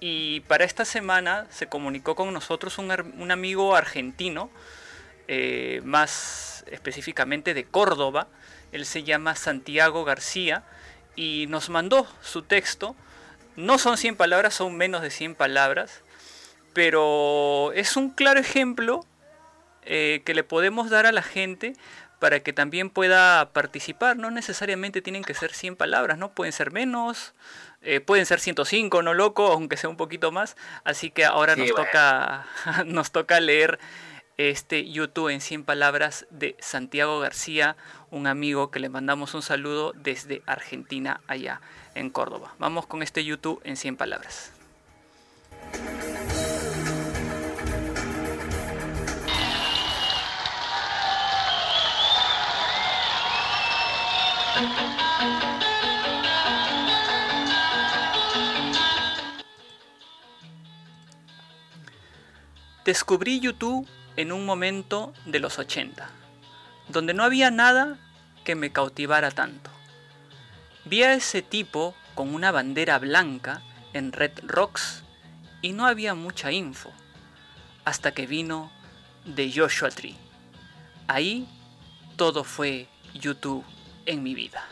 Y 0.00 0.40
para 0.40 0.64
esta 0.64 0.84
semana 0.84 1.46
se 1.50 1.66
comunicó 1.66 2.14
con 2.14 2.32
nosotros 2.32 2.78
un, 2.78 2.90
un 3.18 3.30
amigo 3.30 3.74
argentino 3.74 4.50
eh, 5.28 5.82
más 5.84 6.64
específicamente 6.70 7.54
de 7.54 7.64
Córdoba. 7.64 8.28
Él 8.72 8.86
se 8.86 9.04
llama 9.04 9.34
Santiago 9.36 10.04
García 10.04 10.64
y 11.16 11.46
nos 11.48 11.68
mandó 11.68 12.06
su 12.22 12.42
texto. 12.42 12.96
No 13.54 13.78
son 13.78 13.98
100 13.98 14.16
palabras, 14.16 14.54
son 14.54 14.76
menos 14.76 15.02
de 15.02 15.10
100 15.10 15.34
palabras, 15.34 16.02
pero 16.72 17.72
es 17.74 17.96
un 17.96 18.10
claro 18.10 18.40
ejemplo 18.40 19.04
eh, 19.82 20.22
que 20.24 20.34
le 20.34 20.44
podemos 20.44 20.90
dar 20.90 21.06
a 21.06 21.12
la 21.12 21.22
gente 21.22 21.74
para 22.18 22.40
que 22.40 22.52
también 22.52 22.88
pueda 22.90 23.52
participar. 23.52 24.16
No 24.16 24.30
necesariamente 24.30 25.02
tienen 25.02 25.24
que 25.24 25.34
ser 25.34 25.52
100 25.52 25.76
palabras, 25.76 26.18
¿no? 26.18 26.32
Pueden 26.32 26.52
ser 26.52 26.72
menos, 26.72 27.34
eh, 27.82 28.00
pueden 28.00 28.26
ser 28.26 28.40
105, 28.40 29.02
no 29.02 29.14
loco, 29.14 29.52
aunque 29.52 29.76
sea 29.76 29.90
un 29.90 29.96
poquito 29.96 30.32
más. 30.32 30.56
Así 30.84 31.10
que 31.10 31.24
ahora 31.24 31.56
nos, 31.56 31.68
toca, 31.74 32.46
nos 32.86 33.12
toca 33.12 33.40
leer 33.40 33.78
este 34.38 34.88
YouTube 34.88 35.30
en 35.30 35.40
100 35.40 35.64
palabras 35.64 36.26
de 36.30 36.56
Santiago 36.60 37.18
García, 37.18 37.76
un 38.10 38.28
amigo 38.28 38.70
que 38.70 38.78
le 38.78 38.88
mandamos 38.88 39.34
un 39.34 39.42
saludo 39.42 39.92
desde 39.96 40.42
Argentina, 40.46 41.20
allá 41.26 41.60
en 41.96 42.08
Córdoba. 42.08 42.54
Vamos 42.58 42.86
con 42.86 43.02
este 43.02 43.24
YouTube 43.24 43.60
en 43.64 43.76
100 43.76 43.96
palabras. 43.96 44.52
Descubrí 62.84 63.40
YouTube 63.40 63.86
en 64.18 64.32
un 64.32 64.44
momento 64.44 65.14
de 65.26 65.38
los 65.38 65.60
80, 65.60 66.10
donde 66.88 67.14
no 67.14 67.22
había 67.22 67.52
nada 67.52 67.98
que 68.42 68.56
me 68.56 68.72
cautivara 68.72 69.30
tanto. 69.30 69.70
Vi 70.84 71.04
a 71.04 71.14
ese 71.14 71.40
tipo 71.40 71.94
con 72.16 72.34
una 72.34 72.50
bandera 72.50 72.98
blanca 72.98 73.62
en 73.92 74.10
Red 74.10 74.40
Rocks 74.42 75.04
y 75.62 75.72
no 75.72 75.86
había 75.86 76.16
mucha 76.16 76.50
info, 76.50 76.90
hasta 77.84 78.10
que 78.10 78.26
vino 78.26 78.72
The 79.36 79.52
Joshua 79.54 79.90
Tree. 79.90 80.16
Ahí 81.06 81.46
todo 82.16 82.42
fue 82.42 82.88
YouTube 83.14 83.64
en 84.04 84.24
mi 84.24 84.34
vida. 84.34 84.66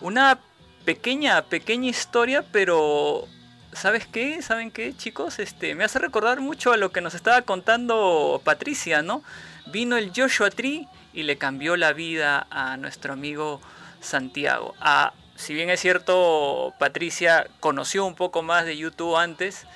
Una 0.00 0.38
pequeña, 0.84 1.42
pequeña 1.42 1.88
historia, 1.88 2.44
pero 2.52 3.26
¿sabes 3.72 4.06
qué? 4.06 4.40
¿Saben 4.42 4.70
qué, 4.70 4.96
chicos? 4.96 5.38
Este, 5.38 5.74
me 5.74 5.84
hace 5.84 5.98
recordar 5.98 6.40
mucho 6.40 6.72
a 6.72 6.76
lo 6.76 6.92
que 6.92 7.00
nos 7.00 7.14
estaba 7.14 7.42
contando 7.42 8.40
Patricia, 8.44 9.02
¿no? 9.02 9.22
Vino 9.66 9.96
el 9.96 10.12
Joshua 10.14 10.50
Tree 10.50 10.88
y 11.12 11.24
le 11.24 11.36
cambió 11.36 11.76
la 11.76 11.92
vida 11.92 12.46
a 12.50 12.76
nuestro 12.76 13.12
amigo 13.12 13.60
Santiago. 14.00 14.74
A, 14.80 15.12
si 15.36 15.52
bien 15.52 15.68
es 15.68 15.80
cierto, 15.80 16.74
Patricia 16.78 17.48
conoció 17.60 18.04
un 18.04 18.14
poco 18.14 18.42
más 18.42 18.64
de 18.64 18.76
YouTube 18.76 19.16
antes, 19.16 19.66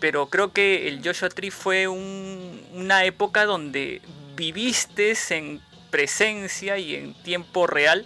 pero 0.00 0.26
creo 0.26 0.52
que 0.52 0.88
el 0.88 1.04
Joshua 1.04 1.28
Tree 1.28 1.50
fue 1.50 1.88
una 1.88 3.04
época 3.04 3.44
donde 3.44 4.02
viviste 4.36 5.14
en 5.30 5.60
presencia 5.90 6.78
y 6.78 6.96
en 6.96 7.14
tiempo 7.14 7.66
real 7.66 8.04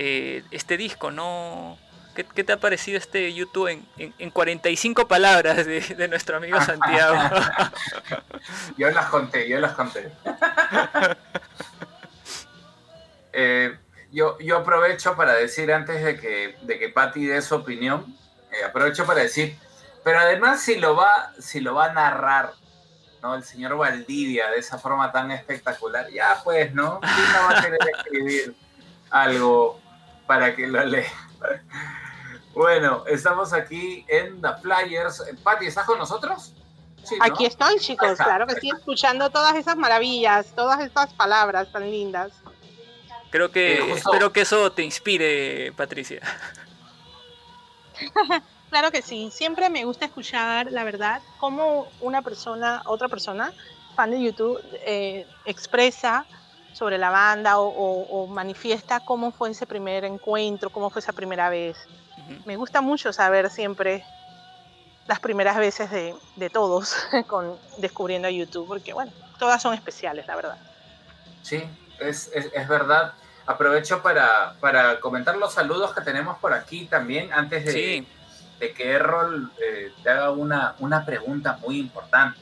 eh, 0.00 0.44
este 0.52 0.76
disco, 0.76 1.10
¿no? 1.10 1.76
¿Qué, 2.14 2.44
te 2.44 2.52
ha 2.52 2.56
parecido 2.56 2.98
este 2.98 3.34
YouTube 3.34 3.66
en, 3.68 4.14
en, 4.18 4.30
45 4.30 5.08
palabras 5.08 5.66
de, 5.66 6.08
nuestro 6.08 6.36
amigo 6.36 6.60
Santiago? 6.60 7.16
yo 8.76 8.90
las 8.92 9.06
conté, 9.06 9.48
yo 9.48 9.58
las 9.58 9.72
conté. 9.72 10.10
Eh, 13.40 13.76
yo, 14.10 14.36
yo 14.40 14.56
aprovecho 14.56 15.14
para 15.14 15.34
decir 15.34 15.72
antes 15.72 16.02
de 16.02 16.18
que, 16.18 16.56
de 16.62 16.76
que 16.76 16.88
Patti 16.88 17.24
dé 17.26 17.40
su 17.40 17.54
opinión, 17.54 18.16
eh, 18.50 18.64
aprovecho 18.64 19.06
para 19.06 19.20
decir, 19.20 19.56
pero 20.02 20.18
además 20.18 20.60
si 20.60 20.76
lo 20.76 20.96
va, 20.96 21.32
si 21.38 21.60
lo 21.60 21.74
va 21.74 21.84
a 21.84 21.92
narrar 21.92 22.52
¿no? 23.22 23.36
El 23.36 23.44
señor 23.44 23.76
Valdivia 23.76 24.50
de 24.50 24.58
esa 24.58 24.78
forma 24.78 25.12
tan 25.12 25.30
espectacular, 25.30 26.10
ya 26.10 26.40
pues, 26.42 26.74
¿no? 26.74 26.98
¿Quién 27.00 27.32
no 27.32 27.48
va 27.48 27.58
a 27.58 27.62
querer 27.62 27.80
escribir 27.94 28.56
algo 29.10 29.80
para 30.28 30.54
que 30.54 30.68
lo 30.68 30.84
lea? 30.84 31.10
Bueno, 32.54 33.04
estamos 33.06 33.52
aquí 33.52 34.04
en 34.08 34.40
The 34.42 34.48
Flyers. 34.62 35.24
Patti, 35.42 35.66
¿estás 35.66 35.86
con 35.86 35.98
nosotros? 35.98 36.52
Aquí 37.20 37.46
estoy, 37.46 37.78
chicos, 37.78 38.18
claro 38.18 38.46
que 38.46 38.56
sí, 38.56 38.68
escuchando 38.68 39.30
todas 39.30 39.56
esas 39.56 39.76
maravillas, 39.76 40.54
todas 40.54 40.80
estas 40.80 41.14
palabras 41.14 41.72
tan 41.72 41.90
lindas. 41.90 42.32
Creo 43.30 43.50
que, 43.50 43.74
eh, 43.74 43.92
espero 43.92 44.32
que 44.32 44.42
eso 44.42 44.70
te 44.72 44.82
inspire, 44.82 45.72
Patricia. 45.72 46.20
Claro 48.68 48.90
que 48.90 49.00
sí, 49.00 49.30
siempre 49.32 49.70
me 49.70 49.86
gusta 49.86 50.04
escuchar, 50.04 50.70
la 50.70 50.84
verdad, 50.84 51.22
cómo 51.40 51.88
una 52.02 52.20
persona, 52.20 52.82
otra 52.84 53.08
persona, 53.08 53.50
fan 53.96 54.10
de 54.10 54.22
YouTube, 54.22 54.60
eh, 54.84 55.26
expresa 55.46 56.26
sobre 56.78 56.96
la 56.96 57.10
banda 57.10 57.58
o, 57.58 58.26
manifiesta 58.28 59.00
cómo 59.00 59.32
fue 59.32 59.50
ese 59.50 59.66
primer 59.66 60.04
encuentro, 60.04 60.70
cómo 60.70 60.90
fue 60.90 61.00
esa 61.00 61.12
primera 61.12 61.50
vez. 61.50 61.76
Me 62.46 62.54
gusta 62.54 62.80
mucho 62.80 63.12
saber 63.12 63.50
siempre 63.50 64.04
las 65.08 65.18
primeras 65.18 65.56
veces 65.56 65.90
de, 65.90 66.50
todos 66.50 66.94
con 67.26 67.58
descubriendo 67.78 68.28
a 68.28 68.30
YouTube, 68.30 68.68
porque 68.68 68.92
bueno, 68.92 69.10
todas 69.40 69.60
son 69.60 69.74
especiales, 69.74 70.26
la 70.28 70.36
verdad. 70.36 70.58
Sí, 71.42 71.64
es, 71.98 72.30
es, 72.32 72.68
verdad. 72.68 73.12
Aprovecho 73.46 74.00
para, 74.00 74.54
para, 74.60 75.00
comentar 75.00 75.36
los 75.36 75.54
saludos 75.54 75.92
que 75.94 76.02
tenemos 76.02 76.38
por 76.38 76.52
aquí 76.52 76.86
también, 76.86 77.32
antes 77.32 77.64
de, 77.64 78.06
de 78.60 78.72
que 78.72 78.92
Errol 78.92 79.50
eh, 79.60 79.90
te 80.04 80.10
haga 80.10 80.30
una, 80.30 80.76
una 80.78 81.04
pregunta 81.04 81.58
muy 81.60 81.80
importante. 81.80 82.38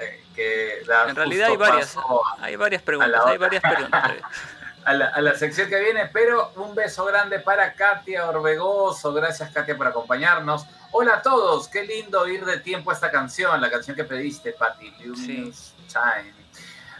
Eh, 0.00 0.22
que 0.34 0.80
en 0.80 1.16
realidad 1.16 1.48
hay 1.50 1.56
varias, 1.56 1.96
hay 2.40 2.56
varias 2.56 2.82
preguntas, 2.82 3.20
hay 3.26 3.38
varias 3.38 3.62
preguntas. 3.62 4.12
a, 4.84 4.92
la, 4.92 5.06
a, 5.06 5.20
la, 5.20 5.34
sección 5.34 5.68
que 5.68 5.78
viene, 5.80 6.06
pero 6.12 6.52
un 6.56 6.74
beso 6.74 7.04
grande 7.04 7.38
para 7.40 7.74
Katia 7.74 8.28
Orbegoso. 8.28 9.12
Gracias, 9.12 9.50
Katia, 9.52 9.76
por 9.76 9.86
acompañarnos. 9.86 10.66
Hola 10.92 11.16
a 11.16 11.22
todos, 11.22 11.68
qué 11.68 11.84
lindo 11.84 12.26
ir 12.26 12.44
de 12.44 12.58
tiempo 12.58 12.90
a 12.90 12.94
esta 12.94 13.10
canción, 13.10 13.60
la 13.60 13.70
canción 13.70 13.96
que 13.96 14.04
pediste, 14.04 14.52
Patti. 14.52 14.94
Sí. 15.14 15.52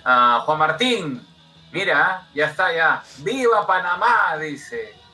Uh, 0.04 0.40
Juan 0.44 0.58
Martín, 0.58 1.26
mira, 1.72 2.26
ya 2.34 2.46
está, 2.46 2.72
ya. 2.72 3.02
¡Viva 3.18 3.66
Panamá! 3.66 4.36
Dice 4.38 5.04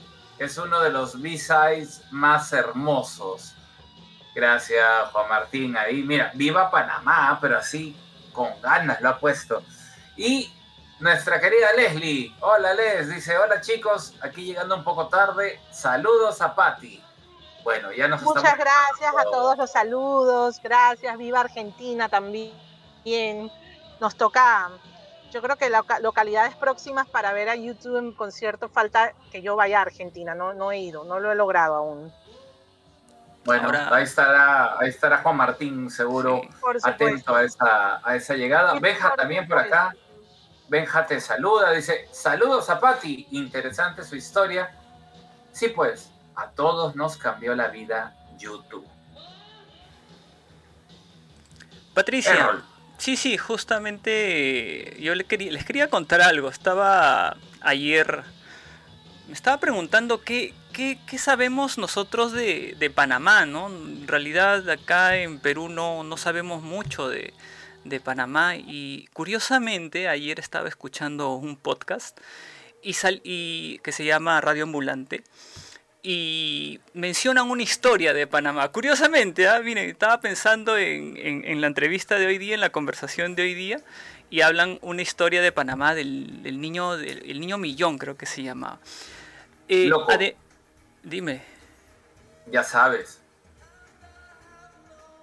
es 0.40 0.56
uno 0.56 0.80
de 0.80 0.90
los 0.90 1.20
B-sides 1.20 2.02
más 2.10 2.54
hermosos. 2.54 3.54
Gracias, 4.34 5.10
Juan 5.12 5.28
Martín. 5.28 5.76
Ahí, 5.76 6.02
mira, 6.02 6.30
viva 6.34 6.70
Panamá, 6.70 7.38
pero 7.40 7.58
así 7.58 7.96
con 8.32 8.60
ganas 8.60 9.00
lo 9.00 9.08
ha 9.08 9.18
puesto. 9.18 9.62
Y 10.16 10.52
nuestra 11.00 11.40
querida 11.40 11.72
Leslie. 11.72 12.34
Hola, 12.40 12.74
Les. 12.74 13.08
Dice: 13.08 13.36
Hola, 13.38 13.60
chicos. 13.60 14.14
Aquí 14.20 14.44
llegando 14.44 14.76
un 14.76 14.84
poco 14.84 15.08
tarde. 15.08 15.60
Saludos 15.70 16.40
a 16.40 16.54
Patti. 16.54 17.02
Bueno, 17.64 17.92
ya 17.92 18.08
nos 18.08 18.22
Muchas 18.22 18.56
gracias 18.56 19.14
a 19.16 19.24
todos 19.24 19.58
los 19.58 19.70
saludos. 19.70 20.60
Gracias. 20.62 21.16
Viva 21.18 21.40
Argentina 21.40 22.08
también. 22.08 22.52
Nos 24.00 24.16
toca 24.16 24.70
yo 25.30 25.40
creo 25.40 25.56
que 25.56 25.70
localidades 26.00 26.56
próximas 26.56 27.08
para 27.08 27.32
ver 27.32 27.48
a 27.48 27.54
YouTube 27.54 27.98
en 27.98 28.12
concierto 28.12 28.68
falta 28.68 29.12
que 29.30 29.42
yo 29.42 29.54
vaya 29.56 29.78
a 29.78 29.82
Argentina, 29.82 30.34
no, 30.34 30.54
no 30.54 30.72
he 30.72 30.80
ido, 30.80 31.04
no 31.04 31.20
lo 31.20 31.30
he 31.30 31.36
logrado 31.36 31.76
aún. 31.76 32.12
Bueno, 33.44 33.70
ahí 33.90 34.04
estará, 34.04 34.78
ahí 34.78 34.90
estará 34.90 35.18
Juan 35.18 35.36
Martín 35.36 35.90
seguro 35.90 36.42
atento 36.82 37.34
a 37.34 37.42
esa, 37.42 38.00
a 38.06 38.16
esa 38.16 38.34
llegada. 38.34 38.78
Benja 38.78 39.14
también 39.16 39.48
por 39.48 39.58
acá. 39.58 39.94
Benja 40.68 41.06
te 41.06 41.20
saluda, 41.20 41.72
dice, 41.72 42.08
saludos 42.12 42.70
a 42.70 42.78
Patti, 42.78 43.26
interesante 43.32 44.04
su 44.04 44.14
historia. 44.14 44.70
Sí, 45.52 45.68
pues, 45.68 46.12
a 46.36 46.50
todos 46.50 46.94
nos 46.94 47.16
cambió 47.16 47.56
la 47.56 47.68
vida 47.68 48.14
YouTube. 48.38 48.86
Patricia, 51.92 52.62
Sí, 53.00 53.16
sí, 53.16 53.38
justamente 53.38 54.94
yo 55.00 55.14
les 55.14 55.26
quería, 55.26 55.50
les 55.50 55.64
quería 55.64 55.88
contar 55.88 56.20
algo. 56.20 56.50
Estaba 56.50 57.34
ayer, 57.62 58.22
me 59.26 59.32
estaba 59.32 59.58
preguntando 59.58 60.20
qué, 60.20 60.52
qué, 60.72 60.98
sabemos 61.18 61.78
nosotros 61.78 62.32
de, 62.32 62.92
Panamá, 62.94 63.46
¿no? 63.46 63.68
En 63.68 64.08
realidad 64.08 64.68
acá 64.68 65.16
en 65.16 65.38
Perú 65.38 65.68
no, 65.68 66.02
no 66.04 66.16
sabemos 66.16 66.62
mucho 66.62 67.08
de, 67.08 67.32
Panamá 68.04 68.56
y 68.56 69.08
curiosamente 69.12 70.06
ayer 70.08 70.38
estaba 70.38 70.68
escuchando 70.68 71.34
un 71.34 71.56
podcast 71.56 72.18
y, 72.82 72.92
sal, 72.92 73.20
y 73.24 73.78
que 73.78 73.92
se 73.92 74.04
llama 74.04 74.40
Radio 74.40 74.64
Ambulante 74.64 75.24
y 76.02 76.80
mencionan 76.94 77.50
una 77.50 77.62
historia 77.62 78.14
de 78.14 78.26
Panamá. 78.26 78.68
Curiosamente, 78.68 79.48
¿ah? 79.48 79.60
estaba 79.64 80.20
pensando 80.20 80.78
en, 80.78 81.60
la 81.60 81.66
entrevista 81.66 82.18
de 82.18 82.26
hoy 82.26 82.38
día, 82.38 82.54
en 82.54 82.60
la 82.60 82.70
conversación 82.70 83.34
de 83.34 83.42
hoy 83.42 83.54
día, 83.54 83.80
y 84.30 84.42
hablan 84.42 84.78
una 84.82 85.02
historia 85.02 85.42
de 85.42 85.52
Panamá 85.52 85.94
del, 85.94 86.42
niño 86.60 86.96
del 86.96 87.40
niño 87.40 87.58
millón, 87.58 87.98
creo 87.98 88.16
que 88.16 88.26
se 88.26 88.42
llamaba. 88.42 88.78
Eh, 89.68 89.90
dime. 91.02 91.42
Ya 92.46 92.64
sabes. 92.64 93.18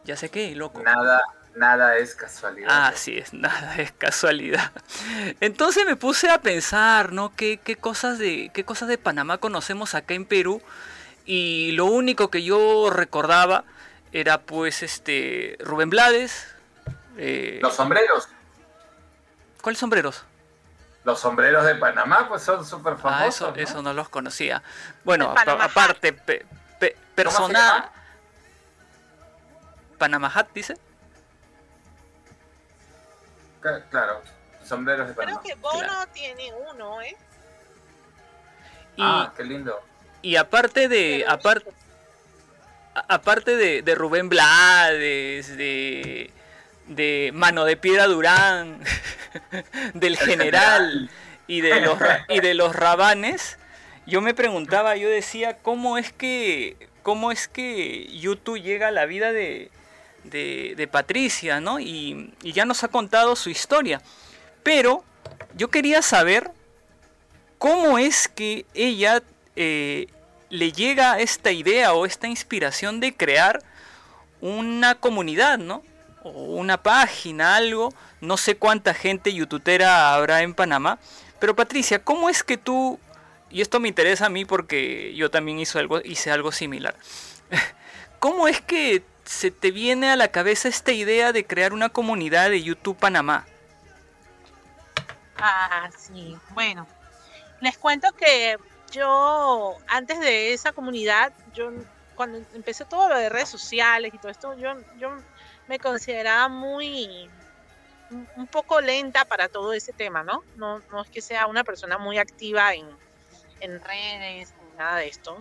Ya 0.03 0.15
sé 0.15 0.29
qué, 0.29 0.55
loco. 0.55 0.81
Nada, 0.81 1.21
nada 1.55 1.97
es 1.97 2.15
casualidad. 2.15 2.69
Ah, 2.71 2.93
sí, 2.95 3.17
es, 3.17 3.33
nada 3.33 3.75
es 3.77 3.91
casualidad. 3.91 4.71
Entonces 5.41 5.85
me 5.85 5.95
puse 5.95 6.29
a 6.29 6.41
pensar, 6.41 7.11
¿no? 7.11 7.35
¿Qué, 7.35 7.59
qué, 7.63 7.75
cosas 7.75 8.17
de, 8.17 8.49
¿Qué 8.53 8.63
cosas 8.63 8.87
de 8.87 8.97
Panamá 8.97 9.37
conocemos 9.37 9.95
acá 9.95 10.13
en 10.13 10.25
Perú? 10.25 10.61
Y 11.25 11.71
lo 11.73 11.85
único 11.85 12.29
que 12.29 12.43
yo 12.43 12.89
recordaba 12.89 13.65
era 14.13 14.41
pues 14.41 14.81
este 14.81 15.57
Rubén 15.59 15.89
Blades. 15.89 16.47
Eh, 17.17 17.59
Los 17.61 17.75
sombreros. 17.75 18.29
¿Cuáles 19.61 19.79
sombreros? 19.79 20.23
Los 21.07 21.21
sombreros 21.21 21.63
de 21.63 21.75
Panamá 21.75 22.27
pues 22.27 22.43
son 22.43 22.65
súper 22.65 22.95
ah, 22.95 22.97
famosos. 22.97 23.23
Ah, 23.23 23.29
eso, 23.29 23.51
¿no? 23.51 23.55
eso 23.55 23.81
no 23.81 23.93
los 23.93 24.09
conocía. 24.09 24.61
Bueno, 25.05 25.33
aparte, 25.37 26.11
personal... 27.15 27.89
Panamá 29.97 30.29
Hat, 30.35 30.47
dice. 30.53 30.77
Claro, 33.89 34.21
sombreros 34.65 35.07
de 35.07 35.13
Panamá. 35.13 35.39
Creo 35.41 35.55
que 35.55 35.61
Bono 35.61 36.07
tiene 36.07 36.51
uno, 36.69 37.01
¿eh? 37.01 37.15
ah, 38.99 39.31
qué 39.33 39.45
lindo. 39.45 39.79
Y 40.21 40.35
aparte 40.35 40.89
de. 40.89 41.23
Aparte, 41.25 41.71
aparte 42.93 43.55
de, 43.55 43.81
de 43.81 43.95
Rubén 43.95 44.27
Blades, 44.27 45.55
de, 45.55 46.33
de 46.87 47.31
Mano 47.33 47.65
de 47.65 47.77
Piedra 47.77 48.07
Durán, 48.07 48.79
del 49.93 50.17
general, 50.17 51.09
y 51.47 51.61
de 51.61 51.81
los 51.81 51.97
y 52.29 52.39
de 52.39 52.53
los 52.53 52.75
rabanes, 52.75 53.57
yo 54.05 54.21
me 54.21 54.33
preguntaba, 54.33 54.95
yo 54.95 55.09
decía, 55.09 55.57
¿cómo 55.57 55.97
es 55.97 56.11
que 56.11 56.77
cómo 57.07 57.31
es 57.31 57.47
que 57.47 58.05
YouTube 58.19 58.61
llega 58.61 58.89
a 58.89 58.91
la 58.91 59.05
vida 59.05 59.31
de, 59.31 59.71
de, 60.25 60.89
Patricia, 60.91 61.61
¿no? 61.61 61.79
Y, 61.79 62.33
ya 62.43 62.65
nos 62.65 62.83
ha 62.83 62.89
contado 62.89 63.37
su 63.37 63.49
historia. 63.49 64.01
Pero 64.61 65.05
yo 65.55 65.69
quería 65.69 66.01
saber 66.01 66.51
cómo 67.57 67.97
es 67.97 68.27
que 68.27 68.65
ella 68.73 69.23
eh, 69.55 70.07
le 70.49 70.73
llega 70.73 71.19
esta 71.19 71.51
idea 71.51 71.93
o 71.93 72.05
esta 72.05 72.27
inspiración 72.27 72.99
de 72.99 73.15
crear 73.15 73.63
una 74.41 74.95
comunidad, 74.95 75.57
¿no? 75.57 75.83
Una 76.33 76.81
página, 76.81 77.55
algo. 77.55 77.93
No 78.21 78.37
sé 78.37 78.57
cuánta 78.57 78.93
gente 78.93 79.33
youtubera 79.33 80.13
habrá 80.13 80.41
en 80.41 80.53
Panamá. 80.53 80.99
Pero 81.39 81.55
Patricia, 81.55 82.03
¿cómo 82.03 82.29
es 82.29 82.43
que 82.43 82.57
tú, 82.57 82.99
y 83.49 83.61
esto 83.61 83.79
me 83.79 83.87
interesa 83.87 84.25
a 84.25 84.29
mí 84.29 84.45
porque 84.45 85.13
yo 85.15 85.29
también 85.29 85.59
hice 85.59 85.77
algo, 85.79 86.01
hice 86.01 86.31
algo 86.31 86.51
similar, 86.51 86.95
¿cómo 88.19 88.47
es 88.47 88.61
que 88.61 89.03
se 89.25 89.51
te 89.51 89.71
viene 89.71 90.09
a 90.09 90.15
la 90.15 90.29
cabeza 90.29 90.67
esta 90.67 90.91
idea 90.91 91.33
de 91.33 91.45
crear 91.45 91.73
una 91.73 91.89
comunidad 91.89 92.49
de 92.49 92.63
YouTube 92.63 92.97
Panamá? 92.97 93.45
Ah, 95.37 95.89
sí. 95.95 96.35
Bueno, 96.51 96.87
les 97.61 97.77
cuento 97.77 98.11
que 98.13 98.57
yo, 98.91 99.75
antes 99.87 100.19
de 100.19 100.53
esa 100.53 100.71
comunidad, 100.71 101.33
yo 101.53 101.71
cuando 102.15 102.39
empecé 102.55 102.85
todo 102.85 103.09
lo 103.09 103.17
de 103.17 103.29
redes 103.29 103.49
sociales 103.49 104.11
y 104.13 104.17
todo 104.17 104.31
esto, 104.31 104.57
yo, 104.57 104.73
yo 104.97 105.11
me 105.67 105.79
consideraba 105.79 106.47
muy, 106.47 107.29
un 108.35 108.47
poco 108.47 108.81
lenta 108.81 109.25
para 109.25 109.49
todo 109.49 109.73
ese 109.73 109.93
tema, 109.93 110.23
¿no? 110.23 110.43
No, 110.55 110.81
es 111.01 111.09
que 111.09 111.21
sea 111.21 111.47
una 111.47 111.63
persona 111.63 111.97
muy 111.97 112.17
activa 112.17 112.73
en, 112.73 112.87
en 113.59 113.81
redes, 113.81 114.53
ni 114.63 114.77
nada 114.77 114.97
de 114.97 115.07
esto. 115.07 115.37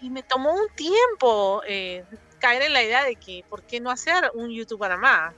Y 0.00 0.10
me 0.10 0.22
tomó 0.22 0.54
un 0.54 0.68
tiempo 0.74 1.62
eh, 1.66 2.04
caer 2.38 2.62
en 2.62 2.72
la 2.72 2.82
idea 2.82 3.04
de 3.04 3.16
que, 3.16 3.44
¿por 3.48 3.62
qué 3.62 3.80
no 3.80 3.90
hacer 3.90 4.30
un 4.34 4.50
YouTube 4.50 4.80
Panamá? 4.80 5.34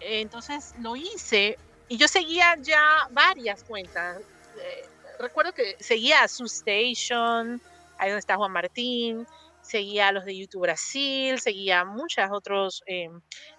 Entonces 0.00 0.74
lo 0.80 0.96
hice 0.96 1.56
y 1.88 1.96
yo 1.96 2.08
seguía 2.08 2.56
ya 2.60 3.08
varias 3.10 3.62
cuentas. 3.64 4.20
Eh, 4.58 4.88
recuerdo 5.18 5.52
que 5.52 5.76
seguía 5.80 6.22
a 6.22 6.28
Su 6.28 6.44
Station, 6.44 7.60
ahí 7.98 8.08
donde 8.10 8.18
está 8.18 8.36
Juan 8.36 8.52
Martín, 8.52 9.26
seguía 9.64 10.08
a 10.08 10.12
los 10.12 10.24
de 10.24 10.36
YouTube 10.36 10.62
Brasil, 10.62 11.40
seguía 11.40 11.80
a 11.80 11.84
muchos 11.84 12.24
otros, 12.30 12.82
eh, 12.86 13.10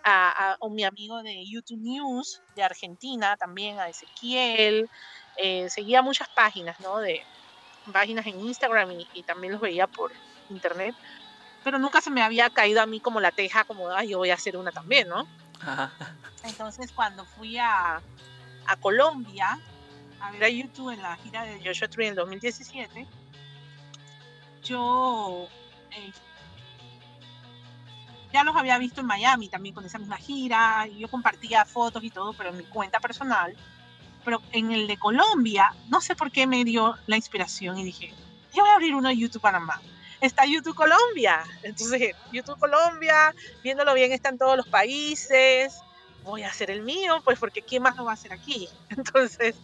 a, 0.03 0.57
mi 0.71 0.83
amigo 0.83 1.21
de 1.23 1.45
YouTube 1.45 1.81
News 1.81 2.41
de 2.55 2.63
Argentina 2.63 3.35
también, 3.37 3.79
a 3.79 3.89
Ezequiel, 3.89 4.89
eh, 5.37 5.69
seguía 5.69 6.01
muchas 6.01 6.29
páginas, 6.29 6.79
¿no? 6.79 6.99
De 6.99 7.21
páginas 7.91 8.25
en 8.25 8.39
Instagram 8.39 8.91
y, 8.91 9.07
y 9.13 9.23
también 9.23 9.53
los 9.53 9.61
veía 9.61 9.87
por 9.87 10.11
internet 10.49 10.95
pero 11.65 11.79
nunca 11.79 11.99
se 11.99 12.11
me 12.11 12.21
había 12.21 12.51
caído 12.51 12.79
a 12.79 12.85
mí 12.85 12.99
como 12.99 13.19
la 13.19 13.31
teja, 13.31 13.63
como, 13.63 13.89
ay, 13.89 14.09
yo 14.09 14.19
voy 14.19 14.29
a 14.29 14.35
hacer 14.35 14.55
una 14.55 14.71
también, 14.71 15.09
¿no? 15.09 15.27
Entonces, 16.43 16.91
cuando 16.91 17.25
fui 17.25 17.57
a, 17.57 17.99
a, 18.67 18.75
Colombia 18.79 19.59
a 20.21 20.31
ver 20.31 20.43
a 20.43 20.49
YouTube 20.49 20.91
en 20.91 21.01
la 21.01 21.15
gira 21.17 21.43
de 21.43 21.59
Joshua 21.65 21.87
Tree 21.87 22.05
en 22.05 22.11
el 22.11 22.17
2017, 22.17 23.07
yo 24.61 25.49
eh, 25.95 26.11
ya 28.33 28.43
los 28.43 28.55
había 28.55 28.77
visto 28.77 29.01
en 29.01 29.07
Miami 29.07 29.47
también 29.47 29.73
con 29.73 29.85
esa 29.85 29.97
misma 29.97 30.17
gira, 30.17 30.87
y 30.87 30.99
yo 30.99 31.07
compartía 31.07 31.65
fotos 31.65 32.03
y 32.03 32.09
todo, 32.09 32.33
pero 32.33 32.49
en 32.49 32.57
mi 32.57 32.65
cuenta 32.65 32.99
personal. 32.99 33.55
Pero 34.23 34.41
en 34.51 34.71
el 34.71 34.87
de 34.87 34.97
Colombia, 34.97 35.73
no 35.89 36.01
sé 36.01 36.15
por 36.15 36.31
qué 36.31 36.47
me 36.47 36.65
dio 36.65 36.95
la 37.07 37.15
inspiración 37.15 37.77
y 37.77 37.83
dije, 37.83 38.13
yo 38.53 38.63
voy 38.63 38.69
a 38.71 38.75
abrir 38.75 38.95
uno 38.95 39.09
de 39.09 39.17
YouTube 39.17 39.41
Panamá 39.41 39.79
está 40.25 40.45
YouTube 40.45 40.75
Colombia. 40.75 41.43
Entonces, 41.63 42.15
YouTube 42.31 42.59
Colombia, 42.59 43.33
viéndolo 43.63 43.93
bien, 43.93 44.11
está 44.11 44.29
en 44.29 44.37
todos 44.37 44.57
los 44.57 44.67
países. 44.67 45.79
Voy 46.23 46.43
a 46.43 46.49
hacer 46.49 46.71
el 46.71 46.81
mío, 46.81 47.21
pues 47.23 47.39
porque 47.39 47.61
¿quién 47.61 47.83
más 47.83 47.95
lo 47.95 48.05
va 48.05 48.11
a 48.11 48.15
hacer 48.15 48.33
aquí? 48.33 48.67
Entonces, 48.89 49.55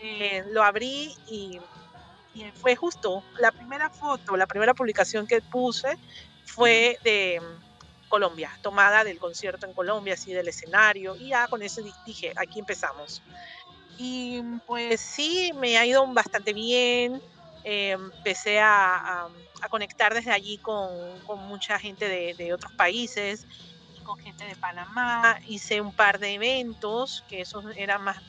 eh, 0.00 0.44
lo 0.50 0.62
abrí 0.62 1.14
y, 1.26 1.60
fue 2.54 2.76
justo 2.76 3.22
la 3.38 3.50
primera 3.52 3.90
foto, 3.90 4.36
la 4.36 4.46
primera 4.46 4.74
publicación 4.74 5.26
que 5.26 5.40
puse 5.40 5.98
fue 6.44 6.98
de 7.04 7.40
mm, 7.40 8.08
Colombia, 8.08 8.50
tomada 8.62 9.04
del 9.04 9.18
concierto 9.18 9.66
en 9.66 9.74
Colombia, 9.74 10.14
así 10.14 10.32
del 10.32 10.48
escenario, 10.48 11.16
y 11.16 11.28
ya 11.28 11.46
con 11.48 11.62
eso 11.62 11.82
dije, 12.06 12.32
aquí 12.36 12.60
empezamos. 12.60 13.22
Y 13.98 14.42
pues 14.66 15.00
sí, 15.00 15.52
me 15.56 15.76
ha 15.76 15.84
ido 15.84 16.06
bastante 16.06 16.52
bien. 16.52 17.20
Eh, 17.64 17.90
empecé 17.90 18.60
a, 18.60 19.28
conectar 19.68 20.14
desde 20.14 20.30
allí 20.30 20.58
con, 20.58 20.88
mucha 21.48 21.78
gente 21.78 22.08
de, 22.08 22.54
otros 22.54 22.72
países, 22.72 23.44
con 24.04 24.18
gente 24.20 24.44
de 24.44 24.54
Panamá. 24.54 25.40
Hice 25.46 25.80
un 25.80 25.92
par 25.92 26.20
de 26.20 26.34
eventos, 26.34 27.24
que 27.28 27.40
eso 27.40 27.62
era 27.76 27.98
más, 27.98 28.22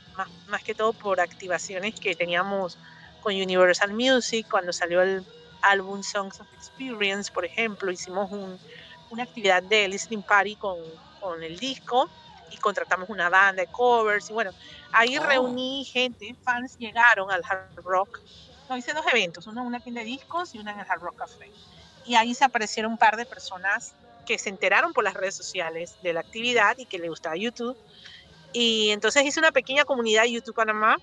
más, 0.47 0.63
que 0.63 0.73
todo 0.73 0.91
por 0.91 1.21
activaciones 1.21 1.99
que 1.99 2.15
teníamos 2.15 2.80
con 3.22 3.34
Universal 3.34 3.94
Music, 3.94 4.48
cuando 4.50 4.74
salió 4.74 5.02
el 5.02 5.26
álbum 5.62 6.04
Songs 6.04 6.40
of 6.40 6.48
Experience, 6.54 7.32
por 7.32 7.46
ejemplo, 7.46 7.91
hicimos 7.91 8.32
una 9.10 9.24
actividad 9.24 9.64
de 9.64 9.88
listening 9.88 10.24
party 10.24 10.56
con, 10.56 10.78
con 11.20 11.44
el 11.44 11.60
disco 11.60 12.10
y 12.52 12.58
contratamos 12.58 13.10
una 13.10 13.30
banda 13.30 13.62
de 13.64 13.68
covers 13.68 14.30
y 14.30 14.34
bueno, 14.34 14.52
ahí 14.91 15.18
oh. 15.18 15.24
reuní 15.24 15.86
gente, 15.86 16.36
fans 16.44 16.78
llegaron 16.78 17.30
al 17.32 17.44
hard 17.44 17.84
rock 17.84 18.20
no, 18.70 18.78
hice 18.78 18.94
dos 18.94 19.06
eventos, 19.12 19.48
uno 19.48 19.62
en 19.62 19.68
una 19.68 19.80
tienda 19.80 20.02
de 20.02 20.06
discos 20.06 20.54
y 20.54 20.60
uno 20.60 20.70
en 20.70 20.80
el 20.80 20.86
Hard 20.88 21.02
Rock 21.02 21.18
Café. 21.18 21.52
Y 22.06 22.16
ahí 22.16 22.36
se 22.36 22.46
aparecieron 22.46 22.91
un 22.91 22.98
par 23.00 23.18
de 23.18 23.26
personas 23.26 23.96
que 24.28 24.38
se 24.38 24.50
enteraron 24.50 24.94
por 24.94 25.04
las 25.04 25.16
redes 25.16 25.36
sociales 25.36 25.96
de 26.04 26.14
la 26.14 26.20
actividad 26.20 26.78
y 26.78 26.86
que 26.86 27.00
le 27.00 27.10
gustaba 27.10 27.36
YouTube. 27.36 27.76
Y 28.54 28.91
entonces 28.91 29.26
hice 29.26 29.40
una 29.40 29.52
pequeña 29.52 29.86
comunidad 29.86 30.24
de 30.24 30.34
YouTube 30.34 30.54
Panamá. 30.54 30.98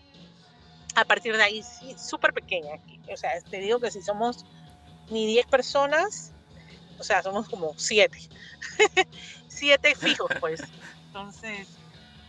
A 0.96 1.04
partir 1.04 1.36
de 1.36 1.42
ahí, 1.42 1.62
sí, 1.62 1.94
súper 1.98 2.32
pequeña. 2.32 2.80
O 3.12 3.16
sea, 3.16 3.30
te 3.42 3.58
digo 3.58 3.78
que 3.78 3.90
si 3.90 4.02
somos 4.02 4.44
ni 5.10 5.26
10 5.26 5.46
personas, 5.46 6.32
o 6.98 7.04
sea, 7.04 7.22
somos 7.22 7.48
como 7.48 7.74
7. 7.76 8.18
7 9.46 9.94
fijos, 10.00 10.30
pues. 10.40 10.62
Entonces, 11.08 11.68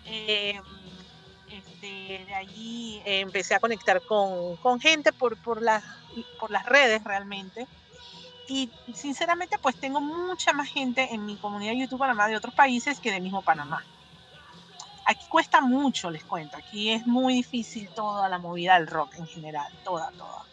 eh, 0.06 0.60
este, 1.50 2.26
de 2.26 2.34
allí 2.36 3.02
eh, 3.06 3.22
empecé 3.22 3.56
a 3.56 3.60
conectar 3.60 4.02
con, 4.02 4.80
gente 4.82 5.14
por, 5.14 5.42
por, 5.42 5.62
por 6.40 6.52
las 6.52 6.66
redes 6.66 7.04
realmente. 7.04 7.68
Y 8.50 8.70
sinceramente 8.94 9.58
pues 9.58 9.76
tengo 9.76 10.00
mucha 10.00 10.54
más 10.54 10.70
gente 10.70 11.14
en 11.14 11.26
mi 11.26 11.36
comunidad 11.36 11.72
de 11.72 11.80
YouTube 11.80 12.00
Panamá 12.00 12.28
de 12.28 12.38
otros 12.38 12.54
países 12.54 13.00
que 13.00 13.12
de 13.12 13.20
mismo 13.20 13.42
Panamá. 13.42 13.84
Aquí 15.10 15.26
cuesta 15.30 15.62
mucho, 15.62 16.12
les 16.12 16.24
cuento. 16.26 16.58
Aquí 16.58 16.92
es 16.92 17.08
muy 17.08 17.36
difícil 17.36 17.88
toda 17.96 18.28
la 18.28 18.40
movida 18.40 18.74
del 18.78 18.88
rock 18.88 19.16
en 19.16 19.26
general, 19.26 19.72
toda, 19.86 20.12
toda. 20.12 20.44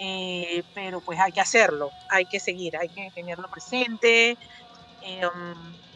eh, 0.00 0.64
pero 0.74 1.00
pues 1.00 1.18
hay 1.20 1.30
que 1.32 1.40
hacerlo, 1.40 1.90
hay 2.10 2.26
que 2.26 2.40
seguir, 2.40 2.76
hay 2.76 2.88
que 2.88 3.10
tenerlo 3.14 3.48
presente. 3.48 4.36
Em, 5.02 5.54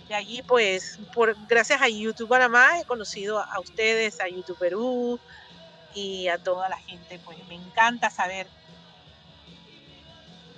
de 0.08 0.14
allí, 0.14 0.40
pues, 0.42 1.00
por, 1.12 1.36
gracias 1.48 1.82
a 1.82 1.88
YouTube 1.88 2.28
Panamá 2.28 2.78
he 2.80 2.84
conocido 2.84 3.40
a, 3.40 3.58
ustedes, 3.60 4.20
a 4.20 4.28
YouTube 4.28 4.58
Perú 4.58 5.18
y 5.94 6.28
a 6.28 6.38
toda 6.38 6.68
la 6.68 6.78
gente. 6.78 7.18
Pues 7.24 7.38
me 7.48 7.56
encanta 7.56 8.08
saber 8.08 8.46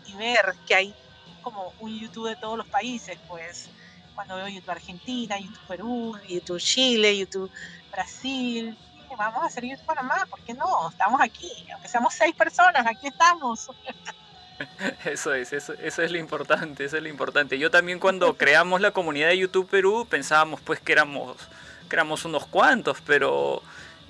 y 0.06 0.12
ver 0.16 0.54
que 0.66 0.74
hay 0.74 0.94
como 1.42 1.72
un 1.80 1.98
YouTube 1.98 2.28
de 2.28 2.36
todos 2.36 2.58
los 2.58 2.68
países, 2.68 3.18
pues 3.26 3.70
cuando 4.14 4.36
veo 4.36 4.48
YouTube 4.48 4.70
Argentina, 4.70 5.38
YouTube 5.38 5.66
Perú, 5.68 6.18
YouTube 6.28 6.60
Chile, 6.60 7.16
YouTube 7.16 7.50
Brasil, 7.90 8.76
vamos 9.16 9.42
a 9.42 9.46
hacer 9.46 9.64
YouTube 9.64 9.84
Panamá, 9.84 10.26
¿por 10.28 10.40
qué 10.40 10.54
no? 10.54 10.90
Estamos 10.90 11.20
aquí, 11.20 11.50
aunque 11.72 11.88
seamos 11.88 12.14
seis 12.14 12.34
personas, 12.34 12.86
aquí 12.86 13.08
estamos. 13.08 13.70
Eso 15.04 15.34
es, 15.34 15.52
eso, 15.52 15.72
eso, 15.72 16.02
es 16.02 16.12
lo 16.12 16.18
importante, 16.18 16.84
eso 16.84 16.96
es 16.96 17.02
lo 17.02 17.08
importante. 17.08 17.58
Yo 17.58 17.70
también 17.70 17.98
cuando 17.98 18.36
creamos 18.38 18.80
la 18.80 18.92
comunidad 18.92 19.28
de 19.28 19.38
YouTube 19.38 19.68
Perú 19.68 20.06
pensábamos 20.08 20.60
pues 20.60 20.78
que 20.78 20.92
éramos, 20.92 21.36
que 21.88 21.96
éramos 21.96 22.24
unos 22.24 22.46
cuantos, 22.46 22.98
pero 23.04 23.60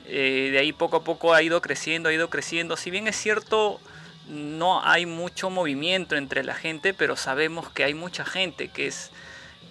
eh, 0.04 0.50
de 0.52 0.58
ahí 0.58 0.74
poco 0.74 0.98
a 0.98 1.04
poco 1.04 1.32
ha 1.32 1.42
ido 1.42 1.62
creciendo, 1.62 2.10
ha 2.10 2.12
ido 2.12 2.28
creciendo. 2.28 2.76
Si 2.76 2.90
bien 2.90 3.08
es 3.08 3.16
cierto, 3.16 3.80
no 4.28 4.84
hay 4.84 5.06
mucho 5.06 5.48
movimiento 5.48 6.16
entre 6.16 6.44
la 6.44 6.54
gente, 6.54 6.92
pero 6.92 7.16
sabemos 7.16 7.70
que 7.70 7.84
hay 7.84 7.94
mucha 7.94 8.26
gente 8.26 8.68
que 8.68 8.88
es, 8.88 9.10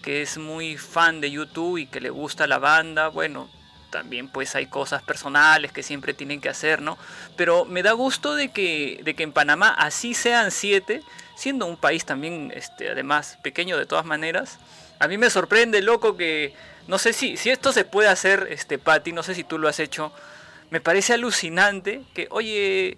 que 0.02 0.22
es 0.22 0.38
muy 0.38 0.78
fan 0.78 1.22
de 1.22 1.32
YouTube 1.32 1.78
y 1.78 1.86
que 1.86 2.02
le 2.02 2.10
gusta 2.10 2.48
la 2.48 2.60
banda. 2.60 3.08
Bueno, 3.10 3.50
también 3.92 4.28
pues 4.30 4.56
hay 4.56 4.66
cosas 4.66 5.04
personales 5.04 5.72
que 5.72 5.84
siempre 5.84 6.14
tienen 6.14 6.42
que 6.42 6.50
hacer, 6.50 6.82
¿no? 6.82 6.98
Pero 7.36 7.66
me 7.66 7.84
da 7.84 7.92
gusto 7.92 8.34
de 8.34 8.52
que, 8.52 9.02
de 9.04 9.14
que 9.14 9.24
en 9.24 9.34
Panamá 9.34 9.70
así 9.70 10.14
sean 10.14 10.50
siete, 10.50 11.04
siendo 11.36 11.68
un 11.68 11.78
país 11.78 12.06
también, 12.06 12.52
este, 12.56 12.90
además, 12.90 13.38
pequeño 13.44 13.78
de 13.78 13.86
todas 13.86 14.06
maneras. 14.06 14.58
A 15.00 15.08
mí 15.08 15.18
me 15.18 15.30
sorprende, 15.30 15.82
loco, 15.82 16.18
que 16.18 16.56
no 16.88 16.98
sé 16.98 17.14
si, 17.14 17.38
si 17.38 17.50
esto 17.50 17.72
se 17.72 17.86
puede 17.86 18.10
hacer, 18.10 18.48
este, 18.50 18.80
Patti, 18.80 19.12
no 19.12 19.24
sé 19.24 19.36
si 19.36 19.44
tú 19.44 19.60
lo 19.60 19.68
has 19.68 19.80
hecho. 19.80 20.12
Me 20.72 20.82
parece 20.82 21.14
alucinante 21.14 22.04
que, 22.14 22.28
oye, 22.32 22.98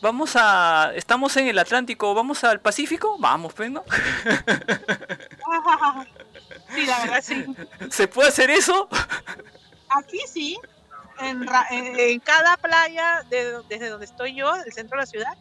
vamos 0.00 0.36
a, 0.36 0.92
estamos 0.94 1.36
en 1.36 1.48
el 1.48 1.58
Atlántico, 1.58 2.14
vamos 2.14 2.44
al 2.44 2.60
Pacífico, 2.60 3.18
vamos, 3.18 3.52
pues, 3.54 3.70
¿no? 3.70 3.84
Sí, 6.74 6.86
la 6.86 6.98
verdad 7.00 7.22
sí. 7.22 7.46
¿Se 7.90 8.08
puede 8.08 8.28
hacer 8.28 8.50
eso? 8.50 8.88
Aquí 9.88 10.20
sí, 10.26 10.58
en, 11.20 12.20
cada 12.20 12.56
playa, 12.56 13.24
desde 13.28 13.88
donde 13.88 14.04
estoy 14.04 14.34
yo, 14.34 14.52
del 14.56 14.72
centro 14.72 14.96
de 14.96 15.02
la 15.02 15.06
ciudad, 15.06 15.38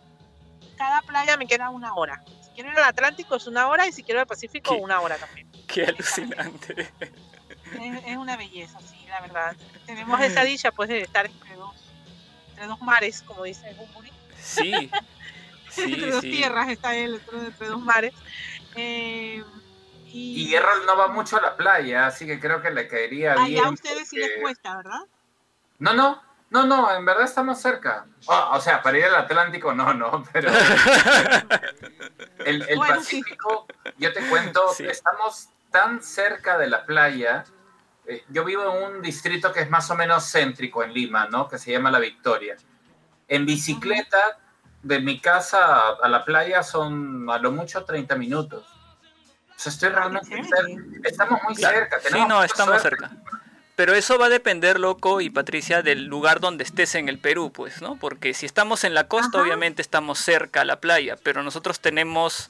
cada 0.78 1.02
playa 1.02 1.38
me 1.38 1.48
queda 1.48 1.70
una 1.70 1.94
hora. 1.96 2.24
Si 2.44 2.50
quiero 2.52 2.72
ir 2.72 2.78
al 2.78 2.86
Atlántico 2.86 3.36
es 3.36 3.48
una 3.48 3.68
hora 3.68 3.88
y 3.88 3.92
si 3.92 4.04
quiero 4.04 4.20
ir 4.20 4.22
al 4.22 4.28
Pacífico 4.28 4.76
una 4.76 5.02
hora 5.02 5.18
también. 5.18 5.50
Qué 5.68 5.86
alucinante. 5.86 6.92
Es, 8.06 8.18
una 8.18 8.38
belleza, 8.38 8.80
sí, 8.80 9.06
la 9.10 9.22
verdad. 9.22 9.56
Tenemos 9.86 10.22
esa 10.22 10.44
dicha 10.44 10.72
pues 10.72 10.90
de 10.90 11.02
estar 11.02 11.26
entre 11.26 11.56
dos, 11.56 11.76
entre 12.52 12.68
dos 12.68 12.82
mares, 12.82 13.22
como 13.24 13.44
dice 13.44 13.74
Bumburi. 13.74 14.12
Sí. 14.42 14.72
sí 15.70 15.82
entre 15.94 16.12
dos 16.12 16.22
tierras 16.22 16.70
está 16.70 16.96
él, 16.96 17.22
entre 17.34 17.68
dos 17.68 17.82
mares. 17.82 18.14
Eh, 18.76 19.44
y, 20.18 20.56
Errol 20.56 20.86
no 20.86 20.98
va 20.98 21.08
mucho 21.10 21.38
a 21.38 21.42
la 21.42 21.56
playa, 21.56 22.08
así 22.08 22.26
que 22.26 22.40
creo 22.40 22.62
que 22.62 22.72
le 22.72 22.88
caería 22.88 23.36
bien. 23.46 23.66
a 23.66 23.70
ustedes 23.70 24.10
sí 24.10 24.18
les 24.18 24.42
cuesta, 24.42 24.78
¿verdad? 24.78 25.02
No, 25.80 25.94
no, 25.94 26.22
no, 26.50 26.66
no, 26.66 26.96
en 26.96 27.06
verdad 27.06 27.26
estamos 27.26 27.60
cerca. 27.60 28.06
Ah, 28.28 28.52
o 28.54 28.62
sea, 28.62 28.82
para 28.82 28.98
ir 28.98 29.06
al 29.06 29.16
Atlántico, 29.16 29.74
no, 29.74 29.94
no, 29.94 30.24
pero. 30.34 30.52
el, 32.46 32.66
Pacífico, 32.78 33.68
yo 33.98 34.14
te 34.14 34.22
cuento, 34.28 34.74
estamos 34.80 35.50
tan 35.72 36.02
cerca 36.02 36.58
de 36.58 36.68
la 36.68 36.86
playa. 36.86 37.46
Eh, 38.06 38.24
yo 38.30 38.46
vivo 38.46 38.64
en 38.64 38.96
un 38.96 39.02
distrito 39.02 39.52
que 39.52 39.62
es 39.62 39.70
más 39.70 39.92
o 39.92 39.96
menos 39.96 40.32
céntrico 40.32 40.84
en 40.84 40.94
Lima, 40.94 41.28
¿no? 41.28 41.48
Que 41.48 41.58
se 41.58 41.72
llama 41.72 41.92
La 41.92 42.00
Victoria. 42.00 42.56
En 43.28 43.46
bicicleta, 43.46 44.40
de 44.84 45.02
mi 45.02 45.20
casa 45.20 45.90
a 46.02 46.08
la 46.08 46.24
playa 46.24 46.64
son 46.64 47.30
a 47.30 47.38
lo 47.40 47.52
mucho 47.52 47.84
30 47.84 48.16
minutos. 48.16 48.66
O 49.58 49.60
sea, 49.60 49.72
estoy 49.72 49.90
realmente 49.90 50.40
Estamos 51.04 51.42
muy 51.44 51.56
cerca. 51.56 51.98
Sí, 52.00 52.20
no, 52.28 52.44
estamos 52.44 52.80
cerca. 52.82 53.10
Pero 53.76 53.94
eso 53.94 54.18
va 54.18 54.28
a 54.28 54.30
depender, 54.30 54.80
loco 54.80 55.20
y 55.20 55.30
Patricia, 55.30 55.82
del 55.82 56.06
lugar 56.06 56.40
donde 56.40 56.64
estés 56.64 56.96
en 56.96 57.10
el 57.10 57.20
Perú, 57.20 57.52
pues, 57.52 57.82
¿no? 57.82 57.96
Porque 57.96 58.34
si 58.34 58.46
estamos 58.46 58.84
en 58.84 58.94
la 58.94 59.08
costa, 59.08 59.42
obviamente 59.42 59.82
estamos 59.82 60.20
cerca 60.20 60.62
a 60.62 60.66
la 60.66 60.80
playa, 60.80 61.16
pero 61.22 61.44
nosotros 61.44 61.80
tenemos 61.80 62.50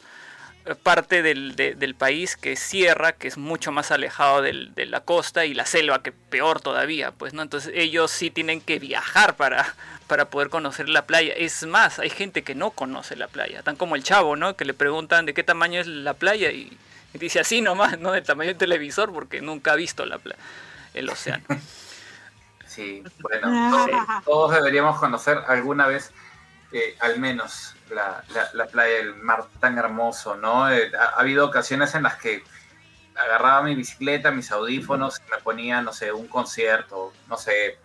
eh, 0.66 0.76
parte 0.76 1.24
del, 1.24 1.96
país 1.98 2.38
que 2.38 2.54
es 2.54 2.60
sierra, 2.60 3.12
que 3.12 3.28
es 3.28 3.38
mucho 3.38 3.74
más 3.74 3.92
alejado 3.92 4.42
de 4.42 4.86
la 4.86 5.02
costa, 5.02 5.46
y 5.46 5.54
la 5.54 5.66
selva, 5.66 6.02
que 6.02 6.14
peor 6.14 6.62
todavía, 6.62 7.12
pues, 7.12 7.34
¿no? 7.34 7.42
Entonces 7.42 7.74
ellos 7.76 8.12
sí 8.12 8.32
tienen 8.32 8.62
que 8.62 8.80
viajar 8.80 9.36
para, 9.36 9.76
para 10.08 10.30
poder 10.30 10.50
conocer 10.50 10.88
la 10.88 11.06
playa. 11.06 11.34
Es 11.36 11.66
más, 11.66 12.00
hay 12.00 12.10
gente 12.10 12.44
que 12.44 12.56
no 12.56 12.72
conoce 12.72 13.18
la 13.18 13.28
playa, 13.28 13.64
tan 13.64 13.76
como 13.76 13.98
el 13.98 14.04
chavo, 14.04 14.38
¿no? 14.38 14.56
Que 14.56 14.64
le 14.64 14.74
preguntan 14.74 15.26
de 15.26 15.34
qué 15.34 15.44
tamaño 15.44 15.82
es 15.82 15.88
la 15.88 16.14
playa 16.14 16.52
y 16.52 16.78
y 17.14 17.18
dice 17.18 17.40
así 17.40 17.62
nomás, 17.62 18.00
¿no? 18.00 18.12
Del 18.12 18.24
tamaño 18.24 18.50
del 18.50 18.58
televisor, 18.58 19.12
porque 19.14 19.42
nunca 19.42 19.74
ha 19.74 19.76
visto 19.76 20.06
la 20.06 20.20
el 20.94 21.10
océano. 21.10 21.46
Sí, 22.68 23.02
bueno, 23.22 24.22
todos, 24.24 24.54
deberíamos 24.54 25.00
conocer 25.00 25.42
alguna 25.48 25.88
vez, 25.88 26.12
eh, 26.72 26.96
al 27.00 27.18
menos, 27.18 27.76
la, 27.90 28.24
playa 28.68 28.98
del 28.98 29.16
mar 29.16 29.46
tan 29.60 29.80
hermoso, 29.80 30.36
¿no? 30.36 30.70
Eh, 30.70 30.92
ha, 30.96 31.20
habido 31.20 31.48
ocasiones 31.48 31.96
en 31.96 32.04
las 32.04 32.18
que 32.18 32.44
agarraba 33.16 33.64
mi 33.64 33.74
bicicleta, 33.74 34.30
mis 34.30 34.52
audífonos, 34.52 35.20
y 35.26 35.32
me 35.32 35.38
ponía, 35.38 35.82
no 35.82 35.92
sé, 35.92 36.12
un 36.12 36.28
concierto, 36.28 37.14
no 37.28 37.38
sé, 37.38 37.80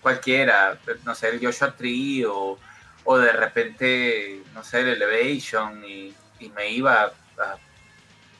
cualquiera, 0.00 0.78
no 1.04 1.16
sé, 1.16 1.30
el 1.30 1.44
Joshua 1.44 1.74
Tree 1.74 2.24
o, 2.24 2.58
o 3.02 3.18
de 3.18 3.32
repente, 3.32 4.42
no 4.54 4.62
sé, 4.62 4.82
el 4.82 4.88
Elevation 4.90 5.84
y, 5.84 6.14
y 6.38 6.50
me 6.50 6.70
iba 6.70 7.10
a 7.38 7.56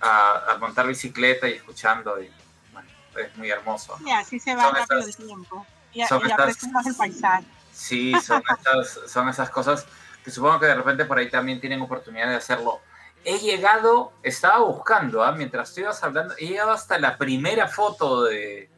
a, 0.03 0.57
montar 0.59 0.87
bicicleta 0.87 1.49
y 1.49 1.53
escuchando 1.53 2.21
y 2.21 2.31
bueno, 2.73 2.89
es 3.17 3.37
muy 3.37 3.51
hermoso. 3.51 3.97
Sí, 3.99 4.11
así 4.11 4.41
se 4.41 4.55
va 4.55 4.71
rápido 4.71 5.01
el 5.01 5.17
tiempo 5.17 5.67
y, 5.93 6.03
apreciamos 6.03 6.87
el 6.87 6.95
paisaje. 6.95 7.45
Sí, 7.73 8.13
son 8.21 8.43
esas, 8.59 9.11
son 9.11 9.29
esas 9.29 9.49
cosas 9.51 9.87
que 10.25 10.31
supongo 10.31 10.61
que 10.61 10.67
de 10.67 10.75
repente 10.75 11.05
por 11.05 11.19
ahí 11.19 11.31
también 11.31 11.61
tienen 11.61 11.81
oportunidad 11.81 12.29
de 12.29 12.37
hacerlo. 12.37 12.81
He 13.25 13.39
llegado, 13.39 14.13
estaba 14.23 14.59
buscando, 14.59 15.23
¿ah? 15.23 15.33
mientras 15.33 15.69
estuvas 15.69 16.03
hablando, 16.03 16.35
he 16.39 16.47
llegado 16.49 16.73
hasta 16.73 16.99
la 16.99 17.17
primera 17.17 17.69
foto 17.69 18.25
de, 18.25 18.69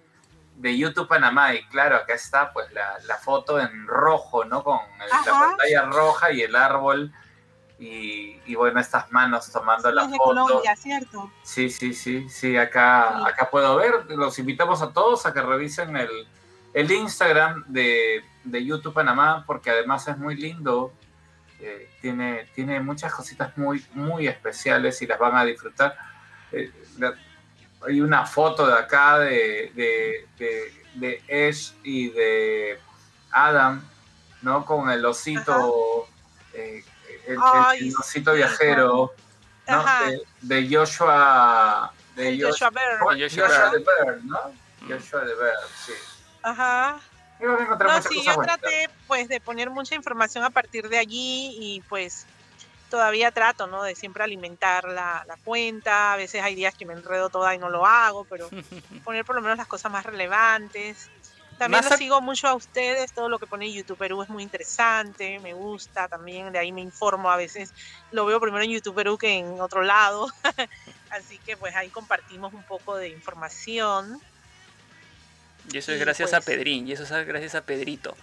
de 0.56 0.78
YouTube 0.78 1.08
Panamá 1.08 1.54
y 1.54 1.64
claro, 1.68 1.96
acá 1.96 2.14
está 2.14 2.52
pues 2.52 2.70
la, 2.72 2.98
la 3.06 3.16
foto 3.16 3.58
en 3.58 3.86
rojo, 3.86 4.44
¿no? 4.44 4.62
Con 4.62 4.78
la 4.98 5.32
pantalla 5.32 5.82
roja 5.86 6.32
y 6.32 6.42
el 6.42 6.54
árbol 6.54 7.12
y, 7.86 8.54
bueno, 8.54 8.80
estas 8.80 9.12
manos 9.12 9.50
tomando 9.50 9.90
la 9.90 10.08
foto. 10.08 10.16
Colombia, 10.16 10.74
¿cierto? 10.76 11.30
Sí, 11.42 11.68
sí, 11.68 11.92
sí, 11.92 12.28
sí, 12.30 12.56
acá, 12.56 13.26
acá 13.26 13.50
puedo 13.50 13.76
ver. 13.76 14.06
Los 14.08 14.38
invitamos 14.38 14.80
a 14.80 14.92
todos 14.92 15.26
a 15.26 15.34
que 15.34 15.42
revisen 15.42 15.96
el, 15.96 16.08
el 16.72 16.90
Instagram 16.90 17.64
de, 17.66 18.24
de, 18.44 18.64
YouTube 18.64 18.94
Panamá, 18.94 19.44
porque 19.46 19.70
además 19.70 20.08
es 20.08 20.16
muy 20.16 20.34
lindo. 20.36 20.94
Eh, 21.60 21.90
tiene, 22.00 22.48
tiene 22.54 22.80
muchas 22.80 23.12
cositas 23.12 23.56
muy, 23.58 23.84
muy 23.92 24.28
especiales 24.28 25.00
y 25.02 25.06
las 25.06 25.18
van 25.18 25.36
a 25.36 25.44
disfrutar. 25.44 25.94
Eh, 26.52 26.72
hay 27.86 28.00
una 28.00 28.24
foto 28.24 28.66
de 28.66 28.78
acá 28.78 29.18
de, 29.18 29.72
de, 29.74 30.72
de, 30.94 31.48
Ash 31.48 31.72
y 31.82 32.08
de 32.08 32.78
Adam, 33.30 33.86
¿no? 34.40 34.64
Con 34.64 34.88
el 34.90 35.04
osito 35.04 36.08
el, 37.26 37.94
osito 37.98 38.32
viajero 38.32 39.12
de, 40.42 40.68
Joshua 40.70 41.92
de 42.16 42.40
Joshua, 42.40 42.70
Bear. 42.70 42.98
Joshua, 43.00 43.70
de 43.70 43.78
Bear, 43.78 44.18
¿no? 44.24 44.38
Joshua 44.88 45.24
de 45.24 45.34
Bear, 45.34 45.56
sí. 45.84 45.92
Ajá. 46.42 47.00
No, 47.40 48.02
sí, 48.02 48.22
yo 48.24 48.36
traté 48.36 48.88
pues 49.06 49.28
de 49.28 49.40
poner 49.40 49.68
mucha 49.68 49.94
información 49.94 50.44
a 50.44 50.50
partir 50.50 50.88
de 50.88 50.98
allí 50.98 51.56
y 51.58 51.80
pues 51.88 52.26
todavía 52.90 53.32
trato, 53.32 53.66
¿no? 53.66 53.82
De 53.82 53.94
siempre 53.94 54.22
alimentar 54.22 54.84
la, 54.84 55.24
la, 55.26 55.36
cuenta. 55.42 56.12
A 56.12 56.16
veces 56.16 56.42
hay 56.42 56.54
días 56.54 56.74
que 56.74 56.86
me 56.86 56.92
enredo 56.92 57.28
toda 57.28 57.54
y 57.54 57.58
no 57.58 57.68
lo 57.68 57.86
hago, 57.86 58.24
pero 58.24 58.48
poner 59.04 59.24
por 59.24 59.34
lo 59.34 59.42
menos 59.42 59.58
las 59.58 59.66
cosas 59.66 59.90
más 59.90 60.06
relevantes. 60.06 61.10
También 61.64 61.84
lo 61.90 61.96
sigo 61.96 62.20
mucho 62.20 62.46
a 62.48 62.54
ustedes, 62.54 63.12
todo 63.12 63.28
lo 63.28 63.38
que 63.38 63.46
pone 63.46 63.72
YouTube 63.72 63.96
Perú 63.96 64.22
es 64.22 64.28
muy 64.28 64.42
interesante, 64.42 65.38
me 65.40 65.54
gusta 65.54 66.08
también, 66.08 66.52
de 66.52 66.58
ahí 66.58 66.72
me 66.72 66.80
informo 66.80 67.30
a 67.30 67.36
veces, 67.36 67.72
lo 68.12 68.26
veo 68.26 68.40
primero 68.40 68.62
en 68.64 68.70
YouTube 68.70 68.94
Perú 68.94 69.16
que 69.16 69.38
en 69.38 69.60
otro 69.60 69.82
lado, 69.82 70.28
así 71.10 71.38
que 71.38 71.56
pues 71.56 71.74
ahí 71.74 71.88
compartimos 71.88 72.52
un 72.52 72.62
poco 72.64 72.96
de 72.96 73.08
información. 73.08 74.20
Y 75.72 75.78
eso 75.78 75.92
es 75.92 76.00
gracias 76.00 76.34
a 76.34 76.40
pues 76.40 76.56
Pedrín, 76.56 76.86
y 76.86 76.92
eso 76.92 77.04
es 77.04 77.26
gracias 77.26 77.54
a 77.54 77.62
Pedrito. 77.62 78.14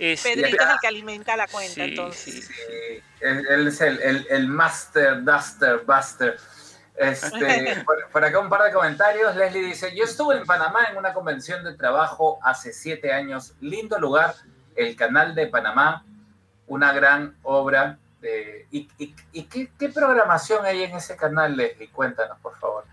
Pedrito 0.00 0.62
es 0.62 0.70
el 0.70 0.78
que 0.80 0.86
alimenta 0.86 1.36
la 1.36 1.46
cuenta, 1.46 1.84
entonces. 1.84 2.46
Sí, 2.46 3.02
él, 3.20 3.68
es 3.68 3.80
el, 3.82 4.00
el, 4.00 4.26
el, 4.30 4.48
Master 4.48 5.22
Duster 5.22 5.82
Buster. 5.86 6.38
Este, 6.96 7.84
por, 8.12 8.24
acá 8.24 8.38
un 8.38 8.48
par 8.48 8.62
de 8.62 8.72
comentarios. 8.72 9.34
Leslie 9.36 9.64
dice: 9.64 9.94
Yo 9.94 10.04
estuve 10.04 10.36
en 10.36 10.44
Panamá 10.44 10.86
en 10.90 10.98
una 10.98 11.12
convención 11.12 11.64
de 11.64 11.74
trabajo 11.74 12.38
hace 12.42 12.72
siete 12.72 13.12
años. 13.12 13.54
Lindo 13.60 13.98
lugar, 13.98 14.34
el 14.76 14.96
canal 14.96 15.34
de 15.34 15.46
Panamá, 15.46 16.04
una 16.66 16.92
gran 16.92 17.36
obra. 17.42 17.98
De, 18.20 18.66
¿Y, 18.70 18.88
y, 18.98 19.44
qué, 19.44 19.72
qué, 19.78 19.88
programación 19.88 20.64
hay 20.66 20.82
en 20.82 20.94
ese 20.94 21.16
canal, 21.16 21.56
Leslie? 21.56 21.90
Cuéntanos, 21.90 22.38
por 22.40 22.54
favor. 22.58 22.84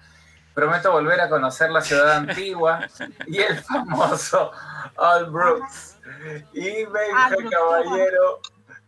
Prometo 0.54 0.92
volver 0.92 1.22
a 1.22 1.30
conocer 1.30 1.70
la 1.70 1.82
ciudad 1.82 2.14
antigua 2.14 2.88
y 3.28 3.38
el 3.38 3.58
famoso 3.60 4.52
All 4.96 5.26
Brooks. 5.26 6.00
Y 6.54 6.86
Benja 6.86 7.36
Caballero, 7.52 8.42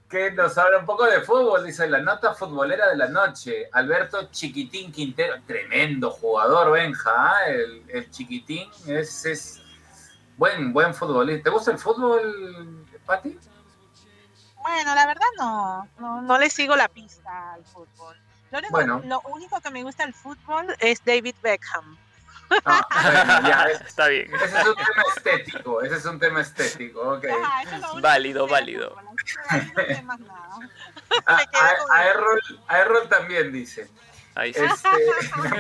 que 0.10 0.32
nos 0.32 0.58
habla 0.58 0.80
un 0.80 0.86
poco 0.86 1.06
de 1.06 1.22
fútbol, 1.22 1.64
dice 1.64 1.88
la 1.88 2.00
nota 2.00 2.34
futbolera 2.34 2.90
de 2.90 2.98
la 2.98 3.08
noche. 3.08 3.70
Alberto 3.72 4.30
Chiquitín 4.32 4.92
Quintero, 4.92 5.36
tremendo 5.46 6.10
jugador, 6.10 6.72
Benja, 6.72 7.12
¿ah? 7.16 7.46
el, 7.48 8.10
Chiquitín 8.10 8.70
es, 8.88 9.26
es, 9.26 9.62
buen, 10.36 10.74
buen 10.74 10.96
futbolista. 10.96 11.44
¿Te 11.44 11.50
gusta 11.52 11.72
el 11.72 11.78
fútbol, 11.78 12.88
Pati? 13.06 13.38
Bueno, 14.58 14.96
la 14.96 15.06
verdad 15.06 15.28
no, 15.38 15.88
no, 16.00 16.22
no 16.24 16.40
le 16.40 16.50
sigo 16.50 16.76
la 16.76 16.88
pista 16.88 17.54
al 17.54 17.64
fútbol. 17.66 18.18
Lo 18.52 18.58
único, 18.58 18.72
bueno. 18.72 19.02
lo 19.06 19.22
único 19.32 19.62
que 19.62 19.70
me 19.70 19.84
gusta 19.84 20.06
del 20.06 20.16
fútbol 20.16 20.76
es 20.80 21.06
David 21.06 21.36
Beckham. 21.44 21.98
Ah, 22.66 23.42
ya, 23.48 23.66
está 23.86 24.08
bien. 24.08 24.34
Ese 24.34 24.46
es 24.46 24.66
un 24.66 24.76
tema 24.76 25.04
estético, 25.16 25.82
ese 25.82 25.96
es 25.96 26.06
un 26.06 26.20
tema 26.20 26.42
estético, 26.42 27.02
ok. 27.02 27.26
válido, 28.02 28.48
válido. 28.48 28.96
a, 29.48 29.58
Errol, 32.08 32.42
a 32.68 32.80
Errol 32.80 33.10
también 33.10 33.52
dice. 33.52 33.90
Ahí 34.36 34.54
sí. 34.54 34.62
Este, 34.64 34.90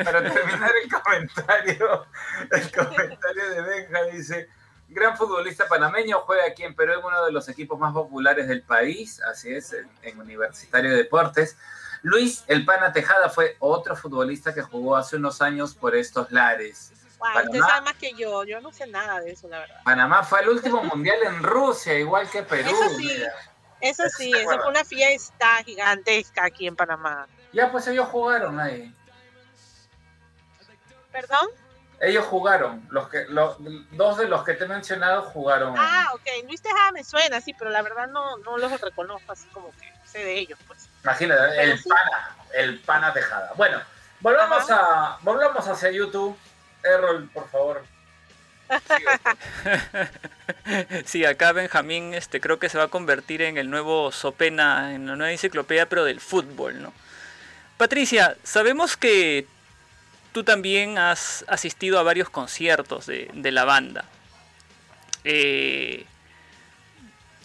para 0.03 0.31
terminar 0.31 0.71
el 0.83 0.91
comentario, 0.91 2.05
el 2.51 2.71
comentario 2.71 3.49
de 3.49 3.61
Benja 3.61 4.03
dice, 4.03 4.49
gran 4.87 5.17
futbolista 5.17 5.67
panameño, 5.67 6.19
juega 6.21 6.45
aquí 6.45 6.63
en 6.63 6.75
Perú 6.75 6.93
en 6.93 7.03
uno 7.03 7.25
de 7.25 7.31
los 7.31 7.49
equipos 7.49 7.77
más 7.77 7.93
populares 7.93 8.47
del 8.47 8.61
país, 8.61 9.21
así 9.21 9.53
es, 9.53 9.75
en 10.01 10.19
Universitario 10.19 10.91
de 10.91 10.97
Deportes. 10.97 11.57
Luis 12.01 12.43
El 12.47 12.65
Pana 12.65 12.91
Tejada 12.91 13.29
fue 13.29 13.55
otro 13.59 13.95
futbolista 13.95 14.53
que 14.53 14.61
jugó 14.61 14.95
hace 14.95 15.17
unos 15.17 15.41
años 15.41 15.75
por 15.75 15.95
estos 15.95 16.31
lares. 16.31 16.91
Wow, 17.19 17.43
usted 17.45 17.59
sabe 17.59 17.81
más 17.81 17.95
que 17.95 18.13
yo, 18.13 18.45
yo 18.45 18.61
no 18.61 18.71
sé 18.71 18.87
nada 18.87 19.19
de 19.19 19.31
eso, 19.31 19.49
la 19.49 19.59
verdad. 19.59 19.81
Panamá 19.83 20.23
fue 20.23 20.41
el 20.41 20.49
último 20.49 20.81
mundial 20.83 21.19
en 21.25 21.43
Rusia, 21.43 21.99
igual 21.99 22.29
que 22.29 22.43
Perú. 22.43 22.69
Eso 22.69 22.97
sí, 22.97 23.23
eso 23.81 24.03
sí, 24.17 24.31
eso 24.31 24.57
fue 24.57 24.69
una 24.69 24.85
fiesta 24.85 25.61
gigantesca 25.65 26.45
aquí 26.45 26.67
en 26.67 26.77
Panamá. 26.77 27.27
Ya, 27.51 27.71
pues 27.71 27.87
ellos 27.87 28.07
jugaron 28.07 28.59
ahí. 28.59 28.93
¿Perdón? 31.11 31.49
Ellos 31.99 32.25
jugaron, 32.25 32.87
los 32.91 33.09
que, 33.09 33.25
los, 33.25 33.57
dos 33.91 34.17
de 34.17 34.29
los 34.29 34.45
que 34.45 34.53
te 34.53 34.63
he 34.63 34.67
mencionado 34.67 35.23
jugaron. 35.23 35.75
Ah, 35.77 36.11
ok, 36.13 36.45
Luis 36.45 36.61
Tejada 36.61 36.93
me 36.93 37.03
suena, 37.03 37.41
sí, 37.41 37.53
pero 37.53 37.69
la 37.69 37.81
verdad 37.81 38.07
no, 38.07 38.37
no 38.37 38.57
los 38.57 38.79
reconozco 38.79 39.33
así 39.33 39.45
como 39.47 39.71
que 39.71 39.98
sé 40.11 40.19
de 40.19 40.39
ellos, 40.39 40.59
pues. 40.67 40.89
Imagínate, 41.03 41.63
el 41.63 41.79
pana, 41.83 42.35
el 42.53 42.79
pana 42.79 43.13
tejada. 43.13 43.51
Bueno, 43.55 43.81
volvamos 44.19 44.69
a, 44.69 45.17
volvamos 45.21 45.67
hacia 45.67 45.91
YouTube. 45.91 46.37
Errol, 46.83 47.29
por 47.33 47.49
favor. 47.49 47.83
sí, 51.05 51.25
acá 51.25 51.51
Benjamín 51.51 52.13
este, 52.13 52.39
creo 52.39 52.59
que 52.59 52.69
se 52.69 52.77
va 52.77 52.85
a 52.85 52.89
convertir 52.89 53.41
en 53.41 53.57
el 53.57 53.69
nuevo 53.69 54.11
Sopena, 54.11 54.93
en 54.93 55.07
la 55.07 55.15
nueva 55.15 55.31
enciclopedia, 55.31 55.87
pero 55.87 56.05
del 56.05 56.21
fútbol, 56.21 56.81
¿no? 56.81 56.93
Patricia, 57.77 58.37
sabemos 58.43 58.95
que 58.95 59.47
tú 60.31 60.43
también 60.43 60.97
has 60.97 61.43
asistido 61.47 61.99
a 61.99 62.03
varios 62.03 62.29
conciertos 62.29 63.05
de, 63.05 63.29
de 63.33 63.51
la 63.51 63.65
banda. 63.65 64.05
Eh, 65.23 66.05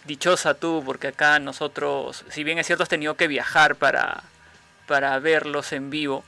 dichosa 0.05 0.53
tú, 0.53 0.83
porque 0.85 1.07
acá 1.07 1.39
nosotros, 1.39 2.25
si 2.29 2.43
bien 2.43 2.57
es 2.57 2.67
cierto, 2.67 2.83
has 2.83 2.89
tenido 2.89 3.15
que 3.15 3.27
viajar 3.27 3.75
para, 3.75 4.23
para 4.87 5.17
verlos 5.19 5.71
en 5.73 5.89
vivo, 5.89 6.23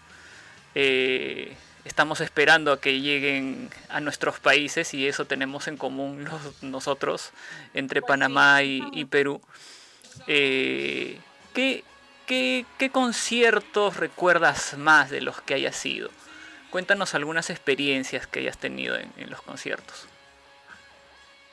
eh, 0.75 1.55
estamos 1.85 2.21
esperando 2.21 2.71
a 2.71 2.81
que 2.81 2.99
lleguen 2.99 3.69
a 3.89 3.99
nuestros 3.99 4.39
países 4.39 4.93
y 4.93 5.07
eso 5.07 5.25
tenemos 5.25 5.67
en 5.67 5.77
común 5.77 6.27
nosotros 6.61 7.31
entre 7.73 8.01
pues 8.01 8.09
Panamá 8.09 8.63
y, 8.63 9.05
Perú. 9.05 9.41
Eh, 10.27 11.19
¿qué, 11.53 11.83
qué, 12.25 12.89
conciertos 12.91 13.97
recuerdas 13.97 14.75
más 14.77 15.09
de 15.09 15.21
los 15.21 15.41
que 15.41 15.53
hayas 15.53 15.75
sido? 15.75 16.09
Cuéntanos 16.71 17.15
algunas 17.15 17.49
experiencias 17.49 18.27
que 18.27 18.39
hayas 18.39 18.57
tenido 18.57 18.97
en 18.97 19.29
los 19.29 19.41
conciertos. 19.41 20.06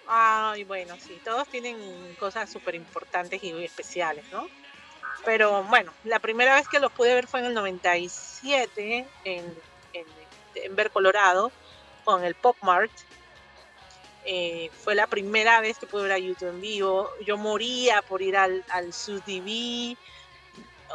Ay, 0.07 0.65
bueno, 0.65 0.97
sí, 1.01 1.21
todos 1.25 1.49
tienen 1.49 1.77
cosas 2.19 2.51
súper 2.51 2.75
importantes 2.75 3.43
y 3.43 3.65
especiales, 3.65 4.25
¿no? 4.31 4.47
Pero 5.25 5.63
bueno, 5.65 5.93
la 6.05 6.19
primera 6.19 6.55
vez 6.55 6.69
que 6.69 6.79
los 6.79 6.93
pude 6.93 7.15
ver 7.15 7.27
fue 7.27 7.41
en 7.41 7.47
el 7.47 7.55
97 7.55 9.07
en, 9.25 9.59
en 9.95 10.07
Denver, 10.55 10.91
Colorado, 10.91 11.51
con 12.05 12.25
el 12.25 12.35
Pop 12.35 12.57
Mart. 12.63 12.93
Eh, 14.27 14.71
fue 14.83 14.95
la 14.95 15.07
primera 15.07 15.61
vez 15.61 15.79
que 15.79 15.87
pude 15.87 16.05
ver 16.05 16.13
a 16.13 16.19
YouTube 16.19 16.49
en 16.49 16.61
vivo. 16.61 17.11
Yo 17.25 17.37
moría 17.39 18.03
por 18.03 18.21
ir 18.21 18.37
al, 18.37 18.65
al 18.71 18.91
TV, 19.25 19.97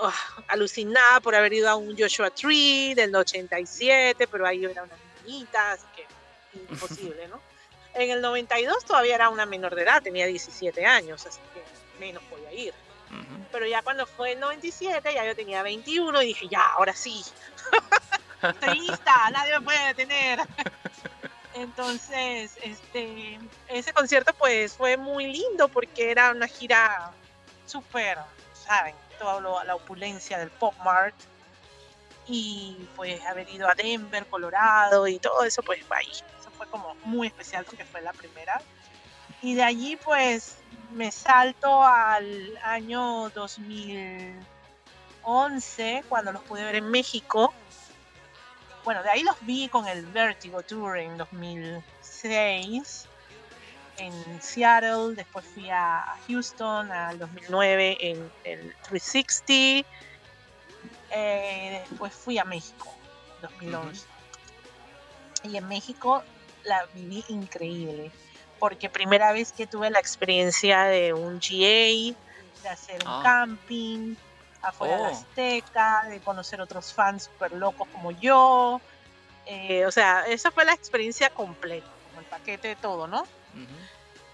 oh, 0.01 0.13
alucinada 0.47 1.19
por 1.19 1.33
haber 1.33 1.53
ido 1.53 1.69
a 1.69 1.75
un 1.75 1.97
Joshua 1.97 2.29
Tree 2.29 2.93
del 2.93 3.15
87, 3.15 4.27
pero 4.27 4.45
ahí 4.45 4.59
yo 4.59 4.69
era 4.69 4.83
una 4.83 4.95
niñita, 5.25 5.71
así 5.71 5.85
que 5.95 6.05
imposible, 6.71 7.27
¿no? 7.27 7.48
En 7.99 8.11
el 8.11 8.21
92 8.21 8.85
todavía 8.85 9.15
era 9.15 9.27
una 9.27 9.45
menor 9.45 9.75
de 9.75 9.81
edad, 9.83 10.01
tenía 10.01 10.25
17 10.25 10.85
años, 10.85 11.25
así 11.25 11.41
que 11.53 11.61
menos 11.99 12.23
podía 12.23 12.53
ir. 12.53 12.73
Pero 13.51 13.67
ya 13.67 13.81
cuando 13.81 14.05
fue 14.05 14.33
el 14.33 14.39
97, 14.39 15.13
ya 15.13 15.25
yo 15.25 15.35
tenía 15.35 15.63
21 15.63 16.21
y 16.21 16.27
dije, 16.27 16.47
ya, 16.47 16.65
ahora 16.77 16.93
sí. 16.93 17.21
Estoy 18.41 18.79
lista, 18.79 19.29
nadie 19.31 19.59
me 19.59 19.65
puede 19.65 19.87
detener. 19.87 20.39
Entonces, 21.55 22.57
este, 22.61 23.37
ese 23.67 23.91
concierto 23.91 24.33
pues 24.33 24.75
fue 24.75 24.95
muy 24.95 25.27
lindo 25.27 25.67
porque 25.67 26.09
era 26.09 26.31
una 26.31 26.47
gira 26.47 27.11
súper, 27.65 28.17
¿saben? 28.53 28.95
Toda 29.19 29.65
la 29.65 29.75
opulencia 29.75 30.37
del 30.37 30.51
Pop 30.51 30.73
Mart. 30.85 31.15
Y 32.27 32.87
pues 32.95 33.21
haber 33.25 33.49
ido 33.49 33.67
a 33.67 33.75
Denver, 33.75 34.25
Colorado 34.27 35.05
y 35.05 35.19
todo 35.19 35.43
eso, 35.43 35.61
pues 35.63 35.83
ahí 35.89 36.07
fue 36.59 36.67
como 36.67 36.93
muy 37.05 37.25
especial 37.27 37.65
porque 37.65 37.85
fue 37.85 38.01
la 38.01 38.13
primera. 38.13 38.61
Y 39.41 39.55
de 39.55 39.63
allí 39.63 39.95
pues 39.95 40.57
me 40.91 41.11
salto 41.11 41.81
al 41.81 42.59
año 42.63 43.29
2011 43.29 46.03
cuando 46.07 46.31
los 46.33 46.43
pude 46.43 46.63
ver 46.65 46.75
en 46.75 46.91
México. 46.91 47.51
Bueno, 48.83 49.01
de 49.03 49.09
ahí 49.09 49.23
los 49.23 49.37
vi 49.41 49.69
con 49.69 49.87
el 49.87 50.05
Vertigo 50.05 50.61
Tour 50.61 50.97
en 50.97 51.17
2006 51.17 53.07
en 53.99 54.41
Seattle, 54.41 55.15
después 55.15 55.45
fui 55.45 55.69
a 55.69 56.15
Houston 56.27 56.91
al 56.91 57.19
2009 57.19 57.97
en 57.99 58.31
el 58.43 58.75
360, 58.83 59.87
eh, 61.11 61.83
después 61.89 62.13
fui 62.13 62.37
a 62.37 62.45
México 62.45 62.87
2011. 63.41 64.05
Y 65.43 65.57
en 65.57 65.67
México 65.67 66.23
la 66.63 66.85
viví 66.93 67.23
increíble, 67.29 68.11
porque 68.59 68.89
primera 68.89 69.31
vez 69.31 69.51
que 69.51 69.67
tuve 69.67 69.89
la 69.89 69.99
experiencia 69.99 70.83
de 70.83 71.13
un 71.13 71.39
GA, 71.39 72.15
de 72.63 72.69
hacer 72.69 73.01
un 73.03 73.11
ah. 73.11 73.21
camping 73.23 74.15
afuera 74.61 74.97
de 74.97 75.03
oh. 75.03 75.07
Azteca, 75.07 76.05
de 76.09 76.19
conocer 76.19 76.61
otros 76.61 76.93
fans 76.93 77.23
super 77.23 77.51
locos 77.53 77.87
como 77.91 78.11
yo. 78.11 78.81
Eh, 79.45 79.85
o 79.85 79.91
sea, 79.91 80.25
esa 80.27 80.51
fue 80.51 80.65
la 80.65 80.73
experiencia 80.73 81.29
completa, 81.29 81.87
como 82.09 82.21
el 82.21 82.27
paquete 82.27 82.69
de 82.69 82.75
todo, 82.75 83.07
¿no? 83.07 83.23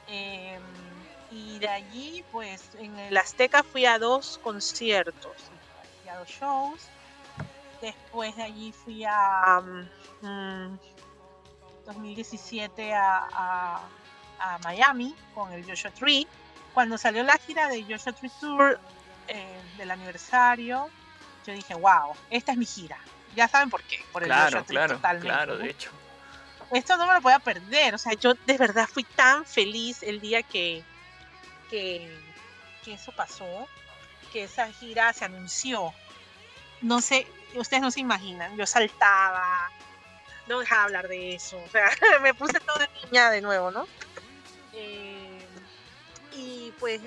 Em, 0.07 0.61
y 1.31 1.59
de 1.59 1.67
allí, 1.67 2.23
pues, 2.31 2.69
en 2.77 2.97
el 2.99 3.17
Azteca 3.17 3.63
fui 3.63 3.85
a 3.85 3.97
dos 3.97 4.39
conciertos, 4.43 5.33
fui 6.01 6.09
a 6.09 6.17
dos 6.17 6.27
shows. 6.27 6.81
Después 7.81 8.35
de 8.35 8.43
allí 8.43 8.71
fui 8.71 9.03
a... 9.05 9.61
Mm, 10.21 10.77
2017 11.85 12.93
a, 12.93 13.81
Miami 14.63 15.15
con 15.33 15.51
el 15.53 15.65
Joshua 15.65 15.91
Tree. 15.91 16.27
Cuando 16.73 16.97
salió 16.97 17.23
la 17.23 17.37
gira 17.37 17.67
de 17.67 17.83
Joshua 17.83 18.13
Tree 18.13 18.31
Tour 18.39 18.79
eh, 19.27 19.61
del 19.77 19.89
aniversario, 19.89 20.89
yo 21.47 21.53
dije, 21.53 21.73
wow, 21.73 22.13
esta 22.29 22.51
es 22.51 22.57
mi 22.57 22.65
gira. 22.65 22.97
Ya 23.35 23.47
saben 23.47 23.69
por 23.69 23.81
qué, 23.83 24.03
por 24.11 24.23
el 24.23 24.31
Joshua 24.31 24.63
Tree 24.63 24.75
claro, 24.75 24.95
totalmente. 24.95 25.27
Claro, 25.27 25.57
de 25.57 25.69
hecho. 25.69 25.89
Esto 26.71 26.97
no 26.97 27.07
me 27.07 27.13
lo 27.13 27.21
voy 27.21 27.33
a 27.33 27.39
perder. 27.39 27.95
O 27.95 27.97
sea, 27.97 28.13
yo 28.13 28.33
de 28.33 28.57
verdad 28.57 28.87
fui 28.91 29.03
tan 29.03 29.45
feliz 29.45 30.03
el 30.03 30.19
día 30.19 30.43
que, 30.43 30.83
que, 31.69 32.19
que 32.83 32.93
eso 32.93 33.11
pasó, 33.13 33.67
que 34.31 34.43
esa 34.43 34.71
gira 34.71 35.13
se 35.13 35.25
anunció. 35.25 35.93
No 36.81 37.01
sé, 37.01 37.27
ustedes 37.55 37.81
no 37.81 37.91
se 37.91 38.01
imaginan, 38.01 38.55
yo 38.57 38.65
saltaba, 38.65 39.71
no 40.47 40.59
dejaba 40.59 40.83
hablar 40.83 41.07
de 41.07 41.35
eso, 41.35 41.57
o 41.57 41.69
sea, 41.69 41.89
me 42.21 42.33
puse 42.33 42.59
toda 42.59 42.87
niña 43.03 43.29
de 43.31 43.41
nuevo, 43.41 43.71
¿no? 43.71 43.87
Eh, 44.73 45.39
y 46.33 46.71
pues 46.79 47.01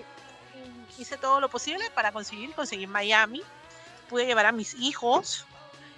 hice 0.99 1.17
todo 1.17 1.41
lo 1.41 1.49
posible 1.49 1.85
para 1.95 2.13
conseguir, 2.13 2.53
conseguir 2.55 2.89
Miami, 2.89 3.43
pude 4.09 4.27
llevar 4.27 4.47
a 4.47 4.53
mis 4.53 4.75
hijos, 4.75 5.45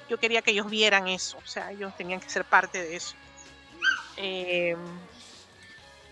yo 0.09 0.19
quería 0.19 0.43
que 0.43 0.51
ellos 0.51 0.69
vieran 0.69 1.09
eso, 1.09 1.39
o 1.39 1.47
sea, 1.47 1.71
ellos 1.71 1.97
tenían 1.97 2.21
que 2.21 2.29
ser 2.29 2.45
parte 2.45 2.83
de 2.83 2.97
eso. 2.97 3.15
Eh, 4.17 4.77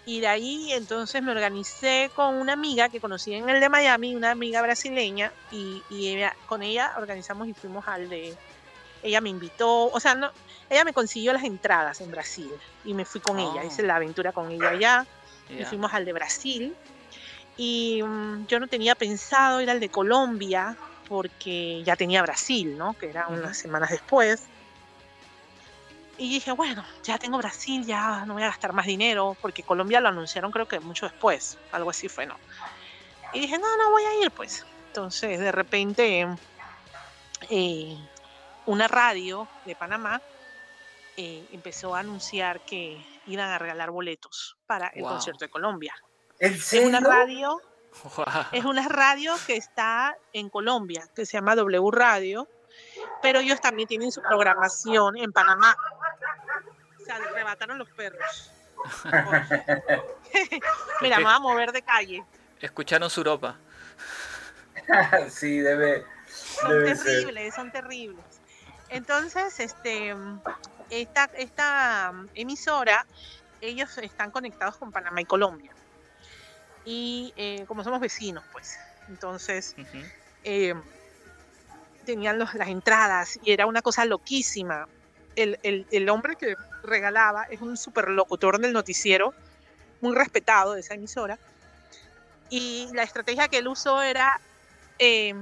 y 0.08 0.20
de 0.20 0.26
ahí 0.26 0.72
entonces 0.72 1.22
me 1.22 1.32
organicé 1.32 2.10
con 2.16 2.36
una 2.36 2.54
amiga 2.54 2.88
que 2.88 2.98
conocí 2.98 3.34
en 3.34 3.46
el 3.50 3.60
de 3.60 3.68
Miami, 3.68 4.14
una 4.14 4.30
amiga 4.30 4.62
brasileña, 4.62 5.30
y, 5.50 5.82
con 6.46 6.62
ella 6.62 6.94
organizamos 6.96 7.46
y 7.46 7.52
fuimos 7.52 7.86
al 7.86 8.08
de... 8.08 8.34
Ella 9.02 9.20
me 9.20 9.28
invitó, 9.28 9.86
o 9.86 10.00
sea, 10.00 10.14
no, 10.14 10.30
ella 10.70 10.84
me 10.84 10.92
consiguió 10.92 11.32
las 11.32 11.44
entradas 11.44 12.00
en 12.00 12.10
Brasil 12.10 12.50
y 12.84 12.94
me 12.94 13.04
fui 13.04 13.20
con 13.20 13.38
ella, 13.38 13.64
hice 13.64 13.82
oh. 13.82 13.86
la 13.86 13.96
aventura 13.96 14.32
con 14.32 14.50
ella 14.50 14.70
allá, 14.70 15.06
y 15.48 15.64
fuimos 15.64 15.92
al 15.94 16.04
de 16.04 16.12
Brasil. 16.12 16.76
Y 17.56 18.02
mm, 18.02 18.46
yo 18.46 18.60
no 18.60 18.68
tenía 18.68 18.94
pensado 18.94 19.60
ir 19.60 19.70
al 19.70 19.80
de 19.80 19.88
Colombia 19.88 20.76
porque 21.08 21.82
ya 21.84 21.96
tenía 21.96 22.22
Brasil, 22.22 22.76
¿no? 22.76 22.92
Que 22.94 23.08
era 23.08 23.28
unas 23.28 23.56
semanas 23.56 23.90
después. 23.90 24.42
Y 26.18 26.28
dije, 26.28 26.52
bueno, 26.52 26.84
ya 27.04 27.16
tengo 27.18 27.38
Brasil, 27.38 27.86
ya 27.86 28.24
no 28.26 28.34
voy 28.34 28.42
a 28.42 28.48
gastar 28.48 28.72
más 28.72 28.86
dinero, 28.86 29.36
porque 29.40 29.62
Colombia 29.62 30.00
lo 30.00 30.08
anunciaron 30.08 30.50
creo 30.50 30.66
que 30.66 30.80
mucho 30.80 31.06
después, 31.06 31.56
algo 31.70 31.90
así 31.90 32.08
fue, 32.08 32.26
¿no? 32.26 32.36
Y 33.32 33.40
dije, 33.40 33.56
no, 33.58 33.76
no 33.76 33.90
voy 33.90 34.02
a 34.02 34.24
ir, 34.24 34.30
pues. 34.32 34.66
Entonces, 34.88 35.38
de 35.38 35.52
repente, 35.52 36.26
eh, 37.50 37.96
una 38.68 38.88
radio 38.88 39.48
de 39.64 39.74
Panamá 39.74 40.22
eh, 41.16 41.46
empezó 41.52 41.94
a 41.94 42.00
anunciar 42.00 42.60
que 42.60 43.04
iban 43.26 43.50
a 43.50 43.58
regalar 43.58 43.90
boletos 43.90 44.56
para 44.66 44.88
el 44.88 45.02
concierto 45.02 45.44
de 45.44 45.50
Colombia. 45.50 45.94
¿En 46.38 46.58
serio? 46.58 46.86
Es 46.86 46.88
una 46.88 47.00
radio, 47.00 47.60
es 48.52 48.64
una 48.64 48.88
radio 48.88 49.34
que 49.46 49.56
está 49.56 50.16
en 50.32 50.48
Colombia, 50.48 51.08
que 51.14 51.26
se 51.26 51.36
llama 51.36 51.56
W 51.56 51.90
Radio, 51.90 52.48
pero 53.20 53.40
ellos 53.40 53.60
también 53.60 53.88
tienen 53.88 54.12
su 54.12 54.22
programación 54.22 55.16
en 55.16 55.32
Panamá 55.32 55.76
sea, 57.08 57.18
le 57.18 57.28
arrebataron 57.28 57.78
los 57.78 57.90
perros. 57.90 58.52
Mira, 61.00 61.16
me 61.18 61.24
voy 61.24 61.32
a 61.32 61.38
mover 61.38 61.72
de 61.72 61.82
calle. 61.82 62.24
Escucharon 62.60 63.08
su 63.10 63.24
ropa. 63.24 63.56
sí, 65.28 65.58
debe. 65.58 66.04
Son 66.26 66.84
terribles, 66.84 67.54
son 67.54 67.72
terribles. 67.72 68.37
Entonces, 68.88 69.60
este, 69.60 70.14
esta, 70.90 71.24
esta 71.36 72.12
emisora, 72.34 73.06
ellos 73.60 73.96
están 73.98 74.30
conectados 74.30 74.76
con 74.76 74.92
Panamá 74.92 75.20
y 75.20 75.24
Colombia. 75.24 75.72
Y 76.84 77.32
eh, 77.36 77.64
como 77.66 77.84
somos 77.84 78.00
vecinos, 78.00 78.44
pues, 78.52 78.78
entonces 79.08 79.74
eh, 80.44 80.74
tenían 82.06 82.38
las 82.38 82.68
entradas 82.68 83.38
y 83.42 83.52
era 83.52 83.66
una 83.66 83.82
cosa 83.82 84.04
loquísima. 84.04 84.88
El, 85.36 85.58
el, 85.62 85.86
el 85.90 86.08
hombre 86.08 86.36
que 86.36 86.54
regalaba, 86.82 87.44
es 87.44 87.60
un 87.60 87.76
super 87.76 88.08
locutor 88.08 88.58
del 88.58 88.72
noticiero, 88.72 89.34
muy 90.00 90.14
respetado 90.14 90.74
de 90.74 90.80
esa 90.80 90.94
emisora. 90.94 91.38
Y 92.48 92.88
la 92.94 93.02
estrategia 93.02 93.48
que 93.48 93.58
él 93.58 93.68
usó 93.68 94.00
era, 94.00 94.40
eh, 94.98 95.34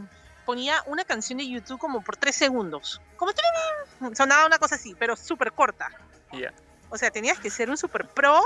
ponía 0.47 0.82
una 0.86 1.05
canción 1.05 1.39
de 1.39 1.48
YouTube 1.48 1.78
como 1.78 2.01
por 2.01 2.16
tres 2.16 2.36
segundos. 2.36 3.02
Como 3.16 3.32
sonaba 4.14 4.47
una 4.47 4.59
cosa 4.59 4.77
así, 4.77 4.94
pero 4.98 5.16
súper 5.16 5.52
corta. 5.52 5.90
O 6.89 6.97
sea, 6.97 7.10
tenías 7.10 7.39
que 7.39 7.51
ser 7.51 7.68
un 7.68 7.77
super 7.77 8.06
pro 8.06 8.40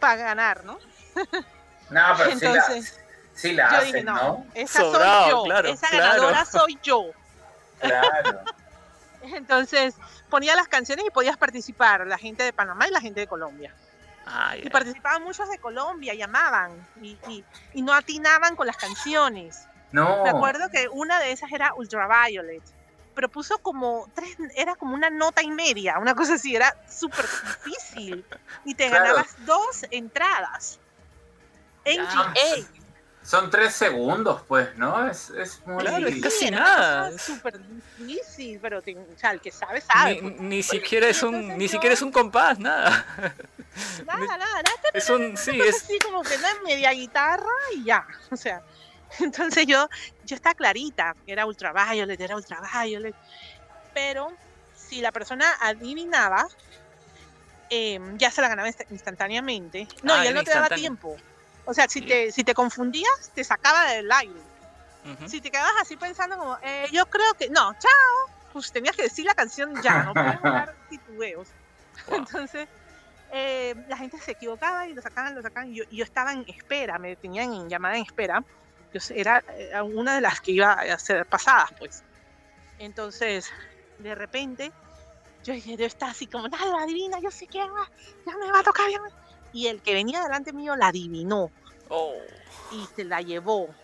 para 0.00 0.16
ganar, 0.16 0.64
¿no? 0.64 0.78
No, 1.88 2.02
pero 2.18 2.30
Entonces, 2.30 2.98
sí 3.32 3.52
la, 3.52 3.78
yo 3.78 3.86
dije, 3.86 4.02
no, 4.02 4.44
esa 4.54 4.80
soy 4.80 5.30
yo, 5.30 5.44
esa 5.66 5.88
ganadora 5.88 6.44
soy 6.44 6.76
yo. 6.82 7.12
Claro. 7.78 8.40
Entonces 9.22 9.94
ponía 10.28 10.56
las 10.56 10.66
canciones 10.66 11.06
y 11.06 11.10
podías 11.10 11.36
participar, 11.36 12.04
la 12.08 12.18
gente 12.18 12.42
de 12.42 12.52
Panamá 12.52 12.88
y 12.88 12.90
la 12.90 13.00
gente 13.00 13.20
de 13.20 13.28
Colombia. 13.28 13.72
y 14.60 14.68
participaban 14.68 15.22
muchos 15.22 15.48
de 15.48 15.58
Colombia, 15.58 16.14
llamaban 16.14 16.72
y, 17.00 17.16
y, 17.72 17.82
no 17.82 17.94
atinaban 17.94 18.56
con 18.56 18.66
las 18.66 18.76
canciones. 18.76 19.68
No. 19.92 20.24
Me 20.24 20.30
acuerdo 20.30 20.68
que 20.70 20.88
una 20.88 21.20
de 21.20 21.32
esas 21.32 21.50
era 21.52 21.74
Ultraviolet, 21.74 22.62
pero 23.14 23.28
puso 23.28 23.58
como 23.58 24.08
tres, 24.14 24.36
era 24.54 24.74
como 24.74 24.94
una 24.94 25.10
nota 25.10 25.42
y 25.42 25.50
media, 25.50 25.98
una 25.98 26.14
cosa 26.14 26.34
así, 26.34 26.54
era 26.54 26.76
súper 26.88 27.24
difícil. 27.64 28.24
Y 28.64 28.74
te 28.74 28.88
ganabas 28.88 29.34
dos 29.46 29.84
entradas. 29.90 30.78
NGA. 31.84 32.66
Son 33.22 33.50
tres 33.50 33.74
segundos, 33.74 34.42
pues, 34.46 34.76
¿no? 34.76 35.08
Es, 35.08 35.30
es 35.30 35.60
muy... 35.66 35.78
Claro, 35.78 36.06
es 36.06 36.22
casi 36.22 36.48
nada. 36.48 37.08
Es 37.08 37.22
súper 37.22 37.58
difícil, 37.58 38.60
pero 38.62 38.78
o 38.78 39.18
sea, 39.18 39.32
el 39.32 39.40
que 39.40 39.50
sabe, 39.50 39.80
sabe. 39.80 40.22
Ni, 40.22 40.30
ni 40.30 40.62
siquiera 40.62 41.08
es 41.08 41.24
un, 41.24 41.58
ni 41.58 41.66
siquiera 41.66 41.94
es 41.94 42.02
un 42.02 42.12
compás, 42.12 42.60
nada. 42.60 43.04
Nada, 44.06 44.38
nada, 44.38 44.62
nada. 44.62 44.70
Es 44.94 45.10
un, 45.10 45.36
sí, 45.36 45.60
es... 45.60 45.82
así 45.82 45.98
como 45.98 46.22
que 46.22 46.34
es 46.34 46.42
media 46.64 46.92
guitarra 46.92 47.50
y 47.74 47.84
ya, 47.84 48.06
o 48.30 48.36
sea. 48.36 48.62
Entonces 49.20 49.66
yo, 49.66 49.88
yo 50.24 50.36
estaba 50.36 50.54
clarita, 50.54 51.14
era 51.26 51.46
ultraviolet, 51.46 52.20
era 52.20 52.36
ultraviolet. 52.36 53.14
Pero 53.94 54.32
si 54.74 55.00
la 55.00 55.12
persona 55.12 55.46
adivinaba, 55.60 56.46
eh, 57.70 57.98
ya 58.16 58.30
se 58.30 58.40
la 58.40 58.48
ganaba 58.48 58.68
instantáneamente. 58.90 59.88
No, 60.02 60.14
ah, 60.14 60.24
y 60.24 60.28
él 60.28 60.34
no 60.34 60.44
te 60.44 60.50
daba 60.50 60.68
tiempo. 60.68 61.16
O 61.64 61.74
sea, 61.74 61.88
si, 61.88 62.00
te, 62.00 62.30
si 62.30 62.44
te 62.44 62.54
confundías, 62.54 63.32
te 63.34 63.42
sacaba 63.42 63.90
del 63.90 64.10
aire. 64.10 64.40
Si 65.26 65.40
te 65.40 65.52
quedabas 65.52 65.74
así 65.80 65.96
pensando 65.96 66.36
como, 66.36 66.58
eh, 66.62 66.88
yo 66.90 67.06
creo 67.06 67.32
que, 67.34 67.48
no, 67.48 67.72
chao, 67.74 68.30
pues 68.52 68.72
tenías 68.72 68.96
que 68.96 69.02
decir 69.02 69.24
la 69.24 69.34
canción 69.34 69.80
ya, 69.80 70.02
no 70.02 70.12
podías 70.12 70.36
jugar 70.40 70.74
titubeos. 70.90 71.48
Entonces, 72.08 72.68
eh, 73.32 73.76
la 73.88 73.96
gente 73.96 74.18
se 74.18 74.32
equivocaba 74.32 74.88
y 74.88 74.94
lo 74.94 75.02
sacaban, 75.02 75.36
lo 75.36 75.42
sacaban. 75.42 75.70
Y 75.70 75.76
yo, 75.76 75.84
yo, 75.92 76.02
estaba 76.02 76.32
en 76.32 76.44
espera, 76.48 76.98
me 76.98 77.14
tenían 77.14 77.52
en 77.52 77.68
llamada 77.68 77.96
en 77.96 78.02
espera. 78.02 78.42
Yo 78.92 79.00
era, 79.14 79.42
era 79.56 79.82
una 79.82 80.14
de 80.14 80.20
las 80.20 80.40
que 80.40 80.52
iba 80.52 80.72
a 80.72 80.98
ser 80.98 81.26
pasadas, 81.26 81.70
pues. 81.78 82.02
Entonces, 82.78 83.50
de 83.98 84.14
repente, 84.14 84.72
yo 85.44 85.52
dije, 85.52 85.76
yo 85.76 85.86
estaba 85.86 86.12
así 86.12 86.26
como, 86.26 86.48
nada, 86.48 86.82
adivina, 86.82 87.18
yo 87.20 87.30
sé 87.30 87.46
que 87.46 87.58
ya 87.58 88.36
me 88.36 88.50
va 88.52 88.60
a 88.60 88.62
tocar, 88.62 88.90
ya 88.90 89.00
y 89.56 89.68
el 89.68 89.80
que 89.80 89.94
venía 89.94 90.22
delante 90.22 90.52
mío 90.52 90.76
la 90.76 90.88
adivinó. 90.88 91.50
Oh. 91.88 92.14
Y 92.72 92.86
se 92.94 93.04
la 93.04 93.22
llevó. 93.22 93.74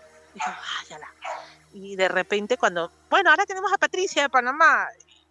Y 1.73 1.97
de 1.97 2.09
repente 2.09 2.59
cuando, 2.59 2.93
bueno, 3.09 3.31
ahora 3.31 3.47
tenemos 3.47 3.73
a 3.73 3.79
Patricia 3.79 4.21
de 4.21 4.29
Panamá. 4.29 4.87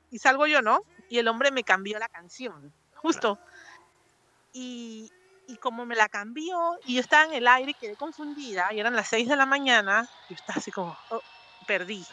Y 0.09 0.17
salgo 0.17 0.47
yo, 0.47 0.63
¿no? 0.63 0.81
Y 1.09 1.19
el 1.19 1.27
hombre 1.27 1.51
me 1.51 1.63
cambió 1.63 1.99
la 1.99 2.09
canción, 2.09 2.73
justo. 2.95 3.37
Y, 4.51 5.11
y 5.51 5.57
como 5.57 5.85
me 5.85 5.95
la 5.95 6.07
cambió, 6.07 6.79
y 6.85 6.95
yo 6.95 7.01
estaba 7.01 7.25
en 7.25 7.33
el 7.33 7.47
aire, 7.47 7.73
quedé 7.73 7.95
confundida, 7.95 8.71
y 8.71 8.79
eran 8.79 8.95
las 8.95 9.09
6 9.09 9.27
de 9.27 9.35
la 9.35 9.45
mañana, 9.45 10.07
yo 10.29 10.35
estaba 10.35 10.59
así 10.59 10.71
como, 10.71 10.97
oh, 11.09 11.21
perdí. 11.67 12.05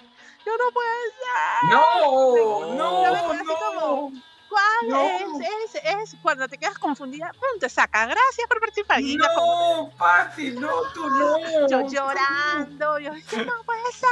Yo 0.44 0.52
no 0.56 0.70
puedo 0.72 0.90
ser. 1.18 1.70
No, 1.70 2.74
no, 2.74 4.10
no. 4.10 4.12
¿Cuál 4.48 5.10
es? 5.42 5.74
es? 5.74 5.84
Es 5.84 6.16
cuando 6.22 6.48
te 6.48 6.56
quedas 6.56 6.78
confundida, 6.78 7.30
¡pum! 7.32 7.60
te 7.60 7.68
saca. 7.68 8.06
Gracias 8.06 8.48
por 8.48 8.60
participar. 8.60 9.00
no, 9.02 9.90
Pati, 9.98 10.52
no, 10.52 10.70
tú 10.94 11.08
no. 11.08 11.36
Yo 11.68 11.86
llorando, 11.86 12.98
yo 12.98 13.12
no 13.12 13.62
puede 13.64 13.92
ser. 13.92 14.08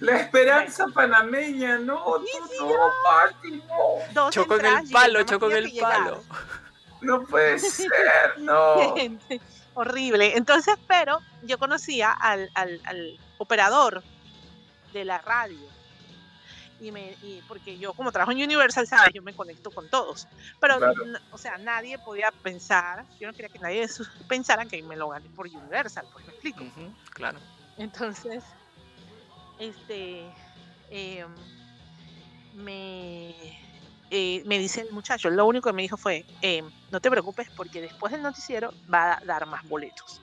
La 0.00 0.16
esperanza 0.18 0.86
panameña, 0.88 1.78
no, 1.78 1.96
tú 2.04 2.66
no, 2.68 2.90
Pati, 3.04 3.62
no. 4.12 4.30
Choco 4.30 4.56
en 4.56 4.66
el 4.66 4.90
palo, 4.90 5.22
choco 5.22 5.50
en 5.50 5.56
el 5.56 5.72
palo. 5.80 6.22
No 7.04 7.24
puede 7.24 7.58
ser, 7.58 8.38
no. 8.38 8.94
Horrible. 9.74 10.36
Entonces, 10.36 10.76
pero 10.86 11.20
yo 11.42 11.58
conocía 11.58 12.12
al, 12.12 12.50
al, 12.54 12.80
al 12.84 13.18
operador 13.38 14.02
de 14.92 15.04
la 15.04 15.18
radio. 15.18 15.58
Y 16.80 16.90
me 16.90 17.16
y 17.22 17.40
porque 17.46 17.78
yo 17.78 17.92
como 17.92 18.10
trabajo 18.10 18.32
en 18.32 18.42
Universal 18.42 18.86
sabes 18.86 19.14
yo 19.14 19.22
me 19.22 19.34
conecto 19.34 19.70
con 19.70 19.88
todos. 19.88 20.26
Pero 20.60 20.78
o 21.30 21.38
sea 21.38 21.56
nadie 21.58 21.98
podía 21.98 22.30
pensar 22.42 23.04
yo 23.20 23.28
no 23.28 23.32
quería 23.32 23.48
que 23.48 23.58
nadie 23.58 23.86
pensara 24.28 24.66
que 24.66 24.82
me 24.82 24.96
lo 24.96 25.08
gané 25.08 25.28
por 25.30 25.46
Universal 25.46 26.06
pues 26.12 26.26
me 26.26 26.32
explico 26.32 26.64
claro. 27.10 27.38
Entonces 27.78 28.42
este 29.58 30.24
em, 30.90 31.32
me 32.54 33.63
eh, 34.16 34.42
me 34.46 34.60
dice 34.60 34.82
el 34.82 34.92
muchacho 34.92 35.28
lo 35.28 35.44
único 35.44 35.68
que 35.68 35.72
me 35.72 35.82
dijo 35.82 35.96
fue 35.96 36.24
em, 36.40 36.70
no 36.92 37.00
te 37.00 37.10
preocupes 37.10 37.48
porque 37.56 37.80
después 37.80 38.12
del 38.12 38.22
noticiero 38.22 38.72
va 38.92 39.14
a 39.14 39.20
dar 39.24 39.44
más 39.46 39.68
boletos 39.68 40.20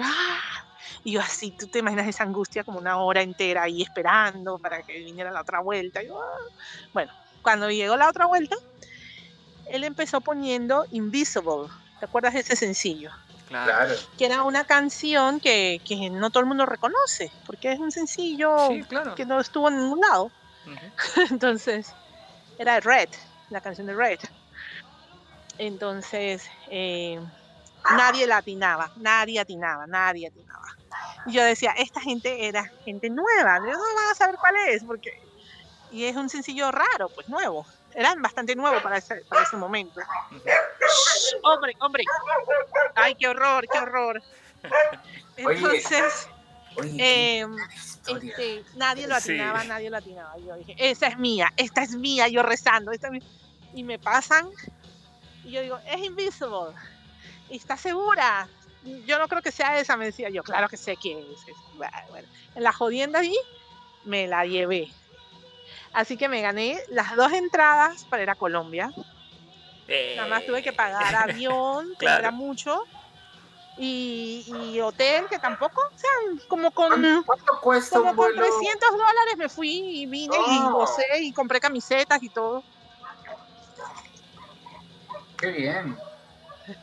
¡ah! 0.00 0.66
Y 1.04 1.12
yo 1.12 1.20
así, 1.20 1.52
tú 1.52 1.66
te 1.66 1.78
imaginas 1.78 2.08
esa 2.08 2.24
angustia 2.24 2.64
como 2.64 2.78
una 2.78 2.98
hora 2.98 3.22
entera 3.22 3.62
ahí 3.62 3.82
esperando 3.82 4.58
para 4.58 4.82
que 4.82 4.98
viniera 4.98 5.30
la 5.30 5.40
otra 5.42 5.60
vuelta. 5.60 6.00
¡ah! 6.00 6.38
Bueno, 6.92 7.12
cuando 7.42 7.70
llegó 7.70 7.96
la 7.96 8.08
otra 8.08 8.26
vuelta, 8.26 8.56
él 9.66 9.84
empezó 9.84 10.20
poniendo 10.20 10.84
Invisible. 10.90 11.68
¿Te 11.98 12.06
acuerdas 12.06 12.34
de 12.34 12.40
ese 12.40 12.56
sencillo? 12.56 13.10
Claro. 13.48 13.94
Que 14.16 14.26
era 14.26 14.42
una 14.42 14.64
canción 14.64 15.40
que, 15.40 15.80
que 15.84 16.08
no 16.10 16.30
todo 16.30 16.40
el 16.40 16.46
mundo 16.46 16.66
reconoce, 16.66 17.32
porque 17.46 17.72
es 17.72 17.78
un 17.78 17.90
sencillo 17.90 18.56
que 19.16 19.24
no 19.24 19.40
estuvo 19.40 19.68
en 19.68 19.78
ningún 19.78 20.00
lado. 20.00 20.30
Entonces, 21.30 21.94
era 22.60 22.78
Red, 22.78 23.08
la 23.48 23.62
canción 23.62 23.86
de 23.86 23.94
Red. 23.94 24.18
Entonces, 25.56 26.46
eh, 26.68 27.18
nadie 27.96 28.26
la 28.26 28.36
atinaba, 28.36 28.92
nadie 28.96 29.40
atinaba, 29.40 29.86
nadie 29.86 30.28
atinaba. 30.28 30.76
Y 31.24 31.32
yo 31.32 31.42
decía, 31.42 31.72
esta 31.78 32.02
gente 32.02 32.46
era 32.46 32.70
gente 32.84 33.08
nueva, 33.08 33.60
no 33.60 33.66
van 33.66 34.10
a 34.10 34.14
saber 34.14 34.36
cuál 34.36 34.56
es, 34.68 34.84
porque... 34.84 35.22
Y 35.90 36.04
es 36.04 36.16
un 36.16 36.28
sencillo 36.28 36.70
raro, 36.70 37.08
pues 37.08 37.28
nuevo. 37.30 37.66
Era 37.94 38.14
bastante 38.16 38.54
nuevo 38.54 38.80
para 38.82 38.98
ese, 38.98 39.16
para 39.28 39.42
ese 39.42 39.56
momento. 39.56 40.00
hombre, 41.42 41.74
hombre. 41.80 42.04
Ay, 42.94 43.14
qué 43.14 43.26
horror, 43.26 43.66
qué 43.72 43.78
horror. 43.78 44.22
Entonces, 45.36 46.28
eh, 46.98 47.46
este, 48.06 48.64
nadie 48.76 49.06
lo 49.06 49.14
atinaba, 49.14 49.64
nadie 49.64 49.90
lo 49.90 49.96
atinaba. 49.96 50.36
Yo 50.38 50.56
dije, 50.56 50.74
esa 50.78 51.08
es 51.08 51.18
mía, 51.18 51.52
esta 51.56 51.82
es 51.82 51.94
mía, 51.94 52.28
yo 52.28 52.42
rezando. 52.42 52.92
Esta 52.92 53.10
Y 53.74 53.82
me 53.82 53.98
pasan 53.98 54.48
y 55.44 55.52
yo 55.52 55.62
digo, 55.62 55.78
es 55.86 55.98
Invisible. 56.04 56.74
¿Y 57.48 57.56
está 57.56 57.76
segura? 57.76 58.48
Yo 59.06 59.18
no 59.18 59.28
creo 59.28 59.42
que 59.42 59.52
sea 59.52 59.78
esa, 59.78 59.96
me 59.96 60.06
decía 60.06 60.30
yo. 60.30 60.42
Claro 60.42 60.68
que 60.68 60.76
sé 60.76 60.96
quién 60.96 61.18
es. 61.18 61.56
Bueno, 61.76 62.28
en 62.54 62.62
la 62.62 62.72
jodienda 62.72 63.20
ahí 63.20 63.36
me 64.04 64.26
la 64.26 64.46
llevé. 64.46 64.90
Así 65.92 66.16
que 66.16 66.28
me 66.28 66.40
gané 66.40 66.78
las 66.88 67.16
dos 67.16 67.32
entradas 67.32 68.04
para 68.04 68.22
ir 68.22 68.30
a 68.30 68.36
Colombia. 68.36 68.92
Nada 70.16 70.28
más 70.28 70.46
tuve 70.46 70.62
que 70.62 70.72
pagar 70.72 71.14
avión, 71.16 71.94
que 71.98 72.06
era 72.06 72.30
mucho. 72.30 72.84
Y, 73.82 74.78
hotel, 74.84 75.24
que 75.30 75.38
tampoco, 75.38 75.80
o 75.80 75.98
sea, 75.98 76.10
como 76.48 76.70
con, 76.70 76.90
¿Cuánto 77.24 77.60
cuesta 77.62 77.98
como 77.98 78.14
con 78.14 78.34
300 78.34 78.90
dólares 78.90 79.36
me 79.38 79.48
fui 79.48 80.02
y 80.02 80.06
vine 80.06 80.36
y 80.36 80.58
oh. 80.58 80.72
gocé 80.72 81.06
y 81.20 81.32
compré 81.32 81.60
camisetas 81.60 82.22
y 82.22 82.28
todo. 82.28 82.62
Qué 85.38 85.46
bien. 85.46 85.98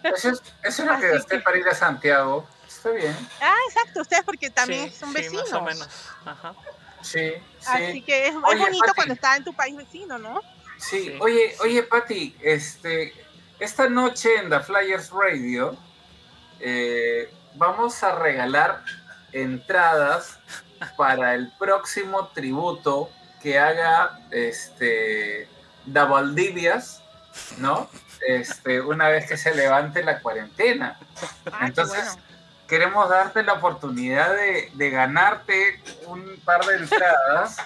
Eso 0.03 0.32
es, 0.64 0.80
lo 0.80 0.99
que 0.99 1.07
gasté 1.10 1.40
para 1.40 1.60
ir 1.60 1.68
a 1.68 1.76
Santiago. 1.76 2.48
Está 2.68 2.90
bien. 2.90 3.15
Ah, 3.41 3.53
exacto, 3.68 4.02
ustedes 4.02 4.24
porque 4.24 4.49
también 4.49 4.91
son 4.91 5.14
vecinos. 5.14 5.45
Sí, 5.45 5.53
más 5.53 5.61
o 5.61 5.64
menos. 5.64 5.90
Ajá. 6.26 6.56
Sí, 7.03 7.32
sí. 7.60 7.68
Así 7.68 8.02
que 8.02 8.30
es, 8.30 8.34
bonito 8.34 8.91
cuando 8.95 9.14
estás 9.14 9.38
en 9.38 9.44
tu 9.44 9.53
país 9.53 9.78
vecino, 9.78 10.18
¿no? 10.18 10.41
Sí, 10.80 11.15
oye, 11.22 11.56
oye, 11.61 11.84
Pati, 11.84 12.36
este, 12.41 13.14
esta 13.60 13.88
noche 13.88 14.36
en 14.38 14.49
The 14.49 14.61
Flyers 14.61 15.11
Radio 15.11 15.78
eh, 16.60 17.32
vamos 17.56 18.04
a 18.04 18.16
regalar 18.16 18.84
entradas 19.32 20.40
para 20.96 21.34
el 21.36 21.52
próximo 21.58 22.28
tributo 22.28 23.10
que 23.42 23.60
haga 23.60 24.20
este 24.32 25.48
Valdivias, 25.86 27.02
¿no? 27.58 27.90
Este, 28.28 28.82
una 28.82 29.10
vez 29.10 29.28
que 29.28 29.38
se 29.38 29.54
levante 29.54 30.04
la 30.04 30.20
cuarentena. 30.20 30.98
Ah, 31.52 31.68
Entonces, 31.68 32.18
queremos 32.68 33.10
darte 33.10 33.44
la 33.44 33.54
oportunidad 33.54 34.36
de, 34.36 34.72
de, 34.74 34.90
ganarte 34.90 35.82
un 36.08 36.40
par 36.44 36.66
de 36.66 36.78
entradas, 36.78 37.58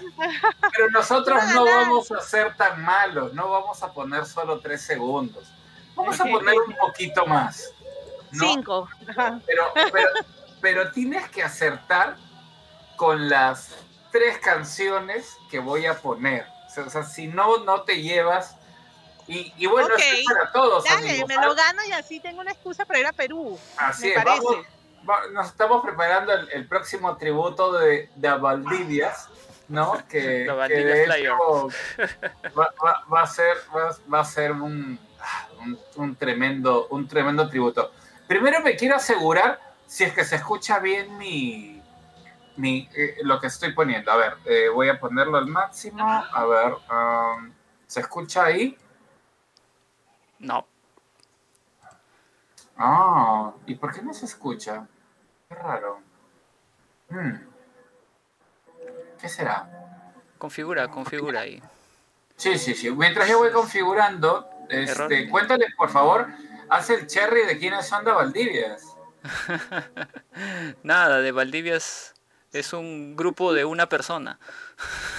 pero 0.76 0.90
nosotros 0.92 1.42
no 1.54 1.66
vamos 1.66 2.12
a 2.12 2.22
ser 2.22 2.56
tan 2.56 2.84
malos, 2.84 3.34
no 3.34 3.50
vamos 3.50 3.82
a 3.82 3.92
poner 3.92 4.26
solo 4.26 4.60
tres 4.60 4.82
segundos, 4.82 5.52
vamos 5.96 6.20
a 6.20 6.26
poner 6.26 6.56
un 6.68 6.76
poquito 6.76 7.26
más. 7.26 7.74
Cinco. 8.32 8.88
Pero, 9.16 9.74
pero, 9.92 10.10
pero 10.62 10.92
tienes 10.92 11.28
que 11.30 11.44
acertar 11.44 12.16
con 12.96 13.30
las 13.30 13.76
tres 14.12 14.38
canciones 14.40 15.38
que 15.50 15.60
voy 15.60 15.86
a 15.86 15.96
poner. 15.96 16.46
O 16.78 16.90
sea, 16.90 17.04
si 17.04 17.28
no, 17.28 17.64
no 17.64 17.82
te 17.82 18.02
llevas. 18.02 18.56
Y, 19.28 19.54
y 19.58 19.66
bueno, 19.66 19.96
es 19.96 20.26
para 20.26 20.52
todos. 20.52 20.84
Dale, 20.84 21.26
me 21.28 21.36
lo 21.36 21.56
gano 21.56 21.82
y 21.88 21.92
así 21.92 22.20
tengo 22.20 22.42
una 22.42 22.52
excusa 22.52 22.86
para 22.86 23.00
ir 23.00 23.08
a 23.08 23.14
Perú. 23.14 23.58
Así 23.78 24.12
es, 24.12 24.24
nos 25.32 25.48
estamos 25.48 25.84
preparando 25.84 26.32
el, 26.34 26.68
próximo 26.68 27.18
tributo 27.18 27.74
de, 27.74 28.10
de 28.16 28.38
Valdivias, 28.38 29.30
¿no? 29.68 29.98
Que, 30.10 30.22
de 30.22 30.48
va, 32.56 33.22
a 33.22 33.28
ser, 33.28 33.58
va, 34.14 34.20
a 34.20 34.26
ser 34.26 34.52
un, 34.52 35.00
un, 35.96 36.16
tremendo, 36.16 36.88
un 36.90 37.08
tremendo 37.08 37.50
tributo. 37.50 37.92
Primero 38.32 38.62
me 38.62 38.78
quiero 38.78 38.96
asegurar 38.96 39.60
si 39.86 40.06
es 40.06 40.14
que 40.14 40.24
se 40.24 40.38
escucha 40.38 40.80
bien 40.80 41.18
mi, 41.18 41.82
mi 42.56 42.88
eh, 42.96 43.18
lo 43.24 43.42
que 43.42 43.48
estoy 43.48 43.74
poniendo. 43.74 44.10
A 44.10 44.16
ver, 44.16 44.38
eh, 44.46 44.70
voy 44.70 44.88
a 44.88 44.98
ponerlo 44.98 45.38
al 45.38 45.48
máximo. 45.48 46.02
A 46.10 46.46
ver, 46.46 46.72
um, 46.72 47.52
¿se 47.88 48.00
escucha 48.00 48.46
ahí? 48.46 48.78
No. 50.40 50.66
Ah, 52.78 53.52
¿y 53.66 53.76
por 53.76 53.94
qué 53.94 54.02
no 54.02 54.14
se 54.14 54.28
escucha? 54.28 54.88
Qué 55.50 55.56
raro. 55.56 56.00
Hmm. 57.10 57.36
¿Qué 59.20 59.28
será? 59.28 59.70
Configura, 60.38 60.88
configura 60.88 61.42
ahí. 61.42 61.62
Sí, 62.38 62.58
sí, 62.58 62.76
sí. 62.76 62.92
Mientras 62.92 63.28
yo 63.28 63.40
voy 63.40 63.52
configurando, 63.52 64.50
este, 64.70 65.30
cuéntales 65.30 65.76
por 65.76 65.90
favor 65.90 66.28
hace 66.72 66.96
el 66.96 67.08
cherry 67.08 67.46
de 67.46 67.60
quiénes 67.60 67.88
son 67.88 68.06
de 68.06 68.12
Valdivias. 68.12 68.96
Nada, 70.84 71.20
de 71.20 71.32
Valdivias 71.32 72.16
es 72.54 72.74
un 72.74 73.16
grupo 73.16 73.54
de 73.54 73.66
una 73.66 73.88
persona. 73.88 74.40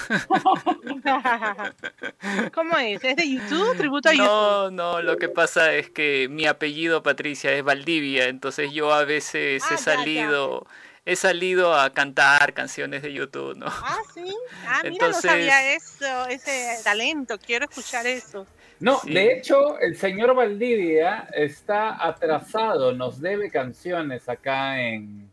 ¿Cómo 2.54 2.78
es? 2.78 3.04
¿Es 3.04 3.16
de 3.16 3.30
YouTube? 3.30 3.76
¿Tributo 3.76 4.08
a 4.08 4.14
no, 4.14 4.70
No, 4.70 5.02
lo 5.02 5.16
que 5.18 5.28
pasa 5.28 5.74
es 5.74 5.90
que 5.90 6.26
mi 6.30 6.46
apellido, 6.46 7.02
Patricia, 7.02 7.52
es 7.52 7.62
Valdivia, 7.62 8.28
entonces 8.28 8.72
yo 8.72 8.92
a 8.92 9.04
veces 9.04 9.62
he 9.70 9.74
ah, 9.74 9.78
salido... 9.78 10.66
He 11.04 11.16
salido 11.16 11.74
a 11.74 11.92
cantar 11.92 12.54
canciones 12.54 13.02
de 13.02 13.12
YouTube, 13.12 13.56
¿no? 13.56 13.66
Ah, 13.66 13.98
sí. 14.14 14.32
Ah, 14.68 14.82
mira, 14.84 15.08
no 15.08 15.12
sabía 15.12 15.74
eso, 15.74 16.28
ese 16.28 16.78
talento. 16.84 17.40
Quiero 17.44 17.64
escuchar 17.64 18.06
eso. 18.06 18.46
No, 18.82 19.00
de 19.04 19.32
hecho, 19.32 19.78
el 19.78 19.94
señor 19.94 20.34
Valdivia 20.34 21.28
está 21.32 22.04
atrasado, 22.04 22.92
nos 22.92 23.20
debe 23.20 23.48
canciones 23.48 24.28
acá 24.28 24.80
en, 24.82 25.32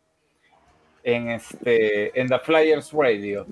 en, 1.01 1.31
este, 1.31 2.19
en 2.19 2.27
The 2.27 2.38
Flyers 2.38 2.91
Radio. 2.93 3.47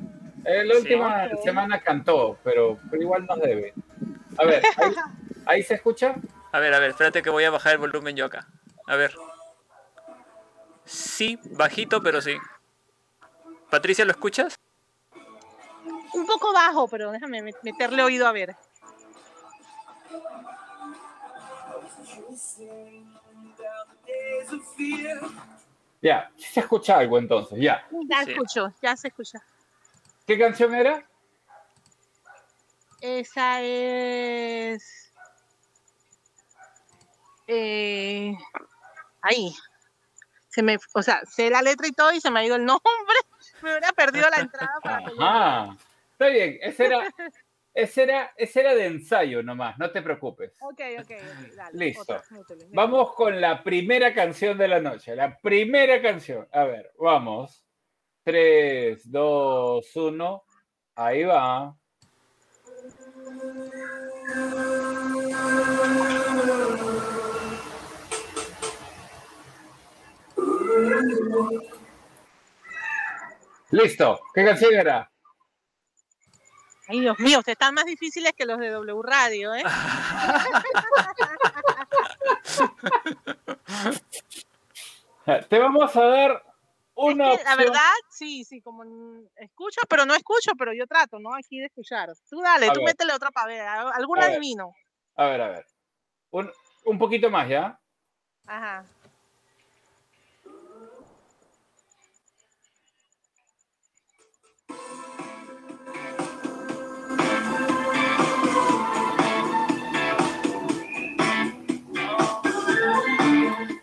Eh, 0.46 0.64
la 0.66 0.78
última 0.78 1.30
semana 1.44 1.82
cantó, 1.82 2.38
pero, 2.44 2.78
pero 2.92 3.02
igual 3.02 3.26
nos 3.26 3.40
debe. 3.40 3.74
A 4.38 4.46
ver, 4.46 4.62
¿ahí, 5.48 5.64
se 5.64 5.74
escucha? 5.74 6.14
A 6.52 6.60
ver, 6.60 6.76
a 6.76 6.80
ver, 6.80 6.92
espérate 6.92 7.24
que 7.24 7.32
voy 7.32 7.46
a 7.46 7.50
bajar 7.50 7.74
el 7.74 7.80
volumen 7.80 8.16
yo 8.16 8.26
acá. 8.26 8.48
A 8.86 8.96
ver. 8.98 9.16
Sí, 10.86 11.40
bajito, 11.54 12.04
pero 12.04 12.22
sí. 12.22 12.38
Patricia, 13.72 14.06
¿lo 14.06 14.12
escuchas? 14.12 14.60
Un 16.14 16.28
poco 16.28 16.54
bajo, 16.54 16.88
pero 16.88 17.12
déjame 17.12 17.42
meterle 17.64 18.04
oído 18.04 18.28
a 18.28 18.32
ver. 18.32 18.56
Ya, 26.02 26.32
se 26.38 26.60
escucha 26.60 26.98
algo 26.98 27.18
entonces, 27.18 27.60
ya. 27.60 27.88
Ya 28.08 28.22
escucho, 28.22 28.74
ya 28.82 28.96
se 28.96 29.08
escucha. 29.10 29.42
¿Qué 30.26 30.38
canción 30.38 30.76
era? 30.76 31.06
Esa 33.02 33.62
es. 33.62 35.14
Eh... 37.48 38.36
Ahí. 39.22 39.56
Se 40.50 40.64
me, 40.64 40.78
o 40.94 41.04
sea, 41.04 41.22
sé 41.26 41.50
la 41.50 41.62
letra 41.62 41.88
y 41.88 41.92
todo 41.92 42.12
y 42.14 42.22
se 42.22 42.32
me 42.32 42.40
ha 42.40 42.46
ido 42.46 42.56
el 42.56 42.66
nombre. 42.66 42.86
Me 43.62 43.72
hubiera 43.72 43.92
perdido 43.92 44.30
la 44.30 44.38
entrada. 44.38 44.74
Para 44.84 45.78
Está 46.12 46.28
bien, 46.28 46.58
ese 46.62 46.86
era, 46.86 47.08
ese 47.78 48.04
era, 48.04 48.34
ese 48.36 48.62
era 48.62 48.74
de 48.74 48.88
ensayo 48.88 49.44
nomás, 49.44 49.78
no 49.78 49.92
te 49.92 50.02
preocupes. 50.02 50.58
Ok, 50.62 50.82
ok, 51.00 51.12
dale, 51.56 51.78
Listo. 51.78 52.20
Vamos 52.74 53.14
con 53.14 53.40
la 53.40 53.64
primera 53.64 54.16
canción 54.16 54.58
de 54.58 54.68
la 54.68 54.80
noche. 54.80 55.16
La 55.16 55.38
primera 55.38 56.02
canción. 56.02 56.48
A 56.52 56.64
ver, 56.64 56.92
vamos. 56.98 57.64
3, 58.24 59.12
2, 59.12 59.96
1. 59.96 60.44
Ahí 60.96 61.24
va. 61.24 61.78
Listo. 73.70 74.20
¿Qué 74.34 74.44
canción 74.44 74.74
era? 74.74 75.12
Ay, 76.88 77.02
Dios 77.02 77.20
mío, 77.20 77.40
ustedes 77.40 77.56
están 77.56 77.74
más 77.74 77.84
difíciles 77.86 78.32
que 78.34 78.46
los 78.46 78.58
de 78.60 78.70
W 78.70 79.02
Radio, 79.04 79.54
¿eh? 79.54 79.64
Te 85.50 85.60
vamos 85.60 85.94
a 85.96 86.04
dar 86.06 86.44
una 86.96 87.34
es 87.34 87.40
que, 87.40 87.44
la 87.44 87.56
verdad, 87.58 87.92
sí, 88.10 88.44
sí, 88.46 88.62
como 88.62 88.84
escucho, 89.36 89.82
pero 89.90 90.06
no 90.06 90.16
escucho, 90.16 90.52
pero 90.58 90.74
yo 90.74 90.88
trato, 90.88 91.20
¿no? 91.20 91.36
Aquí 91.36 91.60
de 91.60 91.66
escuchar. 91.66 92.10
Tú 92.30 92.40
dale, 92.42 92.70
A 92.70 92.74
tú 92.74 92.80
ver. 92.80 92.86
métele 92.86 93.14
otra 93.14 93.30
para 93.32 93.48
ver, 93.48 93.62
algún 93.62 94.18
A 94.20 94.22
ver. 94.22 94.32
adivino. 94.32 94.74
A 95.16 95.26
ver, 95.26 95.42
a 95.42 95.48
ver. 95.50 95.66
Un, 96.32 96.50
un 96.86 96.98
poquito 96.98 97.30
más, 97.30 97.50
¿ya? 97.50 97.78
Ajá. 98.48 98.86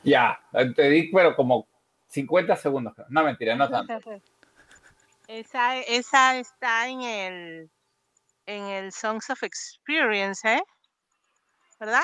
Ya. 0.05 0.39
Te 0.77 0.89
di, 0.89 1.11
pero 1.13 1.35
como 1.35 1.67
50 2.09 2.57
segundos. 2.57 2.95
No, 3.09 3.25
mentira, 3.25 3.57
no 3.57 3.69
tanto. 3.69 3.99
Esa, 5.27 5.79
esa 5.79 6.37
está 6.37 6.87
en 6.87 7.01
el 7.01 7.71
en 8.45 8.65
el 8.65 8.93
Songs 8.93 9.31
of 9.31 9.43
Experience, 9.43 10.47
¿eh? 10.47 10.63
¿Verdad? 11.81 12.03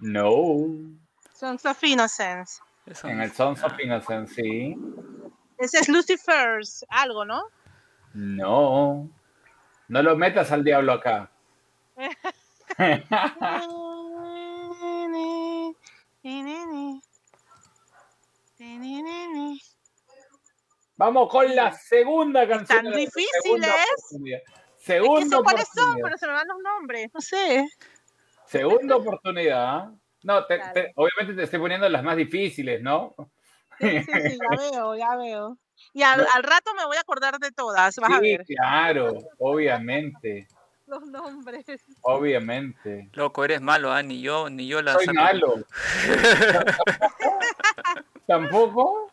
No. 0.00 0.64
Songs 1.34 1.66
of 1.66 1.84
Innocence. 1.84 2.62
Eso 2.86 3.08
En 3.08 3.20
el 3.20 3.30
Sons 3.30 3.62
of 3.62 3.78
Innocence, 3.78 4.34
sí. 4.34 4.74
Ese 5.58 5.80
es 5.80 5.88
Lucifer's 5.90 6.82
algo, 6.88 7.26
¿no? 7.26 7.42
No. 8.14 9.06
No 9.88 10.02
lo 10.02 10.16
metas 10.16 10.50
al 10.50 10.64
diablo 10.64 10.94
acá. 10.94 11.30
Vamos 20.96 21.28
con 21.28 21.54
la 21.54 21.72
segunda 21.72 22.46
canción. 22.46 22.84
La 22.84 22.96
difíciles. 22.96 23.30
segunda 23.42 23.68
oportunidad. 23.68 24.40
Es 24.78 24.86
que 24.86 25.28
sé 25.28 25.42
cuáles 25.42 25.68
son, 25.74 25.96
pero 26.02 26.18
se 26.18 26.26
me 26.26 26.32
van 26.32 26.46
los 26.48 26.58
nombres. 26.62 27.08
No 27.12 27.20
sé. 27.20 27.66
Segunda 28.46 28.96
oportunidad. 28.96 29.90
No, 30.22 30.46
te- 30.46 30.92
obviamente 30.96 31.34
te 31.34 31.42
estoy 31.42 31.58
poniendo 31.58 31.88
las 31.88 32.02
más 32.02 32.16
difíciles, 32.16 32.80
¿no? 32.82 33.14
Sí, 33.78 34.02
sí, 34.02 34.12
sí, 34.30 34.38
ya 34.38 34.56
veo, 34.72 34.94
ya 34.96 35.16
veo. 35.16 35.58
Y 35.92 36.02
al, 36.02 36.26
al 36.32 36.42
rato 36.42 36.72
me 36.74 36.84
voy 36.86 36.96
a 36.96 37.00
acordar 37.00 37.38
de 37.38 37.50
todas, 37.50 37.96
vas 37.96 38.10
a 38.12 38.20
Sí, 38.20 38.22
ver 38.22 38.44
claro, 38.44 39.18
obviamente, 39.38 40.46
los 40.86 41.06
nombres. 41.06 41.64
obviamente. 42.02 43.08
Loco, 43.12 43.44
eres 43.44 43.60
malo, 43.60 43.92
ah, 43.92 44.02
ni 44.02 44.20
yo, 44.20 44.50
ni 44.50 44.66
yo 44.66 44.82
la 44.82 44.94
Soy 44.94 45.06
saco. 45.06 45.20
malo. 45.20 45.54
¿Tampoco? 48.26 49.10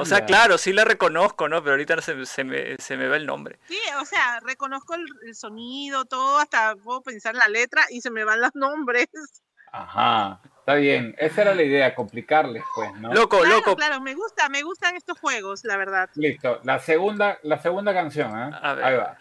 O 0.00 0.04
sea, 0.04 0.24
claro, 0.24 0.58
sí 0.58 0.72
la 0.72 0.84
reconozco, 0.84 1.48
¿no? 1.48 1.60
Pero 1.62 1.72
ahorita 1.74 2.00
se, 2.02 2.26
se 2.26 2.42
me, 2.42 2.76
se 2.78 2.96
me 2.96 3.06
va 3.06 3.16
el 3.16 3.26
nombre. 3.26 3.60
Sí, 3.68 3.78
o 4.00 4.04
sea, 4.04 4.40
reconozco 4.40 4.94
el, 4.94 5.04
el 5.24 5.34
sonido, 5.36 6.04
todo, 6.04 6.38
hasta 6.38 6.74
puedo 6.76 7.00
pensar 7.02 7.34
en 7.34 7.38
la 7.38 7.48
letra 7.48 7.82
y 7.90 8.00
se 8.00 8.10
me 8.10 8.24
van 8.24 8.40
los 8.40 8.54
nombres. 8.56 9.06
Ajá, 9.70 10.40
está 10.58 10.74
bien. 10.74 11.14
Esa 11.16 11.42
era 11.42 11.54
la 11.54 11.62
idea, 11.62 11.94
complicarles, 11.94 12.64
pues, 12.74 12.92
¿no? 12.94 13.12
Loco, 13.14 13.38
Claro, 13.38 13.54
loco. 13.56 13.76
claro, 13.76 14.00
me 14.00 14.14
gusta, 14.14 14.48
me 14.48 14.62
gustan 14.62 14.96
estos 14.96 15.18
juegos, 15.20 15.64
la 15.64 15.76
verdad. 15.76 16.10
Listo, 16.16 16.58
la 16.64 16.80
segunda, 16.80 17.38
la 17.44 17.58
segunda 17.60 17.94
canción, 17.94 18.36
¿eh? 18.36 18.50
A 18.60 18.74
ver. 18.74 18.84
Ahí 18.84 18.96
va. 18.96 19.18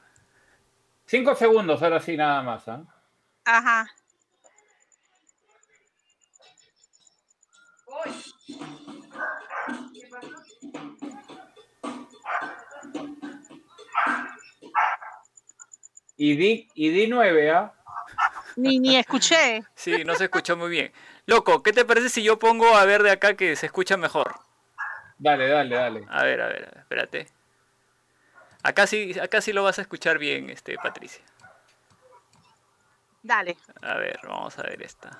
Cinco 1.11 1.35
segundos, 1.35 1.83
ahora 1.83 1.99
sí, 1.99 2.15
nada 2.15 2.41
más, 2.41 2.65
¿eh? 2.69 2.77
Ajá. 3.43 3.85
Y 16.15 16.37
di, 16.37 16.69
y 16.75 16.89
di 16.91 17.07
nueve, 17.07 17.51
¿ah? 17.51 17.73
Ni, 18.55 18.79
ni 18.79 18.95
escuché. 18.95 19.63
Sí, 19.75 20.05
no 20.05 20.15
se 20.15 20.23
escuchó 20.23 20.55
muy 20.55 20.69
bien. 20.69 20.93
Loco, 21.25 21.61
¿qué 21.61 21.73
te 21.73 21.83
parece 21.83 22.07
si 22.07 22.23
yo 22.23 22.39
pongo 22.39 22.77
a 22.77 22.85
ver 22.85 23.03
de 23.03 23.11
acá 23.11 23.33
que 23.33 23.57
se 23.57 23.65
escucha 23.65 23.97
mejor? 23.97 24.35
Dale, 25.17 25.49
dale, 25.49 25.75
dale. 25.75 26.05
A 26.07 26.23
ver, 26.23 26.39
a 26.39 26.47
ver, 26.47 26.63
a 26.63 26.71
ver, 26.71 26.77
espérate. 26.77 27.40
Acá 28.63 28.85
sí, 28.87 29.19
acá 29.19 29.41
sí 29.41 29.53
lo 29.53 29.63
vas 29.63 29.79
a 29.79 29.81
escuchar 29.81 30.17
bien, 30.19 30.49
este, 30.49 30.75
Patricia. 30.77 31.23
Dale. 33.23 33.57
A 33.81 33.95
ver, 33.95 34.19
vamos 34.23 34.57
a 34.59 34.63
ver 34.63 34.81
esta. 34.81 35.17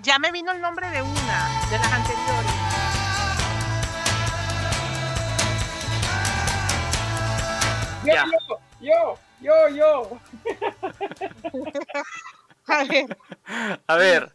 Ya 0.00 0.18
me 0.18 0.30
vino 0.30 0.52
el 0.52 0.60
nombre 0.60 0.88
de 0.90 1.02
una, 1.02 1.68
de 1.70 1.78
las 1.78 1.92
anteriores. 1.92 2.52
Yo, 8.04 8.14
Ya. 8.14 8.24
yo, 8.24 8.60
yo, 8.80 9.18
yo, 9.40 9.68
yo. 9.68 10.20
A 12.70 12.84
ver, 12.84 13.16
A 13.86 13.96
ver, 13.96 14.32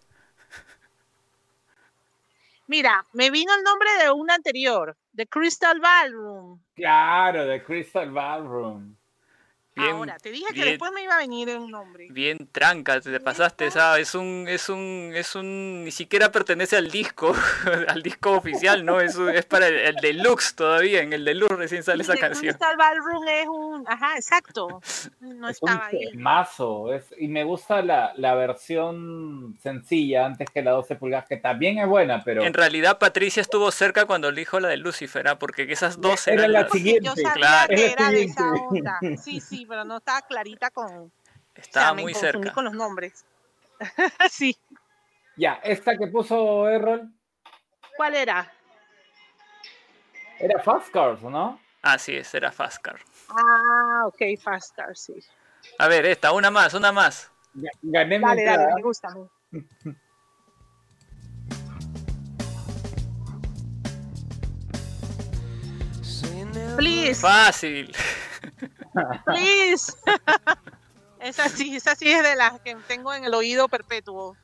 mira, 2.68 3.06
me 3.14 3.30
vino 3.30 3.54
el 3.56 3.64
nombre 3.64 3.90
de 4.02 4.12
una 4.12 4.36
anterior, 4.36 4.96
de 5.12 5.28
Crystal 5.28 5.80
Ballroom. 5.80 6.62
Claro, 6.76 7.46
de 7.46 7.64
Crystal 7.64 8.12
Ballroom. 8.12 8.96
Bien, 9.76 9.90
Ahora, 9.92 10.18
te 10.20 10.32
dije 10.32 10.46
que 10.50 10.54
bien, 10.54 10.66
después 10.70 10.92
me 10.94 11.04
iba 11.04 11.16
a 11.16 11.18
venir 11.18 11.50
un 11.58 11.72
nombre. 11.72 12.08
bien 12.12 12.48
tranca, 12.52 13.00
te 13.02 13.20
pasaste, 13.20 13.72
¿sabes? 13.72 14.10
Es 14.10 14.16
un, 14.16 14.46
es 14.48 14.70
un, 14.70 15.12
es 15.16 15.36
un, 15.36 15.84
ni 15.86 15.92
siquiera 15.92 16.32
pertenece 16.32 16.78
al 16.78 16.90
disco, 16.92 17.34
al 17.88 18.02
disco 18.04 18.32
oficial, 18.34 18.86
¿no? 18.86 19.02
Es, 19.02 19.16
un- 19.16 19.30
es 19.30 19.46
para 19.46 19.68
el, 19.68 19.76
el 19.76 19.96
deluxe 19.96 20.56
todavía, 20.56 21.02
en 21.02 21.14
el 21.14 21.26
deluxe 21.26 21.56
recién 21.58 21.84
sale 21.84 22.04
esa 22.04 22.14
De 22.14 22.20
canción. 22.20 22.54
Crystal 22.54 22.78
Ballroom 22.78 23.28
es 23.28 23.48
un, 23.48 23.84
ajá, 23.88 24.16
exacto. 24.16 24.82
No 25.22 25.50
es 25.50 25.58
un 25.62 25.70
estaba 25.70 25.88
ahí. 25.88 26.10
temazo. 26.12 26.94
Es, 26.94 27.06
y 27.18 27.28
me 27.28 27.44
gusta 27.44 27.82
la, 27.82 28.14
la 28.18 28.36
versión 28.36 29.58
sencilla 29.62 30.26
antes 30.26 30.50
que 30.50 30.62
la 30.62 30.72
12 30.72 30.96
pulgadas, 30.96 31.28
que 31.28 31.38
también 31.38 31.80
es 31.80 31.88
buena, 31.88 32.22
pero 32.24 32.44
En 32.44 32.54
realidad 32.54 33.00
Patricia 33.00 33.42
estuvo 33.42 33.72
cerca 33.72 34.06
cuando 34.06 34.32
dijo 34.32 34.60
la 34.60 34.70
de 34.70 34.78
Lucifer, 34.78 35.28
¿ah? 35.28 35.40
porque 35.40 35.64
esas 35.72 36.00
dos 36.02 36.28
Era 36.28 36.42
eran 36.42 36.54
la 36.54 36.62
las- 36.62 36.72
siguiente. 36.72 37.06
Yo 37.06 37.16
sabía 37.16 37.34
claro. 37.34 37.68
que 37.76 37.76
Es 37.76 37.82
la 37.82 37.92
era 37.94 38.10
de 38.12 38.24
esa 38.24 38.52
onda. 38.52 39.00
Sí, 39.22 39.40
sí, 39.40 39.63
pero 39.66 39.84
no 39.86 39.98
estaba 39.98 40.22
clarita 40.22 40.70
con. 40.72 40.86
o 40.88 41.12
estaba 41.56 41.94
me 41.94 42.04
muy 42.04 42.14
confundí 42.14 42.38
cerca. 42.48 42.54
con 42.54 42.66
los 42.66 42.74
nombres. 42.74 43.26
sí. 44.30 44.58
ya, 45.36 45.54
esta 45.64 45.98
que 45.98 46.08
puso 46.08 46.68
Errol 46.70 47.12
¿Cuál 47.98 48.16
era? 48.16 48.52
era 50.40 50.60
Fast 50.62 50.90
Cars, 50.92 51.22
¿no? 51.22 51.60
Así 51.82 52.16
es, 52.16 52.34
era 52.34 52.52
Fastcar. 52.52 53.00
Ah, 53.30 54.06
ok, 54.06 54.22
Fast 54.42 54.76
Car, 54.76 54.96
sí. 54.96 55.14
A 55.80 55.88
ver, 55.88 56.06
esta, 56.06 56.32
una 56.32 56.50
más, 56.50 56.74
una 56.74 56.92
más. 56.92 57.30
Ga- 57.54 57.70
Gané 57.82 58.20
mi 58.20 58.26
Dale, 58.26 58.44
dale, 58.44 58.54
entrada. 58.64 58.76
me 58.76 58.82
gusta. 58.82 59.10
Please, 66.78 67.20
Fácil. 67.22 67.94
Please. 69.26 69.94
esa 71.20 71.50
sí, 71.50 71.76
esa 71.76 71.96
sí 71.96 72.12
es 72.12 72.24
de 72.24 72.36
las 72.36 72.60
que 72.62 72.76
tengo 72.88 73.14
en 73.14 73.26
el 73.26 73.34
oído 73.34 73.68
perpetuo. 73.68 74.36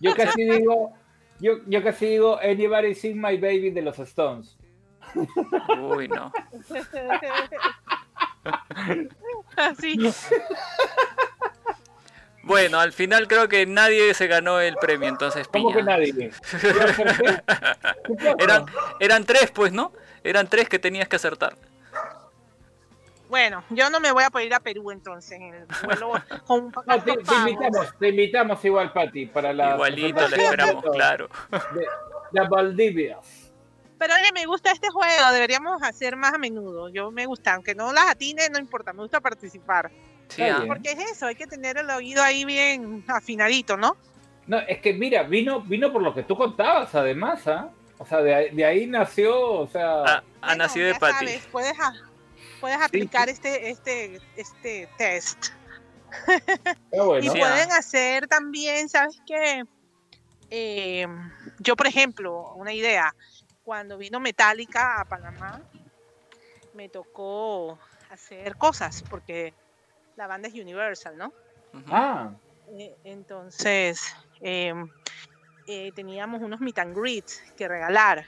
Yo 0.00 0.14
casi 0.14 0.44
digo, 0.44 0.92
yo, 1.40 1.58
yo 1.66 1.82
casi 1.82 2.06
digo 2.06 2.38
Anybody 2.38 2.94
Sing 2.94 3.16
My 3.16 3.36
Baby 3.36 3.70
de 3.70 3.82
los 3.82 3.98
Stones. 3.98 4.56
Uy, 5.80 6.08
no. 6.08 6.32
Así. 9.56 9.98
Bueno, 12.42 12.78
al 12.78 12.92
final 12.92 13.26
creo 13.26 13.48
que 13.48 13.64
nadie 13.64 14.12
se 14.12 14.26
ganó 14.26 14.60
el 14.60 14.76
premio, 14.76 15.08
entonces 15.08 15.48
¿Cómo 15.48 15.72
que 15.72 15.82
nadie? 15.82 16.30
Eran, 18.38 18.66
eran 19.00 19.24
tres, 19.24 19.50
pues, 19.50 19.72
¿no? 19.72 19.92
Eran 20.22 20.48
tres 20.48 20.68
que 20.68 20.78
tenías 20.78 21.08
que 21.08 21.16
acertar. 21.16 21.56
Bueno, 23.34 23.64
yo 23.70 23.90
no 23.90 23.98
me 23.98 24.12
voy 24.12 24.22
a 24.22 24.30
poder 24.30 24.46
ir 24.46 24.54
a 24.54 24.60
Perú 24.60 24.92
entonces. 24.92 25.40
En 25.40 25.54
el 25.54 25.66
vuelo 25.84 26.12
con 26.46 26.66
No, 26.66 26.82
gastos 26.86 27.16
te, 27.16 27.34
invitamos, 27.34 27.98
te 27.98 28.08
invitamos 28.10 28.64
igual, 28.64 28.92
Pati, 28.92 29.26
para 29.26 29.52
la 29.52 29.74
Igualito 29.74 30.28
la 30.28 30.36
esperamos, 30.36 30.84
de- 30.84 30.90
claro. 30.90 31.28
De, 31.50 31.84
de 32.30 32.48
Valdivias. 32.48 33.52
Pero 33.98 34.14
oye, 34.14 34.30
me 34.32 34.46
gusta 34.46 34.70
este 34.70 34.88
juego, 34.88 35.32
deberíamos 35.32 35.82
hacer 35.82 36.14
más 36.14 36.34
a 36.34 36.38
menudo. 36.38 36.90
Yo 36.90 37.10
me 37.10 37.26
gusta, 37.26 37.54
aunque 37.54 37.74
no 37.74 37.92
las 37.92 38.08
atine, 38.08 38.48
no 38.50 38.60
importa, 38.60 38.92
me 38.92 39.02
gusta 39.02 39.20
participar. 39.20 39.90
Sí, 40.28 40.42
ah. 40.42 40.62
Porque 40.64 40.92
es 40.92 40.98
eso, 41.10 41.26
hay 41.26 41.34
que 41.34 41.48
tener 41.48 41.76
el 41.76 41.90
oído 41.90 42.22
ahí 42.22 42.44
bien 42.44 43.04
afinadito, 43.08 43.76
¿no? 43.76 43.96
No, 44.46 44.58
es 44.60 44.78
que 44.78 44.92
mira, 44.92 45.24
vino, 45.24 45.60
vino 45.60 45.92
por 45.92 46.02
lo 46.02 46.14
que 46.14 46.22
tú 46.22 46.36
contabas, 46.36 46.94
además, 46.94 47.48
¿ah? 47.48 47.68
O 47.98 48.04
O 48.04 48.06
sea, 48.06 48.18
de 48.20 48.64
ahí, 48.64 48.86
nació, 48.86 49.36
o 49.54 49.66
sea... 49.66 50.22
Ha, 50.40 50.54
nacido 50.54 50.86
de 50.86 50.94
Pati. 50.94 51.26
puedes, 51.50 51.74
puedes 52.64 52.80
aplicar 52.80 53.28
este, 53.28 53.68
este, 53.68 54.20
este 54.36 54.88
test. 54.96 55.48
y 57.20 57.28
pueden 57.28 57.70
hacer 57.72 58.26
también, 58.26 58.88
¿sabes 58.88 59.20
qué? 59.26 59.64
Eh, 60.48 61.06
yo, 61.58 61.76
por 61.76 61.86
ejemplo, 61.86 62.54
una 62.54 62.72
idea, 62.72 63.14
cuando 63.64 63.98
vino 63.98 64.18
Metallica 64.18 64.98
a 64.98 65.04
Panamá, 65.04 65.60
me 66.72 66.88
tocó 66.88 67.78
hacer 68.08 68.56
cosas, 68.56 69.04
porque 69.10 69.52
la 70.16 70.26
banda 70.26 70.48
es 70.48 70.54
Universal, 70.54 71.18
¿no? 71.18 71.34
Ah. 71.88 72.30
Eh, 72.78 72.96
entonces, 73.04 74.16
em, 74.40 74.88
eh, 75.66 75.92
teníamos 75.94 76.40
unos 76.40 76.60
meet 76.60 76.78
and 76.78 76.96
greets 76.96 77.42
que 77.58 77.68
regalar. 77.68 78.24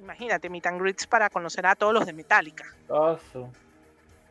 Imagínate, 0.00 0.48
meet 0.48 0.66
and 0.66 0.80
greets 0.80 1.06
para 1.06 1.28
conocer 1.28 1.66
a 1.66 1.74
todos 1.74 1.92
los 1.92 2.06
de 2.06 2.12
Metallica. 2.12 2.64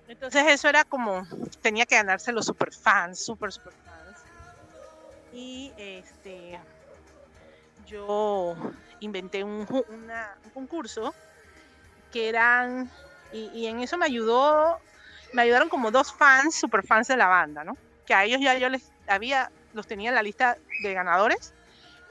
Entonces 0.07 0.43
eso 0.47 0.67
era 0.67 0.83
como, 0.83 1.25
tenía 1.61 1.85
que 1.85 1.95
ganarse 1.95 2.31
los 2.31 2.45
super 2.45 2.73
fans, 2.73 3.23
super, 3.23 3.51
super 3.51 3.73
fans. 3.73 4.19
Y 5.31 5.71
este, 5.77 6.59
yo 7.85 8.55
inventé 8.99 9.43
un, 9.43 9.67
un 9.69 10.51
concurso 10.51 11.13
que 12.11 12.27
eran, 12.27 12.89
y, 13.31 13.51
y, 13.53 13.67
en 13.67 13.81
eso 13.81 13.97
me 13.99 14.05
ayudó, 14.05 14.79
me 15.33 15.43
ayudaron 15.43 15.69
como 15.69 15.91
dos 15.91 16.11
fans, 16.11 16.55
super 16.55 16.83
fans 16.83 17.07
de 17.07 17.17
la 17.17 17.27
banda, 17.27 17.63
¿no? 17.63 17.77
Que 18.07 18.15
a 18.15 18.25
ellos 18.25 18.41
ya 18.41 18.57
yo 18.57 18.69
les 18.69 18.91
había, 19.07 19.51
los 19.73 19.85
tenía 19.85 20.09
en 20.09 20.15
la 20.15 20.23
lista 20.23 20.57
de 20.81 20.93
ganadores 20.95 21.53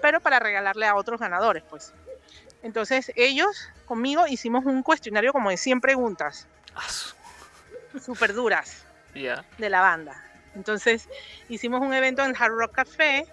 pero 0.00 0.20
para 0.20 0.38
regalarle 0.38 0.86
a 0.86 0.94
otros 0.94 1.20
ganadores, 1.20 1.62
pues. 1.68 1.92
Entonces 2.62 3.12
ellos 3.16 3.68
conmigo 3.86 4.26
hicimos 4.26 4.64
un 4.64 4.82
cuestionario 4.82 5.32
como 5.32 5.50
de 5.50 5.56
100 5.56 5.80
preguntas. 5.80 6.46
Súper 8.00 8.34
duras. 8.34 8.84
De 9.12 9.70
la 9.70 9.80
banda. 9.80 10.22
Entonces 10.54 11.08
hicimos 11.48 11.80
un 11.80 11.92
evento 11.92 12.24
en 12.24 12.34
Hard 12.36 12.52
Rock 12.52 12.72
Café. 12.72 13.26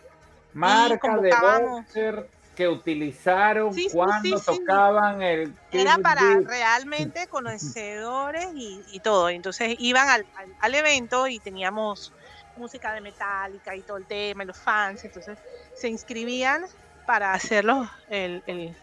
Marca 0.54 1.18
de 1.18 1.34
boxer 1.62 2.30
que 2.56 2.68
utilizaron 2.70 3.76
cuando 3.92 4.40
tocaban 4.40 5.22
el... 5.22 5.54
Era 5.72 5.98
para 5.98 6.22
realmente 6.40 7.28
conocedores 7.28 8.48
y, 8.56 9.00
todo. 9.02 9.30
Entonces 9.30 9.76
iban 9.80 10.08
al, 10.08 10.26
al 10.62 10.76
evento 10.76 11.28
y 11.28 11.40
teníamos 11.40 12.14
música 12.58 12.94
de 12.94 13.02
Metallica 13.02 13.76
y 13.76 13.82
todo 13.82 13.98
el 13.98 14.06
tema, 14.06 14.44
y 14.44 14.48
los 14.48 14.58
fans, 14.58 15.04
entonces 15.04 15.38
se 15.74 15.90
inscribían 15.90 16.66
para 17.06 17.34
hacerlo 17.34 17.90
el, 18.10 18.44
el, 18.48 18.76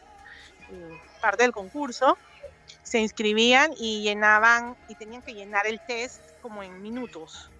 parte 1.20 1.42
del 1.42 1.52
concurso, 1.52 2.18
se 2.82 2.98
inscribían 2.98 3.72
y 3.76 4.02
llenaban 4.02 4.76
y 4.88 4.94
tenían 4.94 5.22
que 5.22 5.34
llenar 5.34 5.66
el 5.66 5.80
test 5.80 6.20
como 6.40 6.62
en 6.62 6.82
minutos. 6.82 7.50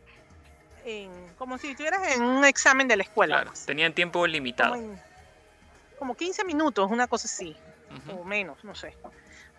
como 1.39 1.59
si 1.59 1.71
estuvieras 1.71 2.17
en 2.17 2.23
un 2.23 2.45
examen 2.45 2.89
de 2.89 2.97
la 2.97 3.05
escuela. 3.05 3.37
Claro, 3.37 3.51
pues. 3.51 3.65
tenían 3.67 3.95
tiempo 3.95 4.27
limitado. 4.27 4.77
Como, 5.99 6.17
15 6.17 6.45
minutos, 6.45 6.91
una 6.91 7.07
cosa 7.07 7.29
así, 7.29 7.57
o 8.09 8.25
menos, 8.25 8.65
no 8.65 8.75
sé, 8.75 8.97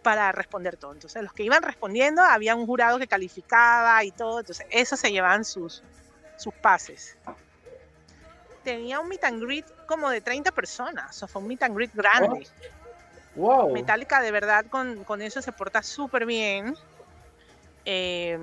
para 0.02 0.34
responder 0.34 0.76
todo. 0.76 0.92
Entonces, 0.92 1.24
los 1.24 1.32
que 1.32 1.44
iban 1.44 1.64
respondiendo, 1.64 2.22
había 2.22 2.54
un 2.56 2.66
jurado 2.66 3.00
que 3.00 3.08
calificaba 3.08 4.04
y 4.04 4.12
todo, 4.12 4.42
entonces, 4.42 4.68
eso 4.70 4.98
se 4.98 5.10
llevaban 5.12 5.46
sus, 5.46 5.82
sus 6.36 6.54
pases. 6.56 7.18
Tenía 8.64 9.00
un 9.00 9.08
meet 9.08 9.24
and 9.24 9.42
greet 9.42 9.66
como 9.86 10.10
de 10.10 10.20
30 10.20 10.52
personas, 10.52 11.24
o 11.24 11.28
fue 11.28 11.42
un 11.42 11.48
meet 11.48 11.64
and 11.64 11.76
greet 11.76 11.94
grande. 11.94 12.46
Wow. 13.36 13.72
Metallica 13.72 14.22
de 14.22 14.32
verdad 14.32 14.66
con, 14.70 15.04
con 15.04 15.22
eso 15.22 15.42
se 15.42 15.52
porta 15.52 15.82
súper 15.82 16.26
bien. 16.26 16.76
Eh, 17.86 18.38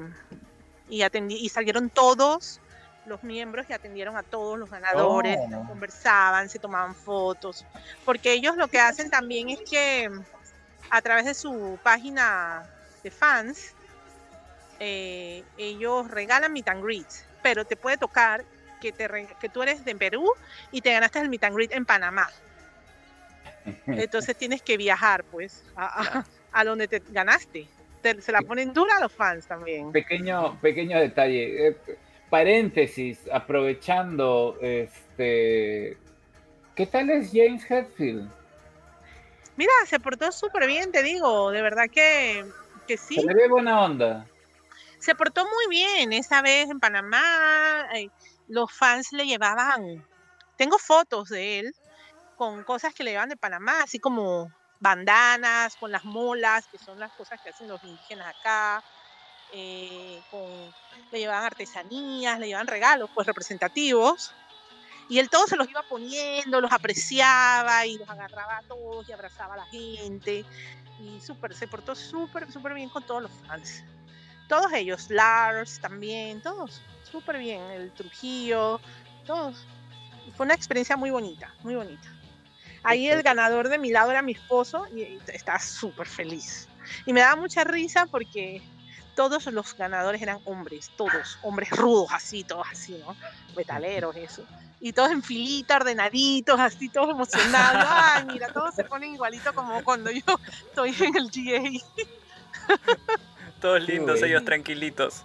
y, 0.89 1.03
atendí, 1.03 1.37
y 1.37 1.49
salieron 1.49 1.89
todos 1.91 2.61
los 3.07 3.23
miembros 3.23 3.67
y 3.69 3.73
atendieron 3.73 4.17
a 4.17 4.23
todos 4.23 4.59
los 4.59 4.71
ganadores, 4.71 5.39
oh. 5.55 5.67
conversaban, 5.67 6.49
se 6.49 6.59
tomaban 6.59 6.95
fotos, 6.95 7.65
porque 8.05 8.33
ellos 8.33 8.57
lo 8.57 8.69
que 8.69 8.79
hacen 8.79 9.09
también 9.09 9.49
es 9.49 9.61
que 9.69 10.11
a 10.91 11.01
través 11.01 11.25
de 11.25 11.35
su 11.35 11.79
página 11.83 12.69
de 13.03 13.11
fans, 13.11 13.75
eh, 14.81 15.43
ellos 15.57 16.11
regalan 16.11 16.53
meet 16.53 16.69
and 16.69 16.83
greets 16.85 17.25
pero 17.43 17.65
te 17.65 17.77
puede 17.77 17.97
tocar 17.97 18.45
que, 18.81 18.93
te, 18.93 19.09
que 19.41 19.49
tú 19.49 19.63
eres 19.63 19.85
de 19.85 19.95
Perú 19.95 20.25
y 20.71 20.81
te 20.81 20.93
ganaste 20.93 21.21
el 21.21 21.29
meet 21.29 21.45
and 21.45 21.55
greet 21.55 21.73
en 21.73 21.85
Panamá. 21.85 22.31
Entonces 23.87 24.37
tienes 24.37 24.63
que 24.63 24.77
viajar, 24.77 25.25
pues, 25.25 25.65
a, 25.77 26.25
donde 26.65 26.89
te 26.89 27.03
ganaste. 27.11 27.67
se 28.21 28.33
la 28.33 28.43
ponen 28.43 28.73
dura 28.73 28.97
a 28.97 29.01
los 29.01 29.13
fans 29.13 29.47
también. 29.47 29.93
Pequeño, 29.93 30.59
pequeño 30.61 30.99
detalle. 30.99 31.69
Eh, 31.69 31.77
paréntesis, 32.29 33.21
aprovechando, 33.33 34.57
este, 34.61 35.97
¿qué 36.75 36.87
tal 36.87 37.11
es 37.11 37.31
James 37.33 37.69
Hetfield? 37.69 38.31
Mira, 39.57 39.73
se 39.87 40.01
portó 40.01 40.33
súper 40.33 40.67
bien, 40.67 40.91
te 40.91 41.03
digo, 41.03 41.51
de 41.51 41.61
verdad 41.61 41.85
que, 41.93 42.45
que 42.87 42.97
sí. 42.97 43.17
Se 43.17 43.25
le 43.25 43.35
ve 43.35 43.49
buena 43.49 43.85
onda 43.85 44.27
se 45.01 45.15
portó 45.15 45.45
muy 45.45 45.67
bien 45.69 46.13
esa 46.13 46.43
vez 46.43 46.71
en 46.71 46.79
Panamá. 46.79 47.89
Eh, 47.95 48.11
los 48.49 48.71
fans 48.71 49.13
le 49.13 49.27
llevaban, 49.27 50.05
tengo 50.57 50.79
fotos 50.79 51.31
de 51.31 51.61
él 51.61 51.75
con 52.41 52.65
cosas 52.65 52.95
que 52.95 53.05
le 53.05 53.11
llevan 53.11 53.29
de 53.29 53.37
Panamá, 53.37 53.83
así 53.83 53.99
como 53.99 54.51
bandanas, 54.79 55.77
con 55.77 55.93
las 55.93 56.07
molas, 56.07 56.67
que 56.69 56.79
son 56.79 56.99
las 56.99 57.13
cosas 57.13 57.39
que 57.43 57.51
hacen 57.51 57.69
los 57.69 57.85
indígenas 57.85 58.35
acá. 58.35 58.83
Eh, 59.53 60.23
le 61.13 61.19
llevaban 61.19 61.45
artesanías, 61.45 62.39
le 62.39 62.47
llevaban 62.47 62.67
regalos 62.67 63.11
pues 63.15 63.27
representativos. 63.27 64.33
Y 65.11 65.19
él 65.19 65.29
todo 65.29 65.47
se 65.47 65.57
los 65.57 65.69
iba 65.69 65.83
poniendo, 65.83 66.63
los 66.63 66.73
apreciaba 66.73 67.85
y 67.85 67.99
los 67.99 68.09
agarraba 68.09 68.57
a 68.57 68.63
todos 68.63 69.07
y 69.07 69.13
abrazaba 69.13 69.53
a 69.53 69.59
la 69.59 69.67
gente. 69.67 70.47
Y 70.99 71.21
súper, 71.21 71.55
se 71.55 71.69
portó 71.69 71.95
súper, 71.95 72.51
súper 72.51 72.73
bien 72.73 72.89
con 72.89 73.03
todos 73.03 73.21
los 73.21 73.33
fans 73.47 73.85
todos 74.49 74.73
ellos, 74.73 75.11
Lars 75.11 75.79
también, 75.79 76.41
todos, 76.41 76.81
súper 77.05 77.39
bien, 77.39 77.61
el 77.71 77.93
Trujillo, 77.93 78.81
todos. 79.25 79.65
Fue 80.37 80.45
una 80.45 80.55
experiencia 80.55 80.97
muy 80.97 81.11
bonita, 81.11 81.55
muy 81.63 81.77
bonita. 81.77 82.20
Ahí 82.83 83.09
el 83.09 83.23
ganador 83.23 83.69
de 83.69 83.79
mi 83.79 83.91
lado 83.91 84.11
era 84.11 84.23
mi 84.23 84.33
esposo 84.33 84.87
y 84.95 85.19
estaba 85.33 85.59
súper 85.59 86.07
feliz. 86.07 86.69
Y 87.07 87.13
me 87.13 87.21
daba 87.21 87.37
mucha 87.37 87.65
risa 87.65 88.07
porque 88.07 88.63
todos 89.15 89.47
los 89.47 89.77
ganadores 89.77 90.23
eran 90.23 90.39
hombres, 90.45 90.91
todos, 90.97 91.39
hombres 91.43 91.71
rudos, 91.71 92.09
así, 92.13 92.45
todos 92.45 92.67
así, 92.71 92.99
¿no? 93.07 93.15
Metaleros, 93.57 94.17
eso. 94.17 94.45
Y 94.81 94.93
todos 94.93 95.11
en 95.11 95.23
filita, 95.23 95.77
ordenaditos, 95.77 96.59
así, 96.59 96.89
todos 96.89 97.11
emocionados. 97.11 97.85
Ay, 97.91 98.25
mira, 98.25 98.49
todos 98.49 98.75
se 98.75 98.85
ponen 98.85 99.13
igualito 99.13 99.53
como 99.55 99.85
cuando 99.85 100.11
yo 100.11 100.23
estoy 100.69 100.95
en 101.01 101.17
el 101.17 101.31
GA. 101.31 102.79
Todos 103.61 103.87
lindos, 103.87 104.23
ellos 104.23 104.43
tranquilitos. 104.45 105.23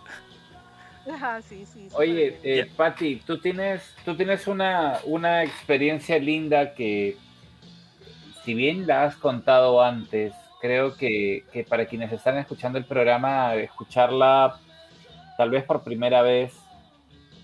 Ah, 1.08 1.40
sí, 1.48 1.66
sí, 1.72 1.88
Oye, 1.94 2.40
eh, 2.44 2.70
Patti, 2.76 3.22
tú 3.26 3.40
tienes, 3.40 3.82
tú 4.04 4.18
tienes 4.18 4.48
una, 4.48 5.00
una 5.06 5.44
experiencia 5.44 6.18
linda 6.18 6.74
que, 6.74 7.16
si 8.46 8.54
bien 8.54 8.88
la 8.88 9.04
has 9.04 9.16
contado 9.16 9.82
antes, 9.82 10.34
creo 10.62 10.96
que, 10.96 11.44
para 11.68 11.88
quienes 11.88 12.12
están 12.12 12.38
escuchando 12.38 12.78
el 12.78 12.86
programa, 12.86 13.56
escucharla 13.56 14.60
tal 15.38 15.50
vez 15.50 15.64
por 15.66 15.84
primera 15.84 16.22
vez, 16.22 16.54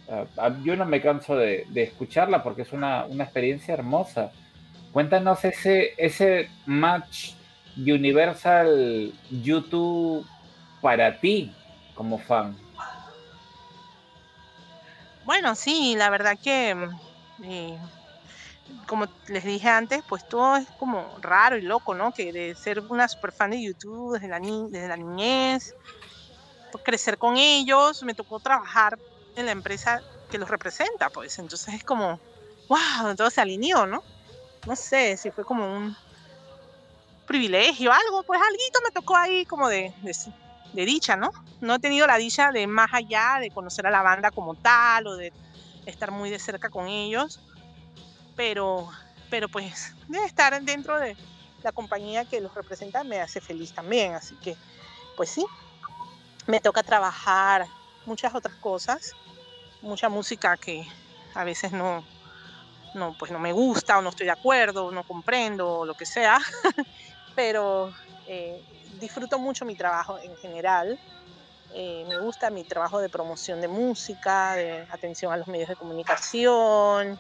eh, 0.07 0.26
yo 0.64 0.78
no 0.78 0.86
me 0.86 1.02
canso 1.02 1.36
de, 1.36 1.68
escucharla 1.76 2.44
porque 2.44 2.61
es 2.61 2.72
una, 2.72 3.06
una, 3.06 3.26
experiencia 3.26 3.73
hermosa. 3.73 4.32
Cuéntanos 4.94 5.44
ese, 5.44 5.94
ese 5.98 6.49
match 6.65 7.34
Universal 7.78 9.14
YouTube 9.30 10.26
para 10.82 11.19
ti 11.19 11.52
como 11.95 12.18
fan? 12.18 12.56
Bueno, 15.26 15.56
sí, 15.56 15.95
la 15.95 16.10
verdad 16.10 16.38
que, 16.41 16.76
eh, 17.44 17.78
como 18.88 19.06
les 19.27 19.43
dije 19.45 19.69
antes, 19.69 20.02
pues 20.07 20.26
todo 20.27 20.57
es 20.57 20.68
como 20.77 21.18
raro 21.22 21.57
y 21.57 21.61
loco, 21.61 21.95
¿no? 21.95 22.11
Que 22.14 22.31
de 22.34 22.56
ser 22.56 22.81
una 22.89 23.07
super 23.07 23.31
fan 23.34 23.52
de 23.52 23.64
YouTube 23.64 24.14
desde 24.15 24.27
la, 24.30 24.39
desde 24.39 24.88
la 24.88 24.98
niñez, 24.98 25.76
pues 26.69 26.84
crecer 26.84 27.18
con 27.18 27.38
ellos, 27.38 28.02
me 28.03 28.15
tocó 28.15 28.39
trabajar 28.39 28.98
en 29.35 29.45
la 29.48 29.52
empresa 29.53 30.02
que 30.30 30.38
los 30.39 30.49
representa, 30.49 31.10
pues 31.11 31.38
entonces 31.39 31.76
es 31.76 31.84
como, 31.84 32.19
wow, 32.69 33.15
todo 33.18 33.30
se 33.31 33.41
alineó, 33.41 33.85
¿no? 33.88 34.02
No 34.65 34.76
sé 34.77 35.18
si 35.18 35.31
fue 35.31 35.45
como 35.45 35.65
un 35.77 35.98
privilegio, 37.26 37.91
algo, 37.91 38.23
pues 38.26 38.39
algo 38.41 38.57
me 38.84 38.91
tocó 38.91 39.15
ahí 39.18 39.45
como 39.45 39.69
de, 39.69 39.93
de 40.02 40.11
de 40.73 40.85
dicha, 40.85 41.18
¿no? 41.18 41.30
No 41.60 41.76
he 41.76 41.80
tenido 41.80 42.07
la 42.07 42.18
dicha 42.18 42.52
de 42.52 42.65
más 42.68 42.88
allá 42.93 43.39
de 43.41 43.52
conocer 43.52 43.85
a 43.88 43.91
la 43.91 44.02
banda 44.03 44.31
como 44.31 44.56
tal 44.56 45.06
o 45.07 45.15
de 45.18 45.34
estar 45.85 46.11
muy 46.11 46.30
de 46.30 46.39
cerca 46.39 46.69
con 46.69 46.88
ellos, 46.88 47.41
pero, 48.41 48.89
pero 49.30 49.47
pues 49.49 49.93
de 50.07 50.18
estar 50.26 50.59
dentro 50.63 50.99
de, 50.99 51.15
la 51.61 51.72
compañía 51.72 52.26
que 52.26 52.41
los 52.41 52.55
representa 52.55 53.03
me 53.03 53.22
hace 53.22 53.39
feliz 53.39 53.72
también. 53.72 54.15
Así 54.15 54.34
que, 54.38 54.57
pues 55.15 55.30
sí, 55.30 55.45
me 56.47 56.59
toca 56.59 56.81
trabajar 56.81 57.68
muchas 58.07 58.34
otras 58.34 58.55
cosas, 58.55 59.13
mucha 59.84 60.09
música 60.09 60.57
que 60.57 60.88
a 61.35 61.43
veces 61.43 61.72
no, 61.72 62.03
no, 62.95 63.15
pues 63.19 63.31
no 63.31 63.38
me 63.38 63.53
gusta 63.53 63.99
o 63.99 64.01
no 64.01 64.09
estoy 64.09 64.26
de 64.26 64.31
acuerdo, 64.31 64.88
o 64.88 64.91
no 64.91 65.03
comprendo 65.03 65.81
o 65.81 65.85
lo 65.85 65.93
que 65.93 66.07
sea, 66.07 66.39
pero 67.35 67.93
eh, 68.26 68.59
disfruto 68.99 69.38
mucho 69.38 69.65
mi 69.65 69.76
trabajo 69.76 70.18
en 70.18 70.35
general. 70.38 70.99
Eh, 71.76 72.05
me 72.07 72.18
gusta 72.18 72.49
mi 72.49 72.63
trabajo 72.63 72.99
de 72.99 73.07
promoción 73.07 73.61
de 73.61 73.68
música, 73.68 74.55
de 74.55 74.88
atención 74.89 75.31
a 75.31 75.38
los 75.38 75.47
medios 75.47 75.69
de 75.69 75.76
comunicación 75.76 77.19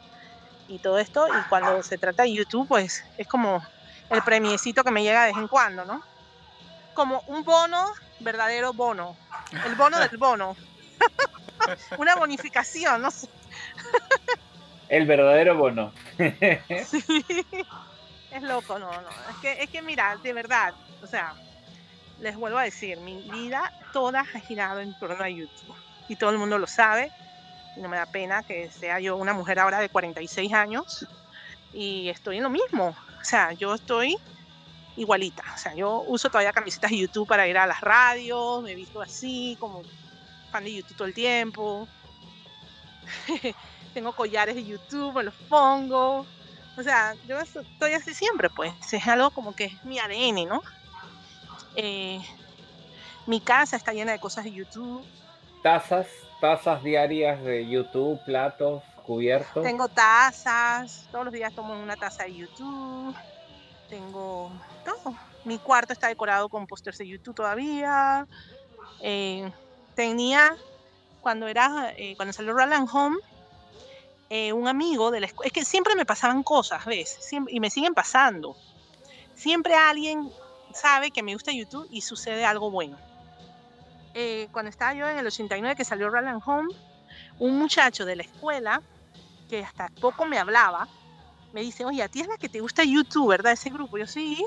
y 0.71 0.79
todo 0.79 0.97
esto. 0.97 1.27
Y 1.27 1.49
cuando 1.49 1.83
se 1.83 1.97
trata 1.97 2.23
de 2.23 2.33
YouTube, 2.33 2.67
pues 2.67 3.03
es 3.17 3.27
como 3.27 3.63
el 4.09 4.21
premiecito 4.23 4.83
que 4.83 4.91
me 4.91 5.03
llega 5.03 5.25
de 5.25 5.33
vez 5.33 5.37
en 5.37 5.47
cuando, 5.47 5.85
¿no? 5.85 6.01
Como 6.93 7.21
un 7.27 7.43
bono, 7.43 7.85
verdadero 8.19 8.73
bono. 8.73 9.15
El 9.65 9.75
bono 9.75 9.99
del 9.99 10.17
bono. 10.17 10.55
Una 11.97 12.15
bonificación, 12.15 13.01
no 13.01 13.11
sé. 13.11 13.27
El 14.89 15.05
verdadero 15.05 15.55
bono. 15.55 15.93
sí. 16.85 17.45
Es 18.31 18.43
loco, 18.43 18.79
no, 18.79 18.89
no. 18.89 19.09
Es 19.29 19.37
que, 19.41 19.63
es 19.63 19.69
que 19.69 19.81
mira, 19.81 20.15
de 20.23 20.33
verdad, 20.33 20.73
o 21.03 21.07
sea, 21.07 21.33
les 22.19 22.35
vuelvo 22.35 22.57
a 22.57 22.63
decir, 22.63 22.97
mi 22.99 23.21
vida 23.29 23.73
toda 23.91 24.21
ha 24.21 24.39
girado 24.39 24.79
en 24.79 24.97
torno 24.99 25.21
a 25.21 25.29
YouTube. 25.29 25.75
Y 26.07 26.15
todo 26.15 26.29
el 26.29 26.37
mundo 26.37 26.57
lo 26.57 26.67
sabe. 26.67 27.11
Y 27.75 27.81
no 27.81 27.89
me 27.89 27.97
da 27.97 28.05
pena 28.05 28.43
que 28.43 28.69
sea 28.69 28.99
yo 28.99 29.15
una 29.17 29.33
mujer 29.33 29.59
ahora 29.59 29.79
de 29.79 29.89
46 29.89 30.53
años 30.53 31.07
y 31.73 32.09
estoy 32.09 32.37
en 32.37 32.43
lo 32.43 32.49
mismo. 32.49 32.95
O 33.19 33.23
sea, 33.23 33.53
yo 33.53 33.73
estoy 33.73 34.17
igualita. 34.97 35.43
O 35.55 35.57
sea, 35.57 35.73
yo 35.73 36.03
uso 36.07 36.29
todavía 36.29 36.53
camisetas 36.53 36.91
de 36.91 36.97
YouTube 36.97 37.27
para 37.27 37.47
ir 37.47 37.57
a 37.57 37.65
las 37.65 37.81
radios, 37.81 38.63
me 38.63 38.71
he 38.71 38.75
visto 38.75 39.01
así, 39.01 39.57
como 39.59 39.83
fan 40.51 40.63
de 40.63 40.73
YouTube 40.73 40.97
todo 40.97 41.07
el 41.07 41.13
tiempo. 41.13 41.87
Tengo 43.93 44.13
collares 44.13 44.55
de 44.55 44.65
YouTube, 44.65 45.15
me 45.15 45.23
los 45.23 45.33
pongo. 45.49 46.25
O 46.77 46.83
sea, 46.83 47.15
yo 47.27 47.39
estoy 47.39 47.93
así 47.93 48.13
siempre, 48.13 48.49
pues. 48.49 48.73
Es 48.91 49.07
algo 49.07 49.31
como 49.31 49.55
que 49.55 49.65
es 49.65 49.83
mi 49.83 49.99
ADN, 49.99 50.47
¿no? 50.47 50.61
Eh, 51.75 52.21
mi 53.27 53.39
casa 53.39 53.75
está 53.75 53.93
llena 53.93 54.13
de 54.13 54.19
cosas 54.19 54.45
de 54.45 54.51
YouTube. 54.51 55.05
Tazas, 55.61 56.07
tazas 56.41 56.83
diarias 56.83 57.41
de 57.43 57.69
YouTube, 57.69 58.19
platos, 58.25 58.83
cubiertos. 59.05 59.63
Tengo 59.63 59.87
tazas, 59.87 61.07
todos 61.11 61.25
los 61.25 61.33
días 61.33 61.53
tomo 61.53 61.79
una 61.79 61.95
taza 61.95 62.23
de 62.23 62.35
YouTube. 62.35 63.15
Tengo 63.89 64.51
todo. 64.83 65.15
Mi 65.45 65.59
cuarto 65.59 65.93
está 65.93 66.07
decorado 66.07 66.49
con 66.49 66.67
pósters 66.67 66.97
de 66.97 67.07
YouTube 67.07 67.35
todavía. 67.35 68.27
Eh, 69.01 69.49
tenía, 69.95 70.55
cuando 71.21 71.47
era, 71.47 71.93
eh, 71.95 72.15
cuando 72.17 72.33
salió 72.33 72.53
Roland 72.53 72.89
Home, 72.91 73.17
un 74.53 74.67
amigo 74.67 75.11
de 75.11 75.19
la 75.19 75.25
escuela, 75.27 75.47
es 75.47 75.53
que 75.53 75.65
siempre 75.65 75.93
me 75.93 76.05
pasaban 76.05 76.41
cosas, 76.41 76.85
¿ves? 76.85 77.19
y 77.49 77.59
me 77.59 77.69
siguen 77.69 77.93
pasando. 77.93 78.55
Siempre 79.35 79.75
alguien 79.75 80.31
sabe 80.73 81.11
que 81.11 81.21
me 81.21 81.33
gusta 81.33 81.51
YouTube 81.51 81.87
y 81.91 82.01
sucede 82.01 82.45
algo 82.45 82.71
bueno. 82.71 82.97
Eh, 84.13 84.47
cuando 84.51 84.69
estaba 84.69 84.93
yo 84.93 85.07
en 85.07 85.17
el 85.17 85.27
89 85.27 85.75
que 85.75 85.85
salió 85.85 86.09
Roland 86.09 86.41
Home, 86.45 86.73
un 87.39 87.57
muchacho 87.57 88.05
de 88.05 88.15
la 88.15 88.23
escuela, 88.23 88.81
que 89.49 89.63
hasta 89.63 89.89
poco 89.99 90.25
me 90.25 90.37
hablaba, 90.37 90.87
me 91.53 91.61
dice, 91.61 91.85
oye, 91.85 92.03
a 92.03 92.07
ti 92.07 92.21
es 92.21 92.27
la 92.27 92.37
que 92.37 92.49
te 92.49 92.59
gusta 92.59 92.83
YouTube, 92.83 93.29
¿verdad? 93.29 93.53
Ese 93.53 93.69
grupo. 93.69 93.97
Yo 93.97 94.07
sí. 94.07 94.43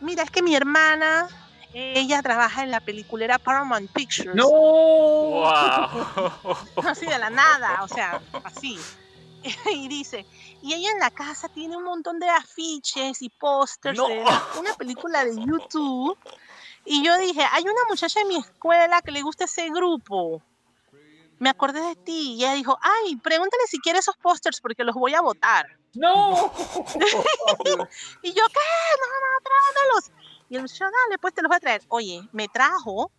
Mira, 0.00 0.22
es 0.22 0.30
que 0.30 0.42
mi 0.42 0.54
hermana, 0.54 1.28
ella 1.72 2.22
trabaja 2.22 2.62
en 2.62 2.70
la 2.70 2.80
peliculera 2.80 3.38
Paramount 3.38 3.90
Pictures. 3.92 4.34
¡No! 4.34 4.48
¡Wow! 4.48 5.46
así 6.88 7.06
de 7.06 7.18
la 7.18 7.30
nada, 7.30 7.82
o 7.82 7.88
sea, 7.88 8.20
así. 8.44 8.78
y 9.74 9.88
dice, 9.88 10.26
y 10.62 10.74
ella 10.74 10.90
en 10.92 10.98
la 10.98 11.10
casa 11.10 11.48
tiene 11.48 11.76
un 11.76 11.84
montón 11.84 12.18
de 12.18 12.28
afiches 12.28 13.22
y 13.22 13.30
pósters 13.30 13.98
de 13.98 14.24
una 14.58 14.74
película 14.74 15.24
de 15.24 15.36
YouTube. 15.36 16.16
Y 16.92 17.04
yo 17.04 17.16
dije, 17.18 17.40
hay 17.52 17.62
una 17.62 17.84
muchacha 17.88 18.20
en 18.20 18.26
mi 18.26 18.36
escuela 18.36 19.00
que 19.00 19.12
le 19.12 19.22
gusta 19.22 19.44
ese 19.44 19.70
grupo. 19.70 20.42
Me 21.38 21.48
acordé 21.48 21.80
de 21.80 21.94
ti. 21.94 22.32
Y 22.32 22.42
ella 22.42 22.54
dijo, 22.54 22.76
ay, 22.82 23.14
pregúntale 23.14 23.62
si 23.68 23.78
quiere 23.78 24.00
esos 24.00 24.16
pósters 24.16 24.60
porque 24.60 24.82
los 24.82 24.96
voy 24.96 25.14
a 25.14 25.20
votar. 25.20 25.68
¡No! 25.94 26.32
y 28.22 28.32
yo, 28.32 28.44
¿qué? 28.48 28.66
No, 28.98 29.06
no, 29.06 29.38
tráemelos. 29.44 30.10
Y 30.48 30.56
el 30.56 30.62
muchacho, 30.62 30.86
dale, 30.86 31.18
pues 31.20 31.32
te 31.32 31.42
los 31.42 31.48
voy 31.48 31.58
a 31.58 31.60
traer. 31.60 31.82
Oye, 31.86 32.28
me 32.32 32.48
trajo 32.48 33.12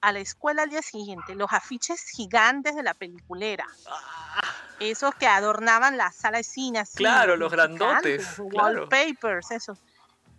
a 0.00 0.10
la 0.12 0.20
escuela 0.20 0.62
al 0.62 0.70
día 0.70 0.80
siguiente 0.80 1.34
los 1.34 1.52
afiches 1.52 2.06
gigantes 2.16 2.74
de 2.74 2.82
la 2.82 2.94
peliculera. 2.94 3.66
Ah. 3.90 4.40
Esos 4.80 5.14
que 5.16 5.26
adornaban 5.26 5.98
la 5.98 6.12
sala 6.12 6.38
de 6.38 6.44
cine. 6.44 6.78
Así, 6.78 6.96
claro, 6.96 7.36
los 7.36 7.52
grandotes. 7.52 8.26
Claro. 8.48 8.86
Wallpapers, 8.88 9.50
eso. 9.50 9.76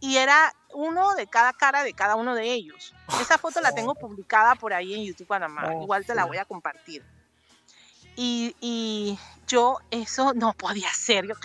Y 0.03 0.17
era 0.17 0.53
uno 0.73 1.15
de 1.15 1.27
cada 1.27 1.53
cara 1.53 1.81
de 1.81 1.93
cada 1.93 2.17
uno 2.17 2.35
de 2.35 2.51
ellos. 2.51 2.93
Esa 3.21 3.37
foto 3.37 3.61
la 3.61 3.73
tengo 3.73 3.95
publicada 3.95 4.53
por 4.55 4.73
ahí 4.73 4.93
en 4.93 5.05
YouTube 5.05 5.27
Panamá. 5.27 5.71
Oh, 5.73 5.83
Igual 5.83 6.05
te 6.05 6.13
la 6.13 6.25
voy 6.25 6.35
a 6.35 6.43
compartir. 6.43 7.05
Y, 8.17 8.53
y 8.59 9.17
yo 9.47 9.77
eso 9.91 10.33
no 10.33 10.51
podía 10.51 10.89
ser. 10.89 11.25
Yo. 11.25 11.35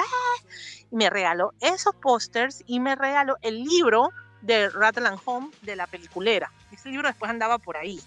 Y 0.91 0.97
me 0.97 1.09
regaló 1.09 1.55
esos 1.61 1.95
pósters 1.95 2.65
y 2.67 2.81
me 2.81 2.97
regaló 2.97 3.37
el 3.43 3.63
libro 3.63 4.11
de 4.43 4.71
Rattle 4.71 5.09
Home 5.25 5.53
de 5.63 5.77
la 5.77 5.87
peliculera. 5.87 6.51
Ese 6.73 6.89
libro 6.89 7.07
después 7.07 7.31
andaba 7.31 7.59
por 7.59 7.77
ahí. 7.77 8.01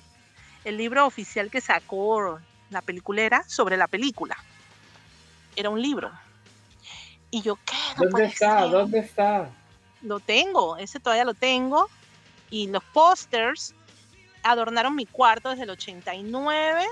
El 0.66 0.76
libro 0.76 1.06
oficial 1.06 1.50
que 1.50 1.62
sacó 1.62 2.42
la 2.72 2.82
peliculera 2.82 3.46
sobre 3.48 3.78
la 3.78 3.88
película. 3.88 4.36
Era 5.56 5.70
un 5.70 5.82
libro. 5.82 6.12
Y 7.30 7.42
yo, 7.42 7.56
¿qué? 7.56 7.78
No 7.96 8.10
¿Dónde 8.10 8.26
está? 8.26 8.64
ser. 8.64 8.70
¿Dónde 8.72 9.00
está? 9.00 9.50
Lo 10.02 10.20
tengo, 10.20 10.78
ese 10.78 11.00
todavía 11.00 11.26
lo 11.26 11.34
tengo. 11.34 11.88
Y 12.50 12.68
los 12.68 12.84
pósters 12.84 13.74
adornaron 14.44 14.96
mi 14.96 15.06
cuarto 15.06 15.50
desde 15.50 15.64
el 15.64 15.70
89 15.72 16.86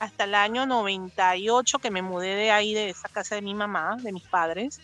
hasta 0.00 0.24
el 0.24 0.34
año 0.34 0.66
98 0.66 1.78
que 1.78 1.90
me 1.90 2.02
mudé 2.02 2.34
de 2.34 2.50
ahí, 2.50 2.74
de 2.74 2.90
esa 2.90 3.08
casa 3.08 3.34
de 3.34 3.42
mi 3.42 3.54
mamá, 3.54 3.96
de 4.00 4.12
mis 4.12 4.24
padres. 4.24 4.80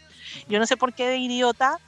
Yo 0.48 0.58
no 0.58 0.66
sé 0.66 0.76
por 0.76 0.92
qué 0.94 1.06
de 1.06 1.18
idiota 1.18 1.78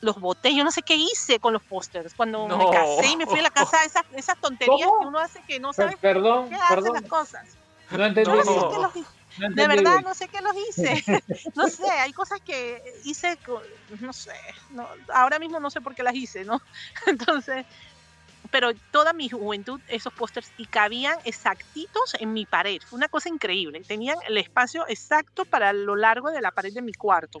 los 0.00 0.18
boté, 0.20 0.54
yo 0.54 0.64
no 0.64 0.70
sé 0.72 0.82
qué 0.82 0.96
hice 0.96 1.38
con 1.38 1.52
los 1.52 1.62
pósters. 1.62 2.14
Cuando 2.14 2.48
No. 2.48 2.56
me 2.58 2.70
casé 2.70 3.08
y 3.08 3.16
me 3.16 3.26
fui 3.26 3.38
a 3.38 3.42
la 3.42 3.50
casa, 3.50 3.82
esas, 3.84 4.04
esas 4.14 4.38
tonterías 4.38 4.88
¿Cómo? 4.88 5.00
que 5.00 5.06
uno 5.06 5.18
hace 5.18 5.40
que 5.46 5.60
no 5.60 5.72
sabe 5.72 5.96
perdón, 5.96 6.48
qué 6.48 6.56
hace 6.56 6.74
perdón. 6.74 6.92
las 6.94 7.02
cosas. 7.04 7.56
No 7.90 8.04
entendí. 8.06 8.30
No 8.30 8.44
No. 8.44 8.92
No 9.38 9.50
De 9.50 9.66
verdad, 9.66 10.00
no 10.02 10.14
sé 10.14 10.28
qué 10.28 10.40
los 10.40 10.54
hice. 10.68 11.04
No 11.54 11.68
sé, 11.68 11.88
hay 11.90 12.12
cosas 12.12 12.40
que 12.40 12.82
hice, 13.04 13.38
no 14.00 14.12
sé, 14.12 14.34
no, 14.70 14.88
ahora 15.12 15.38
mismo 15.38 15.60
no 15.60 15.70
sé 15.70 15.80
por 15.80 15.94
qué 15.94 16.02
las 16.02 16.14
hice, 16.14 16.44
¿no? 16.44 16.60
Entonces, 17.06 17.66
pero 18.50 18.72
toda 18.90 19.12
mi 19.12 19.28
juventud, 19.28 19.80
esos 19.88 20.12
pósters, 20.12 20.52
y 20.58 20.66
cabían 20.66 21.18
exactitos 21.24 22.14
en 22.20 22.32
mi 22.32 22.44
pared. 22.44 22.80
Fue 22.84 22.98
una 22.98 23.08
cosa 23.08 23.30
increíble. 23.30 23.80
Tenían 23.80 24.18
el 24.28 24.36
espacio 24.36 24.84
exacto 24.88 25.46
para 25.46 25.72
lo 25.72 25.96
largo 25.96 26.30
de 26.30 26.42
la 26.42 26.50
pared 26.50 26.72
de 26.72 26.82
mi 26.82 26.92
cuarto. 26.92 27.38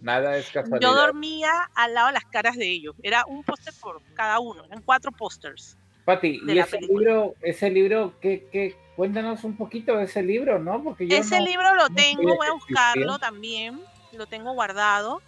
Nada 0.00 0.36
es 0.36 0.50
casualidad. 0.50 0.80
Yo 0.80 0.94
dormía 0.94 1.50
al 1.74 1.94
lado 1.94 2.08
de 2.08 2.12
las 2.12 2.24
caras 2.24 2.56
de 2.56 2.70
ellos. 2.70 2.94
Era 3.02 3.24
un 3.26 3.42
póster 3.42 3.74
por 3.80 4.00
cada 4.14 4.38
uno, 4.38 4.64
eran 4.64 4.82
cuatro 4.82 5.10
pósters. 5.10 5.76
Pati, 6.06 6.40
y 6.46 6.58
ese 6.58 6.78
película. 6.78 6.98
libro, 7.00 7.34
ese 7.42 7.68
libro, 7.70 8.14
¿qué, 8.22 8.46
qué? 8.50 8.74
Cuéntanos 8.96 9.44
un 9.44 9.56
poquito 9.58 9.94
de 9.96 10.04
ese 10.04 10.22
libro, 10.22 10.58
¿no? 10.58 10.82
Porque 10.82 11.06
yo 11.06 11.16
Ese 11.18 11.38
no- 11.38 11.44
libro 11.44 11.74
lo 11.74 11.88
no 11.90 11.94
tengo, 11.94 12.34
voy 12.36 12.46
a 12.46 12.52
buscarlo 12.52 13.18
también, 13.18 13.78
lo 14.12 14.26
tengo 14.26 14.52
guardado. 14.52 15.20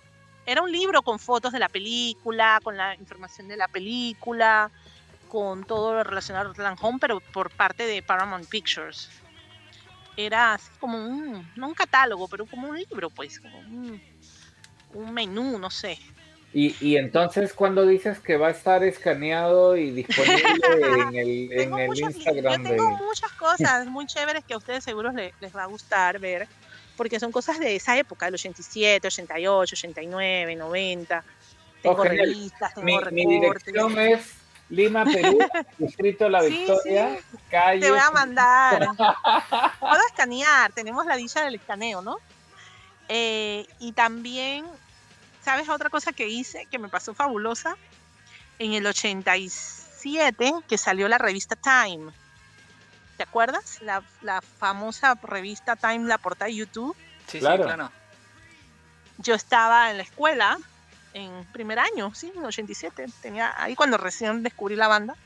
Era 0.46 0.62
un 0.62 0.72
libro 0.72 1.02
con 1.02 1.18
fotos 1.18 1.52
de 1.52 1.59
la 1.59 1.68
película, 1.68 2.59
con 2.62 2.78
la 2.78 2.94
información 2.94 3.48
de 3.48 3.59
la 3.59 3.68
película, 3.68 4.70
con 5.28 5.64
todo 5.64 5.92
lo 5.92 6.05
relacionado 6.05 6.55
a 6.56 6.76
Home, 6.80 6.98
pero 6.98 7.20
por 7.20 7.50
parte 7.50 7.84
de 7.84 8.00
Paramount 8.02 8.48
Pictures. 8.48 9.10
Era 10.16 10.55
así 10.55 10.70
como 10.80 10.96
un, 10.96 11.46
no 11.55 11.68
un 11.68 11.74
catálogo, 11.74 12.26
pero 12.28 12.46
como 12.46 12.68
un 12.68 12.78
libro, 12.78 13.10
pues, 13.10 13.38
como 13.40 13.59
un, 13.59 14.00
un 14.94 15.12
menú, 15.12 15.59
no 15.59 15.70
sé. 15.70 15.98
Y, 16.55 16.75
y 16.81 16.97
entonces, 16.97 17.53
cuando 17.53 17.85
dices 17.85 18.20
que 18.20 18.39
va 18.39 18.49
a 18.49 18.53
estar 18.53 18.83
escaneado 18.83 19.77
y 19.77 19.91
disponible 19.91 21.03
en 21.03 21.15
el, 21.16 21.53
en 21.61 21.79
el 21.79 21.89
muchos 21.89 22.16
Instagram 22.16 22.62
yo 22.65 22.70
de... 22.70 22.77
tengo 22.77 22.91
muchas 23.05 23.33
cosas 23.33 23.87
muy 23.87 24.07
chéveres 24.07 24.45
que 24.45 24.55
a 24.55 24.57
ustedes 24.57 24.83
seguro 24.83 25.12
le- 25.12 25.35
les 25.41 25.55
va 25.55 25.65
a 25.65 25.66
gustar 25.66 26.19
ver, 26.19 26.49
porque 26.97 27.20
son 27.20 27.31
cosas 27.31 27.59
de 27.59 27.77
esa 27.77 27.99
época, 27.99 28.27
del 28.27 28.35
87, 28.35 29.07
88, 29.07 29.75
89, 29.75 30.57
90. 30.57 31.25
Tengo 31.83 32.01
Oh, 32.01 32.05
revistas, 32.05 32.75
tengo 32.75 32.87
Mi, 33.12 33.25
mi 33.27 33.41
dirección 33.41 33.99
es 33.99 34.35
Lima, 34.70 35.05
Perú, 35.05 35.39
Distrito 35.79 36.29
La 36.31 36.41
Sí, 36.43 36.49
Victoria, 36.66 37.19
sí. 37.31 37.37
calle... 37.51 37.81
Te 37.83 37.91
voy 37.91 38.01
a 38.01 38.11
mandar. 38.11 38.89
Puedo 39.81 40.01
escanear, 40.09 40.73
tenemos 40.73 41.05
la 41.05 41.16
dicha 41.16 41.45
del 41.45 41.57
escaneo, 41.57 42.01
¿no? 42.01 42.16
Eh, 43.09 43.66
y 43.79 43.93
también 43.93 44.66
¿sabes 45.49 45.70
otra 45.70 45.89
cosa 45.89 46.12
que 46.12 46.29
hice 46.29 46.66
que 46.66 46.79
me 46.79 46.91
pasó 46.91 47.15
fabulosa? 47.15 47.79
En 48.59 48.75
el 48.75 48.87
87 48.87 50.53
que 50.69 50.77
salió 50.77 51.09
la 51.09 51.16
revista 51.16 51.57
Time. 51.57 52.12
¿Te 53.16 53.23
acuerdas? 53.23 53.81
La, 53.81 54.03
la 54.20 54.43
famosa 54.43 55.15
revista 55.15 55.75
Time, 55.75 56.07
la 56.07 56.19
portada 56.19 56.49
de 56.49 56.57
YouTube. 56.57 56.95
Sí, 57.29 57.39
claro. 57.39 57.62
sí, 57.62 57.66
claro. 57.66 57.91
Yo 59.16 59.35
estaba 59.35 59.91
en 59.91 59.97
la 59.97 60.03
escuela 60.03 60.59
en 61.15 61.47
primer 61.47 61.79
año, 61.79 62.15
sí, 62.15 62.31
en 62.37 62.45
87. 62.45 63.07
Tenía, 63.23 63.55
ahí 63.57 63.75
cuando 63.75 63.97
recién 63.97 64.43
descubrí 64.43 64.77
la 64.77 64.89
banda, 64.89 65.16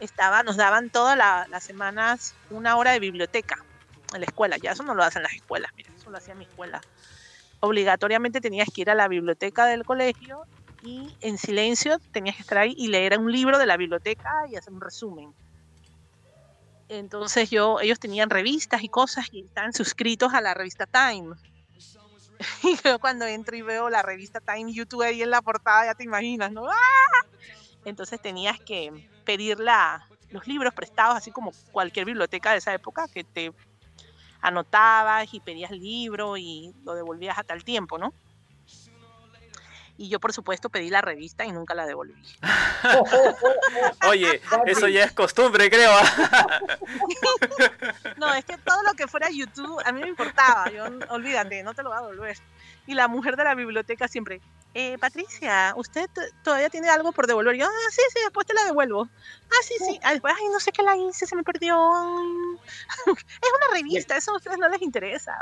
estaba, 0.00 0.42
nos 0.42 0.58
daban 0.58 0.90
todas 0.90 1.16
las 1.16 1.64
semanas 1.64 2.34
una 2.50 2.76
hora 2.76 2.90
de 2.90 3.00
biblioteca 3.00 3.64
en 4.12 4.20
la 4.20 4.26
escuela. 4.26 4.58
Ya 4.58 4.72
eso 4.72 4.82
no 4.82 4.94
lo 4.94 5.02
hacen 5.02 5.22
las 5.22 5.32
escuelas, 5.32 5.72
mira, 5.74 5.90
eso 5.96 6.10
lo 6.10 6.18
hacía 6.18 6.34
mi 6.34 6.44
escuela. 6.44 6.82
Obligatoriamente 7.66 8.40
tenías 8.40 8.68
que 8.72 8.82
ir 8.82 8.90
a 8.90 8.94
la 8.94 9.08
biblioteca 9.08 9.66
del 9.66 9.84
colegio 9.84 10.42
y 10.82 11.16
en 11.20 11.36
silencio 11.36 11.98
tenías 12.12 12.36
que 12.36 12.42
estar 12.42 12.58
ahí 12.58 12.74
y 12.78 12.86
leer 12.86 13.18
un 13.18 13.32
libro 13.32 13.58
de 13.58 13.66
la 13.66 13.76
biblioteca 13.76 14.30
y 14.48 14.54
hacer 14.54 14.72
un 14.72 14.80
resumen. 14.80 15.34
Entonces 16.88 17.50
yo, 17.50 17.80
ellos 17.80 17.98
tenían 17.98 18.30
revistas 18.30 18.84
y 18.84 18.88
cosas 18.88 19.26
y 19.32 19.42
estaban 19.42 19.72
suscritos 19.72 20.32
a 20.32 20.40
la 20.40 20.54
revista 20.54 20.86
Time. 20.86 21.34
Y 22.62 22.76
yo 22.84 23.00
cuando 23.00 23.24
entro 23.24 23.56
y 23.56 23.62
veo 23.62 23.90
la 23.90 24.02
revista 24.02 24.40
Time 24.40 24.72
YouTube 24.72 25.02
ahí 25.02 25.22
en 25.22 25.30
la 25.30 25.42
portada, 25.42 25.86
ya 25.86 25.94
te 25.94 26.04
imaginas, 26.04 26.52
¿no? 26.52 26.68
¡Ah! 26.68 27.26
Entonces 27.84 28.20
tenías 28.20 28.60
que 28.60 28.92
pedir 29.24 29.58
los 30.30 30.46
libros 30.46 30.72
prestados, 30.74 31.16
así 31.16 31.32
como 31.32 31.50
cualquier 31.72 32.04
biblioteca 32.04 32.52
de 32.52 32.58
esa 32.58 32.74
época, 32.74 33.08
que 33.08 33.24
te 33.24 33.52
anotabas 34.40 35.32
y 35.32 35.40
pedías 35.40 35.70
el 35.70 35.80
libro 35.80 36.36
y 36.36 36.74
lo 36.84 36.94
devolvías 36.94 37.38
a 37.38 37.44
tal 37.44 37.64
tiempo, 37.64 37.98
¿no? 37.98 38.12
Y 39.98 40.10
yo, 40.10 40.20
por 40.20 40.32
supuesto, 40.32 40.68
pedí 40.68 40.90
la 40.90 41.00
revista 41.00 41.46
y 41.46 41.52
nunca 41.52 41.74
la 41.74 41.86
devolví. 41.86 42.14
Oye, 44.08 44.42
eso 44.66 44.88
ya 44.88 45.04
es 45.04 45.12
costumbre, 45.12 45.70
creo. 45.70 45.90
no, 48.18 48.34
es 48.34 48.44
que 48.44 48.58
todo 48.58 48.82
lo 48.82 48.92
que 48.92 49.06
fuera 49.06 49.30
YouTube, 49.30 49.80
a 49.86 49.92
mí 49.92 50.02
me 50.02 50.08
importaba. 50.08 50.70
Yo, 50.70 50.84
olvídate, 51.08 51.62
no 51.62 51.72
te 51.72 51.82
lo 51.82 51.88
voy 51.88 51.98
a 51.98 52.02
devolver. 52.02 52.36
Y 52.86 52.94
la 52.94 53.08
mujer 53.08 53.36
de 53.36 53.44
la 53.44 53.54
biblioteca 53.54 54.06
siempre, 54.06 54.42
eh, 54.78 54.98
Patricia, 54.98 55.72
¿usted 55.74 56.10
todavía 56.44 56.68
tiene 56.68 56.90
algo 56.90 57.10
por 57.10 57.26
devolver? 57.26 57.56
yo, 57.56 57.64
ah, 57.64 57.90
sí, 57.90 58.02
sí, 58.12 58.20
después 58.22 58.46
te 58.46 58.52
la 58.52 58.62
devuelvo. 58.66 59.08
Ah, 59.46 59.62
sí, 59.62 59.72
sí. 59.78 59.98
Ah, 60.02 60.12
después, 60.12 60.34
ay, 60.36 60.48
no 60.52 60.60
sé 60.60 60.70
qué 60.70 60.82
la 60.82 60.94
hice, 60.94 61.26
se 61.26 61.34
me 61.34 61.42
perdió. 61.42 61.74
es 63.06 63.50
una 63.56 63.74
revista, 63.74 64.18
eso 64.18 64.32
a 64.32 64.36
ustedes 64.36 64.58
no 64.58 64.68
les 64.68 64.82
interesa. 64.82 65.32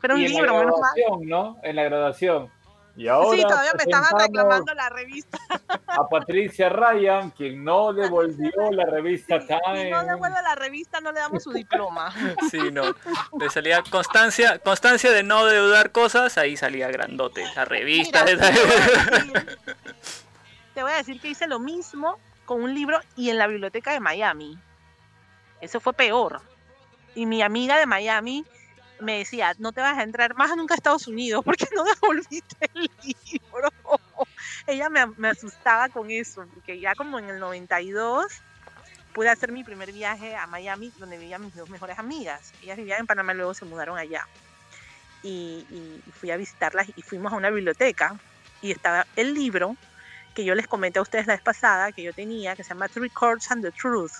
Pero 0.00 0.14
un 0.14 0.22
libro, 0.24 0.58
menos 0.58 0.80
mal. 0.80 0.92
¿no? 1.20 1.60
En 1.62 1.76
la 1.76 1.84
graduación. 1.84 2.50
Y 2.96 3.08
ahora 3.08 3.36
sí, 3.36 3.42
todavía 3.42 3.72
me 3.76 3.82
estaban 3.84 4.18
reclamando 4.18 4.74
la 4.74 4.88
revista. 4.90 5.38
A 5.86 6.08
Patricia 6.08 6.68
Ryan, 6.68 7.30
quien 7.30 7.64
no 7.64 7.92
devolvió 7.92 8.70
la 8.72 8.84
revista 8.86 9.38
Time. 9.38 9.84
Si 9.84 9.90
no 9.90 10.04
devuelve 10.04 10.42
la 10.42 10.54
revista, 10.54 11.00
no 11.00 11.12
le 11.12 11.20
damos 11.20 11.42
su 11.42 11.52
diploma. 11.52 12.12
Sí, 12.50 12.70
no. 12.72 12.94
Le 13.38 13.50
salía 13.50 13.82
constancia, 13.90 14.58
constancia 14.58 15.12
de 15.12 15.22
no 15.22 15.46
deudar 15.46 15.92
cosas, 15.92 16.36
ahí 16.38 16.56
salía 16.56 16.88
grandote. 16.88 17.44
La 17.54 17.64
revista. 17.64 18.24
te, 18.24 18.34
voy 20.82 20.92
a 20.92 20.96
decir 20.96 21.20
que 21.20 21.28
hice 21.28 21.46
lo 21.46 21.58
mismo 21.58 22.18
con 22.44 22.62
un 22.62 22.74
libro 22.74 22.98
y 23.16 23.30
en 23.30 23.38
la 23.38 23.46
biblioteca 23.46 23.92
de 23.92 24.00
Miami. 24.00 24.58
Eso 25.60 25.80
fue 25.80 25.92
peor. 25.92 26.40
Y 27.14 27.26
mi 27.26 27.42
amiga 27.42 27.78
de 27.78 27.86
Miami 27.86 28.44
me 29.00 29.18
decía, 29.18 29.54
no 29.58 29.72
te 29.72 29.80
vas 29.80 29.98
a 29.98 30.02
entrar 30.02 30.34
más 30.36 30.54
nunca 30.56 30.74
a 30.74 30.76
Estados 30.76 31.06
Unidos 31.06 31.42
porque 31.44 31.66
no 31.74 31.84
devolviste 31.84 32.70
el 32.74 32.90
libro. 33.02 33.70
Ella 34.66 34.88
me, 34.88 35.06
me, 35.16 35.28
asustaba 35.28 35.88
con 35.88 36.10
eso, 36.10 36.46
porque 36.54 36.78
ya 36.80 36.94
como 36.94 37.18
en 37.18 37.28
el 37.28 37.38
92 37.38 38.26
pude 39.12 39.28
hacer 39.28 39.52
mi 39.52 39.64
primer 39.64 39.92
viaje 39.92 40.36
a 40.36 40.46
Miami, 40.46 40.92
donde 40.98 41.18
vivían 41.18 41.42
mis 41.42 41.54
dos 41.54 41.68
mejores 41.68 41.98
amigas. 41.98 42.52
Ellas 42.62 42.76
vivían 42.76 43.00
en 43.00 43.06
Panamá 43.06 43.32
y 43.32 43.36
luego 43.36 43.54
se 43.54 43.64
mudaron 43.64 43.98
allá. 43.98 44.26
Y, 45.22 45.66
y 45.70 46.02
fui 46.12 46.30
a 46.30 46.36
visitarlas 46.36 46.88
y 46.96 47.02
fuimos 47.02 47.32
a 47.32 47.36
una 47.36 47.50
biblioteca 47.50 48.18
y 48.62 48.70
estaba 48.70 49.06
el 49.16 49.34
libro 49.34 49.76
que 50.34 50.44
yo 50.44 50.54
les 50.54 50.66
comenté 50.66 50.98
a 50.98 51.02
ustedes 51.02 51.26
la 51.26 51.34
vez 51.34 51.42
pasada, 51.42 51.92
que 51.92 52.02
yo 52.02 52.12
tenía, 52.12 52.54
que 52.54 52.62
se 52.62 52.70
llama 52.70 52.88
Three 52.88 53.10
Chords 53.10 53.50
and 53.50 53.62
the 53.62 53.72
Truth. 53.72 54.12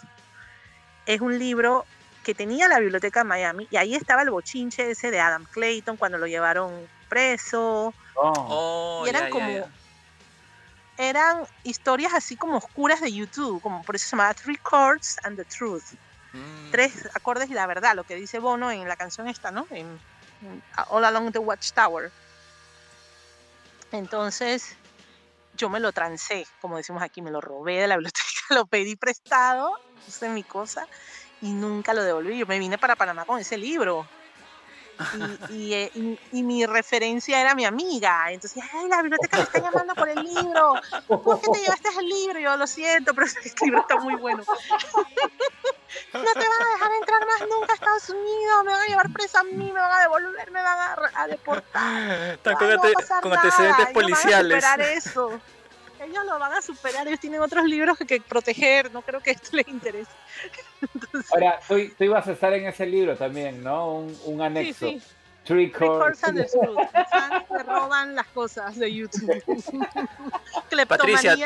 Es 1.06 1.20
un 1.20 1.38
libro 1.38 1.86
que 2.24 2.34
tenía 2.34 2.68
la 2.68 2.78
biblioteca 2.80 3.20
de 3.20 3.24
Miami 3.24 3.68
y 3.70 3.76
ahí 3.76 3.94
estaba 3.94 4.22
el 4.22 4.30
bochinche 4.30 4.90
ese 4.90 5.10
de 5.10 5.20
Adam 5.20 5.46
Clayton 5.50 5.96
cuando 5.96 6.18
lo 6.18 6.26
llevaron 6.26 6.88
preso. 7.08 7.94
Oh. 8.14 9.04
y 9.06 9.08
eran 9.08 9.30
como 9.30 9.66
eran 10.98 11.46
historias 11.64 12.12
así 12.12 12.36
como 12.36 12.58
oscuras 12.58 13.00
de 13.00 13.10
YouTube, 13.10 13.62
como 13.62 13.82
por 13.82 13.96
eso 13.96 14.04
se 14.04 14.10
llamaba 14.10 14.34
Three 14.34 14.60
Chords 14.68 15.16
and 15.22 15.36
the 15.36 15.44
Truth. 15.46 15.94
Mm. 16.34 16.70
Tres 16.70 17.08
acordes 17.14 17.48
y 17.48 17.54
la 17.54 17.66
verdad, 17.66 17.94
lo 17.96 18.04
que 18.04 18.16
dice 18.16 18.38
Bono 18.38 18.70
en 18.70 18.86
la 18.86 18.96
canción 18.96 19.26
esta, 19.26 19.50
¿no? 19.50 19.66
En, 19.70 19.98
All 20.88 21.04
Along 21.04 21.32
the 21.32 21.38
Watchtower. 21.38 22.12
Entonces, 23.92 24.76
yo 25.56 25.70
me 25.70 25.80
lo 25.80 25.92
trancé, 25.92 26.46
como 26.60 26.76
decimos 26.76 27.02
aquí, 27.02 27.22
me 27.22 27.30
lo 27.30 27.40
robé 27.40 27.80
de 27.80 27.86
la 27.86 27.96
biblioteca, 27.96 28.54
lo 28.54 28.66
pedí 28.66 28.94
prestado, 28.94 29.72
puse 30.04 30.28
mi 30.28 30.42
cosa 30.42 30.86
y 31.42 31.50
nunca 31.50 31.94
lo 31.94 32.02
devolví. 32.02 32.38
Yo 32.38 32.46
me 32.46 32.58
vine 32.58 32.78
para 32.78 32.96
Panamá 32.96 33.24
con 33.24 33.38
ese 33.38 33.56
libro. 33.56 34.06
Y, 35.48 35.72
eh, 35.72 36.18
y, 36.30 36.42
mi 36.42 36.66
referencia 36.66 37.40
era 37.40 37.54
mi 37.54 37.64
amiga. 37.64 38.30
Entonces, 38.30 38.62
ay, 38.74 38.86
la 38.88 39.00
biblioteca 39.00 39.38
me 39.38 39.42
está 39.44 39.58
llamando 39.58 39.94
por 39.94 40.08
el 40.08 40.22
libro. 40.22 40.74
¿Por 41.06 41.40
qué 41.40 41.50
te 41.52 41.60
llevaste 41.60 41.88
el 41.98 42.06
libro? 42.06 42.38
Yo 42.38 42.56
lo 42.56 42.66
siento, 42.66 43.14
pero 43.14 43.26
ese 43.44 43.54
libro 43.62 43.80
está 43.80 43.96
muy 43.96 44.16
bueno. 44.16 44.42
no 46.12 46.22
te 46.22 46.48
van 46.48 46.62
a 46.62 46.70
dejar 46.72 46.92
entrar 47.00 47.26
más 47.26 47.40
nunca 47.48 47.72
a 47.72 47.74
Estados 47.74 48.10
Unidos. 48.10 48.64
Me 48.64 48.72
van 48.72 48.82
a 48.82 48.86
llevar 48.86 49.10
presa 49.10 49.40
a 49.40 49.44
mí, 49.44 49.72
me 49.72 49.80
van 49.80 49.92
a 49.92 50.00
devolver, 50.00 50.50
me 50.50 50.62
van 50.62 50.98
a, 51.14 51.26
deportar. 51.26 52.32
Están 52.34 52.56
con, 53.22 53.32
antecedentes 53.32 53.88
policiales. 53.94 54.62
Van 54.62 54.80
a 54.80 54.84
eso. 54.84 55.40
Ellos 56.00 56.24
lo 56.24 56.38
van 56.38 56.52
a 56.52 56.62
superar. 56.62 57.06
Ellos 57.06 57.20
tienen 57.20 57.40
otros 57.40 57.64
libros 57.64 57.98
que, 57.98 58.06
que 58.06 58.20
proteger. 58.20 58.92
No 58.92 59.02
creo 59.02 59.20
que 59.20 59.32
esto 59.32 59.56
les 59.56 59.68
interese. 59.68 60.10
Ahora, 61.32 61.60
tú, 61.68 62.04
ibas 62.04 62.26
a 62.26 62.32
estar 62.32 62.52
en 62.54 62.66
ese 62.66 62.86
libro 62.86 63.16
también, 63.16 63.62
¿no? 63.62 63.94
Un, 63.94 64.18
un 64.24 64.42
anexo. 64.42 64.88
Sí, 64.88 65.00
sí. 65.00 65.06
Three 65.44 65.72
Chords 65.72 66.22
and 66.22 66.36
the 66.36 66.44
Truth. 66.44 66.78
Se 67.48 67.62
roban 67.64 68.14
las 68.14 68.26
cosas 68.28 68.78
de 68.78 68.92
YouTube. 68.92 69.42
Patricia, 70.88 71.36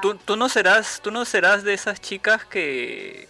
¿tú, 0.00 0.14
tú, 0.16 0.36
no 0.36 0.48
serás, 0.48 1.00
tú 1.02 1.10
no 1.10 1.24
serás 1.24 1.64
de 1.64 1.74
esas 1.74 2.00
chicas 2.00 2.44
que 2.44 3.26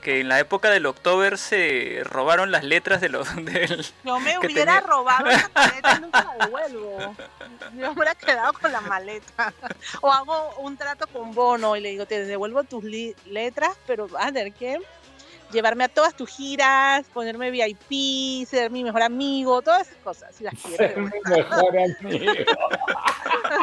que 0.00 0.20
en 0.20 0.28
la 0.28 0.40
época 0.40 0.70
del 0.70 0.86
October 0.86 1.38
se 1.38 2.02
robaron 2.04 2.50
las 2.50 2.64
letras 2.64 3.00
de 3.00 3.08
los 3.08 3.34
del 3.44 3.86
Yo 4.04 4.18
me 4.20 4.38
hubiera 4.38 4.80
robado 4.80 5.28
esa 5.28 5.50
maleta 5.54 5.96
y 5.96 6.00
nunca 6.00 6.24
la 6.24 6.46
devuelvo. 6.46 6.98
Yo 6.98 7.70
me 7.72 7.88
hubiera 7.90 8.14
quedado 8.14 8.52
con 8.54 8.72
la 8.72 8.80
maleta. 8.80 9.52
O 10.00 10.10
hago 10.10 10.54
un 10.58 10.76
trato 10.76 11.06
con 11.06 11.32
Bono 11.32 11.76
y 11.76 11.80
le 11.80 11.90
digo, 11.90 12.06
te 12.06 12.24
devuelvo 12.24 12.64
tus 12.64 12.84
letras, 12.84 13.76
pero 13.86 14.08
vas 14.08 14.26
a 14.26 14.32
tener 14.32 14.52
que 14.52 14.78
llevarme 15.52 15.84
a 15.84 15.88
todas 15.88 16.14
tus 16.14 16.30
giras, 16.30 17.06
ponerme 17.12 17.50
VIP, 17.50 18.46
ser 18.46 18.70
mi 18.70 18.84
mejor 18.84 19.02
amigo, 19.02 19.62
todas 19.62 19.88
esas 19.88 19.98
cosas. 20.02 20.34
Si 20.34 20.44
las 20.44 20.58
ser 20.58 20.96
mi 20.98 21.10
mejor 21.28 21.76
amigo. 21.78 22.32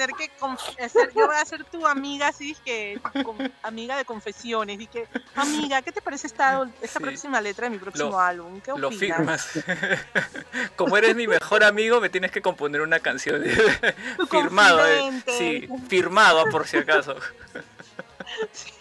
Tener 0.00 0.16
que 0.16 0.88
ser, 0.88 1.12
yo 1.14 1.26
voy 1.26 1.36
a 1.36 1.44
ser 1.44 1.62
tu 1.64 1.86
amiga, 1.86 2.28
así 2.28 2.56
que 2.64 2.98
amiga 3.62 3.98
de 3.98 4.06
confesiones. 4.06 4.80
Y 4.80 4.86
que, 4.86 5.06
amiga, 5.34 5.82
¿qué 5.82 5.92
te 5.92 6.00
parece 6.00 6.26
esta, 6.26 6.66
esta 6.80 7.00
próxima 7.00 7.38
letra 7.42 7.64
de 7.64 7.70
mi 7.70 7.78
próximo 7.78 8.18
álbum? 8.18 8.62
¿Qué 8.62 8.72
opinas? 8.72 8.80
Lo 8.80 8.98
firmas. 8.98 9.50
Como 10.76 10.96
eres 10.96 11.14
mi 11.14 11.26
mejor 11.26 11.64
amigo, 11.64 12.00
me 12.00 12.08
tienes 12.08 12.30
que 12.30 12.40
componer 12.40 12.80
una 12.80 13.00
canción. 13.00 13.44
firmado, 14.30 14.86
eh. 14.86 15.22
sí, 15.26 15.68
firmado 15.88 16.46
por 16.46 16.66
si 16.66 16.78
acaso. 16.78 17.16
Sí. 18.52 18.72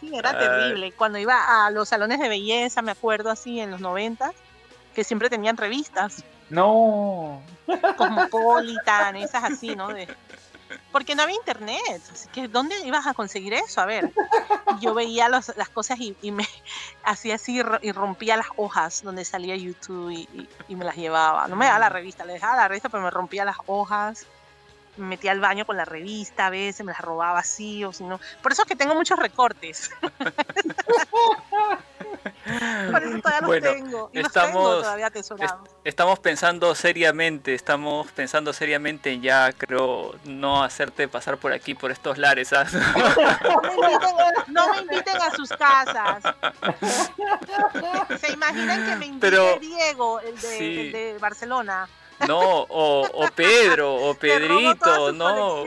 Sí, 0.00 0.10
era 0.14 0.38
terrible. 0.38 0.92
Cuando 0.92 1.18
iba 1.18 1.66
a 1.66 1.70
los 1.72 1.88
salones 1.88 2.20
de 2.20 2.28
belleza, 2.28 2.82
me 2.82 2.92
acuerdo 2.92 3.30
así 3.30 3.58
en 3.58 3.72
los 3.72 3.80
90, 3.80 4.32
que 4.94 5.02
siempre 5.02 5.28
tenían 5.28 5.56
revistas. 5.56 6.22
No. 6.50 7.42
Cosmopolitan, 7.96 9.16
esas 9.16 9.44
así, 9.44 9.74
¿no? 9.74 9.88
Porque 10.92 11.14
no 11.14 11.22
había 11.22 11.36
internet. 11.36 12.02
Así 12.12 12.28
que, 12.28 12.48
¿dónde 12.48 12.74
ibas 12.84 13.06
a 13.06 13.14
conseguir 13.14 13.54
eso? 13.54 13.80
A 13.80 13.86
ver. 13.86 14.12
Yo 14.80 14.94
veía 14.94 15.28
las 15.28 15.68
cosas 15.72 15.98
y, 16.00 16.30
me 16.30 16.46
hacía 17.04 17.36
así 17.36 17.62
y 17.82 17.92
rompía 17.92 18.36
las 18.36 18.48
hojas 18.56 19.02
donde 19.02 19.24
salía 19.24 19.56
YouTube 19.56 20.10
y, 20.10 20.48
y 20.68 20.76
me 20.76 20.84
las 20.84 20.96
llevaba. 20.96 21.48
No 21.48 21.56
me 21.56 21.66
daba 21.66 21.78
la 21.78 21.88
revista, 21.88 22.24
le 22.24 22.34
dejaba 22.34 22.56
la 22.56 22.68
revista, 22.68 22.88
pero 22.88 23.02
me 23.02 23.10
rompía 23.10 23.44
las 23.44 23.56
hojas 23.66 24.26
me 24.96 25.06
metía 25.06 25.32
al 25.32 25.40
baño 25.40 25.66
con 25.66 25.76
la 25.76 25.84
revista 25.84 26.46
a 26.46 26.50
veces, 26.50 26.84
me 26.84 26.92
la 26.92 26.98
robaba 26.98 27.38
así 27.38 27.84
o 27.84 27.92
si 27.92 28.04
no. 28.04 28.20
Por 28.42 28.52
eso 28.52 28.62
es 28.62 28.68
que 28.68 28.76
tengo 28.76 28.94
muchos 28.94 29.18
recortes. 29.18 29.90
por 32.92 33.02
eso 33.02 33.20
todavía 33.20 33.40
los 33.40 33.74
tengo. 33.74 34.10
Y 34.12 34.18
estamos, 34.20 34.54
los 34.54 34.62
tengo 34.62 34.80
todavía 34.82 35.06
atesorados. 35.06 35.70
estamos 35.84 36.18
pensando 36.18 36.74
seriamente, 36.74 37.54
estamos 37.54 38.10
pensando 38.12 38.52
seriamente 38.52 39.12
en 39.12 39.22
ya, 39.22 39.52
creo, 39.52 40.14
no 40.24 40.62
hacerte 40.62 41.08
pasar 41.08 41.38
por 41.38 41.52
aquí, 41.52 41.74
por 41.74 41.90
estos 41.90 42.18
lares. 42.18 42.52
¿ah? 42.52 42.66
No, 44.48 44.72
me 44.72 44.80
inviten, 44.80 45.16
a 45.20 45.30
sus 45.34 45.50
casas. 45.50 46.22
¿Se 48.20 48.32
imaginan 48.32 48.86
que 48.86 48.96
me 48.96 49.06
invite 49.06 49.58
Diego, 49.60 50.20
el 50.20 50.40
de, 50.40 50.86
el 50.86 50.92
de 50.92 51.18
Barcelona? 51.18 51.88
No, 52.26 52.38
o, 52.40 53.06
o 53.12 53.28
Pedro, 53.34 53.94
o 53.94 54.14
Pedrito, 54.14 55.12
no. 55.12 55.64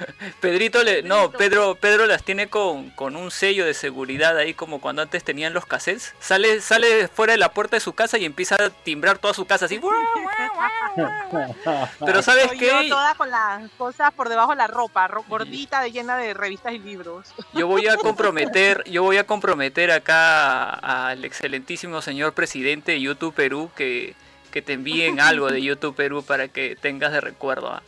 Pedrito 0.40 0.82
le, 0.82 1.02
no, 1.02 1.30
Pedro, 1.30 1.74
Pedro 1.74 2.06
las 2.06 2.22
tiene 2.22 2.48
con, 2.48 2.90
con, 2.90 3.16
un 3.16 3.30
sello 3.30 3.64
de 3.64 3.74
seguridad 3.74 4.36
ahí 4.36 4.54
como 4.54 4.80
cuando 4.80 5.02
antes 5.02 5.24
tenían 5.24 5.52
los 5.52 5.66
cassettes. 5.66 6.14
Sale, 6.20 6.60
sale 6.60 7.08
fuera 7.08 7.32
de 7.32 7.38
la 7.38 7.52
puerta 7.52 7.76
de 7.76 7.80
su 7.80 7.92
casa 7.92 8.18
y 8.18 8.24
empieza 8.24 8.56
a 8.56 8.70
timbrar 8.70 9.18
toda 9.18 9.34
su 9.34 9.44
casa 9.46 9.66
así. 9.66 9.80
Pero 12.04 12.22
sabes 12.22 12.50
qué? 12.58 12.86
toda 12.88 13.14
con 13.14 13.30
las 13.30 13.70
cosas 13.72 14.12
por 14.12 14.28
debajo 14.28 14.50
de 14.50 14.56
la 14.56 14.66
ropa, 14.66 15.08
gordita, 15.28 15.86
llena 15.88 16.16
de 16.16 16.34
revistas 16.34 16.72
y 16.72 16.78
libros. 16.78 17.32
Yo 17.52 17.66
voy 17.66 17.86
a 17.88 17.96
comprometer, 17.98 18.84
yo 18.84 19.02
voy 19.02 19.18
a 19.18 19.26
comprometer 19.26 19.90
acá 19.90 20.70
al 20.70 21.24
excelentísimo 21.24 22.02
señor 22.02 22.32
presidente 22.32 22.92
de 22.92 23.00
YouTube 23.00 23.34
Perú 23.34 23.70
que, 23.76 24.14
que 24.50 24.62
te 24.62 24.74
envíen 24.74 25.20
algo 25.20 25.50
de 25.50 25.62
YouTube 25.62 25.94
Perú 25.94 26.22
para 26.22 26.48
que 26.48 26.76
tengas 26.76 27.12
de 27.12 27.20
recuerdo. 27.20 27.72
¿ah? 27.72 27.82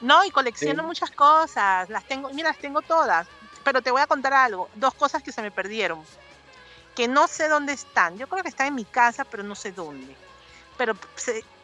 No, 0.00 0.24
y 0.24 0.30
colecciono 0.30 0.82
muchas 0.82 1.10
cosas. 1.10 1.88
Las 1.90 2.04
tengo, 2.04 2.30
mira, 2.30 2.48
las 2.48 2.58
tengo 2.58 2.82
todas. 2.82 3.26
Pero 3.64 3.82
te 3.82 3.90
voy 3.90 4.00
a 4.00 4.06
contar 4.06 4.32
algo. 4.32 4.70
Dos 4.74 4.94
cosas 4.94 5.22
que 5.22 5.32
se 5.32 5.42
me 5.42 5.50
perdieron. 5.50 6.02
Que 6.94 7.06
no 7.08 7.28
sé 7.28 7.48
dónde 7.48 7.72
están. 7.72 8.16
Yo 8.18 8.26
creo 8.28 8.42
que 8.42 8.48
están 8.48 8.68
en 8.68 8.74
mi 8.74 8.84
casa, 8.84 9.24
pero 9.24 9.42
no 9.42 9.54
sé 9.54 9.72
dónde. 9.72 10.16
Pero 10.78 10.94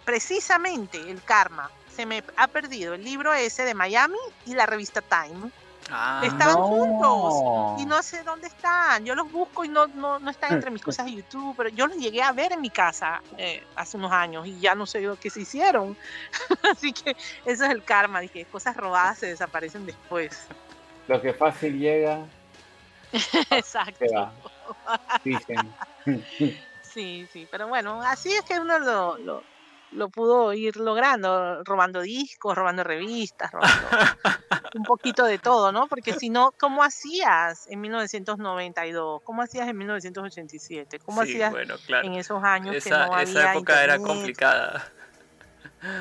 precisamente 0.05 0.99
el 0.99 1.23
karma. 1.23 1.71
Se 1.95 2.05
me 2.05 2.23
ha 2.37 2.47
perdido 2.49 2.93
el 2.93 3.03
libro 3.03 3.33
ese 3.33 3.65
de 3.65 3.73
Miami 3.73 4.19
y 4.45 4.55
la 4.55 4.67
revista 4.67 5.01
Time. 5.01 5.51
Ah, 5.91 6.23
Estaban 6.25 6.57
juntos 6.57 7.81
y 7.81 7.87
no 7.87 8.03
sé 8.03 8.23
dónde 8.25 8.49
están. 8.49 9.05
Yo 9.05 9.15
los 9.15 9.31
busco 9.31 9.65
y 9.65 9.69
no, 9.69 9.87
no, 9.89 10.19
no, 10.19 10.31
están 10.31 10.55
entre 10.55 10.71
mis 10.71 10.83
cosas 10.85 11.07
de 11.07 11.15
YouTube, 11.15 11.55
pero 11.57 11.69
yo 11.69 11.87
los 11.87 11.97
llegué 11.97 12.23
a 12.23 12.33
ver 12.33 12.53
en 12.53 12.61
mi 12.61 12.71
casa 12.71 13.23
eh, 13.39 13.63
hace 13.77 13.97
unos 13.97 14.11
años 14.13 14.47
y 14.47 14.59
ya 14.59 14.75
no 14.75 14.87
sé 14.87 15.07
qué 15.21 15.31
se 15.31 15.43
hicieron. 15.43 15.97
Así 16.71 16.93
que 16.93 17.17
eso 17.45 17.65
es 17.65 17.71
el 17.71 17.85
karma, 17.85 18.21
dije, 18.21 18.45
cosas 18.47 18.77
robadas 18.77 19.19
se 19.19 19.27
desaparecen 19.27 19.87
después. 19.87 20.47
Lo 21.07 21.21
que 21.21 21.33
fácil 21.33 21.79
llega. 21.79 22.27
Exacto. 23.51 24.33
sí, 26.83 27.29
sí, 27.33 27.49
pero 27.51 27.69
bueno, 27.69 28.03
así 28.03 28.33
es 28.33 28.43
que 28.43 28.59
uno 28.59 28.79
lo 28.81 29.17
lo 29.19 29.56
pudo 30.11 30.53
ir 30.53 30.77
logrando, 30.77 31.63
robando 31.65 32.01
discos, 32.01 32.57
robando 32.57 32.85
revistas, 32.85 33.51
robando 33.51 33.89
un 34.75 34.83
poquito 34.85 35.25
de 35.25 35.39
todo, 35.39 35.73
¿no? 35.73 35.87
Porque 35.87 36.13
si 36.13 36.29
no, 36.29 36.53
¿cómo 36.59 36.83
hacías 36.83 37.67
en 37.69 37.81
1992? 37.81 39.23
¿Cómo 39.23 39.43
hacías 39.43 39.69
en 39.69 39.79
1987? 39.79 40.99
¿Cómo 41.01 41.23
hacías 41.23 41.55
en 42.03 42.15
esos 42.15 42.43
años 42.43 42.83
que 42.83 42.91
no 42.91 42.97
había 42.97 43.23
Esa 43.23 43.53
época 43.53 43.85
era 43.85 43.99
complicada. 43.99 44.93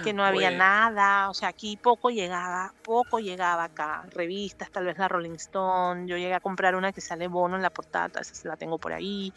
Que 0.04 0.14
no 0.14 0.26
había 0.26 0.52
nada, 0.52 1.30
o 1.30 1.34
sea, 1.34 1.50
aquí 1.50 1.78
poco 1.78 2.10
llegaba, 2.10 2.74
poco 2.84 3.20
llegaba 3.20 3.66
acá. 3.66 4.06
Revistas, 4.12 4.72
tal 4.72 4.86
vez 4.86 4.98
la 4.98 5.08
Rolling 5.08 5.36
Stone, 5.36 6.08
yo 6.08 6.18
llegué 6.18 6.34
a 6.34 6.40
comprar 6.40 6.76
una 6.76 6.92
que 6.92 7.02
sale 7.02 7.28
bono 7.28 7.56
en 7.56 7.62
la 7.62 7.70
portada, 7.70 8.22
esa 8.22 8.34
se 8.36 8.48
la 8.48 8.58
tengo 8.58 8.78
por 8.78 8.94
ahí. 8.94 9.34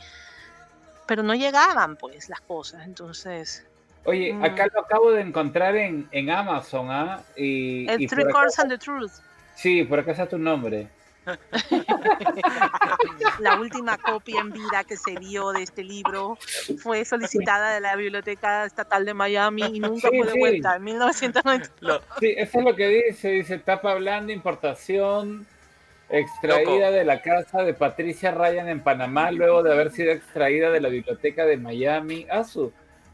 Pero 1.07 1.23
no 1.23 1.35
llegaban, 1.35 1.97
pues, 1.97 2.29
las 2.29 2.41
cosas, 2.43 2.85
entonces 2.85 3.68
Oye, 4.09 4.33
mm. 4.33 4.43
acá 4.43 4.67
lo 4.73 4.81
acabo 4.81 5.13
de 5.13 5.21
encontrar 5.21 5.77
en, 5.77 6.09
en 6.13 6.31
Amazon, 6.31 6.91
¿ah? 6.91 7.23
Y, 7.37 7.87
el 7.91 8.09
Three 8.09 8.25
Chords 8.33 8.59
and 8.59 8.71
the 8.71 8.79
Truth. 8.79 9.13
Sí, 9.55 9.85
por 9.85 9.99
acá 9.99 10.13
está 10.13 10.27
tu 10.27 10.39
nombre. 10.39 10.89
la 13.41 13.61
última 13.61 13.99
copia 13.99 14.41
en 14.41 14.51
vida 14.51 14.83
que 14.89 14.97
se 14.97 15.15
dio 15.17 15.53
de 15.53 15.65
este 15.65 15.85
libro 15.85 16.39
fue 16.83 17.05
solicitada 17.05 17.75
de 17.75 17.81
la 17.81 17.97
Biblioteca 17.97 18.65
Estatal 18.65 19.05
de 19.05 19.13
Miami 19.13 19.65
y 19.65 19.81
nunca 19.81 20.09
fue 20.09 20.27
de 20.27 20.39
vuelta 20.39 20.77
en 20.77 20.85
1990. 20.85 21.69
Sí, 22.19 22.35
eso 22.35 22.59
es 22.61 22.65
lo 22.65 22.75
que 22.75 22.89
dice, 22.89 23.29
dice 23.29 23.59
tapa 23.59 23.95
blanda, 23.97 24.33
importación 24.33 25.47
extraída 26.09 26.91
de 26.91 27.05
la 27.05 27.21
casa 27.21 27.63
de 27.63 27.75
Patricia 27.75 28.31
Ryan 28.31 28.71
en 28.71 28.81
Panamá 28.81 29.31
luego 29.33 29.63
de 29.63 29.71
haber 29.71 29.91
sido 29.91 30.13
extraída 30.13 30.71
de 30.71 30.81
la 30.81 30.89
Biblioteca 30.89 31.45
de 31.45 31.59
Miami. 31.59 32.27
Ah, 32.31 32.43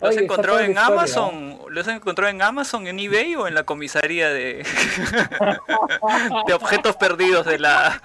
¿Los 0.04 0.16
encontró 0.16 0.60
en 0.60 0.78
Amazon? 0.78 1.58
¿Los 1.68 1.88
encontró 1.88 2.28
en 2.28 2.42
Amazon, 2.42 2.86
en 2.86 2.98
eBay 3.00 3.34
o 3.36 3.48
en 3.48 3.54
la 3.54 3.64
comisaría 3.64 4.28
de, 4.28 4.64
de 6.46 6.54
objetos 6.54 6.96
perdidos 6.96 7.46
de 7.46 7.58
la 7.58 8.00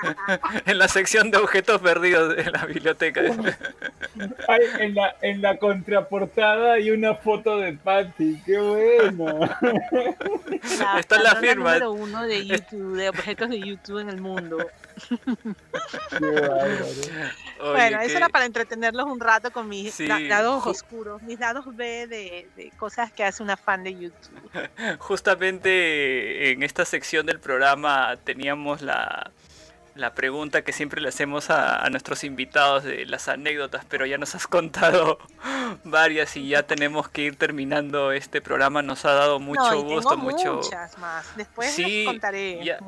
en 0.66 0.78
la 0.78 0.88
sección 0.88 1.30
de 1.30 1.38
objetos 1.38 1.80
perdidos 1.80 2.36
de 2.36 2.50
la 2.50 2.64
biblioteca? 2.66 3.20
Hay, 4.48 4.60
en 4.80 4.94
la 4.94 5.16
en 5.22 5.42
la 5.42 5.58
contraportada 5.58 6.74
hay 6.74 6.90
una 6.90 7.14
foto 7.14 7.58
de 7.58 7.74
Patty, 7.74 8.40
qué 8.44 8.58
bueno. 8.58 9.40
La, 10.78 10.98
Está 10.98 11.22
la, 11.22 11.36
firma. 11.36 11.74
número 11.74 11.92
uno 11.92 12.26
de 12.26 12.46
YouTube, 12.46 12.96
de 12.96 13.08
objetos 13.08 13.50
de 13.50 13.60
YouTube 13.60 13.98
en 14.00 14.08
el 14.08 14.20
mundo. 14.20 14.58
Bueno, 17.58 18.00
eso 18.00 18.16
era 18.16 18.28
para 18.28 18.44
entretenerlos 18.44 19.06
un 19.06 19.20
rato 19.20 19.50
con 19.52 19.68
mis 19.68 19.98
lados 20.00 20.66
oscuros, 20.66 21.22
mis 21.22 21.38
lados 21.38 21.64
B 21.74 22.06
de, 22.06 22.72
cosas 22.76 23.12
que 23.12 23.24
hace 23.24 23.42
una 23.42 23.56
fan 23.56 23.84
de 23.84 23.94
YouTube. 23.94 24.50
Justamente 24.98 26.52
en 26.52 26.62
esta 26.62 26.84
sección 26.84 27.26
del 27.26 27.40
programa 27.40 28.16
teníamos 28.24 28.82
la, 28.82 29.30
la 29.94 30.12
pregunta 30.14 30.62
que 30.62 30.72
siempre 30.72 31.00
le 31.00 31.08
hacemos 31.08 31.50
a, 31.50 31.88
nuestros 31.90 32.24
invitados 32.24 32.82
de 32.82 33.06
las 33.06 33.28
anécdotas, 33.28 33.84
pero 33.88 34.06
ya 34.06 34.18
nos 34.18 34.34
has 34.34 34.46
contado 34.48 35.18
varias 35.84 36.36
y 36.36 36.48
ya 36.48 36.64
tenemos 36.64 37.08
que 37.08 37.22
ir 37.22 37.36
terminando 37.36 38.12
este 38.12 38.40
programa. 38.40 38.82
Nos 38.82 39.04
ha 39.04 39.12
dado 39.12 39.38
mucho 39.38 39.82
gusto, 39.82 40.16
mucho. 40.16 40.54
Muchas 40.54 40.98
más. 40.98 41.36
Después 41.36 41.70
sí, 41.70 42.04
contaré. 42.06 42.64
Ya, 42.64 42.78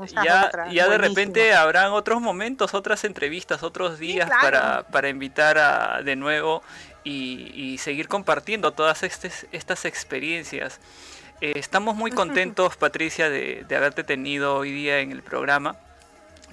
ya, 0.70 0.88
de 0.88 0.98
repente 0.98 1.54
habrán 1.54 1.92
otros 1.92 2.20
momentos, 2.20 2.74
otras 2.74 3.04
entrevistas, 3.04 3.62
otros 3.62 3.98
días 3.98 4.28
para, 4.28 4.82
para 4.88 5.08
invitar 5.08 5.58
a, 5.58 6.02
de 6.02 6.16
nuevo 6.16 6.62
y, 7.04 7.78
seguir 7.78 8.08
compartiendo 8.08 8.72
todas 8.72 9.04
estas 9.04 9.84
experiencias. 9.84 10.80
Eh, 11.40 11.52
estamos 11.54 11.94
muy 11.94 12.10
contentos, 12.10 12.76
Patricia, 12.76 13.28
de, 13.28 13.64
de 13.68 13.76
haberte 13.76 14.02
tenido 14.02 14.56
hoy 14.56 14.72
día 14.72 15.00
en 15.00 15.12
el 15.12 15.22
programa 15.22 15.76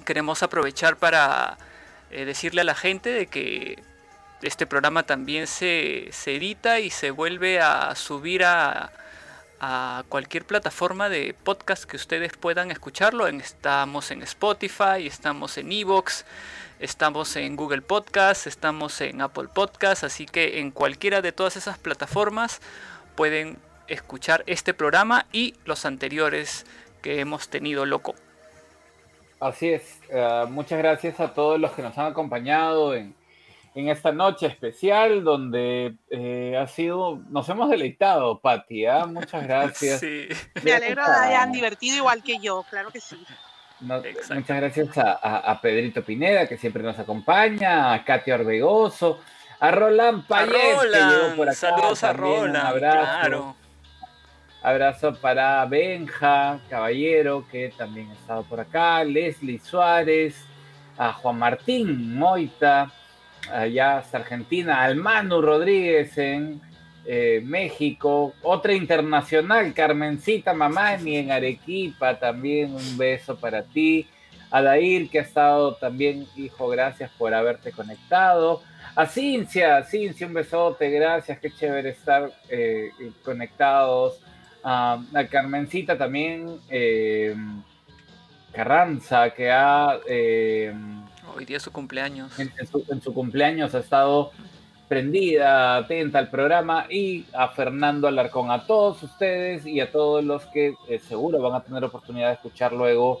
queremos 0.04 0.42
aprovechar 0.42 0.96
para 0.96 1.58
eh, 2.10 2.24
decirle 2.24 2.60
a 2.60 2.64
la 2.64 2.74
gente 2.74 3.10
de 3.10 3.26
que 3.26 3.82
este 4.42 4.66
programa 4.66 5.04
también 5.04 5.46
se, 5.46 6.10
edita 6.26 6.80
y 6.80 6.90
se 6.90 7.10
vuelve 7.10 7.60
a 7.60 7.94
subir 7.94 8.44
a, 8.44 8.92
cualquier 10.10 10.44
plataforma 10.44 11.08
de 11.08 11.34
podcast 11.42 11.84
que 11.84 11.96
ustedes 11.96 12.36
puedan 12.36 12.70
escucharlo. 12.70 13.26
estamos 13.26 14.10
en 14.10 14.20
Spotify, 14.20 15.06
estamos 15.06 15.56
en 15.56 15.72
Evox, 15.72 16.26
estamos 16.80 17.34
en 17.36 17.56
Google 17.56 17.80
Podcast, 17.80 18.46
estamos 18.46 19.00
en 19.00 19.22
Apple 19.22 19.48
Podcast, 19.54 20.04
así 20.04 20.26
que 20.26 20.60
en 20.60 20.70
cualquiera 20.70 21.22
de 21.22 21.32
todas 21.32 21.56
esas 21.56 21.78
plataformas 21.78 22.60
pueden 23.14 23.56
escuchar 23.88 24.44
este 24.46 24.74
programa 24.74 25.24
y 25.32 25.54
los 25.64 25.86
anteriores 25.86 26.66
que 27.00 27.20
hemos 27.20 27.48
tenido, 27.48 27.86
loco. 27.86 28.14
Así 29.44 29.74
es. 29.74 30.00
Eh, 30.08 30.44
muchas 30.48 30.78
gracias 30.78 31.20
a 31.20 31.34
todos 31.34 31.60
los 31.60 31.72
que 31.72 31.82
nos 31.82 31.98
han 31.98 32.06
acompañado 32.06 32.94
en, 32.94 33.14
esta 33.74 34.10
noche 34.10 34.46
especial 34.46 35.22
donde 35.22 35.96
eh, 36.08 36.56
ha 36.56 36.66
sido, 36.66 37.20
nos 37.28 37.46
hemos 37.50 37.68
deleitado, 37.68 38.40
Pati. 38.40 38.86
¿ah? 38.86 39.04
Muchas 39.04 39.42
gracias. 39.46 40.02
Me 40.62 40.72
alegro 40.72 41.02
de 41.02 41.08
que 41.10 41.26
hayan 41.26 41.52
divertido 41.52 41.98
igual 41.98 42.22
que 42.22 42.38
yo, 42.38 42.64
claro 42.70 42.90
que 42.90 43.00
sí. 43.00 43.22
muchas 43.80 44.56
gracias 44.56 44.88
a, 44.96 45.58
Pedrito 45.60 46.02
Pineda, 46.02 46.46
que 46.46 46.56
siempre 46.56 46.82
nos 46.82 46.98
acompaña, 46.98 47.92
a 47.92 48.02
Katia 48.02 48.36
Orbegoso, 48.36 49.20
a 49.60 49.70
Roland 49.70 50.26
Payet, 50.26 50.80
que 50.80 50.98
llegó 50.98 51.36
por 51.36 51.48
acá. 51.50 51.54
Saludos 51.56 52.02
a 52.02 52.14
Roland, 52.14 52.48
un 52.48 52.56
abrazo. 52.56 53.56
Abrazo 54.64 55.14
para 55.16 55.62
Benja 55.66 56.58
Caballero, 56.70 57.44
que 57.52 57.70
también 57.76 58.08
ha 58.08 58.14
estado 58.14 58.44
por 58.44 58.60
acá, 58.60 59.04
Leslie 59.04 59.60
Suárez, 59.60 60.42
a 60.96 61.12
Juan 61.12 61.38
Martín 61.38 62.16
Moita, 62.16 62.90
allá 63.52 63.98
hasta 63.98 64.16
Argentina, 64.16 64.82
al 64.82 64.96
Manu 64.96 65.42
Rodríguez 65.42 66.16
en 66.16 66.62
eh, 67.04 67.42
México, 67.44 68.32
otra 68.40 68.72
internacional, 68.72 69.74
Carmencita 69.74 70.54
Mamani 70.54 71.18
en 71.18 71.30
Arequipa, 71.30 72.18
también 72.18 72.74
un 72.74 72.96
beso 72.96 73.36
para 73.36 73.64
ti, 73.64 74.08
A 74.50 74.62
Dair, 74.62 75.10
que 75.10 75.18
ha 75.18 75.22
estado 75.22 75.74
también, 75.74 76.26
hijo, 76.36 76.68
gracias 76.68 77.10
por 77.18 77.34
haberte 77.34 77.70
conectado. 77.70 78.62
A 78.96 79.04
Cincia, 79.04 79.84
Cincia, 79.84 80.26
un 80.26 80.32
besote, 80.32 80.88
gracias, 80.88 81.38
qué 81.38 81.50
chévere 81.50 81.90
estar 81.90 82.32
eh, 82.48 82.92
conectados. 83.22 84.22
A 84.64 84.98
Carmencita 85.30 85.96
también, 85.98 86.58
eh, 86.70 87.36
Carranza, 88.52 89.30
que 89.30 89.50
ha... 89.50 89.98
Eh, 90.08 90.74
Hoy 91.36 91.44
día 91.44 91.58
es 91.58 91.62
su 91.62 91.72
cumpleaños. 91.72 92.32
En, 92.38 92.50
su, 93.02 93.12
cumpleaños 93.12 93.74
ha 93.74 93.80
estado 93.80 94.30
prendida, 94.88 95.76
atenta 95.76 96.18
al 96.18 96.30
programa 96.30 96.86
y 96.88 97.26
a 97.32 97.48
Fernando 97.48 98.06
Alarcón, 98.06 98.50
a 98.50 98.66
todos 98.66 99.02
ustedes 99.02 99.66
y 99.66 99.80
a 99.80 99.90
todos 99.90 100.24
los 100.24 100.46
que 100.46 100.74
seguro 101.08 101.40
van 101.40 101.54
a 101.54 101.64
tener 101.64 101.82
oportunidad 101.82 102.28
de 102.28 102.34
escuchar 102.34 102.72
luego 102.72 103.20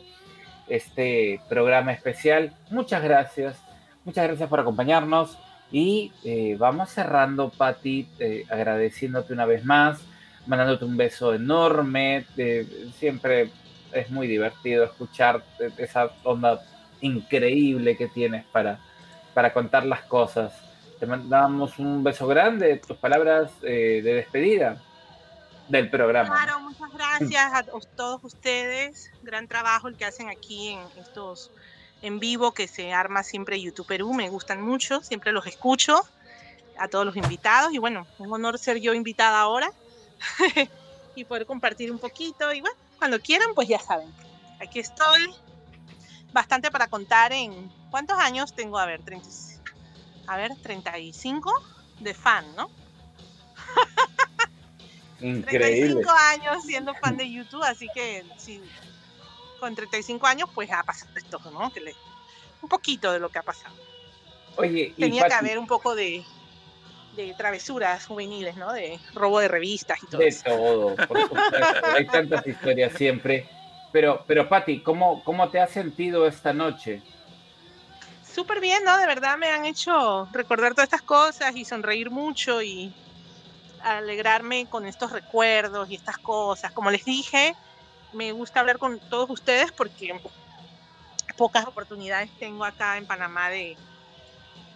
este 0.68 1.40
programa 1.48 1.92
especial. 1.92 2.52
Muchas 2.70 3.02
gracias, 3.02 3.60
muchas 4.04 4.26
gracias 4.28 4.48
por 4.48 4.60
acompañarnos. 4.60 5.36
Y 5.72 6.12
eh, 6.22 6.56
vamos 6.58 6.90
cerrando, 6.90 7.50
Patti, 7.50 8.06
eh, 8.20 8.44
agradeciéndote 8.48 9.32
una 9.32 9.46
vez 9.46 9.64
más, 9.64 10.00
mandándote 10.46 10.84
un 10.84 10.96
beso 10.96 11.34
enorme. 11.34 12.26
Eh, 12.36 12.90
siempre 12.98 13.50
es 13.92 14.10
muy 14.10 14.26
divertido 14.26 14.84
escuchar 14.84 15.44
esa 15.78 16.10
onda 16.24 16.62
increíble 17.00 17.96
que 17.96 18.08
tienes 18.08 18.44
para, 18.46 18.78
para 19.34 19.52
contar 19.52 19.86
las 19.86 20.02
cosas. 20.02 20.52
Te 20.98 21.06
mandamos 21.06 21.78
un 21.78 22.02
beso 22.02 22.26
grande, 22.26 22.76
tus 22.78 22.96
palabras 22.96 23.50
de 23.60 24.02
despedida 24.02 24.80
del 25.68 25.90
programa. 25.90 26.34
Claro, 26.34 26.60
muchas 26.60 26.92
gracias 26.92 27.54
a 27.54 27.62
todos 27.96 28.22
ustedes. 28.24 29.10
Gran 29.22 29.48
trabajo 29.48 29.88
el 29.88 29.96
que 29.96 30.04
hacen 30.04 30.28
aquí 30.28 30.68
en 30.68 30.80
estos 31.00 31.50
en 32.02 32.20
vivo 32.20 32.52
que 32.52 32.68
se 32.68 32.92
arma 32.92 33.22
siempre 33.22 33.60
YouTube 33.60 33.86
Perú, 33.86 34.12
me 34.12 34.28
gustan 34.28 34.60
mucho, 34.60 35.00
siempre 35.00 35.32
los 35.32 35.46
escucho, 35.46 36.02
a 36.78 36.88
todos 36.88 37.06
los 37.06 37.16
invitados 37.16 37.72
y 37.72 37.78
bueno, 37.78 38.06
un 38.18 38.30
honor 38.30 38.58
ser 38.58 38.78
yo 38.78 38.92
invitada 38.92 39.40
ahora 39.40 39.70
y 41.14 41.24
poder 41.24 41.46
compartir 41.46 41.90
un 41.90 41.98
poquito 41.98 42.52
y 42.52 42.60
bueno, 42.60 42.76
cuando 42.98 43.20
quieran 43.20 43.54
pues 43.54 43.68
ya 43.68 43.78
saben, 43.78 44.12
aquí 44.60 44.80
estoy, 44.80 45.34
bastante 46.32 46.70
para 46.70 46.88
contar 46.88 47.32
en 47.32 47.70
cuántos 47.90 48.18
años 48.18 48.54
tengo, 48.54 48.78
a 48.78 48.86
ver, 48.86 49.02
30, 49.02 49.28
a 50.26 50.36
ver, 50.36 50.52
35 50.62 51.52
de 52.00 52.14
fan, 52.14 52.44
¿no? 52.56 52.70
Increíble. 55.20 55.86
35 55.86 56.10
años 56.10 56.64
siendo 56.64 56.94
fan 56.94 57.16
de 57.16 57.30
YouTube, 57.30 57.62
así 57.62 57.88
que 57.94 58.24
sí, 58.36 58.60
con 59.60 59.74
35 59.74 60.26
años, 60.26 60.50
pues 60.54 60.70
ha 60.70 60.82
pasado 60.82 61.10
esto, 61.16 61.40
¿no? 61.50 61.72
Que 61.72 61.80
le, 61.80 61.94
un 62.60 62.68
poquito 62.68 63.12
de 63.12 63.18
lo 63.18 63.30
que 63.30 63.38
ha 63.38 63.42
pasado. 63.42 63.74
Oye, 64.56 64.94
tenía 64.98 65.26
que 65.26 65.34
haber 65.34 65.58
un 65.58 65.66
poco 65.66 65.94
de, 65.94 66.24
de 67.16 67.34
travesuras 67.34 68.06
juveniles, 68.06 68.56
¿no? 68.56 68.72
De 68.72 68.98
robo 69.14 69.40
de 69.40 69.48
revistas 69.48 70.02
y 70.02 70.06
todo 70.06 70.20
de 70.20 70.32
todo, 70.32 70.96
por 70.96 71.20
supuesto. 71.20 71.56
Hay 71.94 72.06
tantas 72.06 72.46
historias 72.46 72.92
siempre. 72.94 73.48
Pero, 73.92 74.24
pero 74.26 74.48
Patti, 74.48 74.82
¿cómo, 74.82 75.22
¿cómo 75.22 75.48
te 75.50 75.60
has 75.60 75.70
sentido 75.70 76.26
esta 76.26 76.52
noche? 76.52 77.00
Súper 78.24 78.60
bien, 78.60 78.82
¿no? 78.84 78.98
De 78.98 79.06
verdad 79.06 79.38
me 79.38 79.48
han 79.48 79.64
hecho 79.64 80.28
recordar 80.32 80.72
todas 80.72 80.84
estas 80.88 81.02
cosas 81.02 81.54
y 81.54 81.64
sonreír 81.64 82.10
mucho 82.10 82.60
y 82.60 82.92
alegrarme 83.80 84.66
con 84.66 84.86
estos 84.86 85.12
recuerdos 85.12 85.88
y 85.90 85.94
estas 85.94 86.18
cosas. 86.18 86.72
Como 86.72 86.90
les 86.90 87.04
dije, 87.04 87.54
me 88.12 88.32
gusta 88.32 88.60
hablar 88.60 88.78
con 88.78 88.98
todos 88.98 89.30
ustedes 89.30 89.70
porque 89.70 90.20
pocas 91.36 91.66
oportunidades 91.66 92.30
tengo 92.38 92.64
acá 92.64 92.96
en 92.96 93.06
Panamá 93.06 93.50
de, 93.50 93.76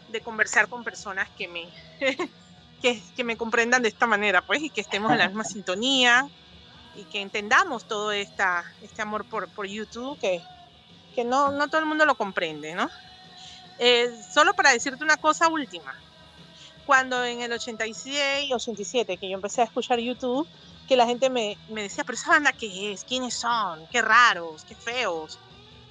de 0.08 0.20
conversar 0.20 0.68
con 0.68 0.84
personas 0.84 1.28
que 1.36 1.48
me, 1.48 1.68
que, 2.82 3.24
me 3.24 3.36
comprendan 3.36 3.82
de 3.82 3.88
esta 3.88 4.06
manera, 4.06 4.42
pues, 4.42 4.62
y 4.62 4.70
que 4.70 4.80
estemos 4.80 5.12
en 5.12 5.18
la 5.18 5.28
misma 5.28 5.44
sintonía 5.44 6.28
y 6.96 7.04
que 7.04 7.20
entendamos 7.20 7.84
todo 7.84 8.12
esta, 8.12 8.64
este 8.82 9.02
amor 9.02 9.24
por, 9.24 9.48
por 9.48 9.66
YouTube 9.66 10.18
que, 10.18 10.42
que 11.14 11.24
no, 11.24 11.52
no 11.52 11.68
todo 11.68 11.80
el 11.80 11.86
mundo 11.86 12.04
lo 12.04 12.16
comprende, 12.16 12.74
¿no? 12.74 12.88
Eh, 13.78 14.10
solo 14.32 14.54
para 14.54 14.72
decirte 14.72 15.04
una 15.04 15.16
cosa 15.16 15.48
última. 15.48 15.94
Cuando 16.86 17.24
en 17.24 17.42
el 17.42 17.52
86, 17.52 18.52
87, 18.52 19.18
que 19.18 19.28
yo 19.28 19.34
empecé 19.34 19.60
a 19.60 19.64
escuchar 19.64 19.98
YouTube, 19.98 20.48
que 20.88 20.96
la 20.96 21.06
gente 21.06 21.28
me, 21.28 21.58
me 21.68 21.82
decía, 21.82 22.02
pero 22.02 22.16
esa 22.16 22.30
banda 22.30 22.52
qué 22.52 22.92
es, 22.92 23.04
quiénes 23.04 23.34
son, 23.34 23.86
qué 23.92 24.00
raros, 24.00 24.64
qué 24.64 24.74
feos, 24.74 25.38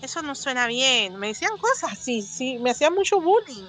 eso 0.02 0.22
no 0.22 0.36
suena 0.36 0.68
bien. 0.68 1.16
Me 1.18 1.28
decían 1.28 1.58
cosas 1.58 1.94
así, 1.94 2.22
sí, 2.22 2.58
me 2.58 2.72
hacían 2.72 2.94
mucho 2.94 3.20
bullying. 3.22 3.68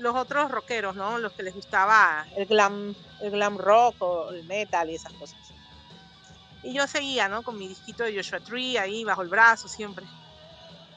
Los 0.00 0.16
otros 0.16 0.50
rockeros, 0.50 0.96
¿no? 0.96 1.18
Los 1.18 1.32
que 1.32 1.42
les 1.42 1.54
gustaba 1.54 2.26
el 2.34 2.46
glam, 2.46 2.94
el 3.20 3.30
glam 3.30 3.58
rock 3.58 3.96
o 4.00 4.30
el 4.30 4.44
metal 4.44 4.88
y 4.90 4.94
esas 4.94 5.12
cosas. 5.12 5.38
Y 6.62 6.72
yo 6.72 6.86
seguía, 6.86 7.28
¿no? 7.28 7.42
Con 7.42 7.58
mi 7.58 7.68
disquito 7.68 8.04
de 8.04 8.14
Joshua 8.16 8.40
Tree 8.40 8.78
ahí 8.78 9.04
bajo 9.04 9.22
el 9.22 9.28
brazo 9.28 9.68
siempre. 9.68 10.06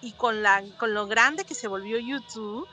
Y 0.02 0.14
con, 0.14 0.42
la, 0.42 0.64
con 0.78 0.94
lo 0.94 1.08
grande 1.08 1.46
que 1.46 1.54
se 1.54 1.68
volvió 1.68 1.98
YouTube, 2.00 2.68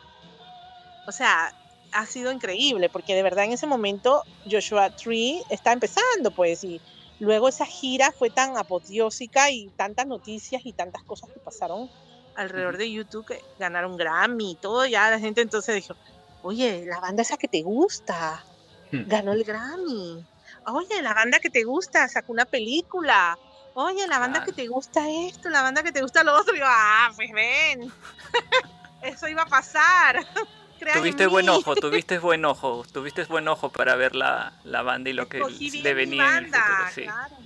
o 1.06 1.12
sea, 1.12 1.52
ha 1.92 2.06
sido 2.06 2.32
increíble, 2.32 2.88
porque 2.88 3.14
de 3.14 3.22
verdad 3.22 3.44
en 3.44 3.52
ese 3.52 3.66
momento 3.66 4.22
Joshua 4.50 4.90
Tree 4.90 5.42
está 5.50 5.72
empezando, 5.72 6.30
pues, 6.30 6.64
y 6.64 6.80
luego 7.18 7.48
esa 7.48 7.66
gira 7.66 8.12
fue 8.12 8.30
tan 8.30 8.56
apoteósica 8.56 9.50
y 9.50 9.68
tantas 9.70 10.06
noticias 10.06 10.62
y 10.64 10.72
tantas 10.72 11.02
cosas 11.04 11.30
que 11.30 11.40
pasaron 11.40 11.90
alrededor 12.36 12.76
de 12.76 12.90
YouTube 12.90 13.26
que 13.26 13.42
ganaron 13.58 13.96
Grammy 13.96 14.52
y 14.52 14.54
todo, 14.56 14.86
ya 14.86 15.10
la 15.10 15.18
gente 15.18 15.40
entonces 15.40 15.74
dijo, 15.74 15.94
oye, 16.42 16.84
la 16.86 17.00
banda 17.00 17.22
esa 17.22 17.36
que 17.36 17.48
te 17.48 17.62
gusta, 17.62 18.44
hmm. 18.92 19.08
ganó 19.08 19.32
el 19.32 19.44
Grammy, 19.44 20.24
oye, 20.64 21.02
la 21.02 21.14
banda 21.14 21.38
que 21.40 21.50
te 21.50 21.64
gusta, 21.64 22.08
sacó 22.08 22.32
una 22.32 22.44
película, 22.44 23.38
oye, 23.74 24.06
la 24.08 24.18
banda 24.18 24.44
que 24.44 24.52
te 24.52 24.66
gusta 24.66 25.08
esto, 25.08 25.48
la 25.48 25.62
banda 25.62 25.82
que 25.82 25.92
te 25.92 26.02
gusta 26.02 26.24
lo 26.24 26.38
otro, 26.38 26.54
y 26.54 26.58
yo, 26.58 26.64
ah, 26.66 27.10
pues 27.16 27.30
ven, 27.32 27.92
eso 29.02 29.28
iba 29.28 29.42
a 29.42 29.46
pasar. 29.46 30.26
tuviste 30.94 31.26
buen 31.26 31.48
ojo, 31.48 31.74
tuviste 31.76 32.18
buen 32.18 32.44
ojo, 32.44 32.84
tuviste 32.92 33.24
buen 33.24 33.48
ojo 33.48 33.70
para 33.70 33.96
ver 33.96 34.14
la, 34.14 34.52
la 34.64 34.82
banda 34.82 35.10
y 35.10 35.12
lo 35.12 35.28
que 35.28 35.40
le 35.40 35.94
venía 35.94 36.38
en 36.38 36.44
el 36.46 36.52
futuro. 36.52 36.88
Sí, 36.94 37.02
claro. 37.02 37.36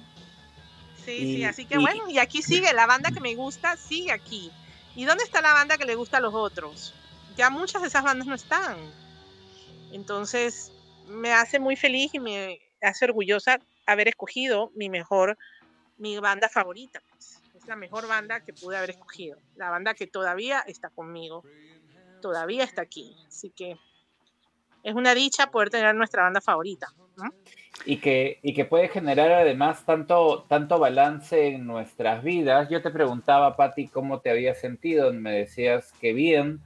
sí, 1.05 1.19
sí, 1.37 1.45
así 1.45 1.65
que 1.67 1.79
bueno, 1.79 2.09
y 2.09 2.19
aquí 2.19 2.43
sigue, 2.43 2.73
la 2.73 2.87
banda 2.87 3.11
que 3.11 3.21
me 3.21 3.35
gusta 3.35 3.77
sigue 3.77 4.13
aquí. 4.13 4.51
¿Y 4.97 5.07
dónde 5.07 5.25
está 5.25 5.41
la 5.41 5.53
banda 5.53 5.77
que 5.77 5.85
le 5.85 5.97
gusta 5.97 6.19
a 6.19 6.21
los 6.21 6.35
otros? 6.35 6.95
Ya 7.37 7.51
muchas 7.51 7.83
de 7.83 7.89
esas 7.89 8.05
bandas 8.05 8.27
no 8.27 8.35
están. 8.35 8.77
Entonces, 9.93 10.73
me 11.07 11.33
hace 11.33 11.59
muy 11.59 11.77
feliz 11.77 12.13
y 12.15 12.21
me 12.21 12.61
hace 12.81 13.05
orgullosa 13.05 13.59
haber 13.87 14.09
escogido 14.09 14.71
mi 14.75 14.89
mejor, 14.89 15.37
mi 15.99 16.19
banda 16.19 16.49
favorita. 16.49 17.01
Pues. 17.11 17.43
Es 17.55 17.67
la 17.67 17.77
mejor 17.77 18.07
banda 18.09 18.41
que 18.41 18.53
pude 18.53 18.77
haber 18.77 18.91
escogido. 18.91 19.39
La 19.57 19.71
banda 19.71 19.95
que 19.95 20.07
todavía 20.07 20.61
está 20.67 20.91
conmigo 20.91 21.45
todavía 22.25 22.65
está 22.65 22.81
aquí. 22.81 23.15
Así 23.29 23.51
que 23.51 23.77
es 24.83 24.95
una 24.95 25.15
dicha 25.15 25.51
poder 25.51 25.69
tener 25.69 25.95
nuestra 25.95 26.23
banda 26.23 26.41
favorita. 26.41 26.87
Y, 27.85 27.99
que, 27.99 28.39
y 28.43 28.55
que 28.55 28.65
puede 28.65 28.89
generar 28.89 29.31
además 29.31 29.85
tanto, 29.85 30.47
tanto 30.49 30.79
balance 30.79 31.49
en 31.49 31.67
nuestras 31.67 32.25
vidas. 32.25 32.71
Yo 32.71 32.81
te 32.81 32.91
preguntaba, 32.91 33.57
Patti, 33.57 33.89
cómo 33.89 34.21
te 34.21 34.31
había 34.31 34.55
sentido. 34.55 35.13
Me 35.13 35.33
decías 35.33 35.93
que 36.01 36.15
bien. 36.15 36.63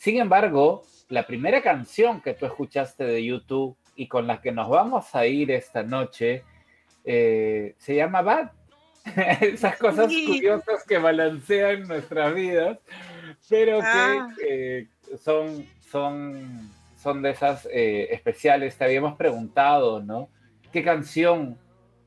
Sin 0.00 0.16
embargo, 0.16 0.82
la 1.10 1.26
primera 1.26 1.60
canción 1.60 2.22
que 2.22 2.32
tú 2.32 2.46
escuchaste 2.46 3.04
de 3.04 3.22
YouTube 3.22 3.76
y 3.94 4.08
con 4.08 4.26
la 4.26 4.40
que 4.40 4.50
nos 4.50 4.70
vamos 4.70 5.14
a 5.14 5.26
ir 5.26 5.50
esta 5.50 5.82
noche 5.82 6.42
eh, 7.04 7.74
se 7.76 7.96
llama 7.96 8.22
Bad. 8.22 8.50
Esas 9.42 9.76
cosas 9.76 10.10
curiosas 10.26 10.86
que 10.88 10.96
balancean 10.96 11.86
nuestras 11.86 12.34
vidas, 12.34 12.78
pero 13.46 13.80
que 13.80 13.86
ah. 13.86 14.28
eh, 14.48 14.86
son, 15.22 15.66
son, 15.90 16.70
son 16.96 17.20
de 17.20 17.32
esas 17.32 17.68
eh, 17.70 18.08
especiales. 18.10 18.78
Te 18.78 18.84
habíamos 18.84 19.18
preguntado, 19.18 20.00
¿no? 20.00 20.30
¿Qué 20.72 20.82
canción 20.82 21.58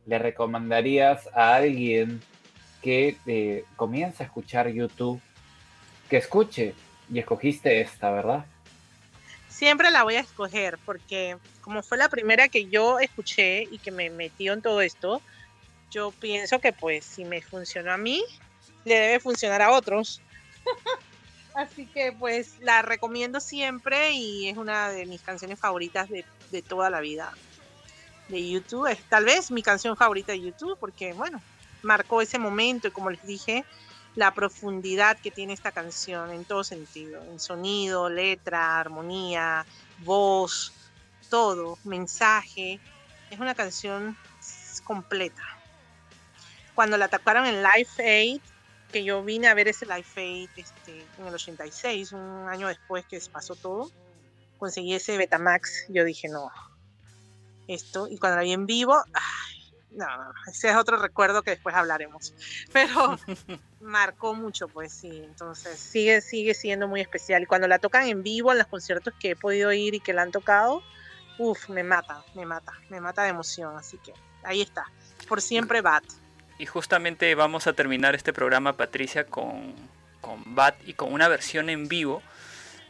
le 0.08 0.18
recomendarías 0.18 1.30
a 1.36 1.54
alguien 1.54 2.22
que 2.82 3.64
comienza 3.76 4.24
a 4.24 4.26
escuchar 4.26 4.68
YouTube? 4.70 5.22
Que 6.10 6.18
escuche. 6.18 6.74
Y 7.12 7.20
escogiste 7.20 7.82
esta, 7.82 8.12
¿verdad? 8.12 8.46
Siempre 9.50 9.92
la 9.92 10.04
voy 10.04 10.16
a 10.16 10.22
escoger 10.22 10.78
porque 10.86 11.38
como 11.62 11.84
fue 11.84 11.98
la 11.98 12.10
primera 12.10 12.50
que 12.50 12.66
yo 12.66 13.00
escuché 13.00 13.64
y 13.64 13.78
que 13.78 13.92
me 13.92 14.10
metió 14.10 14.54
en 14.54 14.62
todo 14.62 14.82
esto, 14.82 15.22
yo 15.92 16.12
pienso 16.12 16.60
que 16.60 16.74
pues 16.74 17.06
si 17.06 17.24
me 17.24 17.42
funcionó 17.42 17.94
a 17.94 17.98
mí, 17.98 18.24
le 18.84 18.96
debe 18.96 19.20
funcionar 19.20 19.62
a 19.62 19.72
otros. 19.72 20.22
Así 21.56 21.86
que 21.86 22.12
pues 22.12 22.60
la 22.62 22.82
recomiendo 22.82 23.40
siempre 23.40 24.12
y 24.12 24.50
es 24.50 24.58
una 24.58 24.90
de 24.90 25.06
mis 25.06 25.22
canciones 25.22 25.60
favoritas 25.60 26.10
de, 26.10 26.26
toda 26.64 26.90
la 26.90 27.00
vida 27.00 27.32
de 28.28 28.50
YouTube. 28.50 28.88
Es 28.88 29.00
tal 29.04 29.26
vez 29.26 29.52
mi 29.52 29.62
canción 29.62 29.96
favorita 29.96 30.32
de 30.32 30.42
YouTube 30.42 30.78
porque, 30.80 31.14
bueno, 31.14 31.42
marcó 31.84 32.22
ese 32.22 32.40
momento 32.40 32.88
y 32.88 32.92
como 32.92 33.12
les 33.12 33.26
dije, 33.26 33.66
la 34.16 34.34
profundidad 34.34 35.18
que 35.20 35.32
tiene 35.32 35.54
esta 35.54 35.72
canción 35.72 36.32
en 36.32 36.46
todo 36.46 36.64
sentido, 36.64 37.22
en 37.24 37.40
sonido, 37.40 38.10
letra, 38.10 38.80
armonía, 38.80 39.66
voz, 40.00 40.74
todo, 41.30 41.78
mensaje. 41.84 42.80
Es 43.32 43.40
una 43.40 43.56
canción 43.56 44.16
completa. 44.84 45.44
Cuando 46.76 46.98
la 46.98 47.06
atacaron 47.06 47.46
en 47.46 47.64
Live 47.64 47.90
Aid, 48.00 48.42
que 48.92 49.04
yo 49.04 49.24
vine 49.24 49.48
a 49.48 49.54
ver 49.54 49.68
ese 49.68 49.86
Live 49.86 50.06
Aid 50.16 50.50
este, 50.56 51.06
en 51.18 51.28
el 51.28 51.34
86, 51.34 52.12
un 52.12 52.48
año 52.48 52.68
después 52.68 53.06
que 53.06 53.20
pasó 53.32 53.56
todo, 53.56 53.90
conseguí 54.60 54.94
ese 54.94 55.18
Betamax, 55.18 55.88
yo 55.90 56.04
dije, 56.06 56.30
no, 56.30 56.52
esto, 57.68 58.08
y 58.08 58.18
cuando 58.18 58.38
la 58.38 58.44
vi 58.44 58.54
en 58.54 58.66
vivo, 58.66 59.04
no, 59.96 60.08
ese 60.48 60.70
es 60.70 60.76
otro 60.76 60.98
recuerdo 60.98 61.44
que 61.44 61.52
después 61.52 61.76
hablaremos. 61.76 62.34
Pero 62.74 63.18
marcó 63.82 64.34
mucho, 64.34 64.68
pues 64.68 64.94
sí. 64.94 65.22
Entonces 65.24 65.80
sigue, 65.80 66.22
sigue 66.22 66.54
siendo 66.54 66.88
muy 66.88 67.02
especial. 67.02 67.44
Y 67.44 67.46
cuando 67.46 67.68
la 67.68 67.80
tocan 67.80 68.08
en 68.08 68.24
vivo 68.24 68.52
en 68.52 68.58
los 68.58 68.68
conciertos 68.68 69.14
que 69.20 69.32
he 69.32 69.36
podido 69.36 69.72
ir 69.74 69.96
y 69.96 70.00
que 70.00 70.14
la 70.14 70.24
han 70.24 70.32
tocado, 70.32 70.84
uff, 71.38 71.70
me 71.70 71.84
mata, 71.84 72.24
me 72.36 72.46
mata, 72.46 72.74
me 72.90 73.00
mata 73.02 73.24
de 73.24 73.30
emoción. 73.30 73.76
Así 73.78 73.98
que 73.98 74.14
ahí 74.44 74.62
está. 74.62 74.86
Por 75.28 75.42
siempre 75.42 75.82
Bat. 75.82 76.04
Y 76.60 76.66
justamente 76.66 77.34
vamos 77.36 77.68
a 77.68 77.74
terminar 77.74 78.16
este 78.16 78.32
programa, 78.32 78.74
Patricia, 78.74 79.26
con, 79.26 79.74
con 80.22 80.56
Bat 80.56 80.76
y 80.86 80.94
con 80.94 81.12
una 81.12 81.28
versión 81.28 81.70
en 81.70 81.88
vivo 81.88 82.22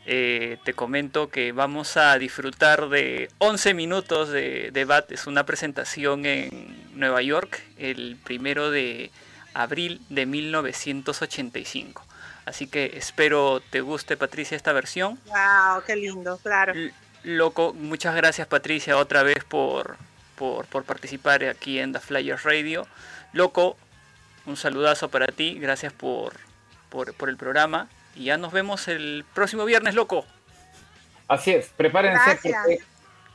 eh, 0.06 0.57
te 0.65 0.73
comento 0.73 1.30
que 1.30 1.53
vamos 1.53 1.95
a 1.95 2.17
disfrutar 2.17 2.90
de 2.90 3.30
11 3.38 3.73
minutos 3.73 4.30
de, 4.30 4.69
de 4.72 5.03
Es 5.09 5.27
una 5.27 5.45
presentación 5.45 6.25
en 6.25 6.75
Nueva 6.93 7.22
York 7.22 7.61
el 7.77 8.17
primero 8.22 8.69
de 8.69 9.11
abril 9.53 10.01
de 10.09 10.25
1985. 10.25 12.06
Así 12.45 12.67
que 12.67 12.98
espero 12.98 13.61
te 13.69 13.80
guste, 13.80 14.17
Patricia, 14.17 14.57
esta 14.57 14.73
versión. 14.73 15.17
¡Wow! 15.27 15.83
¡Qué 15.88 15.95
lindo! 15.95 16.38
Claro. 16.43 16.73
loco, 17.23 17.73
muchas 17.73 18.14
gracias, 18.15 18.45
Patricia, 18.48 18.98
otra 18.98 19.23
vez 19.23 19.45
por, 19.45 19.95
por, 20.35 20.65
por 20.65 20.83
participar 20.83 21.45
aquí 21.45 21.80
en 21.80 21.93
The 21.93 22.01
Flyers 22.01 22.43
Radio. 22.43 22.85
Loco, 23.32 23.77
un 24.45 24.57
saludazo 24.57 25.07
para 25.07 25.27
ti. 25.27 25.57
Gracias 25.59 25.93
por, 25.93 26.33
por, 26.90 27.14
por 27.14 27.30
el 27.30 27.38
programa 27.38 27.88
y 28.16 28.25
ya 28.25 28.38
nos 28.38 28.51
vemos 28.51 28.88
el 28.88 29.25
próximo 29.33 29.66
viernes, 29.66 29.95
loco. 29.95 30.25
Así 31.27 31.51
es, 31.51 31.69
prepárense 31.69 32.40
porque 32.42 32.80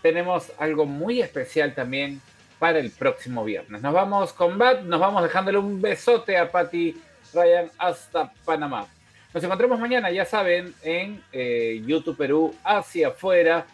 tenemos 0.03 0.53
algo 0.59 0.87
muy 0.87 1.21
especial 1.21 1.75
también 1.75 2.21
para 2.59 2.79
el 2.79 2.91
próximo 2.91 3.45
viernes. 3.45 3.83
Nos 3.83 3.93
vamos 3.93 4.33
con 4.33 4.59
Bat, 4.59 4.83
nos 4.83 5.01
vamos 5.01 5.23
dejándole 5.23 5.59
un 5.59 5.81
besote 5.81 6.37
a 6.37 6.51
Patty 6.51 7.01
Ryan 7.33 7.71
hasta 7.79 8.33
Panamá. 8.45 8.87
Nos 9.33 9.45
encontramos 9.45 9.79
mañana, 9.79 10.11
ya 10.11 10.25
saben, 10.25 10.75
en 10.83 11.23
eh, 11.33 11.83
YouTube 11.85 12.17
Perú, 12.17 12.55
hacia 12.65 13.09
afuera, 13.09 13.67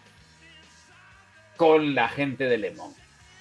con 1.57 1.94
la 1.94 2.08
gente 2.08 2.44
de 2.44 2.58
Lemon. 2.58 2.92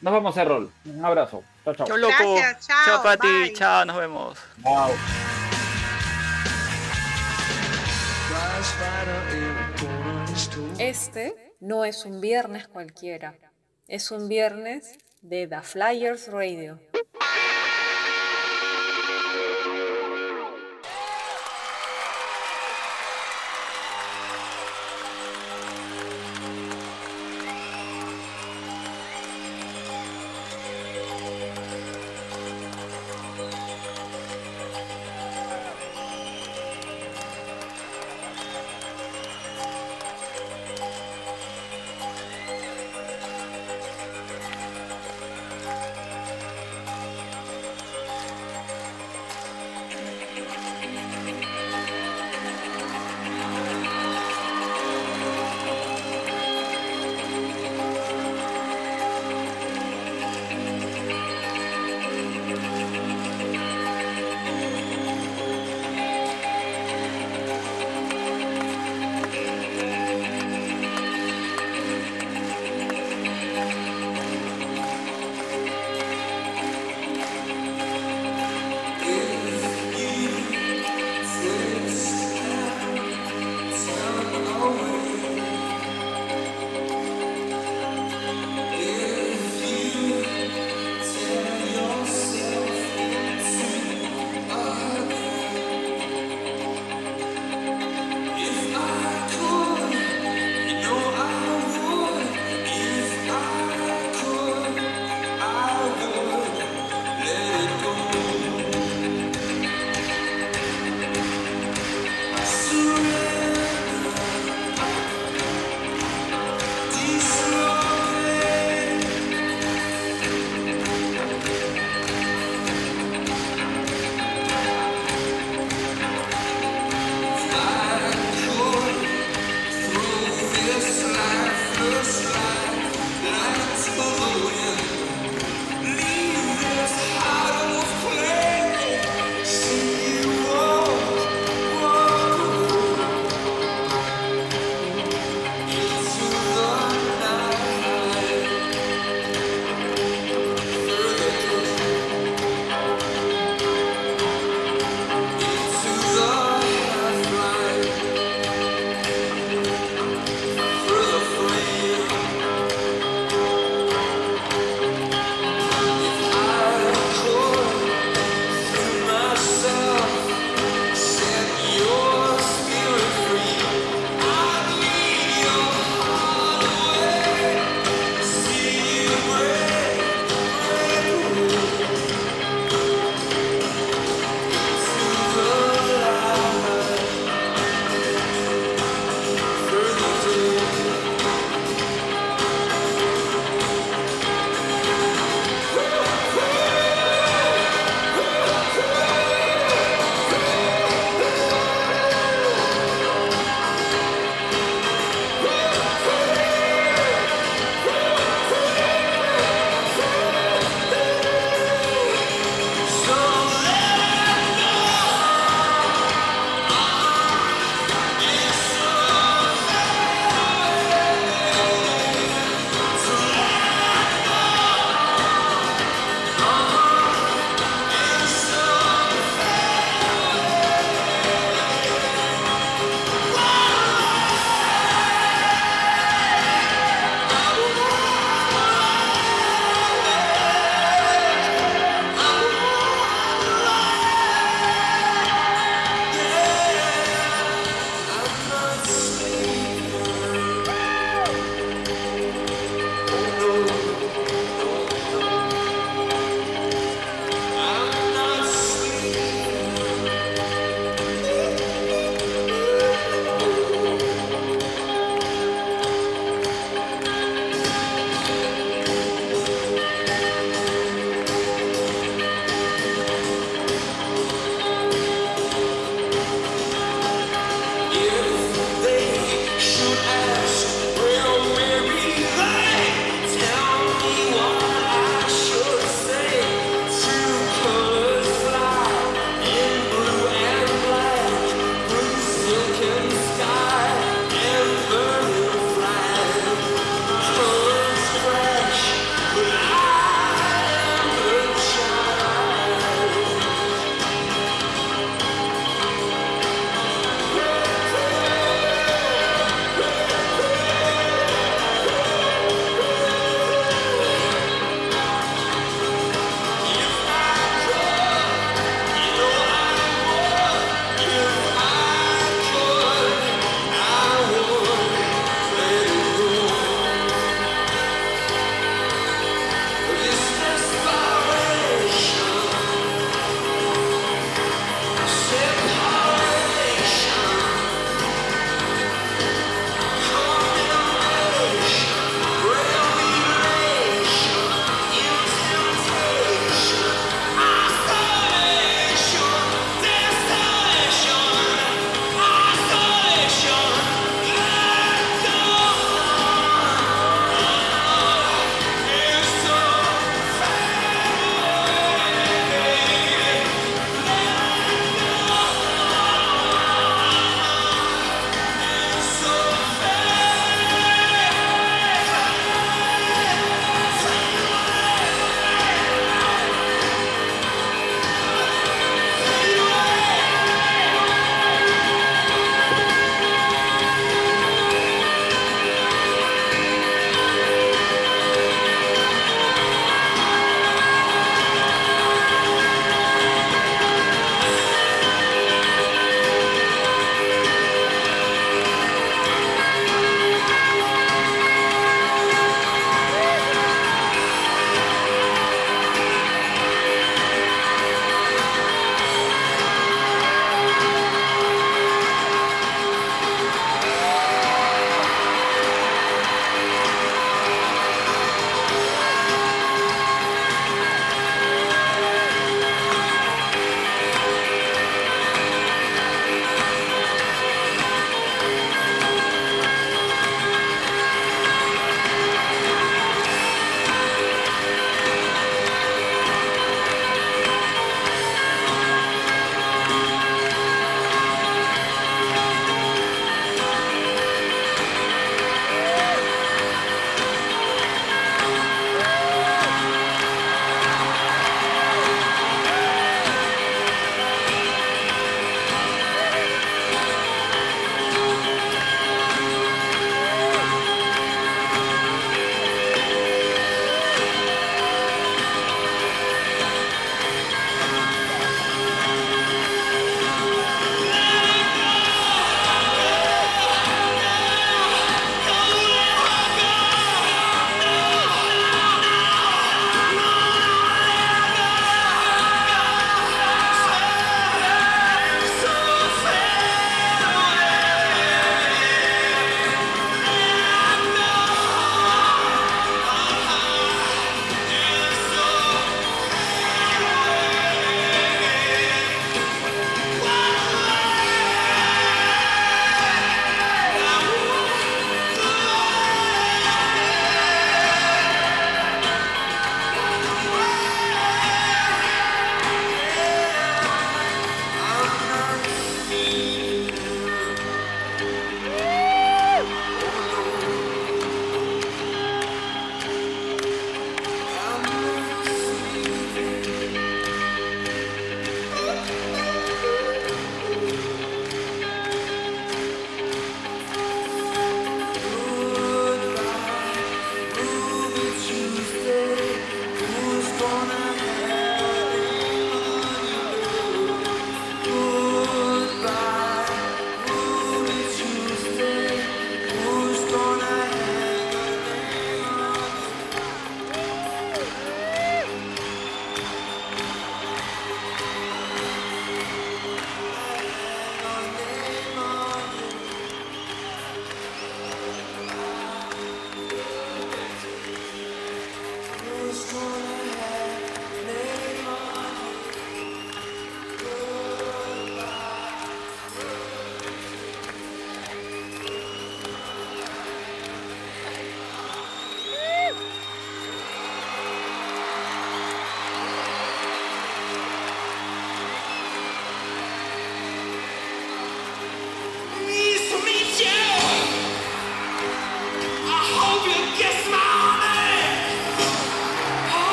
Nos 0.00 0.12
vamos 0.12 0.36
a 0.36 0.44
rol. 0.44 0.70
Un 0.84 1.04
abrazo. 1.04 1.42
Chao, 1.64 1.74
chao. 1.74 1.86
Chao, 1.86 1.96
loco. 1.96 2.36
chao, 2.60 3.02
Pati. 3.02 3.52
Chao, 3.54 3.84
nos 3.86 3.96
vemos. 3.96 4.38
Chao. 4.62 5.43
Este 10.78 11.54
no 11.60 11.84
es 11.84 12.04
un 12.04 12.20
viernes 12.20 12.68
cualquiera, 12.68 13.38
es 13.88 14.10
un 14.10 14.28
viernes 14.28 14.98
de 15.22 15.46
The 15.46 15.60
Flyers 15.62 16.28
Radio. 16.28 16.78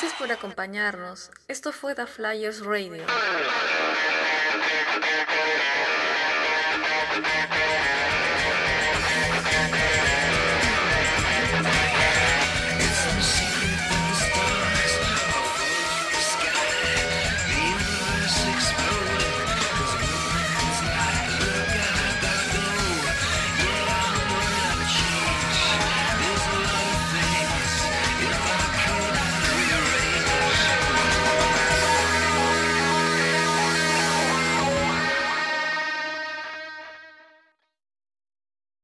Gracias 0.00 0.18
por 0.18 0.32
acompañarnos. 0.32 1.30
Esto 1.46 1.72
fue 1.72 1.94
The 1.94 2.06
Flyers 2.06 2.64
Radio. 2.64 3.04